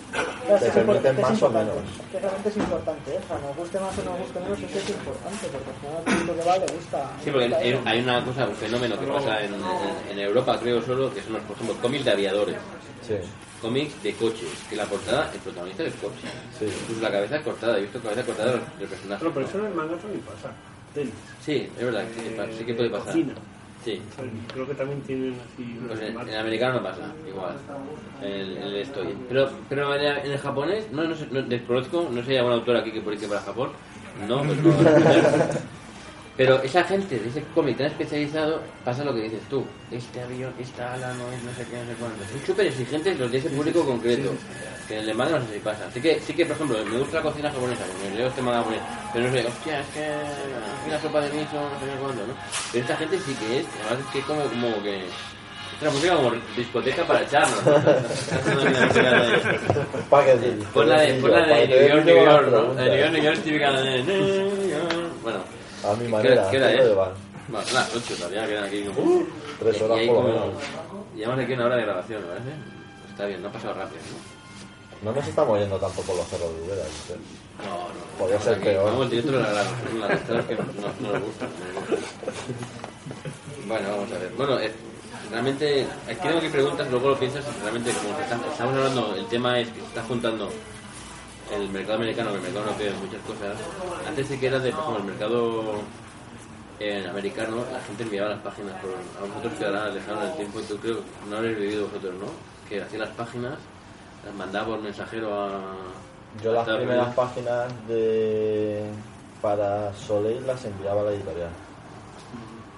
Claro, 0.46 0.58
te 0.60 0.70
permiten 0.70 1.20
más 1.20 1.42
o 1.42 1.50
menos. 1.50 1.74
Que 2.10 2.18
realmente 2.20 2.48
es 2.48 2.56
importante, 2.56 3.14
¿eh? 3.14 3.18
o 3.24 3.28
sea, 3.28 3.38
nos 3.38 3.56
guste 3.56 3.80
más 3.80 3.98
o 3.98 4.02
nos 4.02 4.18
guste 4.18 4.40
menos, 4.40 4.58
eso 4.58 4.78
es 4.78 4.90
importante, 4.90 5.46
porque 5.52 5.70
al 5.70 5.76
final 5.76 5.96
al 5.96 6.02
público 6.04 6.32
que 6.36 6.48
va 6.48 6.58
le 6.58 6.66
gusta. 6.72 7.10
Sí, 7.24 7.30
porque 7.30 7.46
gusta 7.48 7.58
hay, 7.62 7.80
hay 7.86 8.00
una 8.02 8.24
cosa, 8.24 8.46
un 8.48 8.56
fenómeno 8.56 8.98
que 9.00 9.06
pasa 9.06 9.40
en, 9.44 9.54
en- 9.54 10.10
en 10.10 10.18
Europa, 10.18 10.58
creo 10.60 10.82
solo, 10.82 11.12
que 11.14 11.22
son, 11.22 11.32
los, 11.34 11.42
por 11.42 11.56
ejemplo, 11.56 11.76
cómics 11.80 12.04
de 12.04 12.10
aviadores. 12.12 12.56
Sí, 13.06 13.14
Cómics 13.60 14.02
de 14.02 14.12
coches, 14.14 14.48
que 14.68 14.74
la 14.74 14.84
portada, 14.86 15.30
el 15.32 15.38
protagonista 15.38 15.84
es 15.84 15.94
coche. 15.94 16.26
Sí. 16.58 16.66
Incluso 16.66 17.00
la 17.00 17.12
cabeza 17.12 17.36
es 17.36 17.42
cortada, 17.42 17.78
he 17.78 17.82
visto 17.82 18.00
cabeza 18.00 18.22
cortada 18.24 18.52
del 18.78 18.88
personaje. 18.88 19.24
Pero 19.32 19.46
eso 19.46 19.58
en 19.58 19.64
el 19.66 19.74
manga 19.74 19.96
también 19.98 20.20
pasa. 20.22 20.50
Sí, 21.44 21.70
es 21.78 21.84
verdad, 21.84 22.04
sí, 22.14 22.22
que 22.22 22.30
pa- 22.30 22.46
sí 22.58 22.64
que 22.64 22.74
puede 22.74 22.90
pasar. 22.90 23.06
Cocina. 23.06 23.34
Sí. 23.84 24.00
Creo 24.52 24.66
que 24.66 24.74
también 24.74 25.00
tienen 25.02 25.34
así 25.34 25.78
Pues 25.86 25.98
en, 25.98 26.06
en 26.06 26.12
temáticas. 26.12 26.34
el 26.34 26.40
americano 26.40 26.74
no 26.74 26.82
pasa, 26.84 27.02
igual. 27.28 27.54
El, 28.22 28.76
estoy. 28.76 29.08
Pero, 29.28 29.50
pero 29.68 29.94
en, 29.96 30.30
el, 30.30 30.38
japonés, 30.38 30.90
no, 30.92 31.04
no, 31.04 31.16
sé, 31.16 31.26
no 31.30 31.42
desconozco, 31.42 32.08
no 32.10 32.20
sé 32.20 32.26
si 32.26 32.30
hay 32.32 32.38
algún 32.38 32.52
autor 32.52 32.76
aquí 32.76 32.92
que 32.92 33.00
por 33.00 33.12
ahí 33.12 33.18
que 33.18 33.26
para 33.26 33.40
Japón. 33.40 33.70
No, 34.28 34.42
pues 34.42 34.58
no. 34.62 34.72
Pero 36.36 36.62
esa 36.62 36.82
gente 36.84 37.18
de 37.18 37.28
ese 37.28 37.42
cómic 37.54 37.76
tan 37.76 37.88
especializado 37.88 38.62
pasa 38.84 39.04
lo 39.04 39.14
que 39.14 39.20
dices 39.24 39.42
tú. 39.50 39.64
Este 39.90 40.20
avión, 40.22 40.52
esta 40.58 40.94
ala 40.94 41.12
no 41.12 41.30
es 41.30 41.42
no 41.42 41.52
sé 41.54 41.66
qué, 41.70 41.76
no 41.76 41.84
sé 41.84 41.94
cuánto. 42.00 42.24
Son 42.24 42.46
súper 42.46 42.66
exigentes 42.68 43.18
los 43.18 43.30
de 43.30 43.38
ese 43.38 43.50
público 43.50 43.84
concreto. 43.84 44.30
Que 44.88 44.94
en 44.94 45.00
el 45.00 45.06
de 45.08 45.14
manga 45.14 45.38
no 45.38 45.46
sé 45.46 45.54
si 45.54 45.58
pasa. 45.60 45.86
Así 45.88 46.00
que, 46.00 46.18
sí 46.20 46.32
que, 46.32 46.46
por 46.46 46.56
ejemplo, 46.56 46.78
me 46.86 46.98
gusta 46.98 47.18
la 47.18 47.22
cocina 47.22 47.50
japonesa, 47.50 47.84
porque 47.84 48.16
leo 48.16 48.28
este 48.28 48.40
manga 48.42 48.58
japonés. 48.58 48.80
Pero 49.12 49.26
no 49.26 49.32
sé, 49.32 49.46
hostia, 49.46 49.80
es 49.80 49.86
que 49.88 50.04
aquí 50.04 50.90
la 50.90 51.00
sopa 51.00 51.20
de 51.20 51.28
miso, 51.34 51.54
no 51.54 51.78
sé 51.78 51.84
qué 51.86 52.00
cuándo, 52.00 52.26
¿no? 52.26 52.34
Pero 52.72 52.82
esta 52.82 52.96
gente 52.96 53.18
sí 53.20 53.34
que 53.34 53.60
es, 53.60 53.66
además 53.86 54.06
es 54.06 54.12
que 54.12 54.20
como, 54.26 54.42
como 54.44 54.82
que... 54.82 54.96
Es 55.04 55.82
una 55.82 55.90
música 55.90 56.14
como 56.16 56.32
discoteca 56.56 57.04
para 57.04 57.20
para 60.10 60.24
que 60.26 60.32
te- 60.34 60.64
Pon 60.72 60.88
la 60.88 61.00
de, 61.00 61.12
New 61.14 61.88
York, 61.88 62.04
New 62.04 62.24
York, 62.24 62.48
¿no? 62.50 62.74
La 62.74 62.82
de 62.82 62.90
preguntas. 62.90 62.90
New 62.90 62.98
York, 62.98 63.12
New 63.12 63.22
York 63.22 63.36
es 63.36 63.42
típica 63.44 63.72
de... 63.72 64.02
Bueno, 65.22 65.38
A 65.84 65.94
mi 65.94 66.04
¿qué 66.04 66.08
manera, 66.08 66.50
qué 66.50 66.56
hora 66.58 66.68
¿qué 66.68 66.74
es? 66.78 66.84
hora 66.86 66.94
van? 66.94 67.10
Bueno, 67.48 67.66
son 67.66 67.74
las 67.74 67.94
8 67.96 68.14
todavía, 68.16 68.46
quedan 68.46 68.64
aquí 68.64 68.84
como... 68.84 69.22
Tres 69.58 69.76
y- 69.78 69.82
horas 69.82 69.98
y 70.02 70.06
por 70.06 70.16
lo 70.16 70.22
como- 70.22 70.28
menos. 70.28 70.62
Llevamos 71.16 71.44
aquí 71.44 71.52
una 71.54 71.64
hora 71.66 71.76
de 71.76 71.82
grabación, 71.82 72.22
parece? 72.22 72.50
Está 73.10 73.26
bien, 73.26 73.42
no 73.42 73.48
ha 73.48 73.52
pasado 73.52 73.74
rápido, 73.74 74.00
¿no? 74.12 75.10
No 75.10 75.16
nos 75.16 75.26
estamos 75.28 75.58
yendo 75.58 75.76
tanto 75.78 76.02
por 76.02 76.16
los 76.16 76.26
cerros 76.28 76.54
de 76.56 76.62
Ubera, 76.62 76.84
¿viste? 76.84 77.14
No, 77.66 77.88
no. 77.88 78.18
Podría 78.18 78.40
ser 78.40 78.54
aquí, 78.54 78.64
peor. 78.64 78.84
Vamos 78.86 79.10
directo 79.10 79.30
a 79.36 79.40
la 79.42 79.48
grabación, 79.50 80.00
las 80.00 80.08
restauras 80.10 80.46
que 80.46 80.54
no, 80.54 80.62
no 80.62 81.12
nos 81.12 81.22
gustan. 81.22 81.48
no. 81.74 83.66
Bueno, 83.68 83.88
vamos 83.90 84.12
a 84.12 84.18
ver. 84.18 84.30
Bueno, 84.36 84.58
eh, 84.60 84.72
realmente, 85.30 85.86
aquí 86.08 86.20
tengo 86.28 86.40
que 86.40 86.50
preguntas, 86.50 86.88
luego 86.90 87.08
lo 87.10 87.18
piensas, 87.18 87.44
realmente 87.62 87.90
como 87.92 88.18
estamos 88.20 88.60
hablando, 88.78 89.14
el 89.16 89.26
tema 89.26 89.58
es 89.58 89.68
que 89.68 89.80
se 89.80 89.86
está 89.86 90.02
juntando 90.04 90.50
el 91.52 91.68
mercado 91.68 91.94
americano 91.94 92.30
con 92.30 92.38
el 92.38 92.44
mercado 92.44 92.66
europeo 92.66 92.92
en 92.92 93.00
muchas 93.00 93.20
cosas. 93.22 93.56
Antes 94.06 94.26
sí 94.26 94.38
que 94.38 94.46
era 94.46 94.58
de, 94.58 94.72
por 94.72 94.80
ejemplo, 94.80 94.98
el 94.98 95.04
mercado 95.04 95.62
eh, 96.80 97.06
americano, 97.08 97.64
la 97.72 97.80
gente 97.80 98.02
enviaba 98.02 98.30
las 98.30 98.40
páginas 98.40 98.74
por, 98.80 98.90
a 98.90 99.28
vosotros 99.28 99.52
que 99.58 99.64
ahora 99.64 99.90
dejaron 99.90 100.24
el 100.24 100.32
tiempo 100.34 100.60
y 100.60 100.62
tú 100.64 100.76
creo 100.78 100.96
que 100.96 101.30
no 101.30 101.36
habréis 101.36 101.58
vivido 101.58 101.86
vosotros, 101.86 102.14
¿no? 102.14 102.26
Que 102.68 102.82
hacía 102.82 102.98
las 102.98 103.10
páginas, 103.10 103.58
las 104.24 104.34
mandaba 104.34 104.66
por 104.66 104.80
mensajero 104.80 105.32
a... 105.32 105.60
Yo 106.42 106.52
las 106.52 106.66
primeras 106.66 107.14
páginas 107.14 107.70
de 107.86 108.90
para 109.42 109.92
Soleil 109.94 110.46
las 110.46 110.64
enviaba 110.64 111.02
a 111.02 111.04
la 111.04 111.12
editorial 111.12 111.50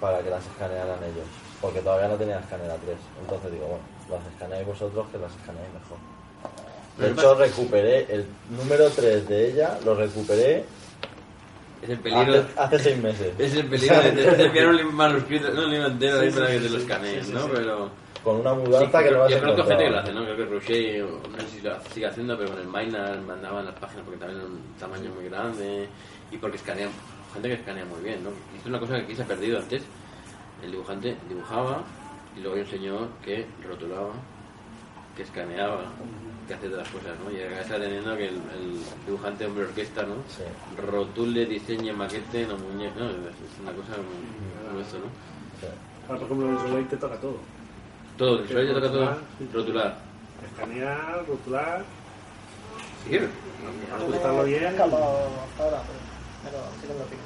para 0.01 0.19
que 0.19 0.29
las 0.29 0.45
escanearan 0.45 1.01
ellos, 1.03 1.25
porque 1.61 1.79
todavía 1.79 2.09
no 2.09 2.15
tenía 2.15 2.39
escáner 2.39 2.69
A3. 2.69 2.97
Entonces 3.21 3.51
digo, 3.51 3.67
bueno, 3.67 3.83
las 4.09 4.33
escaneáis 4.33 4.67
vosotros 4.67 5.07
que 5.11 5.17
las 5.17 5.31
escaneáis 5.35 5.73
mejor. 5.73 6.14
De 6.97 7.09
hecho, 7.11 7.35
recuperé 7.35 8.05
el 8.09 8.25
número 8.49 8.89
3 8.89 9.27
de 9.27 9.49
ella, 9.51 9.77
lo 9.83 9.95
recuperé 9.95 10.63
Es 11.81 11.89
el 11.89 11.99
peligro... 11.99 12.33
hace, 12.33 12.45
hace 12.59 12.79
seis 12.79 12.97
meses. 13.03 13.33
Es 13.37 13.53
el 13.55 13.67
peligro 13.67 14.01
de, 14.01 14.11
de 14.11 14.45
enviar 14.45 14.67
un 14.67 14.77
libro 14.77 14.91
manuscrito, 14.93 15.51
no 15.51 15.65
un 15.65 15.71
libro 15.71 15.87
entero 15.87 16.19
ahí 16.21 16.31
para 16.31 16.47
que 16.47 16.59
te 16.59 16.69
lo 16.69 16.77
escaneen, 16.77 17.33
¿no? 17.33 17.47
Pero... 17.49 17.89
Con 18.23 18.37
una 18.37 18.53
Sí, 18.55 18.59
mudanza 18.61 19.03
que 19.03 19.09
yo, 19.09 19.11
no 19.11 19.19
vas 19.19 19.29
yo 19.29 19.37
a 19.37 19.39
conozco 19.39 19.61
encontrar. 19.61 19.67
gente 19.67 19.83
que 19.83 19.89
lo 19.91 19.99
hace, 19.99 20.13
¿no? 20.13 20.23
Creo 20.23 20.37
que 20.37 20.45
Rocher, 20.45 21.05
no 21.31 21.39
sé 21.41 21.47
si 21.47 21.61
lo 21.61 21.79
sigue 21.93 22.05
haciendo, 22.07 22.37
pero 22.37 22.49
con 22.51 22.59
el 22.59 22.67
Maynard 22.67 23.19
mandaban 23.21 23.65
las 23.65 23.75
páginas 23.75 24.03
porque 24.03 24.19
también 24.19 24.39
era 24.41 24.49
un 24.49 24.59
tamaño 24.79 25.11
muy 25.13 25.25
grande 25.29 25.87
y 26.31 26.37
porque 26.37 26.57
escanean, 26.57 26.89
gente 27.33 27.49
que 27.49 27.53
escanea 27.55 27.85
muy 27.85 28.01
bien, 28.01 28.23
¿no? 28.23 28.29
Y 28.31 28.57
esto 28.57 28.61
es 28.61 28.65
una 28.67 28.79
cosa 28.79 28.95
que 28.95 29.01
aquí 29.03 29.15
se 29.15 29.21
ha 29.21 29.25
perdido 29.27 29.59
antes. 29.59 29.83
El 30.63 30.71
dibujante 30.71 31.15
dibujaba 31.29 31.83
y 32.35 32.39
luego 32.39 32.55
hay 32.55 32.61
un 32.63 32.67
señor 32.69 33.07
que 33.23 33.45
rotulaba, 33.63 34.13
que 35.15 35.21
escaneaba, 35.21 35.83
que 36.47 36.53
hacía 36.53 36.69
todas 36.69 36.83
las 36.85 36.93
cosas, 36.93 37.13
¿no? 37.23 37.31
Y 37.31 37.41
acá 37.41 37.61
está 37.61 37.79
teniendo 37.79 38.15
que 38.17 38.27
el, 38.29 38.35
el 38.35 38.79
dibujante 39.05 39.45
hombre 39.45 39.65
orquesta, 39.65 40.03
¿no? 40.03 40.15
Sí. 40.29 40.43
Rotule, 40.77 41.45
diseñe, 41.45 41.91
maquete, 41.93 42.45
no 42.47 42.57
muñeca, 42.57 42.99
no, 42.99 43.09
es 43.09 43.37
es 43.41 43.59
una 43.61 43.71
cosa 43.71 43.95
como, 43.95 44.69
como 44.69 44.79
eso, 44.79 44.97
¿no? 44.99 45.09
Sí. 45.59 45.67
Ahora, 46.07 46.19
por 46.19 46.25
ejemplo, 46.27 46.49
en 46.49 46.57
Soleil 46.59 46.87
te 46.87 46.97
toca 46.97 47.15
todo. 47.17 47.37
Todo, 48.17 48.39
el 48.39 48.45
usuario 48.45 48.67
te 48.73 48.73
toca 48.79 48.87
todo 48.91 49.05
Rotular, 49.05 49.17
sí. 49.39 49.49
rotular. 49.53 49.97
Escanear, 50.45 51.25
rotular, 51.27 51.83
quieres. 53.07 53.29
ajustarlo 53.95 54.41
he 54.43 54.45
bien. 54.45 54.63
escapado 54.65 55.17
hasta 55.49 55.63
ahora, 55.63 55.81
pero, 55.87 55.99
pero 56.43 56.63
sí 56.81 56.87
que 56.87 56.93
lo 56.93 57.05
tengo. 57.05 57.23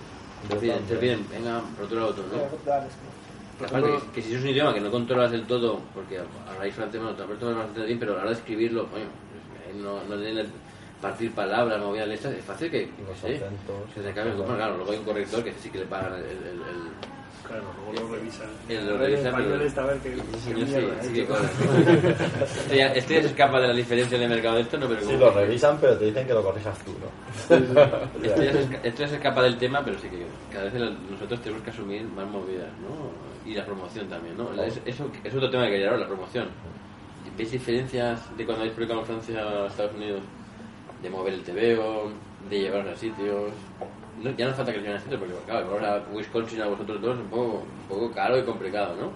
Te 0.50 0.56
piden, 0.56 0.84
te 0.86 0.96
piden, 0.96 1.30
venga, 1.30 1.62
rotura 1.78 2.06
otro, 2.06 2.24
¿no? 2.28 2.36
es 2.38 2.94
Que, 3.60 4.00
que 4.16 4.22
si 4.22 4.36
es 4.36 4.42
un 4.42 4.48
idioma 4.50 4.74
que 4.74 4.80
no 4.82 4.90
controlas 4.90 5.32
del 5.32 5.44
todo, 5.46 5.80
porque 5.94 6.20
habláis 6.50 6.74
francés, 6.74 7.02
bueno, 7.02 7.16
te 7.16 7.24
hablas 7.24 7.40
bastante 7.42 7.86
bien, 7.86 8.00
pero 8.00 8.14
a 8.14 8.16
la 8.16 8.22
hora 8.22 8.30
de 8.32 8.38
escribirlo, 8.38 8.88
coño, 8.88 9.04
eh, 9.04 9.74
no, 9.76 10.02
no 10.06 10.22
tiene 10.22 10.46
partir 11.02 11.32
palabras, 11.32 11.80
movidas 11.80 12.08
estas, 12.10 12.34
es 12.34 12.44
fácil 12.46 12.72
que, 12.72 12.90
sé, 13.22 13.42
que 13.96 14.02
se 14.02 14.10
acabe. 14.10 14.32
Bueno, 14.34 14.56
claro, 14.56 14.78
luego 14.78 14.92
hay 14.92 14.98
un 15.00 15.04
corrector 15.06 15.44
que 15.44 15.54
sí 15.54 15.70
que 15.70 15.80
le 15.80 15.86
pagan 15.86 16.14
el, 16.16 16.22
el, 16.24 16.56
el, 16.56 17.46
claro, 17.48 17.64
luego 17.92 18.08
lo 18.10 18.16
revisan. 18.16 18.48
el- 18.68 18.86
lo 18.88 18.96
A 18.96 18.98
ver, 18.98 19.10
revisa, 19.12 19.22
en 19.22 19.28
español 19.28 19.52
pero- 19.54 19.66
esta, 19.66 19.82
señor 20.40 20.68
sí, 21.02 21.08
sí 21.08 21.14
que. 21.14 21.28
Este 22.70 22.78
ya, 22.78 22.88
este 22.94 23.14
ya 23.16 23.22
se 23.22 23.28
escapa 23.28 23.60
de 23.62 23.68
la 23.68 23.74
diferencia 23.74 24.18
de 24.18 24.28
mercado 24.28 24.56
de 24.56 24.62
esto, 24.62 24.78
no, 24.78 24.88
pero 24.88 25.02
Sí, 25.02 25.18
lo 25.18 25.32
revisan, 25.32 25.78
pero 25.80 25.98
te 25.98 26.06
dicen 26.06 26.28
que 26.28 26.34
lo 26.34 26.44
corrijas 26.44 26.78
tú, 26.84 26.92
¿no? 27.00 27.56
Esto 28.26 28.44
ya, 28.44 28.52
se 28.54 28.64
esca- 28.64 28.80
esto 28.84 29.02
ya 29.04 29.08
se 29.08 29.16
escapa 29.16 29.42
del 29.44 29.58
tema, 29.58 29.82
pero 29.84 29.98
sí 30.00 30.08
que 30.10 30.26
cada 30.52 30.66
vez 30.66 30.76
el- 30.76 30.98
nosotros 31.12 31.42
tenemos 31.42 31.64
que 31.64 31.70
asumir 31.72 32.04
más 32.10 32.28
movidas, 32.28 32.70
¿no? 32.82 33.29
Y 33.46 33.54
la 33.54 33.66
promoción 33.66 34.08
también, 34.08 34.38
¿no? 34.38 34.52
La- 34.54 34.66
es- 34.66 34.82
Eso 34.86 35.10
es 35.24 35.34
otro 35.36 35.50
tema 35.50 35.66
que 35.66 35.72
quería 35.72 35.88
hablar, 35.88 36.02
la 36.02 36.08
promoción. 36.08 36.48
¿Veis 37.38 37.52
diferencias 37.52 38.36
de 38.38 38.46
cuando 38.46 38.62
habéis 38.62 38.74
publicado 38.76 39.00
en 39.02 39.06
Francia 39.06 39.40
a 39.42 39.68
Estados 39.68 39.94
Unidos? 39.96 40.22
De 41.02 41.10
mover 41.10 41.34
el 41.34 41.44
TVO, 41.44 42.12
de 42.50 42.60
llevarlos 42.60 42.94
a 42.94 42.98
sitios... 42.98 43.52
No, 44.22 44.32
ya 44.32 44.48
no 44.50 44.54
falta 44.54 44.72
que 44.74 44.80
lo 44.80 44.84
lleven 44.84 44.98
a 44.98 45.02
sitios, 45.02 45.20
porque 45.20 45.34
claro, 45.46 45.68
ahora 45.72 46.04
Wisconsin 46.12 46.62
a 46.62 46.68
vosotros 46.68 47.02
dos 47.02 47.16
es 47.16 47.22
un 47.24 47.30
poco, 47.30 47.44
un 47.64 47.88
poco 47.88 48.12
caro 48.12 48.38
y 48.38 48.44
complicado, 48.44 48.94
¿no? 49.00 49.12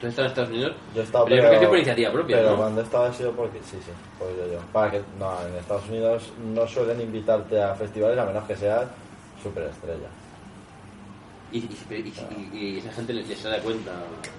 Tú 0.00 0.06
estás 0.06 0.24
en 0.24 0.30
Estados 0.30 0.50
Unidos, 0.50 0.72
Yo 0.94 1.02
he 1.02 1.04
estado, 1.04 1.24
pero 1.26 1.36
yo 1.36 1.42
creo 1.42 1.50
que 1.52 1.58
sido 1.58 1.68
por 1.70 1.78
iniciativa 1.78 2.12
propia, 2.12 2.36
Pero 2.38 2.50
¿no? 2.52 2.56
cuando 2.56 2.80
he 2.80 2.84
estado 2.84 3.04
ha 3.04 3.12
sido 3.12 3.32
porque. 3.32 3.58
Sí, 3.62 3.76
sí, 3.84 3.90
pues 4.18 4.30
yo, 4.36 4.52
yo. 4.54 4.58
Para 4.72 4.90
que, 4.90 5.02
no, 5.18 5.46
en 5.46 5.54
Estados 5.56 5.88
Unidos 5.88 6.32
no 6.54 6.66
suelen 6.66 7.00
invitarte 7.02 7.62
a 7.62 7.74
festivales 7.74 8.18
a 8.18 8.24
menos 8.24 8.44
que 8.44 8.56
seas 8.56 8.86
superestrella. 9.42 10.08
Y, 11.54 11.58
y, 11.58 11.68
y- 11.94 12.56
y- 12.58 12.58
y 12.74 12.78
esa 12.78 12.92
gente 12.92 13.12
les, 13.12 13.28
les 13.28 13.42
da 13.42 13.58
cuenta, 13.60 13.92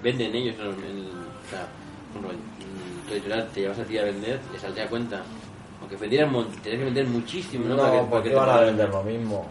venden 0.04 0.36
ellos, 0.36 0.56
en, 0.60 0.66
en- 0.68 1.08
o 1.08 1.50
sea, 1.50 1.66
ejemplo, 2.12 2.32
en 2.32 3.08
tu 3.08 3.14
editorial 3.14 3.48
te 3.54 3.62
llevas 3.62 3.80
a 3.80 3.84
ti 3.86 3.98
a 3.98 4.04
vender, 4.04 4.40
les 4.52 4.62
saldría 4.62 4.88
cuenta. 4.90 5.22
Aunque 5.80 5.96
vendieran, 5.98 6.32
tenías 6.64 6.80
que 6.80 6.86
vender 6.86 7.06
muchísimo, 7.08 7.66
¿no? 7.68 7.76
No, 7.76 7.84
Para 7.84 8.00
que- 8.02 8.08
porque 8.08 8.36
van 8.36 8.50
a 8.50 8.60
vender 8.62 8.90
lo 8.90 9.04
mismo. 9.04 9.46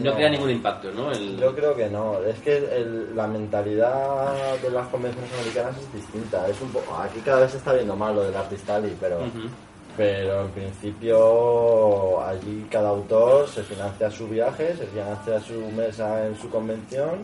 No, 0.00 0.14
crea 0.14 0.28
ningún 0.30 0.50
impacto, 0.50 0.90
¿no? 0.92 1.12
El, 1.12 1.36
Yo 1.38 1.54
creo 1.54 1.76
que 1.76 1.88
no. 1.90 2.18
Es 2.24 2.38
que 2.40 2.56
el- 2.56 3.14
la 3.14 3.26
mentalidad 3.26 4.56
de 4.62 4.70
las 4.70 4.88
convenciones 4.88 5.30
americanas 5.34 5.76
es 5.78 5.92
distinta. 5.92 6.48
Es 6.48 6.60
un 6.60 6.70
poco, 6.70 6.96
aquí 6.96 7.20
cada 7.20 7.40
vez 7.40 7.50
se 7.52 7.58
está 7.58 7.72
viendo 7.74 7.94
más 7.96 8.14
lo 8.14 8.22
del 8.24 8.34
Artist 8.34 8.68
Alley, 8.70 8.96
pero. 9.00 9.18
Pero 9.96 10.42
en 10.42 10.50
principio 10.50 12.20
allí 12.22 12.66
cada 12.70 12.88
autor 12.90 13.48
se 13.48 13.62
financia 13.62 14.10
su 14.10 14.28
viaje, 14.28 14.74
se 14.76 14.86
financia 14.86 15.40
su 15.40 15.60
mesa 15.76 16.26
en 16.26 16.36
su 16.38 16.48
convención 16.50 17.22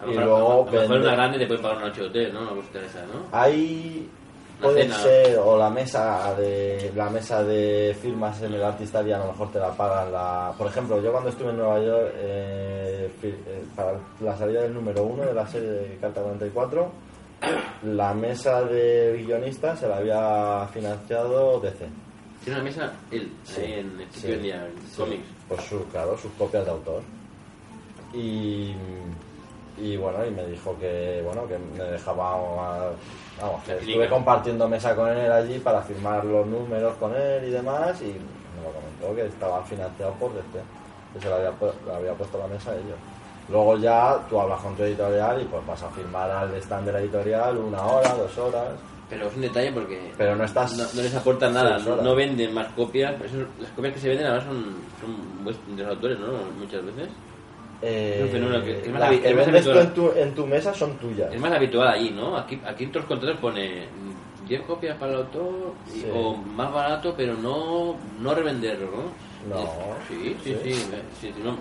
A 0.00 0.06
y 0.06 0.10
mejor, 0.10 0.24
luego 0.24 0.36
a 0.36 0.56
lo 0.56 0.64
mejor 0.64 0.88
vende- 0.88 1.06
una 1.06 1.12
grande 1.16 1.38
te 1.38 1.46
puede 1.46 1.60
pagar 1.60 1.76
una 1.78 1.86
noche 1.88 2.00
de 2.02 2.06
hotel, 2.08 2.34
¿no? 2.34 2.40
Una 2.42 2.50
esa, 2.86 3.00
¿no? 3.06 3.38
La 3.38 4.08
puede 4.60 4.84
ser 5.02 5.38
o 5.38 5.58
la 5.58 5.68
mesa 5.68 6.34
de 6.34 6.90
la 6.96 7.10
mesa 7.10 7.42
de 7.44 7.94
firmas 8.00 8.40
en 8.42 8.54
el 8.54 8.62
Artist 8.62 8.94
Alley 8.96 9.12
a 9.12 9.18
lo 9.18 9.26
mejor 9.26 9.50
te 9.52 9.58
la 9.58 9.70
pagan 9.72 10.10
la 10.12 10.52
por 10.56 10.66
ejemplo 10.68 11.02
yo 11.02 11.12
cuando 11.12 11.28
estuve 11.28 11.50
en 11.50 11.58
Nueva 11.58 11.78
York 11.78 12.12
eh, 12.16 13.10
eh, 13.22 13.64
para 13.76 13.98
la 14.20 14.34
salida 14.38 14.62
del 14.62 14.72
número 14.72 15.02
uno 15.02 15.24
de 15.24 15.34
la 15.34 15.46
serie 15.46 15.68
de 15.68 15.98
Carta 16.00 16.22
44 16.22 16.90
la 17.82 18.14
mesa 18.14 18.62
de 18.64 19.22
guionistas 19.26 19.78
se 19.80 19.88
la 19.88 19.98
había 19.98 20.66
financiado 20.72 21.60
DC 21.60 21.86
Tiene 22.44 22.60
una 22.60 22.64
mesa, 22.64 22.92
él, 23.10 23.30
Sí, 23.44 23.62
en 23.64 24.00
el 24.00 24.06
sí, 24.10 24.52
cómics. 24.96 25.24
pues 25.48 25.60
su, 25.62 25.84
claro 25.88 26.16
sus 26.18 26.32
copias 26.32 26.64
de 26.64 26.70
autor. 26.70 27.02
Y 28.12 28.74
Y 29.78 29.96
bueno, 29.98 30.24
y 30.24 30.30
me 30.30 30.46
dijo 30.46 30.74
que, 30.78 31.20
bueno, 31.22 31.46
que 31.46 31.58
me 31.58 31.84
dejaba, 31.84 32.92
vamos, 33.38 33.62
que 33.66 33.72
estuve 33.76 34.08
compartiendo 34.08 34.66
mesa 34.66 34.96
con 34.96 35.10
él 35.10 35.30
allí 35.30 35.58
para 35.58 35.82
firmar 35.82 36.24
los 36.24 36.46
números 36.46 36.94
con 36.96 37.14
él 37.14 37.44
y 37.44 37.50
demás, 37.50 38.00
y 38.00 38.06
me 38.06 38.62
lo 38.64 38.72
comentó 38.72 39.14
que 39.14 39.26
estaba 39.28 39.62
financiado 39.64 40.12
por 40.14 40.30
este, 40.30 40.60
que 41.12 41.20
se 41.20 41.28
lo 41.28 41.34
había, 41.34 41.52
le 41.86 41.92
había 41.94 42.14
puesto 42.14 42.38
la 42.38 42.46
mesa 42.46 42.70
a 42.70 42.74
ellos. 42.76 42.96
Luego 43.48 43.78
ya 43.78 44.18
tú 44.28 44.40
hablas 44.40 44.60
con 44.60 44.74
tu 44.74 44.82
editorial 44.82 45.40
y 45.40 45.44
pues 45.44 45.64
vas 45.66 45.82
a 45.82 45.88
firmar 45.90 46.30
al 46.30 46.54
stand 46.56 46.86
de 46.86 46.92
la 46.92 47.00
editorial 47.00 47.56
una 47.58 47.80
hora, 47.82 48.14
dos 48.14 48.36
horas, 48.38 48.68
Pero 49.08 49.28
es 49.28 49.34
un 49.36 49.42
detalle 49.42 49.70
porque 49.72 50.12
pero 50.18 50.34
no 50.34 50.42
estás... 50.44 50.76
no, 50.76 50.84
no 50.94 51.02
les 51.02 51.14
aporta 51.14 51.48
nada, 51.50 51.78
no 51.78 52.14
venden 52.16 52.52
más 52.52 52.66
copias. 52.72 53.14
Eso- 53.22 53.46
las 53.60 53.70
copias 53.70 53.94
que 53.94 54.00
se 54.00 54.08
venden 54.08 54.26
ahora 54.26 54.42
son, 54.44 54.76
son 55.00 55.76
de 55.76 55.82
los 55.84 55.92
autores, 55.92 56.18
¿no? 56.18 56.26
Muchas 56.58 56.84
veces. 56.84 57.08
Eh, 57.82 58.22
Es 58.24 58.82
que- 58.82 58.90
más 58.90 59.10
que 59.10 59.34
vendes 59.34 59.64
tú 59.64 59.78
en 59.78 59.94
tu, 59.94 60.10
en 60.16 60.34
tu 60.34 60.46
mesa 60.46 60.74
son 60.74 60.96
tuyas. 60.96 61.32
Es 61.32 61.40
más 61.40 61.52
habitual 61.52 61.86
allí, 61.88 62.10
¿no? 62.10 62.36
Aquí, 62.36 62.60
aquí 62.66 62.84
en 62.84 62.90
todos 62.90 63.02
los 63.04 63.08
contratos 63.10 63.38
pone 63.40 63.84
mm, 63.86 64.48
10 64.48 64.62
copias 64.62 64.96
para 64.96 65.12
el 65.12 65.18
autor 65.18 65.72
y- 65.94 66.00
Sí. 66.00 66.06
o 66.12 66.34
más 66.36 66.72
barato, 66.72 67.14
pero 67.16 67.34
no, 67.34 67.94
no 68.18 68.34
revenderlo, 68.34 68.86
¿no? 69.48 69.54
No. 69.54 69.66
Sí, 70.08 70.36
sí, 70.42 70.56
Sí. 70.64 70.72
sí. 70.74 70.74
sí, 71.20 71.32
sí, 71.32 71.34
no. 71.44 71.56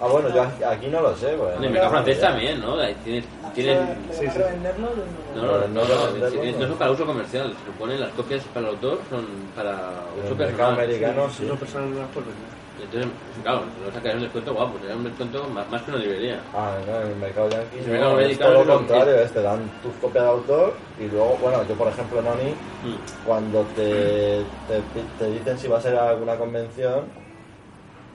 Ah, 0.00 0.06
bueno, 0.08 0.28
yo 0.34 0.42
aquí- 0.66 0.86
no 0.88 1.00
lo 1.02 1.14
sé. 1.16 1.34
Pues, 1.36 1.56
En 1.56 1.64
el 1.64 1.70
mercado 1.70 1.90
francés 1.92 2.20
también, 2.20 2.60
¿no? 2.60 2.78
Ahí 2.80 2.94
Tienes, 3.04 3.24
tienes, 3.54 3.78
Pero 4.18 4.26
vas 4.28 4.36
a 4.36 4.50
venderlo, 4.52 4.88
no, 5.36 5.42
no, 5.42 5.46
no, 5.46 5.58
no, 5.58 5.68
no, 5.68 5.84
no, 5.84 5.84
no, 5.84 6.30
sí, 6.30 6.36
no, 6.38 6.52
no. 6.52 6.58
no 6.58 6.66
son 6.68 6.78
para 6.78 6.90
uso 6.90 7.06
comercial. 7.06 7.54
Se 7.58 7.66
supone 7.72 7.98
las 7.98 8.10
copias 8.12 8.42
para 8.54 8.68
el 8.68 8.74
autor 8.74 8.98
son 9.10 9.26
para 9.54 9.70
En 10.16 10.24
uso 10.24 10.32
el 10.32 10.38
mercado 10.38 10.38
personal. 10.38 10.72
americano 10.72 11.28
sí. 11.30 11.42
No 11.44 11.48
no 11.54 12.00
las 12.00 12.08
puedes 12.10 12.28
vender. 12.28 12.60
Entonces, 12.80 13.10
claro, 13.42 13.60
no 13.84 13.86
sacarías 13.92 14.14
un 14.14 14.22
descuento 14.22 14.54
guapo, 14.54 14.78
sería 14.80 14.96
un 14.96 15.04
descuento 15.04 15.44
más, 15.52 15.70
más 15.70 15.82
que 15.82 15.90
una 15.90 16.00
librería. 16.00 16.40
Ah, 16.54 16.78
no, 16.86 17.00
en 17.02 17.08
el 17.08 17.16
mercado 17.16 17.50
yankee 17.50 17.76
En 17.76 17.84
el 17.84 17.86
no, 17.86 17.92
mercado 17.92 18.10
es 18.20 18.24
americano 18.24 18.50
todo 18.52 18.60
es 18.62 18.66
lo 18.66 18.72
lo- 18.72 18.78
contrario, 18.78 19.14
es, 19.20 19.32
te 19.32 19.42
dan 19.42 19.70
tus 19.82 19.92
copias 20.00 20.24
de 20.24 20.30
autor 20.30 20.74
y 20.98 21.08
luego, 21.08 21.38
bueno, 21.42 21.58
yo 21.68 21.74
por 21.74 21.88
ejemplo 21.88 22.20
en 22.20 22.26
ONI, 22.26 22.50
Mm. 22.52 23.26
cuando 23.26 23.62
te, 23.76 24.42
te, 24.66 24.80
te 25.18 25.30
dicen 25.30 25.58
si 25.58 25.68
va 25.68 25.76
a 25.76 25.80
ser 25.82 25.94
alguna 25.94 26.36
convención, 26.36 27.04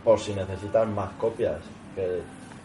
por 0.06 0.20
si 0.20 0.34
necesitas 0.36 0.88
más 0.88 1.12
copias, 1.14 1.56
que 1.96 2.22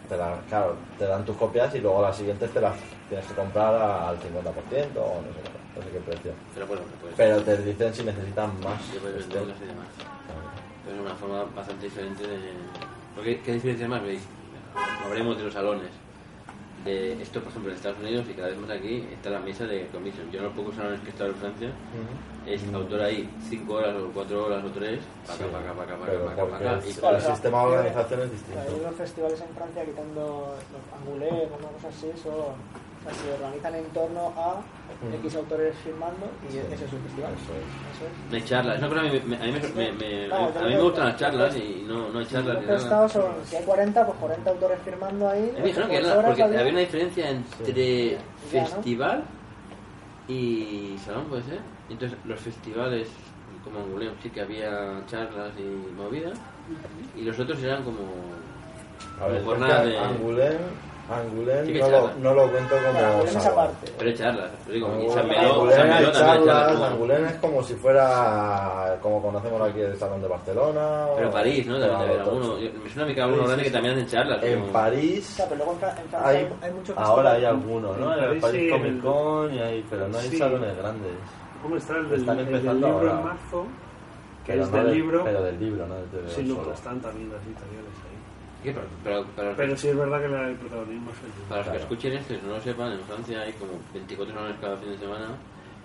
te 0.09 0.17
la- 0.17 0.39
claro, 0.49 0.77
te 0.99 1.07
dan 1.07 1.25
tus 1.25 1.37
copias 1.37 1.75
y 1.75 1.79
luego 1.79 2.03
las 2.03 2.15
siguientes 2.15 2.51
te 2.53 2.61
las 2.61 2.77
tienes 3.09 3.27
que 3.27 3.33
comprar 3.35 3.75
a- 3.75 4.11
al 4.11 4.19
50% 4.19 5.03
o 5.03 5.23
no 5.23 5.33
sé, 5.33 5.41
no 5.75 5.83
sé 5.83 5.91
qué 5.91 6.01
precio. 6.01 6.33
Pero 6.55 6.67
bueno, 6.67 6.83
pues, 7.01 7.15
Pero 7.17 7.41
te 7.43 7.57
dicen 7.57 7.95
si 7.95 8.05
necesitan 8.05 8.51
más. 8.63 8.93
yo 8.93 9.01
puedes 9.01 9.21
Esto- 9.23 9.35
venderlas 9.37 9.63
y 9.63 9.67
demás. 9.67 9.87
Pero 10.85 10.97
es 10.97 11.03
una 11.03 11.15
forma 11.15 11.45
bastante 11.57 11.87
diferente 11.87 12.27
de... 12.27 12.53
Porque, 13.15 13.41
¿Qué 13.41 13.53
diferencia 13.55 13.89
más 13.89 14.03
veis? 14.03 14.23
Hablemos 15.07 15.39
de 15.39 15.45
los 15.45 15.55
salones. 15.55 15.91
De 16.85 17.13
esto, 17.21 17.41
por 17.41 17.51
ejemplo, 17.51 17.71
en 17.71 17.77
Estados 17.77 17.99
Unidos 17.99 18.25
y 18.31 18.33
cada 18.33 18.49
vez 18.49 18.57
más 18.59 18.71
aquí 18.71 19.07
está 19.13 19.29
la 19.29 19.41
mesa 19.41 19.65
de 19.67 19.87
commission. 19.89 20.31
Yo 20.31 20.39
en 20.39 20.45
los 20.47 20.55
pocos 20.55 20.75
salones 20.75 21.01
que 21.01 21.09
he 21.09 21.11
estado 21.11 21.29
en 21.31 21.37
Francia, 21.37 21.69
es 22.47 22.63
autor 22.73 23.03
ahí 23.03 23.29
5 23.51 23.73
horas 23.75 23.95
o 23.97 24.11
4 24.15 24.47
horas 24.47 24.65
o 24.65 24.71
3, 24.71 24.99
para 25.27 25.37
Sí, 25.39 25.45
acá, 25.45 25.51
para 25.53 25.69
acá, 25.69 25.75
para 25.77 26.13
acá, 26.13 26.25
para 26.25 26.33
acá, 26.33 26.51
para 26.51 26.73
Y 26.73 26.89
el 26.89 27.23
sistema 27.23 27.61
de 27.61 27.67
organización 27.67 28.21
es 28.21 28.25
Hay 28.27 28.33
distinto. 28.33 28.77
unos 28.81 28.95
festivales 28.97 29.41
en 29.43 29.55
Francia, 29.55 29.85
quitando 29.85 30.55
los 30.73 30.85
Angoulême, 30.97 31.49
una 31.53 31.69
cosa 31.69 31.89
así, 31.89 32.09
son, 32.17 32.57
o 33.01 33.05
sea, 33.05 33.15
se 33.15 33.33
organizan 33.33 33.75
en 33.77 33.85
torno 33.87 34.33
a 34.37 34.61
X 35.23 35.37
autores 35.37 35.75
firmando 35.83 36.27
y 36.53 36.59
ese 36.59 36.75
es 36.85 36.91
su 36.91 36.99
festival. 36.99 37.33
Eso 37.33 37.53
es. 37.55 37.97
Eso 37.97 38.05
es. 38.05 38.31
No 38.31 38.37
hay 38.37 38.43
charlas. 38.43 38.77
Es 38.77 38.81
una 38.83 38.89
cosa 38.91 39.03
que 39.03 39.21
me- 39.21 39.27
me- 39.27 39.37
a 39.37 39.47
mí 39.47 39.53
me, 39.75 39.93
me- 39.93 40.29
No, 40.29 40.35
a 40.37 40.63
mí 40.63 40.75
me 40.75 40.81
gustan 40.83 41.05
que- 41.07 41.11
las 41.13 41.17
charlas 41.21 41.57
y 41.57 41.85
no, 41.89 42.09
no 42.11 42.19
hay 42.19 42.27
charlas 42.27 42.55
ni 42.61 42.67
que 42.67 42.73
nada. 42.73 43.09
son, 43.09 43.33
si 43.45 43.57
hay 43.57 43.65
40, 43.65 44.07
pues 44.07 44.19
40 44.19 44.51
autores 44.51 44.79
firmando 44.85 45.29
ahí. 45.31 45.53
Me 45.59 45.65
dijeron 45.65 45.89
que 45.89 45.99
ocho 45.99 46.07
era- 46.07 46.19
horas 46.19 46.27
porque 46.27 46.43
había 46.43 46.71
una 46.71 46.81
diferencia 46.81 47.31
entre 47.31 48.11
Ya, 48.11 48.19
¿no? 48.19 48.67
festival 48.67 49.25
y 50.29 50.97
salón, 51.05 51.25
puede 51.27 51.43
ser. 51.45 51.61
Entonces, 51.89 52.19
los 52.25 52.41
festivales, 52.41 53.09
como 53.65 53.81
Angoulême, 53.81 54.13
sí 54.23 54.31
que 54.31 54.41
había 54.43 55.03
charlas 55.07 55.53
y 55.59 55.93
movidas, 55.97 56.39
y 57.17 57.23
los 57.23 57.39
otros 57.39 57.63
eran 57.63 57.83
como, 57.83 58.01
A 59.21 59.45
jornadas 59.45 59.83
que 59.83 59.89
de. 59.89 60.59
Que 61.11 61.79
no, 61.81 61.89
lo, 61.91 62.15
no 62.21 62.35
lo 62.35 62.51
cuento 62.53 62.75
como 62.77 63.55
parte. 63.57 63.93
Pero 63.99 64.13
charlas, 64.17 64.51
digo, 64.69 64.87
San 65.13 65.27
Melo, 65.27 65.71
San 65.73 65.89
Melo 65.89 66.07
hay 66.07 66.13
charlas. 66.13 66.83
Angulén 66.83 67.25
es 67.27 67.35
como 67.35 67.63
si 67.65 67.75
fuera 67.75 68.97
como 69.03 69.21
conocemos 69.21 69.61
aquí 69.69 69.81
el 69.81 69.97
Salón 69.99 70.23
de 70.23 70.29
Barcelona. 70.29 71.07
Pero 71.17 71.29
o- 71.29 71.33
París, 71.33 71.67
¿no? 71.67 71.81
También 71.81 71.99
debe 72.01 72.13
haber 72.13 72.21
alguno. 72.21 72.55
Me 72.55 72.89
suena 72.91 73.03
a 73.03 73.07
mí 73.07 73.15
que 73.15 73.21
hay 73.21 73.27
algunos 73.27 73.41
Sí, 73.41 73.47
grandes 73.49 73.59
sí, 73.59 73.65
que 73.65 73.71
también 73.71 73.95
hacen 73.95 74.07
charlas. 74.07 74.43
En 74.45 74.61
como- 74.61 74.73
París 74.73 75.29
O 75.31 75.37
sea, 75.37 75.45
pero 75.47 75.57
luego 75.57 75.73
en, 75.73 75.79
Francia 75.79 76.05
hay, 76.25 76.49
hay, 76.63 76.71
muchos 76.73 76.97
ahora 76.97 77.33
hay 77.33 77.45
algunos, 77.45 77.99
¿no? 77.99 78.13
En 78.17 78.19
el 78.21 78.27
París 78.29 78.43
París 78.43 78.61
sí, 78.63 78.71
Comic 78.71 79.03
Con, 79.03 79.55
y 79.55 79.59
hay, 79.59 79.85
pero 79.91 80.09
no 80.09 80.19
hay 80.19 80.29
Sí. 80.29 80.37
salones 80.39 80.77
grandes. 80.77 81.13
Hombre, 81.65 81.79
está 81.81 81.97
el 81.97 82.09
del, 82.09 82.21
Están 82.21 82.39
el 82.39 82.47
del 82.47 82.63
libro 82.63 82.89
ahora. 82.89 83.11
en 83.11 83.25
marzo, 83.25 83.67
que 84.47 84.53
Pero 84.53 84.63
es 84.65 84.71
no 84.71 84.77
del 84.85 84.95
libro. 84.95 85.25
Pero 85.25 85.43
del 85.43 85.59
libro, 85.61 85.87
no 85.89 85.95
Sí, 86.29 86.43
no, 86.45 86.73
están 86.73 87.01
también 87.01 87.31
las 87.31 87.43
editoriales 87.43 87.91
Pero, 88.63 88.81
pero, 89.03 89.25
pero- 89.37 89.55
Pero 89.57 89.77
sí 89.77 89.89
es 89.89 89.97
verdad 89.97 90.21
que 90.21 90.29
la- 90.29 90.49
el 90.49 90.57
protagonismo 90.57 91.11
es 91.11 91.17
el 91.19 91.27
libro. 91.31 91.49
para 91.49 91.57
los 91.61 91.65
que 91.67 91.71
Claro. 91.79 91.83
escuchen 91.85 92.13
esto 92.13 92.35
y 92.35 92.41
no 92.47 92.49
lo 92.55 92.61
sepan, 92.61 92.93
en 92.93 93.01
Francia 93.05 93.41
hay 93.41 93.53
como 93.55 93.73
24 93.95 94.35
salones 94.35 94.57
cada 94.61 94.77
fin 94.77 94.91
de 94.93 94.99
semana. 94.99 95.27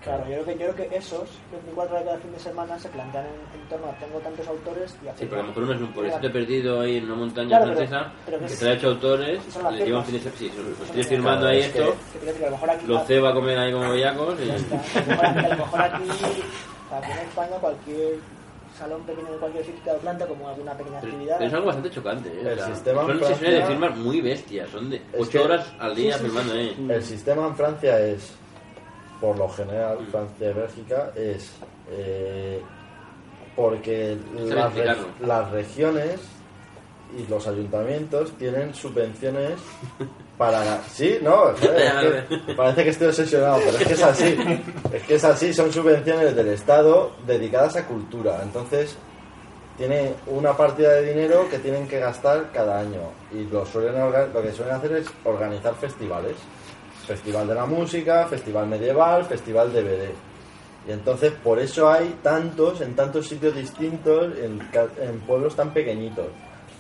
Claro, 0.04 0.22
yo 0.30 0.44
creo, 0.44 0.46
que, 0.46 0.52
yo 0.52 0.72
creo 0.72 0.76
que 0.90 0.98
esos 0.98 1.30
24 1.52 1.98
de 1.98 2.04
cada 2.04 2.18
fin 2.20 2.32
de 2.32 2.38
semana 2.40 2.78
se 2.78 2.90
plantean 2.90 3.26
en, 3.26 3.60
en 3.60 3.68
torno 3.70 3.88
a 3.88 3.94
tengo 3.98 4.20
tantos 4.20 4.48
autores 4.48 4.96
y 5.02 5.06
Sí, 5.20 5.26
pero 5.28 5.38
a 5.40 5.42
lo 5.42 5.48
mejor 5.48 5.64
uno 5.64 5.74
es 5.74 5.82
un 5.82 5.94
pueblecito 5.94 6.32
perdido 6.32 6.82
ahí 6.82 6.98
en 6.98 7.06
una 7.06 7.16
montaña 7.16 7.48
Claro, 7.50 7.66
francesa 7.74 8.12
pero 8.26 8.38
que 8.40 8.46
que 8.46 8.54
es- 8.54 8.60
trae 8.60 8.74
ocho 8.78 8.88
autores, 8.90 9.40
le 9.72 9.86
lleva 9.86 10.00
un 10.00 10.06
firmas. 10.06 10.06
fin 10.06 10.14
de 10.14 10.20
semana. 10.20 10.38
Sí, 10.38 10.48
los 10.56 10.78
Son 10.78 10.86
estoy 10.88 11.04
firmando 11.06 11.48
ahí 11.48 11.60
Es 11.60 11.72
que- 11.72 11.80
esto, 11.80 11.96
Que 12.14 12.34
que 12.34 12.46
a 12.46 12.88
los 12.88 13.08
cebo 13.08 13.28
a 13.28 13.34
comer 13.34 13.58
ahí 13.58 13.72
como 13.74 13.90
bellacos 13.90 14.36
y. 14.42 14.50
A 14.52 14.54
a 14.54 15.50
lo 15.50 15.58
mejor 15.58 15.82
aquí, 15.82 16.04
aquí 16.10 17.12
en 17.12 17.18
España, 17.18 17.56
cualquier 17.60 18.14
salón 18.78 19.02
pequeño 19.04 19.32
de 19.32 19.38
cualquier 19.38 19.66
sitio 19.66 19.82
te 19.94 20.00
planta 20.00 20.26
como 20.28 20.50
alguna 20.50 20.74
pequeña 20.78 21.00
Pero, 21.02 21.14
actividad. 21.14 21.36
pero 21.38 21.48
es 21.48 21.54
algo 21.54 21.66
bastante 21.68 21.90
chocante. 21.92 22.30
¿eh? 22.30 22.42
O 22.46 22.50
El 22.50 22.58
sea, 22.60 22.68
sistema 22.68 23.02
en 23.02 23.08
son 23.08 23.18
Francia- 23.18 23.36
sesiones 23.38 23.60
de 23.60 23.66
firmas 23.74 23.98
muy 23.98 24.22
bestias, 24.22 24.70
son 24.70 24.90
de 24.90 24.96
Es 24.98 25.04
8 25.20 25.30
que- 25.32 25.40
horas 25.40 25.74
al 25.80 25.96
día 25.96 26.14
Sí, 26.14 26.20
sí, 26.20 26.26
firmando 26.26 26.54
sí, 26.54 26.60
ahí. 26.60 26.88
El 26.90 27.04
sistema 27.04 27.48
en 27.48 27.56
Francia 27.56 28.00
es, 28.00 28.32
por 29.22 29.38
lo 29.38 29.50
general, 29.50 29.98
Mm. 30.02 30.06
Francia 30.12 30.50
y 30.50 30.54
Bélgica, 30.54 31.12
es 31.16 31.52
eh, 31.92 32.62
porque 33.56 34.18
las, 34.36 34.74
re- 34.74 34.96
las 35.22 35.52
regiones 35.52 36.20
y 37.18 37.26
los 37.30 37.48
ayuntamientos 37.48 38.32
tienen 38.34 38.74
subvenciones 38.74 39.54
para... 40.38 40.82
Sí, 40.84 41.20
no, 41.22 41.52
es 41.52 41.60
que 41.60 42.54
parece 42.56 42.84
que 42.84 42.90
estoy 42.90 43.08
obsesionado, 43.08 43.60
pero 43.66 43.78
es 43.78 43.88
que 43.88 43.94
es 43.94 44.04
así. 44.04 44.38
Es 44.92 45.04
que 45.04 45.16
es 45.16 45.24
así, 45.24 45.54
son 45.54 45.72
subvenciones 45.72 46.36
del 46.36 46.50
Estado 46.50 47.12
dedicadas 47.26 47.76
a 47.78 47.86
cultura. 47.86 48.40
Entonces, 48.44 48.98
tiene 49.78 50.14
una 50.28 50.56
partida 50.56 50.94
de 50.94 51.14
dinero 51.14 51.48
que 51.50 51.60
tienen 51.60 51.88
que 51.88 52.00
gastar 52.00 52.52
cada 52.54 52.80
año. 52.80 53.02
Y 53.32 53.44
lo 53.46 53.66
suelen 53.66 53.96
lo 54.34 54.42
que 54.42 54.52
suelen 54.52 54.76
hacer 54.76 54.94
es 54.94 55.08
organizar 55.24 55.76
festivales. 55.76 56.36
Festival 57.06 57.48
de 57.48 57.54
la 57.54 57.68
música 57.68 58.26
festival 58.26 58.66
medieval 58.66 59.26
festival 59.26 59.72
DVD 59.72 60.10
y 60.88 60.92
entonces 60.92 61.34
por 61.44 61.60
eso 61.60 61.88
hay 61.88 62.18
tantos 62.24 62.82
en 62.82 62.96
tantos 62.96 63.28
sitios 63.28 63.56
distintos 63.56 64.36
en, 64.38 64.60
en 65.00 65.20
pueblos 65.22 65.56
tan 65.56 65.72
pequeñitos 65.72 66.26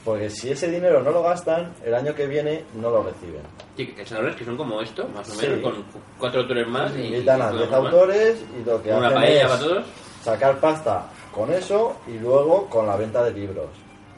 porque 0.06 0.30
si 0.30 0.52
ese 0.52 0.70
dinero 0.70 1.02
no 1.02 1.10
lo 1.12 1.24
gastan 1.24 1.74
el 1.84 1.94
año 1.96 2.14
que 2.16 2.28
viene 2.28 2.64
no 2.76 2.90
lo 2.92 3.02
reciben 3.04 3.42
Sí, 3.76 3.88
que 3.88 4.04
que 4.06 4.46
son 4.46 4.56
como 4.56 4.80
esto, 4.82 5.06
más 5.14 5.28
o 5.28 5.32
Sí. 5.34 5.48
menos, 5.48 5.60
con 5.64 5.84
cuatro 6.20 6.42
autores 6.42 6.68
más. 6.68 6.96
Y, 6.96 7.08
invitan 7.08 7.42
a 7.42 7.52
y 7.52 7.58
10 7.58 7.70
todo 7.70 7.82
más. 7.84 7.94
autores 7.94 8.46
y 8.58 8.64
lo 8.64 8.82
que 8.84 8.94
Una 8.94 9.08
hacen 9.08 9.20
paella 9.20 9.42
es 9.42 9.48
para 9.48 9.60
todos. 9.60 9.86
sacar 10.24 10.60
pasta 10.60 11.04
con 11.34 11.52
eso 11.52 11.96
y 12.08 12.18
luego 12.20 12.68
con 12.68 12.88
la 12.88 12.96
venta 12.96 13.22
de 13.24 13.32
libros 13.32 13.66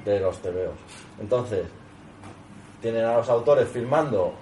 de 0.06 0.20
los 0.20 0.38
tebeos. 0.40 0.76
Entonces, 1.20 1.66
tienen 2.82 3.06
a 3.06 3.18
los 3.18 3.28
autores 3.30 3.68
filmando 3.70 4.34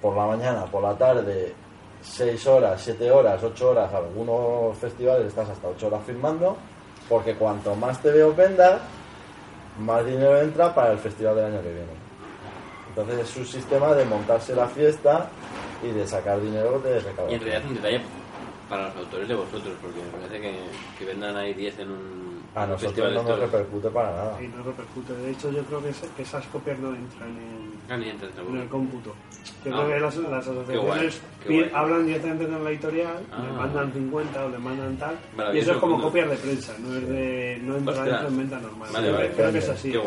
por 0.00 0.16
la 0.16 0.26
mañana, 0.26 0.64
por 0.66 0.82
la 0.82 0.94
tarde, 0.96 1.52
6 2.02 2.46
horas, 2.46 2.80
7 2.82 3.10
horas, 3.10 3.42
8 3.42 3.70
horas, 3.70 3.92
algunos 3.92 4.76
festivales 4.78 5.26
estás 5.26 5.48
hasta 5.50 5.68
8 5.68 5.88
horas 5.88 6.00
filmando, 6.06 6.56
porque 7.08 7.34
cuanto 7.34 7.74
más 7.74 8.00
tebeos 8.00 8.34
vendas, 8.36 8.80
más 9.78 10.04
dinero 10.04 10.40
entra 10.40 10.74
para 10.74 10.92
el 10.92 10.98
festival 10.98 11.36
del 11.36 11.44
año 11.46 11.62
que 11.62 11.72
viene. 11.72 12.00
Entonces 12.88 13.30
es 13.30 13.36
un 13.36 13.46
sistema 13.46 13.94
de 13.94 14.04
montarse 14.04 14.54
la 14.54 14.66
fiesta 14.66 15.28
y 15.82 15.88
de 15.88 16.06
sacar 16.06 16.40
dinero 16.40 16.80
de 16.80 16.90
Y 16.90 16.98
en 16.98 17.04
recaudación. 17.04 17.40
realidad 17.40 17.62
es 17.62 17.68
un 17.68 17.74
detalle 17.74 18.00
para 18.68 18.88
los 18.88 18.96
autores 18.96 19.28
de 19.28 19.34
vosotros, 19.34 19.74
porque 19.80 19.98
me 20.02 20.10
parece 20.18 20.40
que, 20.40 20.58
que 20.98 21.04
vendan 21.04 21.36
ahí 21.36 21.54
10 21.54 21.78
en 21.80 21.90
un, 21.90 22.42
A 22.54 22.66
nosotros 22.66 23.12
no 23.14 23.22
nos 23.22 23.38
repercute 23.38 23.90
para 23.90 24.10
nada. 24.10 24.42
Y 24.42 24.48
no 24.48 24.62
repercute. 24.62 25.12
De 25.14 25.30
hecho, 25.30 25.50
yo 25.50 25.62
creo 25.64 25.82
que 25.82 26.22
esas 26.22 26.46
copias 26.46 26.78
no 26.78 26.94
entran 26.94 27.30
en, 27.30 27.72
En 27.94 28.56
el 28.56 28.68
cómputo. 28.68 29.14
Yo 29.64 29.74
Ah, 29.74 29.84
creo 29.84 29.88
que 29.88 30.00
las, 30.00 30.16
asociaciones 30.16 30.66
guay, 30.80 31.10
guay. 31.46 31.70
hablan 31.74 32.06
directamente 32.06 32.46
con 32.46 32.64
la 32.64 32.70
editorial, 32.70 33.16
Ah. 33.32 33.42
le 33.44 33.52
mandan 33.52 33.92
50 33.92 34.44
o 34.44 34.48
le 34.48 34.58
mandan 34.58 34.96
tal. 34.96 35.18
Y 35.54 35.58
eso 35.58 35.72
es 35.72 35.78
como 35.78 35.96
¿no? 35.98 36.04
copias 36.04 36.30
de 36.30 36.36
prensa, 36.36 36.72
no 36.78 36.94
es 36.96 37.08
de 37.08 37.58
no 37.62 37.76
entra 37.76 37.92
Ostras. 37.94 38.06
dentro 38.10 38.28
en 38.28 38.36
venta 38.38 38.58
normal. 38.60 38.88
Vale, 38.92 39.06
Yo 39.08 39.12
vale. 39.14 39.30
creo 39.32 39.52
que 39.52 39.58
es 39.58 39.68
así. 39.68 39.92
Sí, 39.92 40.02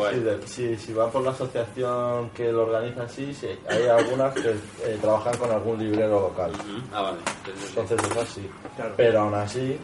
si, 0.46 0.76
si 0.76 0.92
va 0.92 1.10
por 1.10 1.22
la 1.22 1.30
asociación 1.30 2.30
que 2.30 2.50
lo 2.50 2.62
organiza 2.64 3.02
así, 3.04 3.34
sí, 3.34 3.48
hay 3.68 3.86
algunas 3.86 4.32
que 4.34 4.50
eh, 4.50 4.98
trabajan 5.00 5.36
con 5.36 5.50
algún 5.50 5.78
librero 5.78 6.20
local. 6.20 6.52
Ah, 6.92 7.02
vale. 7.02 7.18
Entonces, 7.18 7.60
sí. 7.60 7.68
Entonces 7.78 8.10
es 8.10 8.16
así. 8.16 8.50
Claro. 8.76 8.94
Pero 8.96 9.20
aún 9.20 9.34
así, 9.34 9.76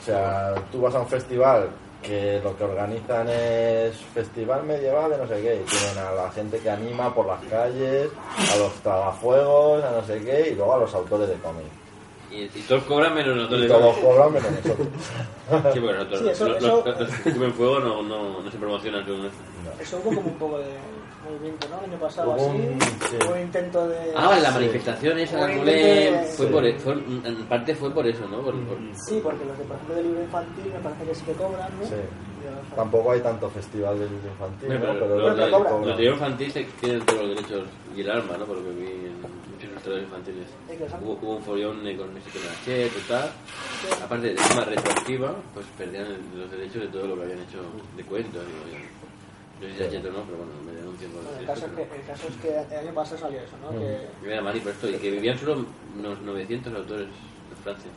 o 0.00 0.04
sea, 0.04 0.54
tú 0.72 0.80
vas 0.80 0.94
a 0.94 1.00
un 1.00 1.08
festival 1.08 1.68
que 2.02 2.40
lo 2.44 2.56
que 2.56 2.64
organizan 2.64 3.28
es 3.28 3.96
festival 4.14 4.62
medieval 4.64 5.10
de 5.10 5.18
no 5.18 5.26
sé 5.26 5.40
qué, 5.42 5.56
y 5.56 5.64
tienen 5.64 5.98
a 5.98 6.12
la 6.12 6.30
gente 6.30 6.58
que 6.58 6.70
anima 6.70 7.12
por 7.14 7.26
las 7.26 7.42
calles, 7.44 8.08
a 8.54 8.56
los 8.56 8.72
tragafuegos, 8.82 9.82
a 9.84 9.90
no 9.90 10.04
sé 10.06 10.20
qué, 10.24 10.50
y 10.52 10.54
luego 10.54 10.74
a 10.74 10.78
los 10.78 10.94
autores 10.94 11.28
de 11.28 11.34
cómics. 11.36 11.68
Y, 12.30 12.42
y 12.42 12.64
todos 12.68 12.84
cobran 12.84 13.14
menos 13.14 13.34
nosotros. 13.36 13.58
Y 13.60 13.62
de 13.62 13.68
todos 13.68 13.96
cobran 13.98 14.32
menos 14.32 14.50
nosotros. 14.52 14.88
Sí, 15.72 15.80
nosotros, 15.80 16.20
Sí, 16.20 16.28
eso- 16.28 16.48
los, 16.48 16.56
eso- 16.58 16.84
los- 16.86 17.00
los 17.00 17.10
que 17.20 17.32
comen 17.32 17.54
fuego 17.54 17.80
no, 17.80 18.02
no, 18.02 18.40
no 18.42 18.50
se 18.50 18.58
promocionan 18.58 19.02
según 19.04 19.24
esto. 19.26 19.38
Eso 19.80 19.96
hubo 20.04 20.14
como 20.14 20.28
un 20.28 20.34
poco 20.38 20.58
de 20.58 20.66
movimiento, 21.24 21.68
¿no? 21.68 21.78
El 21.84 21.90
año 21.90 21.98
pasado 22.00 22.30
Hubo 22.32 22.36
así. 22.50 22.56
un- 22.58 22.80
sí. 22.80 23.16
Hubo 23.24 23.32
un 23.34 23.40
intento 23.40 23.88
de. 23.88 23.96
Ah, 24.16 24.38
la 24.40 24.48
Sí. 24.48 24.54
manifestación 24.54 25.18
esa 25.18 25.40
intento 25.40 25.64
de- 25.64 26.24
fue 26.36 26.46
Sí. 26.46 26.52
por, 26.52 26.78
fue, 26.80 26.92
en 27.24 27.44
parte 27.48 27.74
fue 27.74 27.90
por 27.92 28.06
eso, 28.06 28.26
¿no? 28.28 28.40
Por, 28.42 28.54
por- 28.64 28.78
Sí, 28.94 29.20
porque 29.22 29.44
los 29.44 29.58
de, 29.58 29.64
por 29.64 29.76
ejemplo, 29.76 29.94
de 29.96 30.02
libro 30.02 30.22
infantil 30.22 30.64
me 30.72 30.80
parece 30.80 31.04
que 31.04 31.14
sí 31.14 31.24
que 31.24 31.32
cobran, 31.32 31.70
¿no? 31.80 31.86
Sí. 31.86 31.94
Tampoco 32.74 33.12
hay 33.12 33.20
tanto 33.20 33.50
festival 33.50 33.98
de 33.98 34.04
libro 34.08 34.28
infantil, 34.28 34.68
Pero, 34.68 34.92
¿no? 34.94 35.00
pero, 35.00 35.34
de- 35.86 35.96
libro 35.96 36.14
infantil 36.14 36.52
se 36.52 36.64
tienen 36.80 37.00
todos 37.04 37.20
los 37.20 37.28
derechos 37.36 37.62
y 37.96 38.00
el 38.00 38.10
alma, 38.10 38.36
¿no? 38.38 38.44
Por 38.46 38.56
lo 38.58 38.64
que 38.64 38.70
vi 38.70 38.86
en 38.86 39.20
muchos 39.20 39.64
ilustradores 39.70 40.04
infantiles. 40.04 40.46
Hubo, 41.02 41.12
hubo 41.20 41.36
un 41.36 41.42
follón 41.42 41.84
de 41.84 41.96
con 41.96 42.14
México 42.14 42.38
Nachet 42.46 42.92
y 42.96 43.08
tal. 43.08 43.30
Aparte 44.04 44.28
de 44.28 44.36
forma 44.36 44.64
retroactiva, 44.64 45.34
pues 45.54 45.66
perdían 45.76 46.06
los 46.36 46.50
derechos 46.50 46.82
de 46.82 46.88
todo 46.88 47.06
lo 47.08 47.16
que 47.16 47.22
habían 47.22 47.40
hecho 47.40 47.58
de 47.96 48.02
cuentos. 48.04 48.42
Digo, 48.46 48.78
yo. 48.78 48.88
No 49.60 49.66
sé 49.66 49.74
si 49.76 49.82
es 49.82 49.90
cheto 49.90 50.08
o 50.08 50.12
no, 50.12 50.22
pero 50.22 50.38
bueno, 50.38 50.52
me 50.64 50.72
por 51.06 51.22
Bueno, 51.22 51.38
el, 51.40 51.46
caso 51.46 51.66
es 51.66 51.72
que, 51.72 51.82
el 51.82 52.06
caso 52.06 52.28
es 52.28 52.36
que 52.36 52.48
el 52.74 52.86
año 52.86 52.94
pasado 52.94 53.18
salió 53.18 53.40
eso, 53.40 53.56
¿no? 53.62 53.70
Que, 53.78 54.08
Yo 54.24 54.30
era 54.32 54.42
Mari 54.42 54.60
por 54.60 54.72
esto, 54.72 54.88
y 54.90 54.94
que 54.94 55.10
vivían 55.10 55.38
solo 55.38 55.64
unos 55.96 56.20
900 56.20 56.74
autores 56.74 57.06
de 57.06 57.56
Francia, 57.62 57.90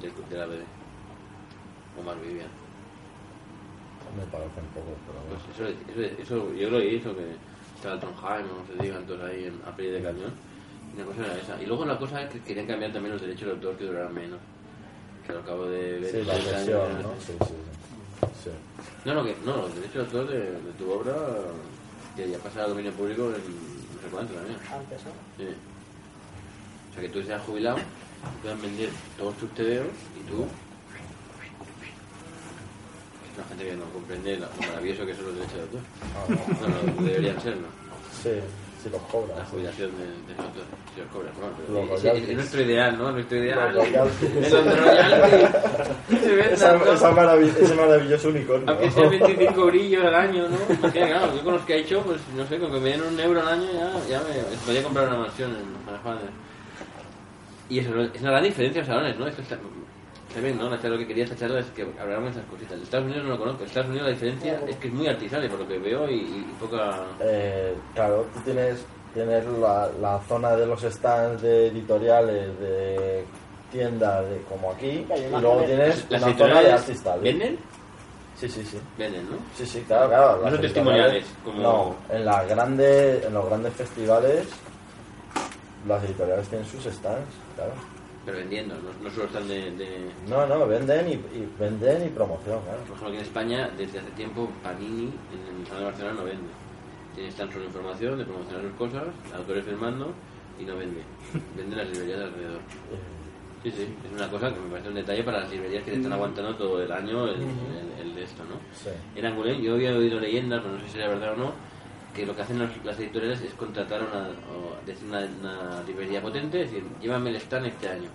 del, 0.00 0.12
de 0.28 0.36
la 0.38 0.46
BD. 0.46 0.62
O 1.98 2.02
más 2.02 2.20
vivían. 2.20 2.48
Me 4.16 4.22
parecen 4.32 4.64
pocos, 4.74 4.96
pero 5.06 5.18
Pues 5.28 5.40
bueno. 5.58 5.76
eso, 5.90 6.02
eso, 6.22 6.22
eso, 6.22 6.54
yo 6.54 6.70
lo 6.70 6.82
hizo 6.82 7.14
que 7.14 7.24
estaba 7.76 7.98
Trondheim, 8.00 8.46
o 8.46 8.66
se 8.66 8.82
digan 8.82 9.04
todos 9.06 9.22
ahí 9.28 9.44
en, 9.46 9.60
a 9.66 9.74
pie 9.76 9.90
de 9.90 10.02
cañón. 10.02 10.32
Y 10.92 10.96
una 11.00 11.06
cosa 11.06 11.26
era 11.26 11.36
esa. 11.42 11.62
Y 11.62 11.66
luego 11.66 11.84
la 11.84 11.98
cosa 11.98 12.22
es 12.22 12.30
que 12.30 12.40
querían 12.40 12.66
cambiar 12.66 12.92
también 12.92 13.12
los 13.12 13.20
derechos 13.22 13.46
de 13.46 13.52
autor 13.52 13.76
que 13.76 13.84
duraran 13.84 14.14
menos. 14.14 14.38
Que 15.26 15.32
al 15.32 15.44
cabo 15.44 15.66
de 15.66 15.96
Sí, 16.10 16.16
20 16.18 16.24
la 16.24 16.32
años. 16.34 16.46
versión, 16.46 16.88
ya- 16.88 17.02
¿no? 17.02 17.08
Sí, 17.18 17.26
sí, 17.26 17.32
sí. 17.40 18.26
sí. 18.44 18.50
No, 19.04 19.14
no, 19.14 19.24
que, 19.24 19.36
no, 19.44 19.56
los 19.56 19.74
derechos 19.74 19.94
de 19.94 20.00
autor 20.18 20.28
de, 20.32 20.38
de 20.52 20.72
tu 20.78 20.90
obra 20.90 21.14
que 22.16 22.30
ya 22.30 22.38
pasa 22.38 22.62
a 22.64 22.68
dominio 22.68 22.92
público 22.92 23.24
en 23.26 23.32
no 23.32 23.36
sé 24.02 24.08
cuánto 24.10 24.34
también. 24.34 24.56
antes, 24.72 25.04
¿no? 25.04 25.10
Sí. 25.36 25.48
O 26.90 26.92
sea, 26.94 27.02
que 27.02 27.08
tú 27.10 27.22
seas 27.22 27.42
jubilado, 27.42 27.78
puedan 28.42 28.60
vender 28.62 28.90
todos 29.18 29.36
tus 29.36 29.50
tebeos 29.54 29.86
y 30.18 30.30
tú. 30.30 30.46
Es 33.30 33.38
una 33.38 33.46
gente 33.48 33.64
que 33.66 33.76
no 33.76 33.84
comprende 33.92 34.36
lo, 34.38 34.46
lo 34.46 34.60
maravilloso 34.68 35.04
que 35.06 35.14
son 35.14 35.24
los 35.26 35.34
derechos 35.34 35.56
de 35.56 35.62
autor. 35.62 35.80
Ah, 36.16 36.26
No, 36.62 36.68
no, 36.92 37.02
deberían 37.06 37.40
serlo. 37.42 37.66
sí, 38.22 38.30
sí 38.86 38.90
los 38.92 39.02
cobran. 39.02 39.38
La 39.38 39.44
sí. 39.44 39.50
jubilación 39.52 39.90
de, 39.98 40.04
de 40.04 40.34
los. 40.36 40.46
Si 40.94 41.00
los 41.00 41.10
cobran, 41.10 41.32
bueno, 41.70 41.86
Los 41.90 42.04
es, 42.04 42.14
es- 42.22 42.28
es 42.28 42.34
nuestro 42.36 42.62
ideal, 42.62 42.98
¿no? 42.98 43.12
Nuestro 43.12 43.38
ideal. 43.38 43.74
Los. 43.74 43.86
Es. 44.36 46.20
Se 46.20 46.34
vendan, 46.34 46.52
Esa, 46.54 46.76
esa 46.92 47.10
marav- 47.12 47.42
ese 47.60 47.74
maravilloso 47.74 48.28
unicornio. 48.28 48.70
Aunque 48.70 48.90
sea 48.90 49.08
25 49.08 49.66
brillos 49.66 50.04
al 50.04 50.14
año, 50.14 50.48
¿no? 50.48 50.56
Imagina, 50.74 51.06
claro, 51.08 51.34
yo 51.36 51.44
con 51.44 51.54
los 51.54 51.62
que 51.64 51.74
he 51.74 51.78
hecho, 51.80 52.00
pues 52.02 52.20
no 52.36 52.46
sé, 52.46 52.58
con 52.58 52.70
que 52.72 52.80
me 52.80 52.90
den 52.90 53.02
un 53.02 53.18
euro 53.20 53.40
al 53.40 53.48
año 53.48 53.66
ya, 53.72 53.92
ya 54.08 54.20
me 54.20 54.56
podría 54.64 54.82
comprar 54.82 55.08
una 55.08 55.18
mansión 55.18 55.50
en 55.50 55.84
Manhattan. 55.84 56.30
Y 57.68 57.80
eso 57.80 58.00
es 58.00 58.20
una 58.20 58.30
gran 58.30 58.44
diferencia 58.44 58.80
en 58.80 58.86
los 58.86 58.94
salones, 58.96 59.18
¿no? 59.18 59.26
Esto 59.26 59.42
está, 59.42 59.58
está 60.36 60.40
bien, 60.46 60.58
¿no? 60.58 60.68
La 60.68 60.76
charla- 60.76 60.90
lo 60.96 60.98
que 60.98 61.06
quería 61.06 61.24
esta 61.24 61.36
charla 61.36 61.60
es 61.60 61.66
que 61.66 61.82
habláramos 61.98 62.34
de 62.34 62.40
esas 62.40 62.50
cositas. 62.50 62.80
Estados 62.80 63.06
Unidos 63.06 63.24
no 63.24 63.30
lo 63.30 63.38
conozco. 63.38 63.62
En 63.62 63.68
Estados 63.68 63.88
Unidos 63.88 64.06
la 64.06 64.12
diferencia 64.12 64.60
es 64.68 64.76
que 64.76 64.88
es 64.88 64.94
muy 64.94 65.06
artesanal 65.08 65.48
por 65.48 65.60
lo 65.60 65.68
que 65.68 65.78
veo 65.78 66.10
y, 66.10 66.14
y 66.14 66.54
poca... 66.60 66.98
Eh, 67.20 67.74
claro, 67.94 68.26
tú 68.34 68.40
tienes, 68.40 68.84
tienes 69.14 69.46
la, 69.46 69.88
la 70.00 70.20
zona 70.28 70.54
de 70.56 70.66
los 70.66 70.82
stands 70.82 71.40
de 71.40 71.68
editoriales, 71.68 72.60
de 72.60 73.24
tiendas, 73.72 74.28
de, 74.28 74.42
como 74.48 74.72
aquí, 74.72 75.06
y 75.16 75.40
luego 75.40 75.62
tienes 75.64 76.04
Las 76.10 76.22
una 76.22 76.36
zona 76.36 76.60
de 76.62 76.72
artistas. 76.72 77.20
¿Venden? 77.22 77.58
Sí, 78.38 78.48
sí, 78.50 78.62
sí. 78.64 78.78
Venden, 78.98 79.30
¿no? 79.30 79.36
Sí, 79.56 79.64
sí, 79.64 79.82
claro, 79.86 80.08
claro. 80.08 80.40
No 80.44 80.50
son 80.50 80.60
testimoniales, 80.60 81.24
como- 81.42 81.62
No, 81.62 81.96
en, 82.10 82.24
las 82.26 82.46
grandes, 82.46 83.24
en 83.24 83.32
los 83.32 83.46
grandes 83.46 83.72
festivales 83.72 84.46
las 85.88 86.04
editoriales 86.04 86.46
tienen 86.48 86.66
sus 86.68 86.82
stands, 86.84 87.24
claro. 87.54 87.72
Pero 88.26 88.38
vendiendo, 88.38 88.74
no, 88.74 88.90
no 89.04 89.10
solo 89.14 89.26
están 89.26 89.46
de... 89.46 89.70
de- 89.70 90.10
No, 90.28 90.46
no, 90.46 90.66
venden 90.66 91.08
y, 91.08 91.12
y 91.12 91.48
venden 91.58 92.06
y 92.06 92.08
promoción, 92.10 92.60
claro. 92.62 92.78
Por 92.80 92.96
ejemplo, 92.96 93.06
aquí 93.08 93.16
en 93.16 93.22
España, 93.22 93.70
desde 93.78 94.00
hace 94.00 94.10
tiempo, 94.10 94.50
Panini 94.64 95.04
en 95.32 95.60
el 95.60 95.66
Salón 95.66 95.80
de 95.80 95.84
Barcelona 95.90 96.14
no 96.18 96.24
vende. 96.24 96.50
Tiene 97.14 97.30
tan 97.32 97.50
solo 97.52 97.64
información 97.64 98.18
de 98.18 98.24
promocionar 98.24 98.62
sus 98.62 98.72
cosas, 98.72 99.04
autores 99.34 99.64
firmando 99.64 100.12
y 100.60 100.64
no 100.64 100.76
vende. 100.76 101.02
Vende 101.56 101.76
las 101.76 101.88
librerías 101.88 102.18
de 102.18 102.24
alrededor. 102.24 102.60
Sí, 103.62 103.70
sí, 103.70 103.82
es 103.82 104.12
una 104.12 104.28
cosa 104.30 104.52
que 104.52 104.60
me 104.60 104.70
parece 104.70 104.88
un 104.88 104.94
detalle 104.96 105.22
para 105.24 105.40
las 105.40 105.50
librerías 105.50 105.82
que 105.84 105.90
le 105.92 105.96
están 105.98 106.12
aguantando 106.12 106.54
todo 106.56 106.82
el 106.82 106.90
año 106.92 107.24
el, 107.28 107.34
el- 107.42 108.00
el 108.08 108.14
de 108.14 108.22
esto, 108.24 108.42
¿no? 108.44 108.56
Sí. 108.74 108.90
En 109.16 109.24
Angoulême 109.24 109.62
yo 109.62 109.74
había 109.74 109.94
oído 109.96 110.20
leyendas, 110.20 110.60
pero 110.62 110.74
no 110.74 110.80
sé 110.80 110.88
si 110.90 110.98
era 110.98 111.08
verdad 111.08 111.32
o 111.32 111.36
no, 111.36 111.52
que 112.16 112.24
lo 112.24 112.34
que 112.34 112.42
hacen 112.42 112.58
las 112.82 112.98
editoriales 112.98 113.42
es 113.42 113.52
contratar 113.52 114.02
una, 114.02 114.30
o 114.50 114.84
decir 114.86 115.06
una, 115.06 115.20
una 115.20 115.82
librería 115.86 116.22
potente, 116.22 116.62
es 116.62 116.72
decir, 116.72 116.88
llévame 117.00 117.28
el 117.28 117.36
stand 117.36 117.66
este 117.66 117.88
año. 117.88 118.08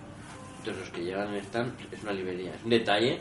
Entonces 0.58 0.82
los 0.82 0.90
que 0.90 1.04
llevan 1.04 1.32
el 1.32 1.40
stand 1.42 1.72
es 1.92 2.02
una 2.02 2.12
librería. 2.12 2.52
Es 2.52 2.64
un 2.64 2.70
detalle 2.70 3.20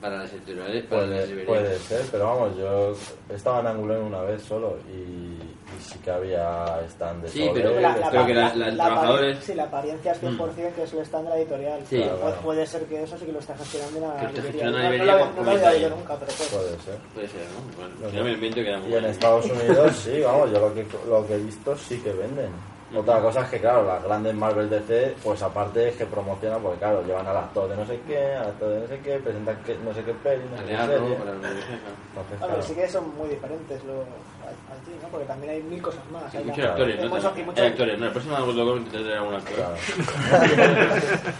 para 0.00 0.18
las 0.18 0.32
editoriales, 0.32 0.84
para 0.86 1.02
las 1.02 1.10
Puede, 1.10 1.26
librerías. 1.26 1.46
puede 1.46 1.78
ser, 1.78 2.00
pero 2.10 2.24
vamos, 2.26 2.56
yo 2.56 2.96
estaba 3.34 3.60
en 3.60 3.66
Angulén 3.66 3.98
una 4.02 4.22
vez 4.22 4.42
solo 4.42 4.78
y, 4.88 4.92
y 5.00 5.82
sí 5.82 5.98
que 6.02 6.10
había 6.10 6.80
stand 6.88 7.22
de 7.24 7.28
Sí, 7.28 7.40
todo. 7.44 7.54
pero-. 7.54 7.80
La- 7.80 7.96
la- 7.96 8.10
creo 8.10 8.26
que 8.26 8.34
la- 8.34 8.54
la- 8.54 8.66
las 8.66 8.74
la 8.76 8.84
trabajadores- 8.86 9.38
Sí, 9.44 9.54
la 9.54 9.64
apariencia 9.64 10.12
es 10.12 10.20
100% 10.20 10.74
que 10.74 10.82
es 10.84 10.92
el 10.94 10.98
stand 11.00 11.24
de 11.24 11.30
la 11.30 11.36
editorial. 11.36 11.80
Sí. 11.88 12.00
Pero 12.02 12.18
claro. 12.20 12.36
Puede 12.42 12.66
ser 12.66 12.82
que 12.86 13.02
eso 13.02 13.18
sí 13.18 13.26
que 13.26 13.32
lo 13.32 13.38
está 13.40 13.54
gestionando 13.56 13.98
una 13.98 14.16
Que 14.16 14.22
lo 14.22 14.28
está 14.28 14.42
librería. 14.42 14.50
gestionando 14.52 14.78
No- 14.78 14.80
una 14.80 14.84
no 14.88 14.92
librería 14.92 15.12
lo- 15.14 15.20
con- 15.20 15.28
No 15.30 15.36
con 15.36 15.44
lo 15.44 15.50
había 15.52 15.70
oído 15.70 15.90
nunca, 15.96 16.16
pero 16.16 16.32
puede. 16.32 16.50
Puede 16.50 16.78
ser. 16.82 16.96
Puede 17.14 17.28
ser, 17.28 17.40
¿no? 17.40 17.76
Bueno, 17.76 17.94
No 18.12 18.18
no 18.18 18.24
me 18.24 18.32
invento 18.32 18.56
queda 18.56 18.78
muy 18.78 18.82
Y 18.82 18.86
en 18.86 18.92
bueno. 18.92 19.08
Estados 19.08 19.44
Unidos 19.46 19.96
sí, 19.96 20.20
vamos, 20.22 20.50
yo 20.52 20.60
lo 20.60 20.74
que, 20.74 20.86
lo 21.08 21.26
que 21.26 21.34
he 21.34 21.38
visto 21.38 21.76
sí 21.76 21.96
que 21.98 22.12
venden. 22.12 22.50
Otra 22.94 23.20
cosa 23.20 23.42
es 23.42 23.48
que, 23.50 23.60
claro, 23.60 23.84
las 23.86 24.02
grandes 24.02 24.34
Marvel 24.34 24.68
DC, 24.68 25.14
pues 25.22 25.40
aparte 25.42 25.90
es 25.90 25.96
que 25.96 26.06
promocionan, 26.06 26.60
porque 26.60 26.78
claro, 26.80 27.02
llevan 27.06 27.24
al 27.26 27.36
actor 27.36 27.68
de 27.70 27.76
no 27.76 27.86
sé 27.86 28.00
qué, 28.04 28.34
al 28.34 28.48
actor 28.48 28.68
de 28.68 28.80
no 28.80 28.86
sé 28.88 28.98
qué, 28.98 29.18
presentan 29.18 29.56
que, 29.62 29.76
no 29.76 29.94
sé 29.94 30.02
qué 30.02 30.12
peli, 30.14 30.42
no 30.50 30.56
sé 30.56 30.64
qué 30.64 30.76
serie. 30.76 30.96
Hombre, 30.98 32.36
claro, 32.38 32.62
sí 32.62 32.74
que 32.74 32.88
son 32.88 33.16
muy 33.16 33.28
diferentes 33.28 33.84
los 33.84 33.98
allí, 34.00 34.98
¿no? 35.00 35.08
Porque 35.08 35.26
también 35.26 35.52
hay 35.52 35.62
mil 35.62 35.80
cosas 35.80 36.00
más. 36.10 36.34
Hay 36.34 36.42
muchos 36.44 36.64
actores, 36.64 36.96
¿no? 37.00 37.08
muchos- 37.08 37.24
y 37.24 37.38
Hay 37.38 37.44
muchos- 37.44 37.64
actores, 37.64 37.98
no, 38.00 38.06
el 38.06 38.12
próximo 38.12 38.36
Algo 38.36 38.50
intentaré 38.76 39.04
tener 39.04 39.18
algún 39.18 39.34
actor. 39.34 39.54
claro. 39.54 39.74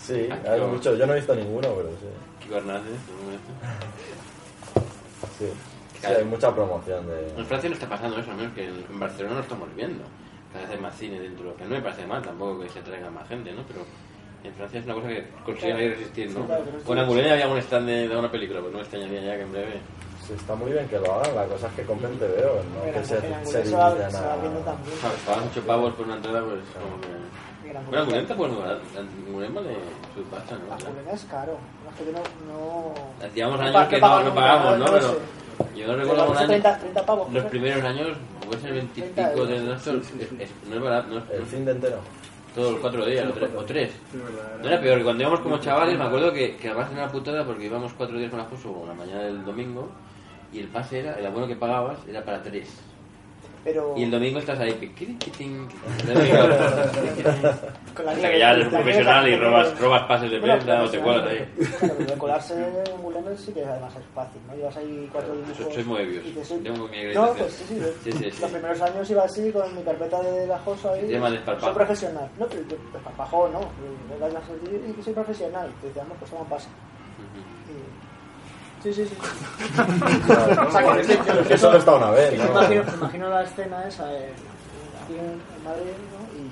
sí, 0.00 0.28
hay 0.50 0.60
muchos, 0.60 0.98
yo 0.98 1.06
no 1.06 1.12
he 1.12 1.16
visto 1.16 1.34
ninguno, 1.36 1.68
pero 1.68 1.88
sí. 2.00 2.06
Kiko 2.40 2.56
Hernández, 2.56 2.92
¿no? 2.92 4.82
Sí, 5.38 5.46
sí 6.00 6.06
hay 6.06 6.24
mucha 6.24 6.52
promoción 6.52 7.04
En 7.28 7.36
de... 7.36 7.44
Francia 7.44 7.68
no 7.70 7.74
está 7.76 7.88
pasando 7.88 8.18
eso, 8.18 8.30
al 8.30 8.36
menos 8.36 8.52
que 8.54 8.64
en 8.64 8.84
en 8.90 8.98
Barcelona 9.00 9.36
lo 9.36 9.40
estamos 9.42 9.68
viendo. 9.76 10.02
Vez 10.54 10.70
hay 10.70 10.78
más 10.78 10.96
cine 10.96 11.18
dentro, 11.18 11.56
que 11.56 11.64
no 11.64 11.70
me 11.70 11.80
parece 11.80 12.06
mal 12.06 12.22
tampoco 12.22 12.60
que 12.60 12.68
se 12.68 12.80
traiga 12.82 13.10
más 13.10 13.26
gente, 13.28 13.52
¿no? 13.52 13.62
Pero 13.66 13.80
en 14.44 14.52
Francia 14.54 14.80
es 14.80 14.84
una 14.86 14.94
cosa 14.94 15.08
que 15.08 15.26
consiguen 15.44 15.76
ahí 15.76 15.88
resistir, 15.90 16.30
¿no? 16.30 16.40
Sí, 16.40 16.46
claro, 16.46 16.64
Con 16.84 16.98
Angulén 16.98 17.32
había 17.32 17.48
un 17.48 17.58
stand 17.58 17.86
de, 17.86 18.08
de 18.08 18.16
una 18.16 18.30
película, 18.30 18.60
pues 18.60 18.72
no 18.72 18.78
me 18.78 18.82
extrañaría 18.82 19.22
ya 19.22 19.36
que 19.36 19.42
en 19.42 19.52
breve... 19.52 19.80
Sí, 20.26 20.34
está 20.34 20.54
muy 20.54 20.72
bien 20.72 20.86
que 20.88 20.98
lo 20.98 21.14
hagan, 21.14 21.34
la 21.34 21.44
cosa 21.46 21.66
es 21.66 21.72
que 21.72 21.82
compren 21.82 22.16
TVO, 22.18 22.62
no 22.74 22.84
en 22.84 22.92
que 22.92 23.04
se, 23.04 23.20
se 23.20 23.34
Angulén 23.34 23.66
se 23.66 23.76
va, 23.76 23.88
limiten 23.90 24.10
se 24.12 24.20
va 24.20 24.36
viendo 24.36 24.60
a... 24.60 24.64
también. 24.64 24.98
Pagaban 25.26 25.48
8 25.50 25.62
pavos 25.66 25.94
por 25.94 26.06
una 26.06 26.16
entrada, 26.16 26.42
pues 26.44 26.60
como 26.74 27.00
que... 27.00 27.08
Bueno, 27.88 28.02
Angulén 28.02 28.26
pues 28.26 28.50
Angulén 29.28 29.54
vale 29.54 29.76
su 30.14 30.22
pasta, 30.24 30.56
¿no? 30.56 30.74
Angulén 30.74 31.08
es 31.12 31.24
caro. 31.24 31.56
No, 32.46 32.94
no, 33.34 33.56
no 33.56 33.62
años 33.62 33.88
que 33.88 34.00
no, 34.00 34.22
no 34.22 34.34
pagamos, 34.34 34.78
¿no? 34.78 34.84
lo 34.86 34.92
Pero 34.92 35.08
sé. 35.08 35.18
Yo 35.76 35.86
Pero 35.86 35.96
recuerdo 35.96 36.30
un 36.30 36.36
año... 36.36 36.46
30, 36.48 36.78
30 36.78 37.06
pavos. 37.06 37.32
Los 37.32 37.44
¿no? 37.44 37.50
primeros 37.50 37.82
años, 37.84 38.08
puede 38.46 38.60
ser 38.60 38.72
20 38.72 39.00
y 39.00 39.02
30 39.02 39.30
pico 39.32 39.46
de 39.46 39.56
euros. 39.56 39.68
nosotros, 39.74 40.06
es- 40.20 40.40
es- 40.40 40.50
no 40.68 40.76
es 40.76 40.82
barato, 40.82 41.08
no 41.08 41.18
es, 41.18 41.24
El 41.30 41.46
fin 41.46 41.64
de 41.64 41.72
entero. 41.72 41.96
todos 42.54 42.72
los 42.72 42.80
cuatro 42.80 43.04
días 43.06 43.26
o 43.28 43.32
tres. 43.32 43.50
O 43.56 43.62
tres. 43.64 43.90
No 44.62 44.68
era 44.68 44.80
peor, 44.80 45.02
cuando 45.02 45.22
íbamos 45.22 45.40
como 45.40 45.58
chavales, 45.58 45.98
me 45.98 46.04
acuerdo 46.04 46.32
que, 46.32 46.56
que 46.56 46.68
además 46.68 46.90
era 46.92 47.04
una 47.04 47.12
putada 47.12 47.44
porque 47.44 47.64
íbamos 47.66 47.92
cuatro 47.94 48.18
días 48.18 48.30
con 48.30 48.38
la 48.40 48.44
Josu 48.46 48.84
la 48.86 48.94
mañana 48.94 49.22
del 49.22 49.44
domingo 49.44 49.88
y 50.52 50.58
el 50.60 50.68
pase 50.68 51.00
era, 51.00 51.14
el 51.18 51.24
abono 51.26 51.46
que 51.46 51.56
pagabas 51.56 51.98
era 52.08 52.22
para 52.24 52.42
tres. 52.42 52.68
Pero 53.64 53.94
Y 53.96 54.02
el 54.04 54.10
domingo 54.10 54.38
estás 54.40 54.58
ahí, 54.58 54.72
con 57.94 58.06
la 58.06 58.12
O 58.12 58.16
sea, 58.16 58.30
que 58.30 58.38
ya 58.38 58.50
eres 58.52 58.68
profesional 58.68 59.28
y 59.28 59.36
robas, 59.36 59.78
robas 59.78 60.02
pases 60.08 60.30
de 60.30 60.40
prensa 60.40 60.82
o 60.82 60.90
te 60.90 60.98
cuelas 60.98 61.28
ahí. 61.28 61.48
Pero 61.80 62.18
colarse 62.18 62.54
en 62.54 63.02
Gulemes 63.02 63.40
sí 63.40 63.52
que 63.52 63.64
además 63.64 63.94
es 63.96 64.04
fácil, 64.14 64.40
¿no? 64.48 64.54
Llevas 64.56 64.76
ahí 64.76 65.08
cuatro 65.12 65.34
dibujos. 65.34 65.56
Soy- 65.58 65.72
soy 65.74 65.84
Moebius. 65.84 66.26
y 66.26 66.30
te 66.30 66.44
soy- 66.44 66.58
Tengo 66.58 66.88
mi 66.88 67.14
No, 67.14 67.32
pues 67.34 67.52
sí, 67.52 67.64
sí. 67.68 67.80
Sí, 68.04 68.12
sí, 68.12 68.30
sí. 68.30 68.40
Los 68.40 68.50
primeros 68.50 68.80
años 68.80 69.10
iba 69.10 69.22
así 69.24 69.52
con 69.52 69.76
mi 69.76 69.82
carpeta 69.82 70.22
de 70.22 70.46
la 70.46 70.58
JOSO 70.58 70.92
ahí. 70.92 71.06
Desparpajo. 71.06 71.60
Soy 71.66 71.74
profesional. 71.74 72.28
No, 72.38 72.46
pero 72.46 72.62
desparpajo 72.92 73.48
no. 73.52 73.60
Me 74.10 74.18
das 74.18 74.32
más 74.32 74.42
y 74.88 74.92
que 74.92 75.02
soy 75.02 75.12
profesional. 75.12 75.70
Te 75.80 75.88
decíamos, 75.88 76.16
pues 76.18 76.30
toma 76.30 76.44
pasa. 76.48 76.68
Sí, 78.82 78.92
sí, 78.92 79.06
sí. 79.06 79.16
Claro, 80.26 80.68
O 80.68 80.72
sea, 80.72 80.82
que- 80.96 81.06
que- 81.06 81.18
que- 81.18 81.48
que 81.48 81.58
solo 81.58 81.78
está 81.78 81.94
una 81.94 82.10
vez, 82.10 82.32
Me 82.32 82.38
¿no? 82.44 82.50
imagino, 82.50 82.82
imagino 82.96 83.28
la 83.30 83.42
escena 83.44 83.86
esa 83.86 84.12
eh, 84.12 84.32
aquí 85.04 85.14
en, 85.14 85.40
Madrid, 85.64 85.92
¿no? 86.10 86.20
Y, 86.36 86.42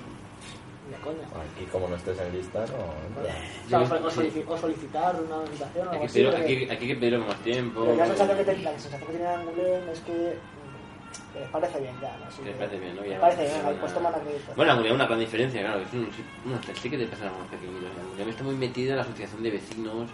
y 0.89 0.91
de 0.93 0.97
coña. 1.03 1.27
Aquí, 1.27 1.65
como 1.73 1.89
no 1.89 1.97
estés 1.97 2.19
en 2.21 2.33
lista, 2.33 2.61
no. 2.61 2.65
O, 2.65 3.69
sea, 3.69 3.81
o 3.81 4.11
solici- 4.11 4.45
o 4.47 4.57
solicitar 4.59 5.17
una 5.17 5.45
invitación 5.45 5.89
o 5.89 5.91
algo 5.91 6.05
así. 6.05 6.25
aquí, 6.27 6.65
aquí 6.65 6.71
hay 6.71 6.89
que 6.89 6.97
pedirlo 6.97 7.21
más 7.27 7.37
tiempo. 7.39 7.81
pero 7.85 7.97
la 7.97 8.07
sensación 8.07 8.37
que, 8.39 8.45
la 8.45 8.45
tenía 8.45 9.35
es 9.93 10.01
que 10.01 10.13
mm, 10.13 11.33
que 11.33 11.41
les 11.41 11.49
parece 11.51 11.81
bien 11.81 11.95
ya, 12.01 12.17
¿no? 12.17 12.37
Que 12.37 12.45
les 12.51 12.57
parece 12.57 12.79
bien, 12.79 12.95
¿no? 12.97 13.05
Ya 13.05 13.21
parece 13.21 13.43
bien, 13.43 13.67
ahí 13.67 13.77
pues 13.81 13.93
toman 13.95 14.15
acreditación. 14.15 14.57
Bueno, 14.57 14.73
Angulema 14.73 14.95
una 14.95 15.07
gran 15.07 15.19
diferencia, 15.19 15.61
claro. 15.63 15.81
Es 15.81 15.93
un, 15.93 16.09
sí 16.81 16.91
que 16.91 16.99
te 16.99 17.07
pasa 17.07 17.25
a 17.25 17.39
los 17.39 17.49
pequeñitos. 17.51 17.91
Angulema 18.07 18.31
está 18.31 18.43
muy 18.45 18.55
metida 18.55 18.91
en 18.91 18.97
la 18.99 19.03
asociación 19.03 19.43
de 19.43 19.51
vecinos, 19.51 20.09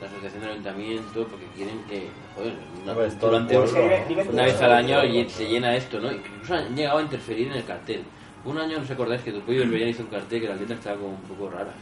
la 0.00 0.06
asociación 0.06 0.42
del 0.42 0.50
ayuntamiento, 0.50 1.26
porque 1.26 1.46
quieren 1.56 1.82
que, 1.88 2.08
joder, 2.34 2.54
una, 2.82 2.94
durante 2.94 3.54
el 3.54 4.32
vez 4.32 4.60
al 4.60 4.72
año 4.72 5.00
se 5.28 5.48
llena 5.48 5.76
esto, 5.76 6.00
¿no? 6.00 6.12
Incluso 6.12 6.54
han 6.54 6.74
llegado 6.74 6.98
a 6.98 7.02
interferir 7.02 7.48
en 7.48 7.54
el 7.54 7.64
cartel. 7.64 8.02
Un 8.44 8.58
año, 8.58 8.76
no 8.76 8.84
os 8.84 8.90
acordáis, 8.90 9.22
que 9.22 9.32
Tupuy 9.32 9.56
Berberian 9.56 9.88
hizo 9.88 10.02
un 10.02 10.10
cartel 10.10 10.40
que 10.42 10.48
las 10.48 10.60
letras 10.60 10.78
estaban 10.78 10.98
como 10.98 11.12
un 11.14 11.22
poco 11.22 11.48
raras. 11.48 11.74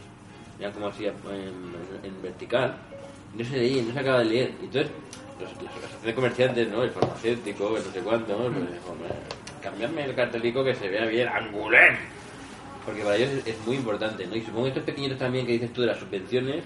Ya 0.59 0.71
como 0.71 0.87
así 0.87 1.05
en, 1.05 1.13
en 2.03 2.21
vertical. 2.21 2.75
No 3.35 3.43
se 3.43 3.57
leía, 3.57 3.83
no 3.83 3.91
se 3.91 3.99
acaba 3.99 4.19
de 4.19 4.25
leer. 4.25 4.51
Y 4.61 4.65
entonces, 4.65 4.91
los, 5.41 5.49
las 5.51 5.73
asociaciones 5.73 6.03
de 6.03 6.13
comerciantes, 6.13 6.67
¿no? 6.69 6.83
El 6.83 6.91
farmacéutico, 6.91 7.77
el 7.77 7.83
no 7.83 7.91
sé 7.91 7.99
cuánto, 7.99 8.31
¿no? 8.31 8.43
Pues, 8.43 8.79
hombre, 8.89 9.09
cambiarme 9.61 10.05
el 10.05 10.15
cartelico 10.15 10.63
que 10.63 10.75
se 10.75 10.87
vea 10.87 11.05
bien, 11.05 11.27
Angulem. 11.27 11.95
Porque 12.85 13.01
para 13.01 13.15
ellos 13.17 13.31
es, 13.31 13.47
es 13.47 13.65
muy 13.65 13.77
importante, 13.77 14.25
¿no? 14.27 14.35
Y 14.35 14.41
supongo 14.41 14.63
que 14.63 14.69
estos 14.69 14.83
pequeñitos 14.83 15.17
también 15.17 15.45
que 15.45 15.53
dices 15.53 15.73
tú 15.73 15.81
de 15.81 15.87
las 15.87 15.97
subvenciones, 15.97 16.63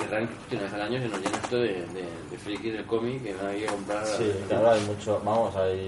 querrán 0.00 0.28
que 0.48 0.56
una 0.56 0.64
vez 0.64 0.72
al 0.74 0.82
año 0.82 1.00
se 1.00 1.08
nos 1.08 1.18
llena 1.20 1.36
esto 1.42 1.56
de, 1.56 1.68
de, 1.68 2.04
de 2.30 2.38
frikis 2.38 2.72
del 2.72 2.84
cómic 2.84 3.22
que 3.22 3.34
van 3.34 3.46
a 3.46 3.54
ir 3.56 3.68
a 3.68 3.72
comprar. 3.72 4.06
Sí, 4.06 4.30
claro, 4.48 4.70
hay 4.70 4.80
mucho. 4.82 5.20
Vamos, 5.24 5.56
hay. 5.56 5.78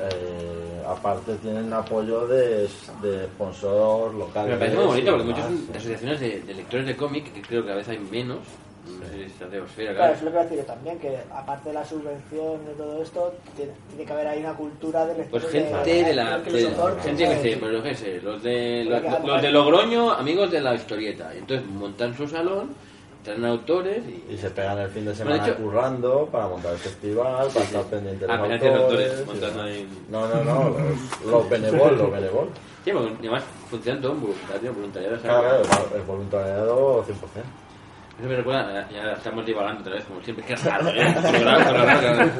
eh, 0.00 0.82
aparte, 0.86 1.34
tienen 1.36 1.72
apoyo 1.72 2.26
de, 2.26 2.68
de 3.02 3.24
sponsor 3.34 4.12
locales. 4.14 4.52
Me 4.52 4.58
parece 4.58 4.76
muy 4.76 4.86
bonito 4.86 5.08
y 5.08 5.10
porque 5.12 5.24
demás, 5.26 5.50
muchas 5.50 5.60
sí. 5.60 5.70
asociaciones 5.76 6.20
de, 6.20 6.40
de 6.42 6.54
lectores 6.54 6.86
de 6.86 6.96
cómic, 6.96 7.32
que 7.32 7.42
creo 7.42 7.64
que 7.64 7.72
a 7.72 7.74
veces 7.76 7.90
hay 7.90 7.98
menos, 8.10 8.38
no 8.86 9.48
de 9.50 9.60
Claro, 9.84 9.96
claro. 9.96 10.12
eso 10.12 10.18
es 10.18 10.22
lo 10.24 10.30
que 10.32 10.38
decir 10.44 10.58
yo 10.58 10.64
también, 10.64 10.98
que 10.98 11.16
aparte 11.34 11.68
de 11.70 11.74
la 11.74 11.84
subvención 11.86 12.66
de 12.66 12.72
todo 12.76 13.02
esto, 13.02 13.34
tiene, 13.56 13.72
tiene 13.88 14.04
que 14.04 14.12
haber 14.12 14.26
ahí 14.26 14.40
una 14.40 14.52
cultura 14.54 15.06
de 15.06 15.14
Pues 15.14 15.42
lectores 15.42 15.50
gente 15.50 16.04
de 16.04 16.14
la. 16.14 16.42
que 16.42 16.50
de- 16.52 16.62
lo 16.62 16.70
soporten, 16.70 17.02
gente 17.02 17.24
que 17.24 17.28
que 17.82 17.94
sé, 17.94 18.20
los 18.20 18.42
de, 18.42 18.84
los, 18.86 19.04
a 19.04 19.18
lo 19.20 19.26
los 19.26 19.42
de 19.42 19.50
Logroño, 19.52 20.10
amigos 20.12 20.50
de 20.50 20.60
la 20.60 20.74
historieta. 20.74 21.34
Y 21.34 21.38
entonces 21.38 21.66
montan 21.66 22.14
su 22.14 22.28
salón, 22.28 22.74
traen 23.24 23.44
autores 23.44 24.02
y. 24.06 24.32
Y 24.34 24.38
se 24.38 24.50
pegan 24.50 24.78
el 24.78 24.88
fin 24.90 25.04
de 25.04 25.12
Bueno, 25.12 25.24
de 25.32 25.36
semana 25.38 25.46
hecho- 25.48 25.56
currando 25.56 26.28
para 26.30 26.46
montar 26.46 26.72
el 26.72 26.78
festival, 26.78 27.48
para 27.48 27.64
estar 27.64 27.84
pendiente 27.84 28.26
de 28.26 28.32
los 28.36 28.38
autores. 28.40 29.18
autores, 29.26 29.56
ahí- 29.56 29.88
No, 30.10 30.28
no, 30.28 30.44
no, 30.44 30.70
los, 30.70 31.26
los 31.32 31.48
benevol, 31.50 31.98
los 31.98 32.10
benevol. 32.12 32.48
Sí, 32.84 32.90
porque 32.92 33.14
además 33.20 33.42
funciona 33.70 34.00
todo 34.00 34.12
en 34.12 34.20
voluntario, 34.20 34.72
voluntariado. 34.74 35.18
Claro, 35.20 35.62
claro, 35.62 35.88
el 35.96 36.02
voluntariado 36.02 37.04
100%. 37.04 37.44
Eso 38.20 38.28
me 38.28 38.36
recuerda, 38.36 38.88
ya 38.90 39.12
estamos 39.14 39.44
divagando 39.44 39.80
otra 39.80 39.94
vez, 39.94 40.04
como 40.04 40.22
siempre. 40.22 40.44
Qué 40.44 40.54
raro, 40.54 40.88
¿eh? 40.90 41.14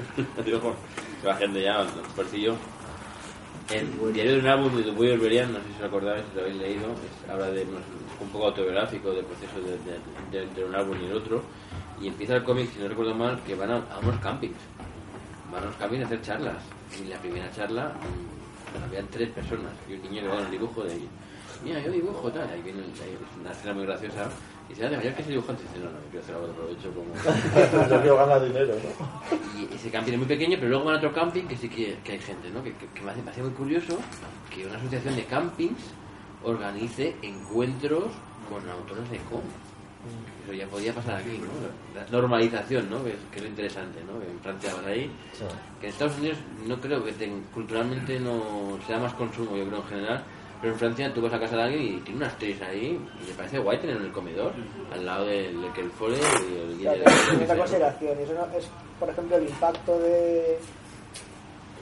Que 0.44 1.26
va 1.28 1.34
gente 1.36 1.62
ya, 1.62 1.84
por 2.14 2.26
si 2.26 2.42
yo. 2.42 2.54
El 3.72 4.12
diario 4.12 4.34
de 4.34 4.38
un 4.40 4.46
álbum 4.46 4.76
de 4.76 4.82
Dupuy 4.82 5.08
Berberian, 5.08 5.50
no 5.52 5.58
sé 5.60 5.64
si 5.76 5.82
os 5.82 5.88
acordáis, 5.88 6.22
si 6.30 6.36
lo 6.36 6.42
habéis 6.42 6.56
leído, 6.58 6.84
es- 6.92 7.30
habla 7.30 7.46
de 7.50 7.64
no 7.64 7.78
sé, 7.78 7.84
un 8.20 8.28
poco 8.28 8.46
autobiográfico 8.46 9.10
del 9.12 9.24
proceso 9.24 9.60
de, 9.60 9.72
de- 9.78 9.98
de- 10.30 10.44
entre 10.44 10.64
un 10.64 10.74
álbum 10.74 10.96
y 11.00 11.06
el 11.06 11.12
otro. 11.12 11.42
Y 12.00 12.08
empieza 12.08 12.36
el 12.36 12.44
cómic, 12.44 12.70
si 12.72 12.80
no 12.80 12.88
recuerdo 12.88 13.14
mal, 13.14 13.40
que 13.46 13.54
van 13.54 13.70
a, 13.70 13.76
a 13.76 13.98
unos 14.02 14.18
campings. 14.20 14.56
Van 15.52 15.62
a 15.62 15.66
unos 15.66 15.76
campings 15.76 16.02
a 16.02 16.06
hacer 16.06 16.22
charlas. 16.22 16.56
Y 17.00 17.08
la 17.08 17.16
primera 17.18 17.50
charla, 17.52 17.88
mm, 17.88 18.70
bueno, 18.72 18.86
habían 18.86 19.06
tres 19.08 19.28
personas 19.30 19.72
y 19.88 19.94
un 19.94 20.02
niño 20.02 20.22
que 20.22 20.28
va 20.28 20.40
el 20.40 20.50
dibujo 20.50 20.82
de 20.84 20.98
mira, 21.64 21.80
yo 21.80 21.90
dibujo, 21.92 22.30
tal. 22.30 22.48
Ahí 22.50 22.60
viene 22.62 22.80
ahí 22.82 23.14
es 23.14 23.40
una 23.40 23.50
escena 23.52 23.72
muy 23.74 23.86
graciosa. 23.86 24.28
Y 24.68 24.72
dice, 24.74 24.86
ah, 24.86 24.90
que 25.14 25.22
soy 25.22 25.32
dibujante. 25.32 25.62
Y 25.62 25.66
dice, 25.66 25.78
no, 25.78 25.90
no, 25.90 25.98
yo 25.98 26.08
quiero 26.10 26.24
hacer 26.24 26.34
algo 26.34 26.46
de 26.48 26.54
provecho 26.54 26.90
como... 26.94 27.14
Yo 27.90 28.00
quiero 28.00 28.16
ganar 28.16 28.42
dinero, 28.44 28.74
¿no? 28.74 29.60
Y 29.60 29.74
ese 29.74 29.90
camping 29.90 30.12
es 30.12 30.18
muy 30.18 30.26
pequeño, 30.26 30.56
pero 30.58 30.70
luego 30.70 30.84
van 30.86 30.94
a 30.94 30.98
otro 30.98 31.12
camping 31.12 31.44
que 31.44 31.56
sí 31.56 31.68
que, 31.68 31.98
que 32.02 32.12
hay 32.12 32.18
gente, 32.18 32.50
¿no? 32.50 32.62
Que, 32.62 32.72
que- 32.74 32.86
que 32.88 33.00
me, 33.02 33.10
hace, 33.10 33.22
me 33.22 33.30
hace 33.30 33.42
muy 33.42 33.52
curioso 33.52 33.98
que 34.50 34.66
una 34.66 34.76
asociación 34.78 35.16
de 35.16 35.24
campings 35.24 35.78
organice 36.44 37.14
encuentros 37.22 38.04
con 38.48 38.68
autores 38.68 39.10
de 39.10 39.18
cómic. 39.18 39.44
Eso 40.44 40.52
ya 40.52 40.66
podía 40.66 40.92
pasar 40.92 41.14
aquí, 41.16 41.38
¿no? 41.38 41.98
La 41.98 42.06
normalización, 42.10 42.90
¿no? 42.90 43.02
Que 43.02 43.10
es, 43.10 43.16
que 43.30 43.36
es 43.38 43.42
lo 43.44 43.48
interesante, 43.48 44.00
¿no? 44.04 44.20
Que 44.20 44.30
en 44.30 44.38
Francia 44.40 44.74
van 44.74 44.84
ahí. 44.86 45.10
Sí. 45.32 45.44
Que 45.80 45.86
en 45.86 45.92
Estados 45.92 46.18
Unidos 46.18 46.38
no 46.66 46.78
creo 46.80 47.02
que 47.02 47.12
ten- 47.12 47.44
culturalmente 47.54 48.20
no 48.20 48.78
sea 48.86 48.98
más 48.98 49.14
consumo, 49.14 49.56
yo 49.56 49.64
creo 49.66 49.78
en 49.78 49.86
general. 49.88 50.24
Pero 50.60 50.72
en 50.74 50.78
Francia 50.78 51.12
tú 51.14 51.22
vas 51.22 51.32
a 51.32 51.40
casa 51.40 51.56
de 51.56 51.62
alguien 51.62 51.82
y 51.82 52.00
tiene 52.00 52.18
unas 52.18 52.38
tres 52.38 52.60
ahí 52.62 52.98
y 53.22 53.26
le 53.26 53.32
parece 53.34 53.58
guay 53.58 53.78
tener 53.78 53.96
en 53.96 54.02
el 54.04 54.12
comedor 54.12 54.52
al 54.92 55.04
lado 55.06 55.24
del 55.26 55.60
de 55.60 55.80
el 55.80 55.90
Fole 55.90 56.16
y 56.18 56.58
el 56.76 56.78
Claro, 56.80 56.98
de- 56.98 57.04
tiene 57.30 57.44
esa 57.44 57.56
consideración. 57.56 58.20
Y 58.20 58.22
eso 58.24 58.32
no- 58.34 58.58
es, 58.58 58.68
por 59.00 59.08
ejemplo, 59.08 59.36
el 59.38 59.44
impacto 59.48 59.98
de 59.98 60.58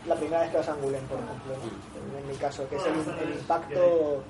la 0.06 0.14
primera 0.16 0.40
vez 0.43 0.51
que 0.51 0.56
vas 0.59 0.68
a 0.68 0.72
Angoulême, 0.74 1.06
por 1.09 1.18
ejemplo, 1.18 1.52
¿no? 1.59 1.66
Mm. 1.66 2.18
en, 2.22 2.28
mi 2.28 2.34
caso, 2.36 2.68
que 2.68 2.76
es 2.76 2.82
el, 2.86 3.28
el 3.28 3.34
impacto 3.39 4.22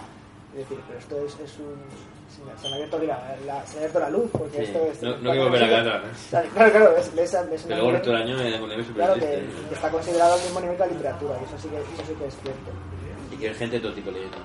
de 0.52 0.58
decir, 0.58 0.78
pero 0.86 0.98
esto 0.98 1.16
es, 1.24 1.32
es 1.40 1.58
un... 1.58 1.76
Se 2.32 2.40
me, 2.44 2.56
se 2.56 2.62
me 2.68 2.72
ha 2.72 2.74
abierto, 2.76 2.98
mira, 2.98 3.36
la, 3.46 3.66
se 3.66 3.72
me 3.74 3.76
ha 3.76 3.80
abierto 3.84 4.00
la 4.00 4.10
luz, 4.10 4.30
porque 4.32 4.56
Sí, 4.58 4.62
esto 4.64 4.78
es... 4.86 5.02
no- 5.02 5.16
no 5.18 5.30
quiero 5.30 5.44
volver 5.44 5.64
a 5.64 5.68
casa, 5.70 5.98
¿no? 5.98 6.50
Claro, 6.52 6.70
claro, 6.72 6.96
es, 6.96 7.06
es, 7.08 7.34
es 7.34 7.62
Pero 7.68 7.82
luego 7.82 7.98
el 8.10 8.16
año 8.16 8.40
es 8.40 8.86
Claro, 8.94 9.14
que, 9.14 9.44
está 9.72 9.90
considerado 9.90 10.34
al 10.34 10.40
mismo 10.42 10.60
nivel 10.60 10.76
que 10.76 10.80
la 10.80 10.86
literatura, 10.92 11.34
y 11.40 11.44
eso 11.44 11.58
sí 11.58 11.68
que, 11.68 11.76
eso 11.76 12.02
sí 12.06 12.14
que 12.18 12.26
es 12.26 12.34
cierto. 12.42 12.70
Y 13.32 13.36
que 13.36 13.48
hay 13.48 13.54
gente 13.54 13.76
de 13.76 13.82
todo 13.82 13.92
tipo 13.92 14.10
leyendo. 14.10 14.36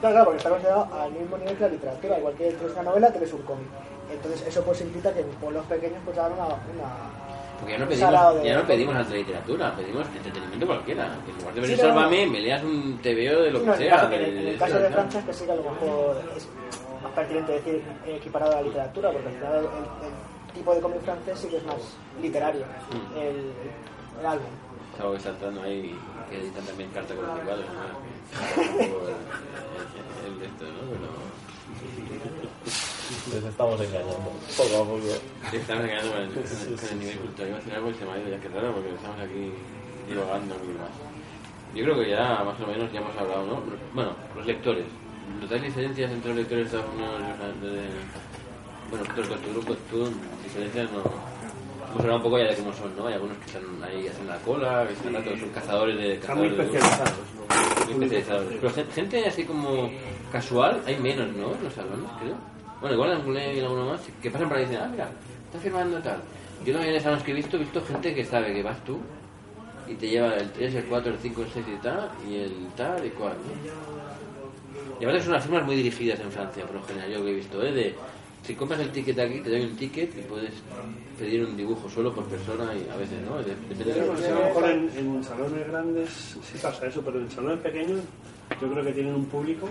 Claro, 0.00 0.14
claro, 0.14 0.24
porque 0.24 0.38
está 0.38 0.50
considerado 0.50 0.88
al 0.94 1.12
mismo 1.12 1.38
nivel 1.38 1.54
que 1.56 1.62
la 1.62 1.68
literatura, 1.68 2.18
igual 2.18 2.34
que 2.34 2.50
tienes 2.50 2.72
una 2.72 2.82
novela, 2.82 3.10
tienes 3.10 3.32
un 3.32 3.42
cómic. 3.42 3.68
Entonces 4.12 4.46
eso 4.46 4.62
posibilita 4.64 5.12
que 5.12 5.20
en 5.20 5.26
pueblos 5.40 5.64
pequeños 5.66 5.98
pues 6.04 6.18
hagan 6.18 6.32
una, 6.34 6.44
una, 6.44 6.88
Porque 7.58 7.72
ya 7.72 7.78
no 7.78 7.88
pedimos, 7.88 8.34
de- 8.42 8.44
ya 8.48 8.56
no 8.58 8.66
pedimos 8.66 8.94
alta 8.96 9.14
literatura, 9.14 9.76
pedimos 9.76 10.06
entretenimiento 10.08 10.66
cualquiera. 10.66 11.04
En 11.26 11.38
lugar 11.38 11.54
de 11.54 11.60
ver 11.60 11.70
Sí, 11.70 11.76
Sálvame, 11.76 12.26
me 12.26 12.40
leas 12.40 12.62
un 12.62 12.98
TVO 12.98 13.42
de 13.42 13.50
lo 13.52 13.60
que 13.60 13.66
no, 13.66 13.74
en 13.74 13.82
el 13.82 13.88
sea. 13.88 13.96
caso, 13.96 14.08
de- 14.08 14.16
en 14.16 14.22
el- 14.24 14.28
en 14.38 14.44
de- 14.44 14.50
el 14.50 14.58
caso 14.58 14.78
de. 14.78 14.90
Francia 14.90 15.20
es 15.20 15.26
que 15.26 15.32
sí 15.32 15.44
que 15.46 15.52
a 15.52 15.54
lo 15.56 15.62
mejor 15.62 16.16
es 16.36 16.48
más 17.02 17.12
pertinente 17.12 17.52
decir 17.52 17.82
equiparado 18.06 18.52
a 18.52 18.56
la 18.56 18.62
literatura, 18.62 19.10
porque 19.12 19.28
al 19.28 19.34
final 19.34 19.54
el, 19.54 19.64
el 19.64 20.54
tipo 20.54 20.74
de 20.74 20.80
cómic 20.80 21.00
francés 21.02 21.38
sí 21.38 21.48
que 21.48 21.56
es 21.58 21.64
más 21.64 21.76
literario, 22.20 22.62
Mm. 22.90 23.18
el, 23.18 23.52
el 24.20 24.26
álbum. 24.26 24.46
Es 24.94 25.00
algo 25.00 25.12
que 25.12 25.18
está 25.18 25.30
entrando 25.30 25.62
ahí 25.62 25.98
que 26.30 26.38
editan 26.38 26.64
también 26.64 26.90
carta 26.90 27.14
con 27.14 27.26
los 27.26 27.38
cuadros. 27.40 27.66
¿no? 27.66 28.14
El, 28.64 28.90
el- 28.90 28.94
el 30.26 30.38
de 30.40 30.46
esto, 30.46 30.64
¿no? 30.64 30.70
Pero 30.90 31.08
Les 33.32 33.44
estamos 33.44 33.80
engañando. 33.80 34.16
Poco 34.56 34.74
a 34.76 34.84
poco. 34.84 35.00
sí, 35.50 35.56
estamos 35.56 35.84
engañando 35.84 36.10
con 36.12 36.20
el, 36.22 36.30
con 36.32 36.88
el- 36.90 36.98
nivel 36.98 37.18
cultural. 37.18 37.48
Iba 37.48 37.56
a 37.56 37.60
decir 37.60 37.74
algo 37.74 37.90
y 37.90 37.94
se 37.94 38.04
me 38.04 38.12
ha 38.12 38.18
ido 38.18 38.28
ya, 38.30 38.40
que 38.40 38.48
raro, 38.48 38.72
porque 38.74 38.90
estamos 38.94 39.20
aquí 39.20 39.42
divagando 40.08 40.54
y 40.64 40.78
más. 40.78 40.94
Yo 41.74 41.84
creo 41.84 41.96
que 42.00 42.10
ya 42.10 42.42
más 42.44 42.60
o 42.60 42.66
menos 42.66 42.92
ya 42.92 43.00
hemos 43.00 43.16
hablado, 43.16 43.46
¿no? 43.46 43.62
Bueno, 43.94 44.12
los 44.36 44.46
lectores. 44.46 44.86
¿Notáis 45.40 45.62
diferencias 45.62 46.10
entre 46.12 46.28
los 46.30 46.38
lectores 46.38 46.70
de 46.70 46.76
Estados 46.78 46.94
Unidos 46.94 47.14
y 47.18 47.22
los 47.42 47.72
de... 47.72 47.80
Bueno, 48.90 49.04
tú 49.16 49.28
con 49.28 49.38
tu 49.40 49.50
grupo, 49.50 49.74
tú, 49.90 50.08
diferencias 50.44 50.90
no... 50.92 51.00
Hemos 51.00 52.00
hablado 52.00 52.16
un 52.16 52.22
poco 52.22 52.38
ya 52.38 52.44
de 52.44 52.56
cómo 52.56 52.72
son, 52.72 52.96
¿no? 52.96 53.06
Hay 53.06 53.14
algunos 53.14 53.36
que 53.38 53.46
están 53.46 53.62
ahí 53.82 54.06
hacen 54.08 54.26
la 54.28 54.36
cola, 54.38 54.86
que 54.86 54.92
están 54.94 55.14
rato, 55.14 55.30
son 55.38 55.48
cazadores 55.50 55.96
de... 55.96 56.14
Están 56.14 56.38
muy 56.38 56.50
cazadores 56.50 56.74
especializados. 56.74 57.18
¿no? 57.34 57.94
muy 57.96 58.04
especializados. 58.04 58.44
Pero 58.60 58.72
gen- 58.72 58.90
gente 58.94 59.26
así 59.26 59.44
como 59.44 59.90
casual, 60.32 60.82
hay 60.86 60.96
menos, 60.98 61.28
¿no? 61.34 61.54
En 61.54 61.64
los 61.64 61.72
salones, 61.72 62.10
creo. 62.20 62.53
Bueno, 62.84 62.96
igual 62.96 63.36
en 63.38 63.56
y 63.56 63.60
alguno 63.60 63.86
más, 63.86 64.00
que 64.22 64.30
pasan 64.30 64.52
y 64.58 64.60
dicen, 64.60 64.76
ah, 64.76 64.88
mira, 64.90 65.08
está 65.46 65.58
firmando 65.58 65.98
tal. 66.00 66.18
Yo 66.66 66.74
también 66.74 66.94
en 66.94 67.00
salones 67.00 67.24
que 67.24 67.30
he 67.30 67.34
visto, 67.34 67.56
he 67.56 67.60
visto 67.60 67.80
gente 67.80 68.14
que 68.14 68.26
sabe 68.26 68.52
que 68.52 68.62
vas 68.62 68.76
tú 68.84 68.98
y 69.88 69.94
te 69.94 70.06
lleva 70.06 70.34
el 70.34 70.50
3, 70.50 70.74
el 70.74 70.84
4, 70.84 71.12
el 71.12 71.18
5, 71.18 71.42
el 71.44 71.48
6 71.48 71.64
y 71.66 71.82
tal, 71.82 72.10
y 72.28 72.34
el 72.40 72.52
tal 72.76 73.06
y 73.06 73.08
cual, 73.08 73.32
¿no? 73.38 75.00
Y 75.00 75.02
aparte 75.04 75.22
son 75.22 75.30
unas 75.32 75.44
firmas 75.44 75.64
muy 75.64 75.76
dirigidas 75.76 76.20
en 76.20 76.30
Francia, 76.30 76.66
por 76.66 76.74
lo 76.76 76.82
general, 76.84 77.10
yo 77.10 77.24
que 77.24 77.30
he 77.30 77.34
visto, 77.34 77.62
¿eh? 77.64 77.72
De, 77.72 77.94
si 78.42 78.54
compras 78.54 78.80
el 78.80 78.90
ticket 78.90 79.18
aquí, 79.18 79.40
te 79.40 79.48
doy 79.48 79.62
un 79.62 79.76
ticket 79.76 80.18
y 80.18 80.20
puedes 80.20 80.52
pedir 81.18 81.42
un 81.42 81.56
dibujo 81.56 81.88
solo 81.88 82.12
por 82.12 82.26
persona 82.26 82.70
y 82.74 82.86
a 82.92 82.96
veces, 82.98 83.16
¿no? 83.26 83.38
De- 83.38 83.56
Depende 83.74 83.94
de 83.94 84.00
a 84.02 84.34
lo 84.34 84.44
mejor 84.44 84.64
en, 84.68 84.90
en 84.94 85.24
salones 85.24 85.66
grandes 85.68 86.10
sí 86.10 86.58
pasa 86.60 86.86
eso, 86.86 87.00
pero 87.02 87.18
en 87.18 87.30
salones 87.30 87.60
pequeños 87.60 88.00
yo 88.60 88.70
creo 88.70 88.84
que 88.84 88.92
tienen 88.92 89.14
un 89.14 89.24
público 89.24 89.70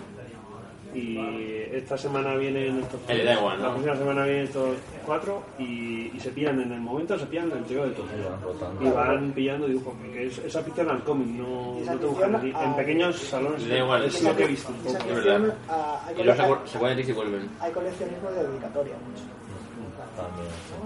y 0.93 1.65
esta 1.75 1.97
semana 1.97 2.35
vienen 2.35 2.79
estos 2.79 2.99
le 3.07 3.23
da 3.23 3.33
igual, 3.33 3.57
¿no? 3.57 3.63
la 3.65 3.69
próxima 3.71 3.95
semana 3.95 4.23
vienen 4.25 4.43
estos 4.45 4.77
cuatro 5.05 5.43
y, 5.57 6.11
y 6.15 6.19
se 6.19 6.29
pillan 6.29 6.59
en 6.61 6.71
el 6.71 6.79
momento 6.81 7.17
se 7.17 7.25
pillan 7.25 7.51
el 7.51 7.63
trío 7.63 7.83
de 7.85 7.91
todo 7.91 8.05
Y 8.15 8.23
van 8.29 8.41
rotando. 8.41 8.83
y 8.83 8.89
van 8.91 9.31
pillando 9.33 9.67
dibujos 9.67 9.93
porque 10.01 10.27
es, 10.27 10.37
es 10.39 10.55
afición 10.55 10.89
al 10.89 11.03
cómic 11.03 11.27
no, 11.27 11.77
te 11.97 12.05
buscan 12.05 12.35
así. 12.35 12.49
en 12.49 12.55
a- 12.55 12.75
pequeños 12.75 13.17
salones 13.19 13.63
Le 13.63 13.69
da 13.75 13.83
igual, 13.83 14.03
es 14.05 14.21
lo 14.23 14.35
que 14.35 14.43
he 14.43 14.47
visto 14.47 14.71
es 14.85 14.95
afición 14.95 15.15
verdad. 15.25 15.53
a- 15.69 16.05
hay 16.07 16.15
Y 16.19 16.23
luego 16.23 16.35
se, 16.41 16.47
cole- 16.47 16.59
acu- 16.61 16.67
se 16.67 16.77
pueden 16.79 16.99
ir 16.99 17.09
y 17.09 17.11
vuelven. 17.13 17.49
hay 17.59 17.71
coleccionismo 17.71 18.29
de 18.31 18.47
dedicatoria 18.47 18.93
mucho. 18.93 19.23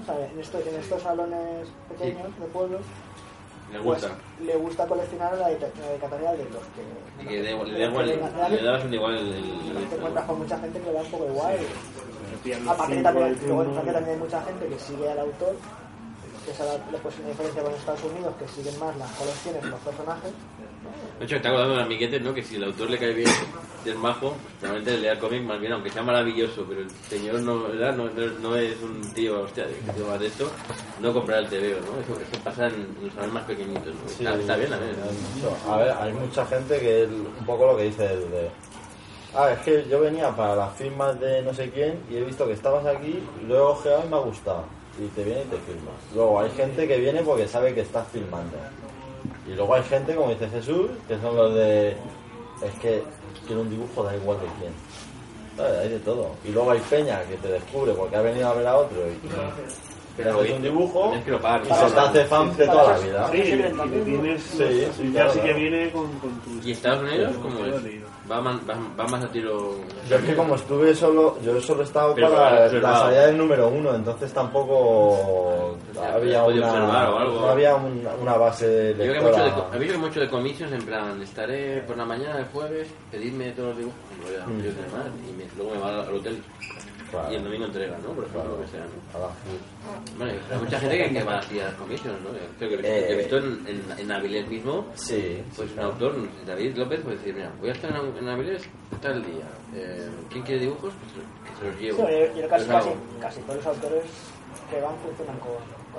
Sea, 0.06 0.30
en, 0.32 0.40
esto- 0.40 0.60
en 0.60 0.76
estos 0.80 1.02
salones 1.02 1.68
pequeños 1.90 2.40
de 2.40 2.46
pueblos 2.54 2.82
Pues, 3.72 3.84
gusta. 3.84 4.10
le 4.41 4.56
gusta 4.56 4.88
coleccionar 4.88 5.38
la, 5.38 5.49
dedicatoria 5.49 6.31
de 6.31 6.38
los 6.38 6.64
que 6.73 7.23
Y 7.23 7.26
que 7.27 7.34
le 7.34 7.44
da 7.44 7.52
igual, 7.52 7.73
le 7.73 7.80
da 7.80 7.88
de 7.88 7.91
los 7.91 8.03
que 8.03 8.15
igual, 8.15 8.31
vengan. 8.34 8.52
le 8.52 8.64
da 8.64 8.72
bastante 8.72 8.95
igual 8.95 9.18
el... 9.18 9.34
el- 9.34 9.88
te 9.89 9.95
encuentras 9.95 10.26
con 10.26 10.38
mucha 10.39 10.60
gente 10.60 10.80
que 10.80 10.85
le 10.88 10.94
da 10.94 11.02
un 11.02 11.11
poco 11.11 11.26
igual 11.26 11.56
los 11.57 12.68
aparte 12.68 12.95
que 12.95 13.02
también. 13.03 13.35
Francia 13.35 13.94
también 13.94 14.10
hay 14.15 14.18
mucha 14.18 14.41
gente 14.44 14.68
que 14.68 14.80
sigue 14.80 15.10
al 15.11 15.19
autor 15.19 15.56
que 16.45 16.52
esa 16.52 16.64
es 16.64 16.80
la, 16.94 16.98
pues, 16.99 17.19
una 17.19 17.27
diferencia 17.27 17.61
con 17.61 17.73
Estados 17.73 18.03
Unidos 18.06 18.34
que 18.39 18.48
siguen 18.48 18.80
más 18.80 18.95
las 18.95 19.11
colecciones 19.11 19.61
que 19.64 19.68
los 19.69 19.80
personajes 19.81 20.31
De 21.20 21.26
hecho, 21.26 21.36
está 21.38 21.50
acordando 21.50 21.76
de 21.78 21.84
amiguetes, 21.84 22.22
¿no? 22.22 22.34
Que 22.34 22.44
si 22.44 22.56
el 22.58 22.64
autor 22.66 22.90
le 22.90 22.98
cae 22.98 23.14
bien 23.14 23.30
y 23.86 23.90
es 23.90 23.96
majo, 23.96 24.32
pues 24.32 24.54
probablemente 24.60 25.00
lea 25.00 25.14
el 25.14 25.20
cómic 25.20 25.44
más 25.44 25.60
bien, 25.60 25.74
aunque 25.74 25.90
sea 25.90 26.04
maravilloso, 26.04 26.66
pero 26.68 26.82
el 26.82 26.92
señor 27.10 27.40
no, 27.42 27.64
¿verdad? 27.64 27.96
no, 27.96 28.10
no, 28.42 28.56
es 28.56 28.76
un 28.82 29.02
tío, 29.14 29.42
hostia, 29.42 29.66
que 29.66 30.04
más 30.04 30.20
de 30.20 30.28
esto, 30.28 30.52
no 31.00 31.14
comprará 31.14 31.42
el 31.42 31.48
TVO, 31.48 31.80
¿no? 31.82 32.02
Eso, 32.02 32.22
eso 32.22 32.44
pasa 32.44 32.68
en, 32.68 32.88
los 33.02 33.34
más 33.34 33.44
pequeñitos, 33.46 33.88
¿no? 33.88 34.08
Sí, 34.08 34.26
está, 34.26 34.36
está 34.36 34.56
bien, 34.58 34.74
a 34.74 34.78
ver. 34.78 34.96
A 35.70 35.78
ver, 35.78 35.92
hay 35.92 36.14
mucha 36.14 36.46
gente 36.46 36.80
que 36.80 37.04
es 37.04 37.10
un 37.10 37.46
poco 37.46 37.68
lo 37.68 37.78
que 37.78 37.84
dice 37.84 38.06
el 38.06 38.30
de... 38.30 38.50
Ah, 39.34 39.52
es 39.52 39.60
que 39.60 39.86
yo 39.90 40.00
venía 40.00 40.36
para 40.36 40.56
las 40.56 40.74
firmas 40.76 41.20
de 41.20 41.42
no 41.44 41.54
sé 41.54 41.70
quién 41.70 42.00
y 42.10 42.18
he 42.18 42.24
visto 42.24 42.46
que 42.46 42.54
estabas 42.54 42.86
aquí, 42.86 43.24
he 43.48 43.54
ojeado 43.54 44.04
y 44.06 44.10
me 44.10 44.16
ha 44.16 44.20
gustado. 44.20 44.64
Y 45.00 45.08
te 45.10 45.24
viene 45.24 45.42
y 45.42 45.46
te 45.46 45.58
firma. 45.58 45.92
Luego 46.16 46.40
hay 46.40 46.50
gente 46.52 46.88
que 46.88 46.98
viene 46.98 47.22
porque 47.22 47.48
sabe 47.48 47.74
que 47.74 47.82
estás 47.82 48.08
filmando. 48.08 48.58
Y 49.48 49.53
luego 49.53 49.76
hay 49.76 49.84
gente, 49.84 50.15
como 50.15 50.30
dice 50.30 50.49
Jesús, 50.49 50.90
que 51.07 51.18
son 51.19 51.36
los 51.36 51.53
de... 51.56 51.91
Es 52.61 52.74
que 52.82 53.03
quiero 53.45 53.61
un 53.61 53.69
dibujo, 53.69 54.03
da 54.03 54.15
igual 54.15 54.40
de 54.40 54.48
quién. 54.60 54.74
¿Sabes? 55.56 55.80
Hay 55.80 55.90
de 55.90 55.99
todo. 55.99 56.32
Y 56.44 56.49
luego 56.49 56.72
hay 56.72 56.80
Peña 56.90 57.22
que 57.24 57.36
te 57.38 57.48
descubre 57.48 57.94
porque 57.94 58.15
ha 58.15 58.22
venido 58.22 58.48
a 58.49 58.53
ver 58.53 58.68
a 58.68 58.78
otro 58.78 58.98
y 59.07 59.28
le 60.24 60.30
haces 60.30 60.52
un 60.52 60.61
dibujo 60.64 61.14
que 61.24 61.32
lo 61.32 61.38
y 61.38 61.41
se 61.41 61.91
te 61.94 61.99
hace 61.99 62.26
fan 62.26 62.57
de 62.57 62.65
toda 62.65 62.94
la 62.94 62.98
vida. 62.99 63.30
Sí, 63.32 63.38
y 63.38 63.99
tienes 64.03 64.41
Sí, 64.44 64.88
sí, 64.98 65.11
ya 65.11 65.11
claro, 65.11 65.34
sí 65.34 65.40
que 65.41 65.53
viene 65.53 65.91
con, 65.91 66.11
con 66.19 66.32
tus 66.41 66.65
¿Y 66.65 66.72
Estados 66.72 67.03
Unidos 67.03 67.36
he 67.60 67.69
es? 67.69 68.03
Va, 68.30 68.41
man- 68.41 68.60
va, 68.70 68.76
va 68.99 69.08
más 69.08 69.24
a 69.24 69.28
tiro... 69.30 69.76
Yo 70.10 70.16
es 70.18 70.22
que 70.26 70.36
como 70.36 70.56
estuve 70.56 70.94
solo, 70.94 71.38
yo 71.41 71.62
solo 71.62 71.82
he 71.82 71.86
estado 71.86 72.14
Pero 72.14 72.30
para 72.34 72.68
la 72.68 72.70
salida 72.99 73.28
del 73.28 73.38
número 73.38 73.70
uno, 73.70 73.95
entonces 73.95 74.34
tampoco 74.34 75.78
había 76.14 76.44
una, 76.44 77.10
o 77.10 77.18
algo. 77.20 77.40
no 77.41 77.48
había 77.49 77.76
un- 77.76 78.06
una 78.22 78.36
base 78.36 78.94
Yo 78.98 79.14
que 79.14 79.22
mucho 79.22 79.44
de, 79.44 79.52
había 79.74 79.98
mucho 79.98 80.20
de 80.20 80.28
commissions 80.30 80.74
en 80.74 80.82
plan, 80.86 81.22
estaré 81.22 81.82
por 81.88 81.95
la 81.98 82.04
mañana 82.06 82.36
del 82.38 82.45
jueves, 82.48 82.90
pedirme 83.10 83.52
todos 83.52 83.70
los 83.70 83.78
dibujos, 83.78 83.99
como 84.18 84.30
ya, 84.38 84.45
Mm. 84.45 84.58
yo 84.62 84.72
sé 84.72 84.95
más, 84.95 85.08
y 85.30 85.32
me- 85.34 85.49
luego 85.56 85.72
me 85.76 85.80
va 85.82 86.02
al 86.04 86.14
hotel 86.16 86.44
Claro. 87.12 87.32
y 87.32 87.36
el 87.36 87.44
domingo 87.44 87.66
entrega, 87.66 87.98
¿no? 88.00 88.10
Por 88.10 88.24
ejemplo, 88.26 88.42
Claro. 88.42 88.58
lo 88.58 88.62
que 88.64 88.68
sea, 88.68 88.82
¿no? 88.82 90.18
Bueno, 90.18 90.34
hay 90.52 90.60
mucha 90.60 90.80
gente 90.80 90.98
que, 90.98 91.14
que 91.14 91.24
va 91.24 91.38
así 91.38 91.60
a 91.60 91.66
las 91.66 91.74
commissions, 91.76 92.22
¿no? 92.22 92.30
Yo 92.34 92.40
creo 92.58 92.70
que 92.70 92.74
he 92.74 92.78
visto, 92.78 92.88
Eh. 92.88 93.12
he 93.12 93.16
visto 93.16 93.38
en, 93.38 93.68
en, 93.68 94.00
en 94.00 94.12
Avilés 94.12 94.48
mismo, 94.50 94.88
Sí, 94.96 95.42
pues 95.56 95.70
sí, 95.70 95.74
un 95.74 95.74
claro. 95.76 95.90
autor, 95.94 96.16
David 96.46 96.76
López, 96.78 97.00
puede 97.02 97.18
decir, 97.18 97.34
mira, 97.34 97.52
voy 97.60 97.70
a 97.70 97.74
estar 97.74 97.92
en, 97.96 98.18
en 98.18 98.28
Avilés 98.30 98.64
tal 99.02 99.22
día, 99.24 99.46
eh, 99.76 100.10
¿quién 100.32 100.44
quiere 100.44 100.62
dibujos? 100.62 100.94
Pues 100.94 101.14
que 101.14 101.60
se 101.60 101.66
los 101.68 101.76
Sí, 101.78 101.84
llevo. 101.86 102.10
yo, 102.10 102.42
yo 102.42 102.50
casi, 102.50 102.66
casi, 102.68 102.90
casi 103.22 103.42
todos 103.42 103.56
los 103.58 103.66
autores 103.68 104.04
que 104.70 104.82
van 104.82 104.96
funcionan 104.98 105.38
con, 105.40 105.52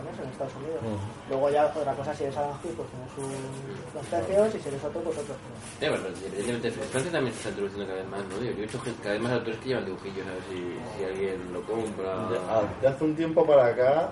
eso 0.06 0.22
en 0.22 0.28
Estados 0.30 0.54
Unidos. 0.56 0.80
Mm. 0.82 1.30
Luego 1.30 1.50
ya 1.50 1.66
otra 1.66 1.92
cosa, 1.94 2.14
si 2.14 2.24
eres 2.24 2.36
Alan 2.36 2.56
Hill, 2.62 2.74
pues 2.76 2.88
tienes 2.90 3.10
sus 3.14 3.94
los 3.94 4.04
tercios 4.06 4.54
y 4.54 4.58
si 4.60 4.68
eres 4.68 4.84
otro, 4.84 5.00
pues 5.00 5.18
otros. 5.18 5.36
Sí, 5.80 5.86
evidentemente 5.86 6.70
Francia 6.70 7.12
también 7.12 7.32
se 7.34 7.38
está 7.38 7.50
introduciendo 7.50 7.86
cada 7.86 7.98
vez 8.02 8.08
más, 8.10 8.20
¿no? 8.28 8.36
Yo 8.44 8.50
he 8.50 8.52
visto 8.54 8.78
gente- 8.80 9.02
cada 9.02 9.14
vez 9.14 9.22
más 9.22 9.32
autores 9.32 9.58
que 9.60 9.68
llevan 9.68 9.84
dibujillos, 9.86 10.26
a 10.26 10.30
ver 10.30 10.42
si, 10.50 10.58
si 10.98 11.04
alguien 11.04 11.52
lo 11.52 11.62
compra. 11.62 12.10
De, 12.28 12.36
ah, 12.48 12.62
de 12.80 12.88
hace 12.88 13.04
un 13.04 13.16
tiempo 13.16 13.46
para 13.46 13.66
acá, 13.66 14.10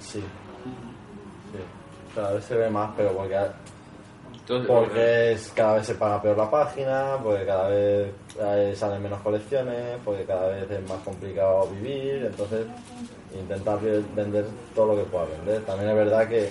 sí. 0.00 0.20
Sí. 0.20 1.58
Cada 2.14 2.32
vez 2.32 2.44
se 2.44 2.54
ve 2.56 2.68
más, 2.70 2.90
pero 2.96 3.12
porque, 3.12 3.38
porque 4.66 5.32
es, 5.32 5.52
cada 5.54 5.74
vez 5.74 5.86
se 5.86 5.94
paga 5.94 6.22
peor 6.22 6.36
la 6.36 6.50
página, 6.50 7.16
porque 7.22 7.44
cada 7.46 7.68
vez 7.68 8.10
eh, 8.40 8.72
salen 8.76 9.02
menos 9.02 9.20
colecciones, 9.20 9.98
porque 10.04 10.24
cada 10.24 10.48
vez 10.48 10.70
es 10.70 10.88
más 10.88 10.98
complicado 11.04 11.68
vivir, 11.68 12.24
entonces 12.26 12.66
intentar 13.34 13.80
ve- 13.80 14.02
vender 14.14 14.46
todo 14.74 14.94
lo 14.94 14.96
que 15.02 15.10
pueda 15.10 15.24
vender. 15.26 15.62
También 15.64 15.90
es 15.90 15.96
verdad 15.96 16.28
que 16.28 16.50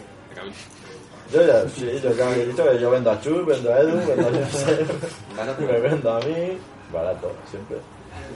yo 1.31 1.45
ya, 1.45 1.67
sí, 1.69 1.85
yo 2.01 2.13
ya 2.15 2.35
he 2.35 2.45
dicho 2.45 2.63
que 2.69 2.79
yo 2.79 2.89
vendo 2.91 3.11
a 3.11 3.19
Chus, 3.19 3.45
vendo 3.45 3.73
a 3.73 3.79
Edu, 3.81 3.97
vendo 4.07 4.27
a 4.27 4.31
Josep, 4.31 4.87
Barato. 5.35 5.61
me 5.65 5.79
vendo 5.79 6.11
a 6.13 6.19
mí, 6.21 6.57
barato, 6.93 7.31
siempre. 7.49 7.77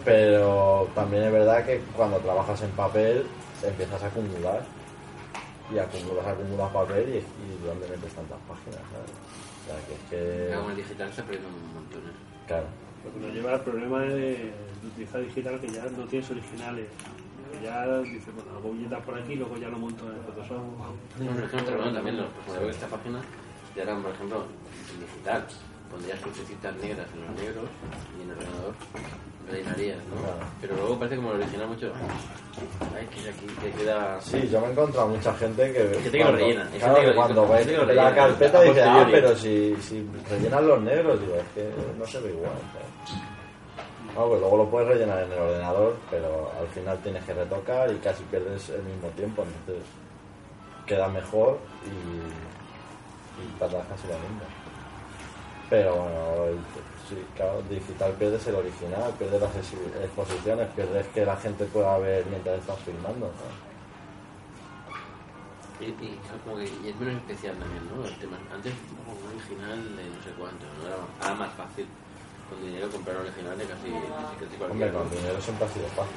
Pero 0.03 0.89
también 0.95 1.23
es 1.23 1.31
verdad 1.31 1.65
que 1.65 1.79
cuando 1.95 2.17
trabajas 2.17 2.61
en 2.61 2.69
papel 2.71 3.25
empiezas 3.63 4.01
a 4.03 4.07
acumular 4.07 4.61
y 5.73 5.77
acumulas, 5.77 6.25
acumulas 6.27 6.71
papel 6.71 7.09
y, 7.09 7.17
y 7.17 7.65
¿dónde 7.65 7.87
metes 7.87 8.11
tantas 8.13 8.39
páginas? 8.47 8.81
¿sabes? 8.91 9.11
O 9.61 9.65
sea, 9.67 9.77
que 9.87 9.93
es 9.93 10.49
que... 10.49 10.55
Con 10.55 10.71
el 10.71 10.77
digital 10.77 11.13
se 11.13 11.21
aprende 11.21 11.47
un 11.47 11.73
montón. 11.73 11.99
¿eh? 12.01 12.13
Claro. 12.47 12.65
Lo 13.05 13.13
que 13.13 13.25
nos 13.25 13.33
lleva 13.35 13.53
al 13.53 13.61
problema 13.61 14.01
de, 14.01 14.15
de 14.19 14.87
utilizar 14.91 15.21
digital 15.21 15.59
que 15.61 15.69
ya 15.69 15.85
no 15.85 16.03
tienes 16.05 16.29
originales. 16.29 16.87
Que 17.51 17.65
ya 17.65 17.99
dices, 17.99 18.33
bueno, 18.35 18.51
hago 18.57 18.71
viñetas 18.71 19.03
por 19.03 19.17
aquí, 19.17 19.35
luego 19.35 19.57
ya 19.57 19.69
lo 19.69 19.77
monto 19.77 20.05
en 20.11 20.21
Photoshop. 20.23 20.57
No, 20.57 21.63
te 21.63 21.93
también, 21.93 22.17
los, 22.17 22.27
como 22.45 22.59
veo 22.59 22.69
esta 22.69 22.87
página, 22.87 23.21
ya 23.75 23.83
eran, 23.83 24.01
por 24.01 24.11
ejemplo, 24.11 24.45
digital, 24.99 25.45
pondrías 25.91 26.19
crucecitas 26.19 26.75
negras 26.77 27.07
en 27.13 27.21
los 27.21 27.35
negros 27.35 27.69
y 28.17 28.23
en 28.23 28.31
el 28.31 28.37
ordenador 28.37 28.73
rellenarías, 29.49 29.97
¿no? 30.07 30.21
Claro. 30.21 30.37
Pero 30.61 30.75
luego 30.75 30.99
parece 30.99 31.15
como 31.17 31.29
lo 31.31 31.35
original 31.35 31.67
mucho. 31.67 31.91
Ay, 32.95 33.07
que 33.07 33.29
aquí 33.29 33.45
que 33.61 33.71
queda. 33.71 34.21
Sí, 34.21 34.47
yo 34.49 34.61
me 34.61 34.67
he 34.67 34.71
encontrado 34.71 35.07
mucha 35.09 35.33
gente 35.35 35.73
que... 35.73 35.99
gente 35.99 36.17
que 36.17 36.23
lo 36.23 36.31
rellena, 36.31 36.69
Claro, 36.77 36.95
gente 36.95 37.09
que 37.09 37.15
cuando 37.15 37.41
hay 37.41 37.49
ve 37.49 37.57
gente 37.57 37.71
que 37.71 37.77
lo 37.77 37.85
la 37.85 38.09
rellena, 38.09 38.15
carpeta 38.15 38.61
dice, 38.61 38.81
ah, 38.81 38.85
posteriori". 38.85 39.11
pero 39.11 39.35
si, 39.35 39.75
si 39.81 40.07
rellenan 40.29 40.67
los 40.67 40.81
negros, 40.81 41.19
digo, 41.21 41.35
es 41.35 41.47
que 41.55 41.69
no 41.97 42.05
se 42.05 42.19
ve 42.21 42.29
igual. 42.29 42.51
¿sabes? 42.73 42.90
No, 44.15 44.27
pues 44.27 44.41
luego 44.41 44.57
lo 44.57 44.69
puedes 44.69 44.89
rellenar 44.89 45.23
en 45.23 45.31
el 45.31 45.39
ordenador, 45.39 45.95
pero 46.09 46.51
al 46.59 46.67
final 46.67 46.97
tienes 46.99 47.23
que 47.23 47.33
retocar 47.33 47.91
y 47.91 47.95
casi 47.99 48.23
pierdes 48.25 48.69
el 48.69 48.83
mismo 48.83 49.07
tiempo, 49.09 49.43
entonces 49.43 49.85
queda 50.85 51.07
mejor 51.07 51.59
y, 51.85 51.89
y 53.41 53.59
tardas 53.59 53.85
casi 53.87 54.07
lo 54.07 54.13
mismo. 54.19 54.41
Pero 55.69 55.95
bueno, 55.95 56.43
el- 56.45 56.59
sí, 57.07 57.23
claro, 57.35 57.61
digital 57.69 58.11
pierdes 58.13 58.45
el 58.47 58.55
original, 58.55 59.13
pierdes 59.17 59.41
las 59.41 59.55
exposiciones, 59.55 60.67
pierdes 60.75 61.07
que 61.07 61.25
la 61.25 61.37
gente 61.37 61.63
pueda 61.65 61.97
ver 61.99 62.25
mientras 62.25 62.59
estás 62.59 62.79
filmando. 62.79 63.31
Y, 65.79 65.85
es 66.87 66.95
menos 66.99 67.15
especial 67.15 67.55
también, 67.57 67.81
¿no? 67.89 68.05
El 68.05 68.15
tema. 68.19 68.37
Antes, 68.53 68.73
como 69.03 69.17
original 69.33 69.95
de 69.95 70.03
no 70.03 70.21
sé 70.23 70.29
cuánto, 70.37 70.65
¿no? 70.83 71.25
Era 71.25 71.33
más 71.35 71.53
fácil 71.53 71.87
con 72.51 72.61
dinero 72.67 72.87
comprar 72.89 73.15
un 73.15 73.21
original 73.23 73.57
de 73.57 73.63
casi, 73.65 73.87
casi, 73.87 74.35
casi 74.35 74.71
Hombre, 74.71 74.91
cualquier 74.91 74.91
con 74.91 75.09
dinero 75.09 75.41
siempre 75.41 75.65
ha 75.65 75.69
sido 75.71 75.87
fácil. 75.95 76.15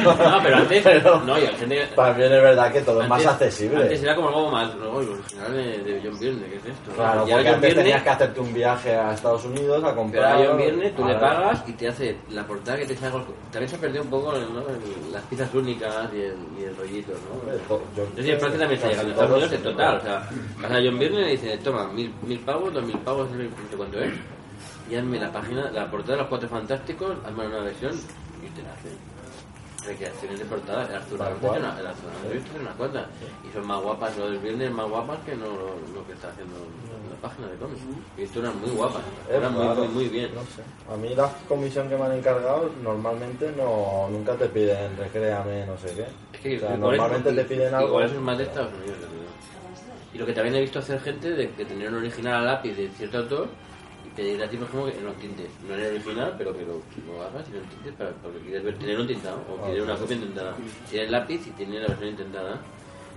No, 0.30 0.42
pero 0.42 0.56
antes. 0.56 0.82
Pero- 0.84 1.20
no, 1.20 1.38
y 1.38 1.42
la 1.42 1.52
gente. 1.52 1.86
También 1.94 2.32
es 2.32 2.42
verdad 2.42 2.72
que 2.72 2.80
todo 2.80 3.02
es 3.02 3.08
más 3.08 3.20
Antes- 3.26 3.32
accesible. 3.48 3.82
Antes 3.82 4.02
era 4.02 4.16
como 4.16 4.28
algo 4.28 4.50
más, 4.50 4.74
luego 4.76 5.00
el 5.00 5.08
original 5.10 5.52
de, 5.52 6.00
John 6.02 6.18
Byrne, 6.18 6.46
¿qué 6.48 6.56
es 6.56 6.64
esto? 6.66 6.90
Claro, 6.96 7.26
Y 7.26 7.30
porque 7.30 7.44
John 7.44 7.54
antes 7.54 7.74
tenías 7.74 8.02
que 8.02 8.08
hacerte 8.10 8.40
un 8.40 8.54
viaje 8.54 8.94
a 8.96 9.12
Estados 9.14 9.44
Unidos 9.44 9.78
a 9.84 9.86
Pero 9.88 9.96
comprar. 9.96 10.32
ahora 10.32 10.48
John 10.48 10.56
Byrne, 10.58 10.90
tú 10.90 11.04
le 11.06 11.14
pagas 11.14 11.64
y 11.68 11.72
te 11.72 11.88
hace 11.88 12.16
la 12.30 12.46
portada 12.46 12.78
que 12.78 12.86
te 12.86 12.96
salga. 12.96 13.22
También 13.52 13.68
se 13.68 13.76
ha 13.76 13.78
perdido 13.80 14.02
un 14.02 14.10
poco 14.10 14.32
¿no? 14.32 14.62
Las 15.12 15.22
piezas 15.24 15.52
únicas 15.54 15.94
y 16.14 16.20
el, 16.20 16.36
y 16.58 16.64
el 16.64 16.76
rollito, 16.76 17.12
¿no? 17.12 18.22
Sí, 18.22 18.30
en 18.30 18.38
Francia 18.40 18.58
también 18.60 18.72
está 18.80 18.88
llegando. 18.88 19.02
En 19.02 19.10
Estados 19.10 19.30
Unidos 19.32 19.50
son 19.50 19.62
total. 19.62 19.96
O 19.96 20.00
sea, 20.02 20.28
vas 20.62 20.70
a 20.70 20.74
John 20.74 20.98
Byrne 20.98 21.28
y 21.28 21.30
dice, 21.32 21.58
toma, 21.58 21.88
mil, 21.88 22.12
mil 22.22 22.38
pavos, 22.40 22.72
dos 22.72 22.84
mil 22.84 22.98
pavos, 22.98 23.30
no 23.30 23.36
sé 23.38 23.76
cuánto 23.76 24.00
es. 24.00 24.12
Y 24.90 24.96
hazme 24.96 25.18
la 25.20 25.30
página, 25.32 25.70
la 25.70 25.90
portada 25.90 26.14
de 26.14 26.18
los 26.18 26.28
cuatro 26.28 26.48
fantásticos, 26.48 27.16
hazme 27.24 27.46
una 27.46 27.60
versión 27.60 27.92
y 27.94 28.48
te 28.50 28.62
la 28.62 28.72
hace. 28.72 28.88
recreaciones 29.86 30.38
de 30.38 30.44
portada. 30.44 30.84
El 30.84 30.94
Arroyo 30.94 31.38
cual. 31.40 31.52
tiene 31.54 31.58
una- 31.68 31.78
el 31.80 32.60
unas 32.60 32.74
cuantas. 32.76 33.06
Y 33.48 33.54
son 33.54 33.66
más 33.66 33.80
guapas, 33.82 34.14
lo 34.18 34.28
del 34.30 34.38
viernes 34.38 34.70
más 34.72 34.86
guapas 34.90 35.18
que 35.24 35.34
no 35.34 35.46
lo, 35.46 35.68
lo 35.94 36.06
que 36.06 36.12
está 36.12 36.28
haciendo 36.28 36.56
la 36.58 37.16
página 37.28 37.48
de 37.48 37.56
cómics. 37.56 37.80
Y 38.18 38.38
eran 38.38 38.60
muy 38.60 38.70
guapas, 38.72 39.02
eran 39.30 39.54
muy, 39.54 39.64
muy, 39.76 39.88
muy 39.88 40.08
bien. 40.10 40.34
No 40.34 40.42
sé. 40.42 40.62
A 40.92 40.96
mí 40.98 41.14
la 41.14 41.30
comisión 41.48 41.88
que 41.88 41.96
me 41.96 42.04
han 42.04 42.12
encargado 42.12 42.70
normalmente 42.82 43.50
no 43.56 44.08
nunca 44.10 44.34
te 44.34 44.48
piden 44.48 44.98
recréame 44.98 45.64
no 45.64 45.78
sé 45.78 45.94
qué. 45.94 46.06
Es 46.34 46.40
que 46.42 46.56
O 46.56 46.60
sea, 46.60 46.74
igual 46.76 46.80
normalmente 46.80 47.30
es- 47.30 47.36
te 47.36 47.44
piden 47.44 47.74
algo. 47.74 47.88
Igual 47.88 48.04
eso 48.04 48.14
es 48.16 48.20
más 48.20 48.36
de 48.36 48.44
Estados 48.44 48.72
Unidos, 48.74 48.98
yo 49.00 49.06
creo. 49.06 49.20
Y 50.12 50.18
lo 50.18 50.26
que 50.26 50.32
también 50.34 50.56
he 50.56 50.60
visto 50.60 50.78
hacer 50.80 51.00
gente 51.00 51.30
de 51.30 51.50
que 51.52 51.64
tener 51.64 51.88
un 51.88 51.94
original 51.96 52.34
a 52.34 52.52
lápiz 52.52 52.74
de 52.76 52.90
cierto 52.90 53.16
autor 53.16 53.48
y 54.20 54.22
pedirle 54.22 54.44
a 54.44 54.50
ti, 54.50 54.56
por 54.56 54.68
ejemplo, 54.68 54.92
que 54.92 55.00
no 55.00 55.12
tintes. 55.12 55.50
No 55.66 55.74
es 55.74 55.80
el 55.80 55.94
original, 55.96 56.34
pero 56.36 56.52
que 56.52 56.64
lo, 56.66 56.74
lo 57.06 57.22
hagas 57.22 57.48
y 57.48 57.52
lo 57.56 57.60
tintes 57.62 57.92
para, 57.94 58.10
porque 58.22 58.38
quieres 58.40 58.64
ver, 58.64 58.78
tener 58.78 59.00
un 59.00 59.06
tintado 59.06 59.38
o 59.50 59.56
quieres 59.64 59.82
una 59.84 59.96
copia 59.96 60.16
intentada. 60.16 60.56
Tiene 60.90 61.04
el 61.06 61.12
lápiz 61.12 61.46
y 61.46 61.50
tiene 61.50 61.80
la 61.80 61.88
versión 61.88 62.08
intentada. 62.10 62.60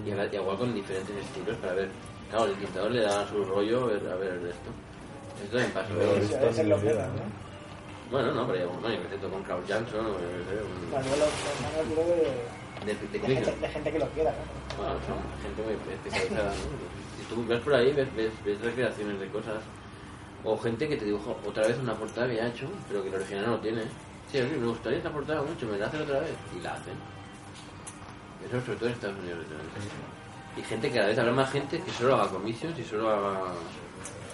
Y, 0.06 0.12
haga- 0.12 0.30
y 0.32 0.36
igual 0.36 0.58
con 0.58 0.74
diferentes 0.74 1.16
estilos 1.18 1.58
para 1.58 1.74
ver. 1.74 1.90
Claro, 2.30 2.46
el 2.46 2.56
tintador 2.56 2.92
le 2.92 3.02
da 3.02 3.28
su 3.28 3.44
rollo 3.46 3.84
a 3.84 3.88
ver, 3.88 4.02
a 4.12 4.16
ver 4.16 4.34
esto. 4.48 4.70
Esto 5.44 5.52
también 5.58 5.72
pasa. 5.72 5.90
Pero 5.98 6.14
Debe 6.14 6.54
ser 6.54 6.64
en 6.66 6.70
lo 6.70 6.78
vida, 6.78 6.94
menos, 6.94 7.16
¿no? 7.16 7.44
Bueno, 8.12 8.32
no, 8.34 8.48
pero 8.48 8.60
ya, 8.60 8.66
bueno, 8.66 8.90
yo 8.96 9.10
que 9.10 9.10
sé, 9.18 9.28
con 9.32 9.44
Carl 9.44 9.66
Jackson 9.68 10.06
o 10.06 10.10
yo 10.14 10.18
qué 10.18 10.44
sé, 10.50 10.56
un- 10.64 10.92
Manuel, 10.94 11.20
los 11.20 11.34
manuales 11.62 11.94
creo 11.94 12.06
que 12.06 12.86
de, 12.86 12.94
de 12.94 13.08
de 13.12 13.20
Commission. 13.20 13.46
gente, 13.46 13.68
de 13.68 13.74
gente 13.74 13.92
que 13.92 14.00
lo 14.00 14.08
quiera, 14.10 14.32
¿no? 14.32 14.78
Bueno, 14.78 14.94
son 15.06 15.18
gente 15.42 15.60
muy 15.66 15.74
especializada, 15.94 16.50
¿no? 16.54 16.62
Si 17.18 17.24
tú 17.30 17.46
ves 17.48 17.60
por 17.62 17.74
ahí, 17.74 17.92
ves, 17.94 18.08
ves, 18.16 18.32
ves 18.46 18.62
recreaciones 18.62 19.20
de 19.20 19.28
cosas. 19.30 19.62
O 20.46 20.58
gente 20.58 20.88
que 20.90 20.98
te 20.98 21.06
dibuja 21.06 21.32
otra 21.48 21.68
vez 21.68 21.78
una 21.80 21.94
portada 21.96 22.28
que 22.28 22.36
ya 22.36 22.44
ha 22.44 22.48
hecho, 22.48 22.68
pero 22.88 23.02
que 23.02 23.10
el 23.10 23.16
original 23.16 23.46
no 23.46 23.52
lo 23.54 23.60
tiene. 23.60 23.82
Sí, 24.32 24.40
oye, 24.40 24.58
me 24.58 24.68
gustaría 24.68 24.98
esta 24.98 25.10
portada 25.12 25.42
mucho, 25.42 25.66
me 25.68 25.78
la 25.78 25.86
hacen 25.88 26.02
otra 26.02 26.20
vez. 26.20 26.32
Y 26.58 26.62
la 26.62 26.74
hacen. 26.74 26.94
Eso 28.46 28.62
sobre 28.62 28.78
todo 28.78 28.88
en 28.90 28.94
Estados 28.96 29.18
Unidos. 29.20 29.40
¿no? 29.50 30.62
Y 30.62 30.64
gente 30.66 30.90
que 30.90 30.96
cada 30.96 31.08
vez 31.08 31.18
habrá 31.18 31.32
más 31.32 31.52
gente 31.52 31.80
que 31.82 31.92
solo 31.92 32.16
haga 32.16 32.28
commissions 32.30 32.78
y 32.78 32.84
solo 32.84 33.10
haga... 33.10 33.40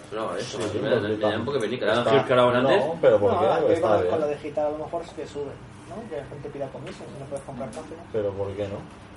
Solo 0.10 0.30
haga 0.30 0.40
eso. 0.40 0.60
Sí, 0.72 0.80
me, 0.80 0.90
me 1.00 1.18
da 1.18 1.38
un 1.38 1.46
poco 1.46 1.60
de 1.60 1.68
ahora 1.86 2.60
antes... 2.60 2.86
No, 2.86 2.98
pero 3.00 3.20
¿por 3.20 3.34
no, 3.34 3.40
qué? 3.40 3.46
que 3.48 3.62
Pues 3.62 3.74
está 3.76 3.88
con, 3.90 3.98
bien. 4.00 4.10
con 4.12 4.20
lo 4.22 4.28
digital 4.28 4.66
a 4.66 4.70
lo 4.72 4.78
mejor 4.80 5.04
sí 5.06 5.12
que 5.16 5.28
sube, 5.28 5.52
¿no? 5.88 6.10
Que 6.10 6.18
la 6.18 6.26
gente 6.26 6.50
pida 6.50 6.68
comisión, 6.70 7.08
si 7.14 7.20
no 7.20 7.26
puedes 7.30 7.46
comprar 7.46 7.70
páginas. 7.70 8.06
Pero 8.12 8.32
¿por 8.32 8.48
qué 8.54 8.64
no? 8.68 9.09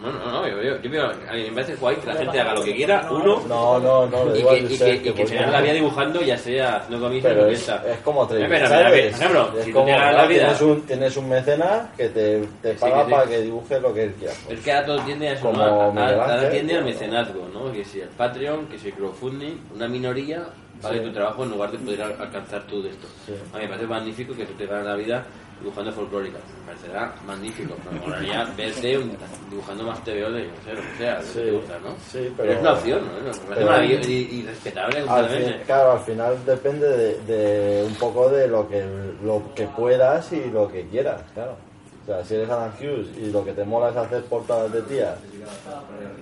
No, 0.00 0.12
no, 0.12 0.30
no, 0.30 0.46
yo, 0.48 0.62
yo, 0.62 0.82
yo, 0.82 0.90
veo- 0.90 1.06
a 1.10 1.32
mí 1.32 1.44
me 1.48 1.52
parece 1.52 1.74
guay 1.76 1.96
que 1.96 2.06
la 2.06 2.14
gente 2.16 2.38
haga 2.38 2.54
lo 2.54 2.62
que 2.62 2.74
quiera, 2.76 3.08
uno, 3.10 3.40
No, 3.48 3.78
no, 3.78 4.06
no, 4.06 4.36
y 4.36 4.42
que, 4.42 4.48
a 4.50 4.56
y 4.58 4.66
que, 4.78 4.94
y 4.94 4.98
que 5.00 5.12
¿por 5.12 5.28
se 5.28 5.40
no? 5.40 5.50
la 5.50 5.60
vida 5.62 5.72
dibujando, 5.72 6.20
ya 6.22 6.36
sea 6.36 6.76
haciendo 6.76 7.06
comisión 7.06 7.32
Pero 7.34 7.46
o 7.46 7.50
es, 7.50 7.68
es 7.68 7.98
como 8.04 8.22
espera, 8.24 8.68
por 8.88 8.94
ejemplo, 8.98 9.50
si 9.64 9.72
como, 9.72 9.86
te 9.86 9.90
ganas 9.92 10.14
la 10.14 10.26
vida- 10.26 10.40
tienes, 10.42 10.60
un, 10.60 10.82
tienes 10.82 11.16
un 11.16 11.28
mecenas 11.30 11.90
que 11.96 12.08
te, 12.10 12.46
te 12.62 12.74
Sí, 12.74 12.78
paga 12.80 12.98
que 12.98 13.04
sí. 13.06 13.10
para 13.10 13.26
que 13.26 13.40
dibuje 13.40 13.80
lo 13.80 13.94
que 13.94 14.02
él 14.04 14.12
quiera. 14.18 14.34
Es 14.50 14.60
que 14.60 14.72
ahora 14.72 14.86
todo 14.86 14.98
tiende 15.00 15.28
a 15.28 15.32
eso, 15.32 15.42
Como 15.46 15.58
¿no? 15.64 15.92
Miguel 15.92 16.20
Ahora 16.20 16.50
tiende 16.50 16.74
al 16.74 16.80
¿no? 16.80 16.86
mecenazgo, 16.86 17.48
¿no? 17.54 17.72
Que 17.72 17.84
si 17.84 18.00
el 18.00 18.08
Patreon, 18.08 18.66
que 18.66 18.78
si 18.78 18.88
el 18.88 18.94
crowdfunding, 18.94 19.56
una 19.74 19.88
minoría 19.88 20.44
pague 20.82 20.98
Sí. 20.98 21.04
tu 21.06 21.12
trabajo 21.14 21.42
en 21.44 21.50
lugar 21.52 21.70
de 21.72 21.78
poder 21.78 22.02
al- 22.02 22.20
alcanzar 22.20 22.62
tú 22.66 22.82
de 22.82 22.90
esto. 22.90 23.06
Sí. 23.24 23.32
A 23.54 23.56
mí 23.56 23.62
me 23.62 23.68
parece 23.68 23.86
magnífico 23.86 24.34
que 24.36 24.44
tú 24.44 24.52
te 24.52 24.66
ganes 24.66 24.84
la 24.84 24.94
vida 24.94 25.24
dibujando 25.60 25.92
folclórica. 25.92 26.38
Me 26.60 26.72
parecerá 26.74 27.14
magnífico. 27.26 27.74
Me 27.90 27.98
molaría 28.00 28.44
verte 28.56 28.98
un- 28.98 29.16
dibujando 29.50 29.84
más 29.84 30.02
TVO 30.04 30.30
de, 30.30 30.46
no 30.48 30.54
sé, 30.64 30.74
lo 30.74 30.80
que 30.82 30.96
sea, 30.98 31.22
Sí. 31.22 31.38
te 31.40 31.50
gusta, 31.52 31.78
¿no? 31.80 31.90
Sí, 32.10 32.32
pero, 32.36 32.52
es 32.52 32.60
una 32.60 32.72
opción, 32.72 33.00
¿no? 33.06 33.24
Me 33.32 33.48
parece 33.48 33.64
maravilloso 33.64 34.10
y, 34.10 34.14
y 34.14 34.42
respetable 34.46 35.04
Al 35.08 35.28
fin- 35.28 35.56
claro, 35.66 35.92
al 35.92 36.00
final 36.00 36.36
depende 36.44 36.88
de, 36.96 37.20
de 37.22 37.84
un 37.84 37.94
poco 37.94 38.28
de 38.28 38.48
lo 38.48 38.68
que, 38.68 38.84
lo 39.24 39.42
que 39.54 39.66
puedas 39.66 40.32
y 40.32 40.44
lo 40.50 40.68
que 40.68 40.86
quieras, 40.88 41.22
claro. 41.34 41.56
O 42.02 42.06
sea, 42.06 42.24
si 42.24 42.36
eres 42.36 42.48
Adam 42.48 42.70
Hughes 42.80 43.08
y 43.18 43.32
lo 43.32 43.44
que 43.44 43.52
te 43.52 43.64
mola 43.64 43.88
es 43.90 43.96
hacer 43.96 44.22
portadas 44.26 44.72
de 44.72 44.80
tías 44.82 45.16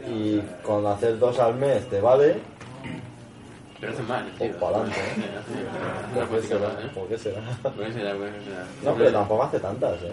y 0.09 0.41
con 0.63 0.87
hacer 0.87 1.19
dos 1.19 1.39
al 1.39 1.55
mes 1.57 1.87
te 1.91 2.01
vale, 2.01 2.37
Pero 3.85 3.93
hacen 3.93 4.09
mal. 4.09 4.25
Pues 4.39 4.51
¿eh? 4.51 4.55
Una 4.55 4.65
¿por 6.15 6.23
qué 6.25 6.27
política 6.31 6.57
será? 6.57 6.69
más, 6.69 6.85
¿eh? 6.85 6.89
¿Por 6.95 7.09
qué 7.09 7.19
será? 7.19 7.41
¿Por 7.63 7.73
qué 7.87 7.93
será? 7.93 8.15
No, 8.83 8.95
pero 8.95 9.13
tampoco 9.13 9.43
hace 9.43 9.61
tantas, 9.61 10.03
¿eh? 10.03 10.13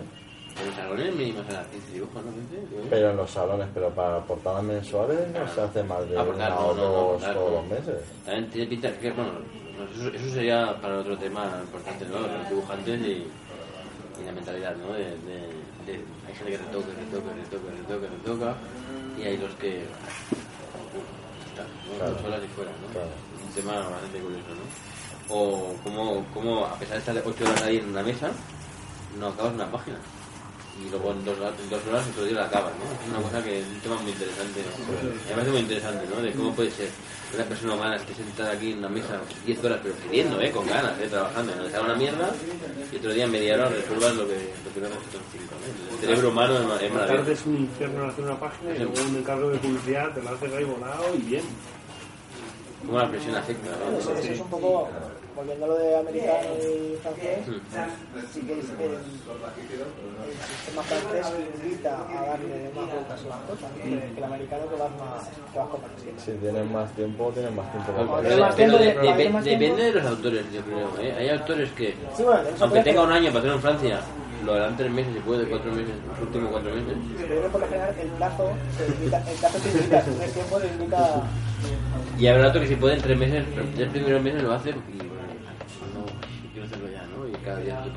En 0.59 0.65
los 0.67 0.75
salones 0.75 1.15
mínimos 1.15 1.45
eran 1.49 1.65
15 1.71 1.91
dibujos, 1.93 2.25
¿no? 2.25 2.31
15, 2.33 2.55
digo 2.55 2.83
yo. 2.83 2.89
Pero 2.89 3.09
en 3.11 3.17
los 3.17 3.31
salones, 3.31 3.67
pero 3.73 3.89
para 3.91 4.19
portadas 4.19 4.63
mensuales 4.63 5.19
no 5.31 5.47
se 5.55 5.61
hace 5.61 5.83
más 5.83 6.09
de 6.09 6.17
Ah, 6.17 6.23
una 6.23 6.35
claro, 6.35 6.67
o 6.67 6.73
dos 6.75 7.21
claro, 7.23 7.39
todos 7.39 7.51
no. 7.51 7.57
los 7.61 7.65
meses. 7.69 7.95
También 8.25 8.49
tiene 8.49 8.67
pinta 8.67 8.91
que, 8.99 9.11
bueno, 9.11 9.31
no, 9.79 10.07
eso, 10.09 10.29
sería 10.33 10.75
para 10.81 10.97
otro 10.99 11.17
tema 11.17 11.49
importante, 11.61 12.05
¿no? 12.05 12.19
Los 12.19 12.49
dibujantes 12.49 12.99
y, 13.01 13.27
la 14.25 14.31
mentalidad, 14.33 14.75
¿no? 14.75 14.93
De, 14.93 15.03
de, 15.05 15.37
de- 15.87 16.03
hay 16.27 16.33
gente 16.35 16.51
que 16.51 16.57
retoca, 16.57 16.87
retoca, 16.99 17.31
retoca, 17.33 17.71
retoca, 17.71 18.07
retoca, 18.11 18.55
y 19.17 19.23
hay 19.23 19.37
los 19.37 19.53
que. 19.55 19.83
Está, 21.47 21.63
¿no? 21.63 21.97
Claro. 21.97 22.11
Dos 22.13 22.23
horas 22.25 22.41
y 22.43 22.47
fuera, 22.55 22.71
¿no? 22.71 23.30
Tema 23.55 23.73
bastante 23.79 24.19
curioso, 24.19 24.47
¿no? 24.55 25.33
O 25.35 25.75
como, 25.83 26.25
como 26.33 26.65
a 26.65 26.75
pesar 26.75 26.95
de 26.95 26.99
estar 26.99 27.23
8 27.25 27.43
horas 27.43 27.61
ahí 27.63 27.77
en 27.77 27.89
una 27.89 28.03
mesa, 28.03 28.31
no 29.19 29.27
acabas 29.27 29.53
una 29.53 29.71
página. 29.71 29.97
Y 30.81 30.89
luego 30.89 31.11
en 31.11 31.23
dos, 31.25 31.37
horas- 31.37 31.53
en 31.61 31.69
dos 31.69 31.81
horas 31.87 32.05
otro 32.11 32.23
día 32.25 32.35
la 32.37 32.45
acabas, 32.45 32.71
¿no? 32.79 32.85
Es 32.89 33.09
una 33.11 33.21
cosa 33.21 33.43
que 33.43 33.59
es 33.59 33.67
un 33.67 33.79
tema 33.81 33.95
muy 34.01 34.11
interesante. 34.11 34.61
Me 35.27 35.33
parece 35.35 35.51
muy 35.51 35.59
interesante, 35.59 36.05
¿no? 36.09 36.21
De 36.21 36.31
cómo 36.31 36.53
puede 36.55 36.71
ser 36.71 36.89
una 37.35 37.43
persona 37.45 37.73
humana 37.75 37.95
que 37.97 38.11
esté 38.11 38.23
sentada 38.23 38.51
aquí 38.51 38.71
en 38.71 38.79
una 38.79 38.89
mesa 38.89 39.19
10 39.45 39.63
horas, 39.63 39.79
pero 39.83 39.93
escribiendo, 39.95 40.41
¿eh? 40.41 40.51
Con 40.51 40.65
ganas, 40.67 40.97
¿eh? 40.99 41.07
Trabajando. 41.09 41.55
No 41.55 41.63
dejar 41.63 41.83
una 41.83 41.95
mierda 41.95 42.31
y 42.91 42.95
otro 42.95 43.13
día 43.13 43.23
en 43.25 43.31
media 43.31 43.55
hora 43.55 43.69
resuelvas 43.69 44.15
lo 44.15 44.27
que, 44.27 44.53
lo 44.65 44.73
que 44.73 44.79
no 44.81 44.87
resuelto 44.87 45.17
en 45.17 45.23
cinco, 45.31 45.53
¿no? 45.59 45.93
El 45.93 45.99
cerebro 45.99 46.29
humano 46.29 46.53
es, 46.55 46.67
tarde 46.67 46.89
maravilloso. 46.89 47.31
es 47.31 47.45
un 47.45 47.55
infierno 47.57 48.05
hacer 48.05 48.23
una 48.25 48.39
página 48.39 48.75
y 48.75 48.79
luego 48.79 48.93
un 49.09 49.15
encargo 49.17 49.49
de 49.49 49.57
publicidad 49.59 50.13
te 50.13 50.21
lo 50.23 50.29
haces 50.29 50.53
ahí 50.53 50.63
volado 50.63 51.15
y 51.15 51.19
bien. 51.19 51.43
Cómo 52.85 52.97
la 52.97 53.09
presión 53.09 53.35
afecta, 53.35 53.69
¿no? 53.69 53.97
Eso, 53.97 54.13
eso 54.15 54.31
es 54.33 54.39
un 54.39 54.47
poco, 54.49 54.89
volviendo 55.35 55.65
a 55.65 55.67
lo 55.69 55.75
de 55.77 55.95
americano 55.97 56.49
y 56.59 56.95
francés, 57.01 57.47
Mm. 57.47 57.53
sí 58.33 58.41
que 58.41 58.53
es 58.59 58.65
el, 58.79 58.91
el 58.91 58.99
sistema 60.49 60.81
francés 60.83 61.27
invita 61.63 61.97
a 61.97 62.25
darle 62.25 62.71
más 62.75 62.91
vueltas 62.91 63.19
a 63.21 63.27
las 63.29 63.37
cosas, 63.47 63.69
¿no? 63.71 63.83
que, 63.83 64.17
el 64.17 64.23
americano 64.23 64.63
que 64.69 64.75
vas 64.75 64.91
más, 64.99 65.29
que 65.53 65.59
vas 65.59 65.69
con 65.69 65.81
más 65.81 65.91
tiempo. 66.01 66.21
Si 66.25 66.31
tienes 66.33 66.71
más 66.71 66.91
tiempo, 66.95 67.31
tienes 67.33 67.51
más 67.53 67.71
tiempo 67.71 67.91
depende 69.43 69.83
de 69.83 69.91
los 69.93 70.05
autores, 70.05 70.45
yo 70.51 70.61
creo. 70.61 70.89
¿eh? 70.99 71.15
Hay 71.17 71.29
autores 71.29 71.71
que, 71.71 71.95
Sí, 72.15 72.23
bueno, 72.23 72.41
aunque 72.59 72.81
tenga 72.81 73.01
que- 73.01 73.07
un 73.07 73.11
año 73.13 73.27
para 73.27 73.39
hacerlo 73.39 73.55
en 73.55 73.61
Francia, 73.61 73.99
lo 74.45 74.53
harán 74.53 74.77
tres 74.77 74.91
meses, 74.91 75.13
si 75.13 75.19
puede, 75.19 75.47
cuatro 75.47 75.71
meses, 75.71 75.93
los 76.07 76.19
últimos 76.19 76.49
cuatro 76.51 76.73
meses. 76.73 76.97
Pero 77.17 77.47
por 77.49 77.61
lo 77.61 77.67
general 77.67 77.95
el 77.99 78.07
plazo 78.09 78.51
se 78.77 78.89
limita, 78.89 79.17
el 79.17 79.37
plazo 79.37 79.59
se 79.59 79.73
limita, 79.73 79.99
el 79.99 80.31
tiempo 80.31 80.59
se 80.59 80.71
limita 80.71 81.23
Y 82.17 82.27
habrá 82.27 82.47
otro 82.47 82.61
que 82.61 82.67
si 82.67 82.75
puede 82.75 82.95
en 82.95 83.01
tres 83.01 83.17
meses, 83.17 83.45
los 83.55 83.69
tres 83.75 83.89
primeros 83.89 84.23
meses 84.23 84.43
lo 84.43 84.53
hace 84.53 84.69
y 84.69 84.73
bueno, 84.73 85.23
no, 85.93 86.05
quiero 86.53 86.67
hacerlo 86.67 86.89
ya, 86.89 87.03
¿no? 87.07 87.27
Y 87.27 87.31
cada 87.43 87.59
día 87.59 87.83
tu 87.83 87.89
y 87.89 87.91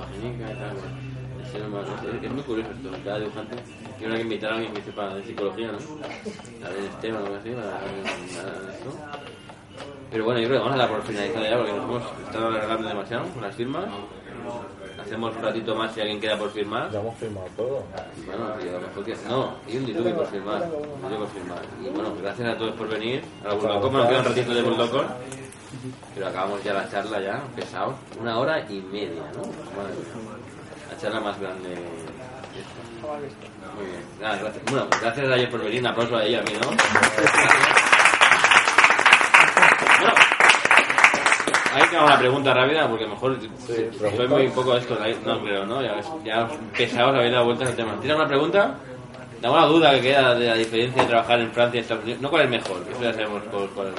tal. 1.52 1.70
bueno, 1.70 1.86
es, 2.22 2.32
muy 2.32 2.42
curioso 2.42 2.70
esto, 2.72 2.90
cada 3.04 3.18
dibujante 3.18 3.56
tiene 3.98 4.16
que 4.16 4.22
invitar 4.22 4.52
a 4.52 4.54
alguien 4.56 4.74
que 4.74 4.82
sepa 4.82 5.14
de 5.14 5.22
psicología, 5.22 5.72
¿no? 5.72 5.78
A 6.66 6.70
ver 6.70 6.84
Esteban 6.84 7.22
o 7.22 7.26
algo 7.26 7.36
así, 7.36 7.50
para 7.50 8.72
esto. 8.74 8.90
Pero 10.10 10.24
bueno, 10.26 10.40
yo 10.40 10.46
creo 10.46 10.60
que 10.60 10.68
vamos 10.68 10.80
a 10.80 10.86
dar 10.86 10.90
por 10.90 11.02
finalizada 11.02 11.50
ya 11.50 11.56
porque 11.56 11.72
nos 11.72 11.84
hemos 11.84 12.02
estado 12.24 12.46
alargando 12.46 12.88
demasiado 12.88 13.24
con 13.30 13.42
las 13.42 13.54
firmas. 13.54 13.84
Hacemos 15.04 15.36
un 15.36 15.42
ratito 15.42 15.74
más 15.74 15.92
si 15.92 16.00
alguien 16.00 16.18
queda 16.18 16.38
por 16.38 16.50
firmar. 16.50 16.90
Ya 16.90 17.00
hemos 17.00 17.14
firmado 17.16 17.46
todo. 17.56 17.82
Bueno, 18.26 18.54
mejor 18.80 19.04
que... 19.04 19.14
No, 19.28 19.54
y 19.68 19.76
un 19.76 19.84
diluvio 19.86 20.16
por 20.16 20.26
firmar. 20.28 20.62
Diluvio 20.62 21.18
por 21.18 21.28
firmar. 21.28 21.60
Y 21.82 21.88
bueno, 21.90 22.14
gracias 22.22 22.54
a 22.54 22.56
todos 22.56 22.74
por 22.74 22.88
venir. 22.88 23.22
A 23.44 23.48
la 23.48 23.54
Bulldogon, 23.54 23.92
nos 23.92 24.08
queda 24.08 24.20
un 24.20 24.24
ratito 24.24 24.54
de 24.54 24.62
Bulldogon. 24.62 25.06
Pero 26.14 26.28
acabamos 26.28 26.64
ya 26.64 26.72
la 26.72 26.88
charla 26.88 27.20
ya, 27.20 27.42
pesados. 27.54 27.96
Una 28.18 28.38
hora 28.38 28.60
y 28.70 28.80
media, 28.80 29.22
¿no? 29.34 29.42
Madre 29.76 29.92
mía. 29.94 30.38
La 30.90 30.96
charla 30.98 31.20
más 31.20 31.38
grande. 31.38 31.68
Muy 31.68 31.76
bien. 33.86 34.00
Nada, 34.20 34.38
gracias. 34.38 34.64
Bueno, 34.70 34.86
gracias 35.00 35.28
a 35.28 35.36
ellos 35.36 35.50
por 35.50 35.62
venir. 35.64 35.80
Un 35.80 35.86
aplauso 35.88 36.16
a 36.16 36.24
ellos, 36.24 36.40
a 36.40 36.44
mí, 36.50 36.56
¿no? 36.62 36.70
Ahí 41.74 41.82
tengo 41.90 42.04
una 42.04 42.18
pregunta 42.18 42.54
rápida 42.54 42.88
porque 42.88 43.06
mejor 43.06 43.36
soy 43.66 43.88
pregunta. 43.98 44.28
muy 44.28 44.48
poco 44.48 44.76
esto. 44.76 44.96
No 45.24 45.40
creo, 45.42 45.66
¿no? 45.66 45.82
Ya, 45.82 46.00
ya 46.24 46.48
pesados 46.76 47.14
habéis 47.16 47.32
dado 47.32 47.46
vueltas 47.46 47.68
al 47.68 47.76
tema. 47.76 47.92
¿Tienes 47.94 48.10
alguna 48.10 48.28
pregunta? 48.28 48.74
¿Alguna 49.44 49.66
duda 49.66 49.90
que 49.90 50.00
queda 50.00 50.34
de 50.34 50.46
la 50.46 50.54
diferencia 50.54 51.02
de 51.02 51.08
trabajar 51.08 51.38
en 51.38 51.50
Francia 51.52 51.76
y 51.76 51.82
Estados 51.82 52.04
Unidos? 52.04 52.22
No 52.22 52.30
cuál 52.30 52.44
es 52.44 52.50
mejor, 52.50 52.82
eso 52.90 53.02
ya 53.02 53.12
sabemos 53.12 53.42
cuál, 53.74 53.88
es. 53.88 53.94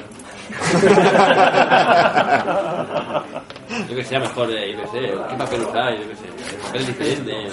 Yo 3.89 3.95
que 3.95 4.03
sea 4.03 4.19
mejor, 4.19 4.49
eh, 4.51 4.73
yo 4.73 4.81
que 4.81 4.87
sé, 4.87 5.13
qué 5.29 5.35
papel 5.37 5.61
usáis, 5.61 5.99
yo 5.99 6.07
que 6.09 6.15
sé, 6.15 6.25
el 6.27 6.61
papel 6.61 6.81
es 6.81 6.87
diferente. 6.87 7.47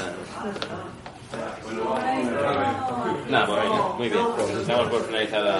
Nada, 3.28 3.46
pues 3.46 3.62
venga, 3.62 3.82
muy 3.98 4.08
bien, 4.08 4.26
pues 4.36 4.50
estamos 4.50 4.88
por 4.88 5.04
finalizada 5.04 5.58